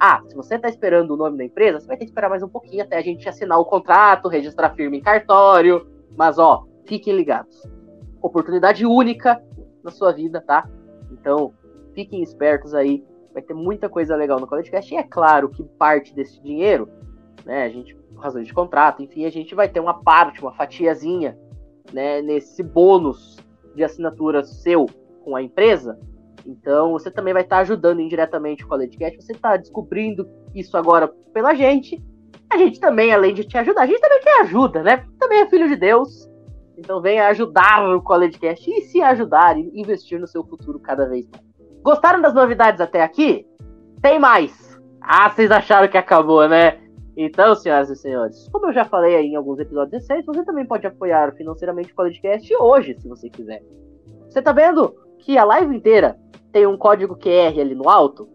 Ah, 0.00 0.22
se 0.26 0.34
você 0.34 0.54
está 0.54 0.66
esperando 0.66 1.10
o 1.10 1.16
nome 1.18 1.36
da 1.36 1.44
empresa, 1.44 1.78
você 1.78 1.86
vai 1.86 1.98
ter 1.98 2.06
que 2.06 2.10
esperar 2.10 2.30
mais 2.30 2.42
um 2.42 2.48
pouquinho 2.48 2.82
até 2.82 2.96
a 2.96 3.02
gente 3.02 3.28
assinar 3.28 3.58
o 3.58 3.66
contrato, 3.66 4.30
registrar 4.30 4.70
firma 4.70 4.96
em 4.96 5.02
cartório. 5.02 5.86
Mas 6.16 6.38
ó, 6.38 6.64
fiquem 6.86 7.14
ligados. 7.14 7.62
Oportunidade 8.22 8.86
única 8.86 9.44
na 9.84 9.90
sua 9.90 10.10
vida, 10.10 10.40
tá? 10.40 10.66
Então, 11.12 11.52
fiquem 11.92 12.22
espertos 12.22 12.72
aí. 12.72 13.04
Vai 13.34 13.42
ter 13.42 13.52
muita 13.52 13.90
coisa 13.90 14.16
legal 14.16 14.40
no 14.40 14.46
CollegeCast. 14.46 14.94
E 14.94 14.96
é 14.96 15.02
claro 15.02 15.50
que 15.50 15.62
parte 15.62 16.14
desse 16.14 16.40
dinheiro, 16.42 16.88
né, 17.44 17.64
a 17.64 17.68
gente, 17.68 17.99
por 18.20 18.24
razões 18.24 18.46
de 18.46 18.52
contrato, 18.52 19.02
enfim, 19.02 19.24
a 19.24 19.30
gente 19.30 19.54
vai 19.54 19.68
ter 19.68 19.80
uma 19.80 19.94
parte, 19.94 20.42
uma 20.42 20.52
fatiazinha, 20.52 21.36
né, 21.92 22.20
nesse 22.20 22.62
bônus 22.62 23.38
de 23.74 23.82
assinatura 23.82 24.44
seu 24.44 24.86
com 25.24 25.34
a 25.34 25.42
empresa. 25.42 25.98
Então, 26.46 26.92
você 26.92 27.10
também 27.10 27.32
vai 27.32 27.42
estar 27.42 27.58
ajudando 27.58 28.00
indiretamente 28.00 28.64
o 28.64 28.68
CollegeCast. 28.68 29.20
Você 29.20 29.32
está 29.32 29.56
descobrindo 29.56 30.28
isso 30.54 30.76
agora 30.76 31.08
pela 31.32 31.54
gente. 31.54 32.02
A 32.50 32.56
gente 32.56 32.80
também, 32.80 33.12
além 33.12 33.34
de 33.34 33.44
te 33.44 33.56
ajudar, 33.58 33.82
a 33.82 33.86
gente 33.86 34.00
também 34.00 34.20
quer 34.20 34.40
ajuda, 34.42 34.82
né? 34.82 35.04
Também 35.18 35.40
é 35.40 35.48
filho 35.48 35.68
de 35.68 35.76
Deus. 35.76 36.28
Então, 36.76 37.00
venha 37.00 37.28
ajudar 37.28 37.86
o 37.88 38.02
CollegeCast 38.02 38.70
e 38.70 38.82
se 38.82 39.02
ajudar 39.02 39.58
e 39.58 39.70
investir 39.74 40.18
no 40.18 40.26
seu 40.26 40.44
futuro 40.44 40.78
cada 40.78 41.06
vez 41.08 41.28
mais. 41.28 41.44
Gostaram 41.82 42.20
das 42.20 42.34
novidades 42.34 42.80
até 42.80 43.02
aqui? 43.02 43.46
Tem 44.00 44.18
mais! 44.18 44.78
Ah, 45.00 45.28
vocês 45.28 45.50
acharam 45.50 45.88
que 45.88 45.98
acabou, 45.98 46.46
né? 46.48 46.78
Então, 47.22 47.54
senhoras 47.54 47.90
e 47.90 47.96
senhores, 47.96 48.48
como 48.48 48.68
eu 48.68 48.72
já 48.72 48.82
falei 48.82 49.14
aí 49.14 49.26
em 49.26 49.36
alguns 49.36 49.58
episódios 49.58 49.92
recentes, 49.92 50.24
você 50.24 50.42
também 50.42 50.64
pode 50.64 50.86
apoiar 50.86 51.34
financeiramente 51.34 51.92
o 51.92 51.94
CollegeCast 51.94 52.56
hoje, 52.56 52.98
se 52.98 53.06
você 53.06 53.28
quiser. 53.28 53.62
Você 54.26 54.40
tá 54.40 54.52
vendo 54.52 54.96
que 55.18 55.36
a 55.36 55.44
live 55.44 55.76
inteira 55.76 56.18
tem 56.50 56.66
um 56.66 56.78
código 56.78 57.14
QR 57.14 57.60
ali 57.60 57.74
no 57.74 57.90
alto? 57.90 58.26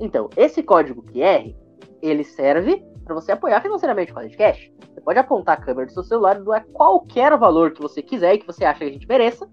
Então, 0.00 0.28
esse 0.36 0.64
código 0.64 1.00
QR, 1.00 1.54
ele 2.02 2.24
serve 2.24 2.84
para 3.04 3.14
você 3.14 3.30
apoiar 3.30 3.60
financeiramente 3.60 4.10
o 4.10 4.14
CollegeCast. 4.16 4.74
Você 4.92 5.00
pode 5.00 5.18
apontar 5.20 5.56
a 5.56 5.60
câmera 5.60 5.86
do 5.86 5.92
seu 5.92 6.02
celular 6.02 6.40
e 6.40 6.42
doar 6.42 6.66
qualquer 6.72 7.38
valor 7.38 7.70
que 7.70 7.80
você 7.80 8.02
quiser 8.02 8.34
e 8.34 8.38
que 8.38 8.46
você 8.48 8.64
acha 8.64 8.80
que 8.80 8.84
a 8.86 8.92
gente 8.92 9.06
mereça, 9.06 9.48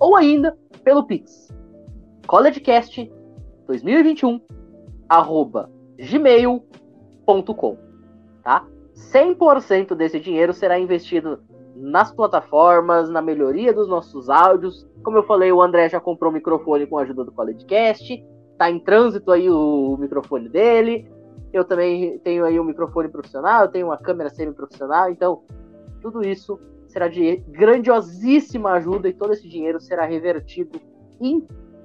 ou 0.00 0.16
ainda 0.16 0.58
pelo 0.82 1.06
Pix. 1.06 1.54
collegecast 2.26 3.08
2021 3.68 4.40
arroba 5.08 5.70
gmail.com? 5.96 7.89
100% 9.12 9.94
desse 9.94 10.20
dinheiro 10.20 10.52
será 10.52 10.78
investido 10.78 11.40
nas 11.74 12.12
plataformas, 12.12 13.08
na 13.08 13.22
melhoria 13.22 13.72
dos 13.72 13.88
nossos 13.88 14.28
áudios. 14.28 14.86
Como 15.02 15.16
eu 15.16 15.22
falei, 15.22 15.50
o 15.50 15.62
André 15.62 15.88
já 15.88 15.98
comprou 15.98 16.30
o 16.30 16.34
microfone 16.34 16.86
com 16.86 16.98
a 16.98 17.02
ajuda 17.02 17.24
do 17.24 17.32
CollegeCast. 17.32 18.22
Tá 18.58 18.70
em 18.70 18.78
trânsito 18.78 19.32
aí 19.32 19.48
o 19.48 19.96
microfone 19.98 20.48
dele. 20.48 21.10
Eu 21.52 21.64
também 21.64 22.18
tenho 22.18 22.44
aí 22.44 22.60
um 22.60 22.64
microfone 22.64 23.08
profissional, 23.08 23.62
eu 23.62 23.68
tenho 23.68 23.86
uma 23.86 23.98
câmera 23.98 24.30
semi-profissional, 24.30 25.10
então 25.10 25.42
tudo 26.00 26.22
isso 26.22 26.60
será 26.86 27.08
de 27.08 27.36
grandiosíssima 27.48 28.72
ajuda 28.72 29.08
e 29.08 29.12
todo 29.12 29.32
esse 29.32 29.48
dinheiro 29.48 29.80
será 29.80 30.04
revertido 30.04 30.80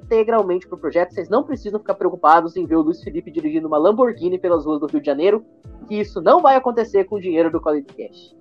integralmente 0.05 0.67
para 0.67 0.75
o 0.75 0.79
projeto. 0.79 1.13
Vocês 1.13 1.27
não 1.29 1.43
precisam 1.43 1.79
ficar 1.79 1.95
preocupados 1.95 2.55
em 2.55 2.65
ver 2.65 2.75
o 2.75 2.81
Luiz 2.81 3.01
Felipe 3.03 3.31
dirigindo 3.31 3.67
uma 3.67 3.77
Lamborghini 3.77 4.37
pelas 4.37 4.65
ruas 4.65 4.79
do 4.79 4.87
Rio 4.87 5.01
de 5.01 5.05
Janeiro, 5.05 5.43
que 5.87 5.95
isso 5.95 6.21
não 6.21 6.41
vai 6.41 6.55
acontecer 6.55 7.05
com 7.05 7.15
o 7.15 7.19
dinheiro 7.19 7.51
do 7.51 7.59
Quality 7.59 7.93
Cash. 7.93 8.35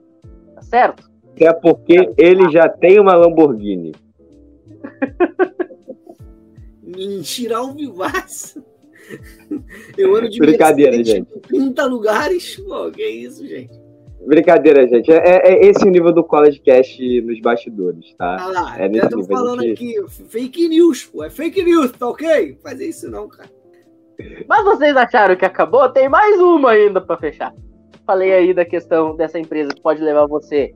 Tá 0.54 0.62
certo? 0.62 1.10
É 1.36 1.52
porque 1.52 2.12
ele 2.16 2.50
já 2.50 2.68
tem 2.68 3.00
uma 3.00 3.16
Lamborghini. 3.16 3.92
Mentira 6.82 7.56
ao 7.56 7.74
vivaço. 7.74 8.62
Eu 9.98 10.14
ando 10.16 10.28
de 10.28 10.38
Brincadeira, 10.38 11.02
gente. 11.02 11.28
30 11.40 11.84
lugares. 11.86 12.56
Pô, 12.56 12.90
que 12.90 13.04
isso, 13.06 13.46
gente. 13.46 13.83
Brincadeira, 14.26 14.86
gente. 14.88 15.12
É, 15.12 15.52
é 15.52 15.66
esse 15.66 15.86
o 15.86 15.90
nível 15.90 16.12
do 16.12 16.24
College 16.24 16.60
Cast 16.60 17.20
nos 17.22 17.40
bastidores, 17.40 18.14
tá? 18.16 18.36
Ah 18.40 18.46
lá, 18.46 18.80
é 18.80 18.86
eu 18.86 19.08
tô 19.08 19.24
falando 19.24 19.60
aqui, 19.60 19.94
fake 20.08 20.68
news, 20.68 21.04
pô. 21.04 21.24
É 21.24 21.30
fake 21.30 21.62
news, 21.62 21.92
tá 21.92 22.08
ok? 22.08 22.58
Fazer 22.62 22.88
isso 22.88 23.10
não, 23.10 23.28
cara. 23.28 23.50
Mas 24.48 24.64
vocês 24.64 24.96
acharam 24.96 25.36
que 25.36 25.44
acabou? 25.44 25.88
Tem 25.88 26.08
mais 26.08 26.40
uma 26.40 26.70
ainda 26.70 27.00
para 27.00 27.16
fechar. 27.16 27.54
Falei 28.06 28.32
aí 28.32 28.54
da 28.54 28.64
questão 28.64 29.16
dessa 29.16 29.38
empresa 29.38 29.74
que 29.74 29.80
pode 29.80 30.02
levar 30.02 30.26
você 30.26 30.74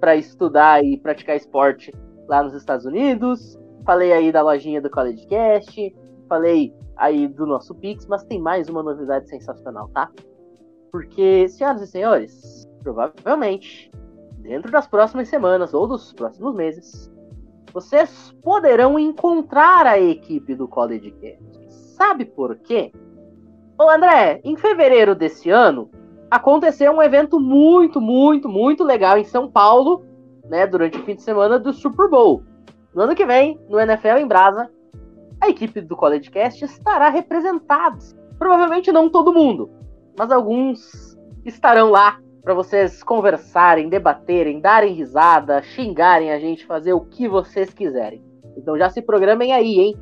para 0.00 0.16
estudar 0.16 0.84
e 0.84 0.96
praticar 0.98 1.36
esporte 1.36 1.92
lá 2.28 2.42
nos 2.42 2.54
Estados 2.54 2.86
Unidos. 2.86 3.58
Falei 3.84 4.12
aí 4.12 4.30
da 4.32 4.42
lojinha 4.42 4.80
do 4.80 4.90
College 4.90 5.26
Cast. 5.26 5.94
Falei 6.28 6.72
aí 6.96 7.26
do 7.26 7.46
nosso 7.46 7.74
Pix, 7.74 8.06
mas 8.06 8.24
tem 8.24 8.40
mais 8.40 8.68
uma 8.68 8.82
novidade 8.82 9.28
sensacional, 9.28 9.88
tá? 9.88 10.10
Porque, 10.90 11.48
senhoras 11.48 11.82
e 11.82 11.86
senhores, 11.86 12.67
provavelmente, 12.92 13.90
dentro 14.38 14.70
das 14.72 14.86
próximas 14.86 15.28
semanas 15.28 15.74
ou 15.74 15.86
dos 15.86 16.12
próximos 16.12 16.54
meses, 16.54 17.12
vocês 17.72 18.34
poderão 18.42 18.98
encontrar 18.98 19.86
a 19.86 20.00
equipe 20.00 20.54
do 20.54 20.66
College 20.66 21.10
Cast. 21.12 21.70
Sabe 21.70 22.24
por 22.24 22.56
quê? 22.56 22.92
Ô 23.78 23.90
André, 23.90 24.40
em 24.42 24.56
fevereiro 24.56 25.14
desse 25.14 25.50
ano, 25.50 25.90
aconteceu 26.30 26.92
um 26.92 27.02
evento 27.02 27.38
muito, 27.38 28.00
muito, 28.00 28.48
muito 28.48 28.82
legal 28.82 29.18
em 29.18 29.24
São 29.24 29.50
Paulo, 29.50 30.04
né, 30.48 30.66
durante 30.66 30.98
o 30.98 31.04
fim 31.04 31.14
de 31.14 31.22
semana 31.22 31.58
do 31.58 31.72
Super 31.72 32.08
Bowl. 32.08 32.42
No 32.94 33.02
ano 33.02 33.14
que 33.14 33.26
vem, 33.26 33.60
no 33.68 33.78
NFL 33.78 34.16
em 34.18 34.26
Brasa, 34.26 34.70
a 35.40 35.48
equipe 35.48 35.80
do 35.82 35.94
College 35.94 36.30
Cast 36.30 36.64
estará 36.64 37.10
representada. 37.10 37.98
Provavelmente 38.38 38.90
não 38.90 39.10
todo 39.10 39.32
mundo, 39.32 39.70
mas 40.18 40.32
alguns 40.32 41.16
estarão 41.44 41.90
lá 41.90 42.18
para 42.48 42.54
vocês 42.54 43.02
conversarem, 43.02 43.90
debaterem, 43.90 44.58
darem 44.58 44.94
risada, 44.94 45.60
xingarem 45.60 46.32
a 46.32 46.38
gente, 46.38 46.64
fazer 46.64 46.94
o 46.94 47.02
que 47.02 47.28
vocês 47.28 47.68
quiserem. 47.74 48.22
Então 48.56 48.78
já 48.78 48.88
se 48.88 49.02
programem 49.02 49.52
aí, 49.52 49.78
hein? 49.78 49.96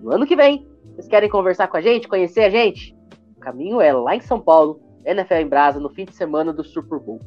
No 0.00 0.10
ano 0.10 0.26
que 0.26 0.34
vem, 0.34 0.66
vocês 0.92 1.06
querem 1.06 1.28
conversar 1.28 1.68
com 1.68 1.76
a 1.76 1.82
gente, 1.82 2.08
conhecer 2.08 2.44
a 2.44 2.48
gente? 2.48 2.96
O 3.36 3.40
caminho 3.40 3.78
é 3.78 3.92
lá 3.92 4.16
em 4.16 4.22
São 4.22 4.40
Paulo, 4.40 4.80
NFL 5.04 5.34
em 5.34 5.46
Brasa, 5.46 5.78
no 5.78 5.90
fim 5.90 6.06
de 6.06 6.14
semana 6.14 6.50
do 6.50 6.64
Super 6.64 6.98
Bowl. 6.98 7.20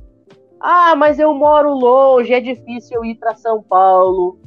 Ah, 0.60 0.96
mas 0.96 1.20
eu 1.20 1.32
moro 1.36 1.72
longe, 1.72 2.34
é 2.34 2.42
difícil 2.42 3.06
ir 3.06 3.20
para 3.20 3.36
São 3.36 3.62
Paulo. 3.62 4.40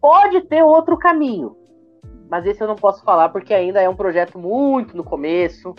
Pode 0.00 0.40
ter 0.40 0.64
outro 0.64 0.98
caminho, 0.98 1.56
mas 2.28 2.44
esse 2.46 2.60
eu 2.60 2.66
não 2.66 2.74
posso 2.74 3.04
falar 3.04 3.28
porque 3.28 3.54
ainda 3.54 3.80
é 3.80 3.88
um 3.88 3.94
projeto 3.94 4.40
muito 4.40 4.96
no 4.96 5.04
começo. 5.04 5.72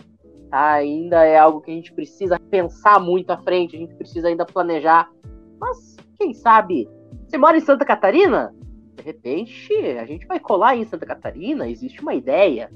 Ainda 0.54 1.26
é 1.26 1.36
algo 1.36 1.62
que 1.62 1.72
a 1.72 1.74
gente 1.74 1.92
precisa 1.92 2.40
pensar 2.52 3.00
muito 3.00 3.32
à 3.32 3.38
frente, 3.38 3.76
a 3.76 3.80
gente 3.80 3.96
precisa 3.96 4.28
ainda 4.28 4.46
planejar. 4.46 5.10
Mas 5.60 5.98
quem 6.20 6.32
sabe? 6.32 6.88
Você 7.28 7.40
mora 7.40 7.58
em 7.58 7.62
Santa 7.62 7.84
Catarina? 7.84 8.54
De 8.96 9.02
repente, 9.02 9.74
a 10.00 10.06
gente 10.06 10.28
vai 10.28 10.40
colar 10.40 10.78
em 10.78 10.86
Santa 10.86 11.08
Catarina, 11.08 11.68
existe 11.68 12.00
uma 12.04 12.14
ideia. 12.14 12.70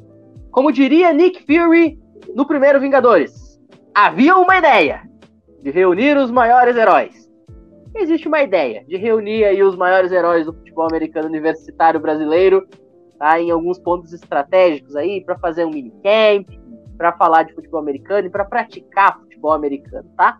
Como 0.49 0.71
diria 0.71 1.13
Nick 1.13 1.45
Fury 1.45 1.99
no 2.33 2.47
primeiro 2.47 2.79
Vingadores, 2.79 3.61
havia 3.93 4.35
uma 4.37 4.57
ideia 4.57 5.07
de 5.61 5.69
reunir 5.69 6.17
os 6.17 6.31
maiores 6.31 6.75
heróis. 6.75 7.31
Existe 7.93 8.27
uma 8.27 8.41
ideia 8.41 8.83
de 8.85 8.97
reunir 8.97 9.45
aí 9.45 9.61
os 9.61 9.75
maiores 9.75 10.11
heróis 10.11 10.47
do 10.47 10.53
futebol 10.53 10.87
americano 10.89 11.27
universitário 11.27 11.99
brasileiro, 11.99 12.67
tá, 13.19 13.39
em 13.39 13.51
alguns 13.51 13.77
pontos 13.77 14.13
estratégicos 14.13 14.95
aí 14.95 15.23
para 15.23 15.37
fazer 15.37 15.63
um 15.63 15.69
mini 15.69 15.91
camp, 16.01 16.49
para 16.97 17.13
falar 17.13 17.43
de 17.43 17.53
futebol 17.53 17.79
americano 17.79 18.27
e 18.27 18.29
para 18.29 18.45
praticar 18.45 19.19
futebol 19.19 19.51
americano, 19.53 20.09
tá? 20.17 20.39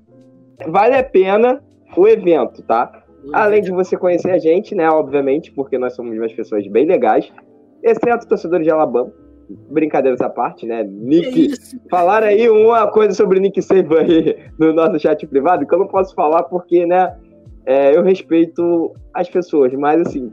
Vale 0.67 0.95
a 0.95 1.03
pena 1.03 1.63
o 1.95 2.07
evento, 2.07 2.61
tá? 2.63 3.03
Além 3.33 3.61
de 3.61 3.71
você 3.71 3.97
conhecer 3.97 4.31
a 4.31 4.37
gente, 4.37 4.73
né? 4.73 4.89
Obviamente, 4.89 5.51
porque 5.51 5.77
nós 5.77 5.93
somos 5.95 6.17
umas 6.17 6.33
pessoas 6.33 6.65
bem 6.67 6.85
legais, 6.85 7.31
exceto 7.83 8.27
torcedores 8.27 8.65
de 8.65 8.71
Alabama. 8.71 9.11
brincadeiras 9.69 10.21
à 10.21 10.29
parte, 10.29 10.65
né? 10.65 10.83
Nick. 10.83 11.53
Falaram 11.89 12.27
aí 12.27 12.49
uma 12.49 12.87
coisa 12.91 13.13
sobre 13.13 13.39
Nick 13.39 13.61
Saban 13.61 14.01
aí 14.01 14.37
no 14.59 14.73
nosso 14.73 14.99
chat 14.99 15.25
privado, 15.27 15.65
que 15.65 15.73
eu 15.73 15.79
não 15.79 15.87
posso 15.87 16.13
falar 16.15 16.43
porque, 16.43 16.85
né? 16.85 17.15
É, 17.65 17.95
eu 17.95 18.01
respeito 18.01 18.93
as 19.13 19.29
pessoas, 19.29 19.73
mas 19.73 20.01
assim, 20.01 20.31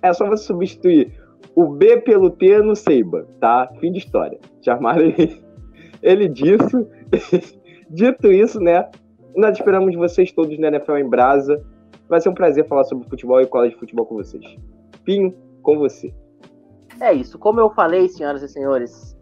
é 0.00 0.12
só 0.12 0.28
você 0.28 0.44
substituir 0.44 1.12
o 1.56 1.66
B 1.66 1.96
pelo 1.98 2.30
T 2.30 2.58
no 2.58 2.76
Seiba, 2.76 3.26
tá? 3.40 3.68
Fim 3.80 3.90
de 3.90 3.98
história. 3.98 4.38
Chamaram 4.62 5.02
ele, 5.02 5.42
ele 6.02 6.28
disso. 6.28 6.86
Dito 7.90 8.30
isso, 8.30 8.60
né? 8.60 8.88
Nós 9.36 9.56
esperamos 9.56 9.94
vocês 9.94 10.32
todos 10.32 10.58
na 10.58 10.68
NFL 10.68 10.96
em 10.96 11.08
Brasa. 11.08 11.64
Vai 12.08 12.20
ser 12.20 12.28
um 12.28 12.34
prazer 12.34 12.66
falar 12.66 12.84
sobre 12.84 13.08
futebol 13.08 13.40
e 13.40 13.46
cola 13.46 13.68
de 13.68 13.76
futebol 13.76 14.06
com 14.06 14.16
vocês. 14.16 14.44
Pinho, 15.04 15.34
com 15.62 15.78
você. 15.78 16.12
É 17.00 17.12
isso. 17.12 17.38
Como 17.38 17.60
eu 17.60 17.70
falei, 17.70 18.08
senhoras 18.08 18.42
e 18.42 18.48
senhores, 18.48 19.16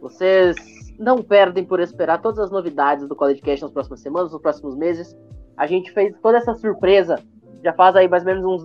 vocês 0.00 0.56
não 0.98 1.22
perdem 1.22 1.64
por 1.64 1.80
esperar 1.80 2.20
todas 2.22 2.38
as 2.38 2.50
novidades 2.50 3.06
do 3.08 3.16
College 3.16 3.40
Cast 3.40 3.62
nas 3.62 3.72
próximas 3.72 4.00
semanas, 4.00 4.32
nos 4.32 4.40
próximos 4.40 4.76
meses. 4.76 5.16
A 5.56 5.66
gente 5.66 5.90
fez 5.92 6.14
toda 6.20 6.38
essa 6.38 6.54
surpresa. 6.54 7.18
Já 7.62 7.72
faz 7.72 7.96
aí 7.96 8.08
mais 8.08 8.24
ou 8.24 8.32
menos 8.32 8.44
uns 8.44 8.64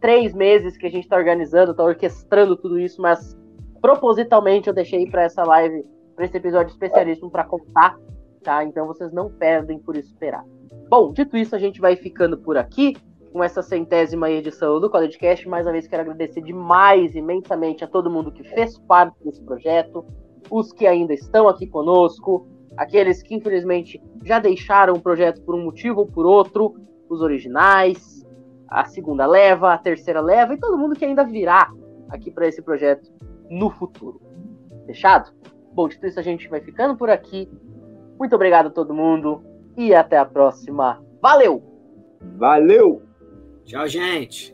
três 0.00 0.34
meses 0.34 0.76
que 0.76 0.86
a 0.86 0.90
gente 0.90 1.04
está 1.04 1.16
organizando, 1.16 1.70
está 1.70 1.82
orquestrando 1.82 2.56
tudo 2.56 2.78
isso, 2.78 3.00
mas 3.00 3.34
propositalmente 3.80 4.68
eu 4.68 4.74
deixei 4.74 5.08
para 5.08 5.22
essa 5.22 5.42
live, 5.44 5.84
para 6.14 6.24
esse 6.24 6.36
episódio 6.36 6.72
especialíssimo 6.72 7.30
para 7.30 7.44
contar, 7.44 7.98
tá? 8.42 8.64
Então 8.64 8.86
vocês 8.86 9.12
não 9.12 9.30
perdem 9.30 9.78
por 9.78 9.96
esperar. 9.96 10.44
Bom, 10.88 11.12
dito 11.12 11.36
isso, 11.36 11.56
a 11.56 11.58
gente 11.58 11.80
vai 11.80 11.96
ficando 11.96 12.38
por 12.38 12.56
aqui 12.56 12.96
com 13.32 13.42
essa 13.42 13.62
centésima 13.62 14.30
edição 14.30 14.78
do 14.80 14.88
College 14.88 15.18
Cast. 15.18 15.48
Mais 15.48 15.66
uma 15.66 15.72
vez 15.72 15.88
quero 15.88 16.02
agradecer 16.02 16.40
demais, 16.40 17.16
imensamente 17.16 17.82
a 17.82 17.88
todo 17.88 18.10
mundo 18.10 18.30
que 18.30 18.44
fez 18.44 18.78
parte 18.78 19.16
desse 19.24 19.42
projeto, 19.42 20.04
os 20.50 20.72
que 20.72 20.86
ainda 20.86 21.12
estão 21.12 21.48
aqui 21.48 21.66
conosco, 21.66 22.46
aqueles 22.76 23.22
que 23.22 23.34
infelizmente 23.34 24.00
já 24.24 24.38
deixaram 24.38 24.94
o 24.94 25.00
projeto 25.00 25.42
por 25.42 25.54
um 25.54 25.64
motivo 25.64 26.00
ou 26.00 26.06
por 26.06 26.26
outro, 26.26 26.76
os 27.08 27.20
originais, 27.22 28.24
a 28.68 28.84
segunda 28.84 29.26
leva, 29.26 29.72
a 29.72 29.78
terceira 29.78 30.20
leva 30.20 30.54
e 30.54 30.58
todo 30.58 30.78
mundo 30.78 30.94
que 30.94 31.04
ainda 31.04 31.24
virá 31.24 31.70
aqui 32.08 32.30
para 32.30 32.46
esse 32.46 32.62
projeto 32.62 33.10
no 33.50 33.70
futuro. 33.70 34.20
Fechado? 34.86 35.32
Bom, 35.74 35.88
dito 35.88 36.06
isso, 36.06 36.20
a 36.20 36.22
gente 36.22 36.48
vai 36.48 36.60
ficando 36.60 36.96
por 36.96 37.10
aqui. 37.10 37.50
Muito 38.18 38.34
obrigado 38.34 38.66
a 38.66 38.70
todo 38.70 38.94
mundo 38.94 39.42
e 39.76 39.92
até 39.92 40.16
a 40.16 40.24
próxima. 40.24 41.02
Valeu! 41.20 41.62
Valeu! 42.36 43.02
Tchau, 43.64 43.88
gente. 43.88 44.53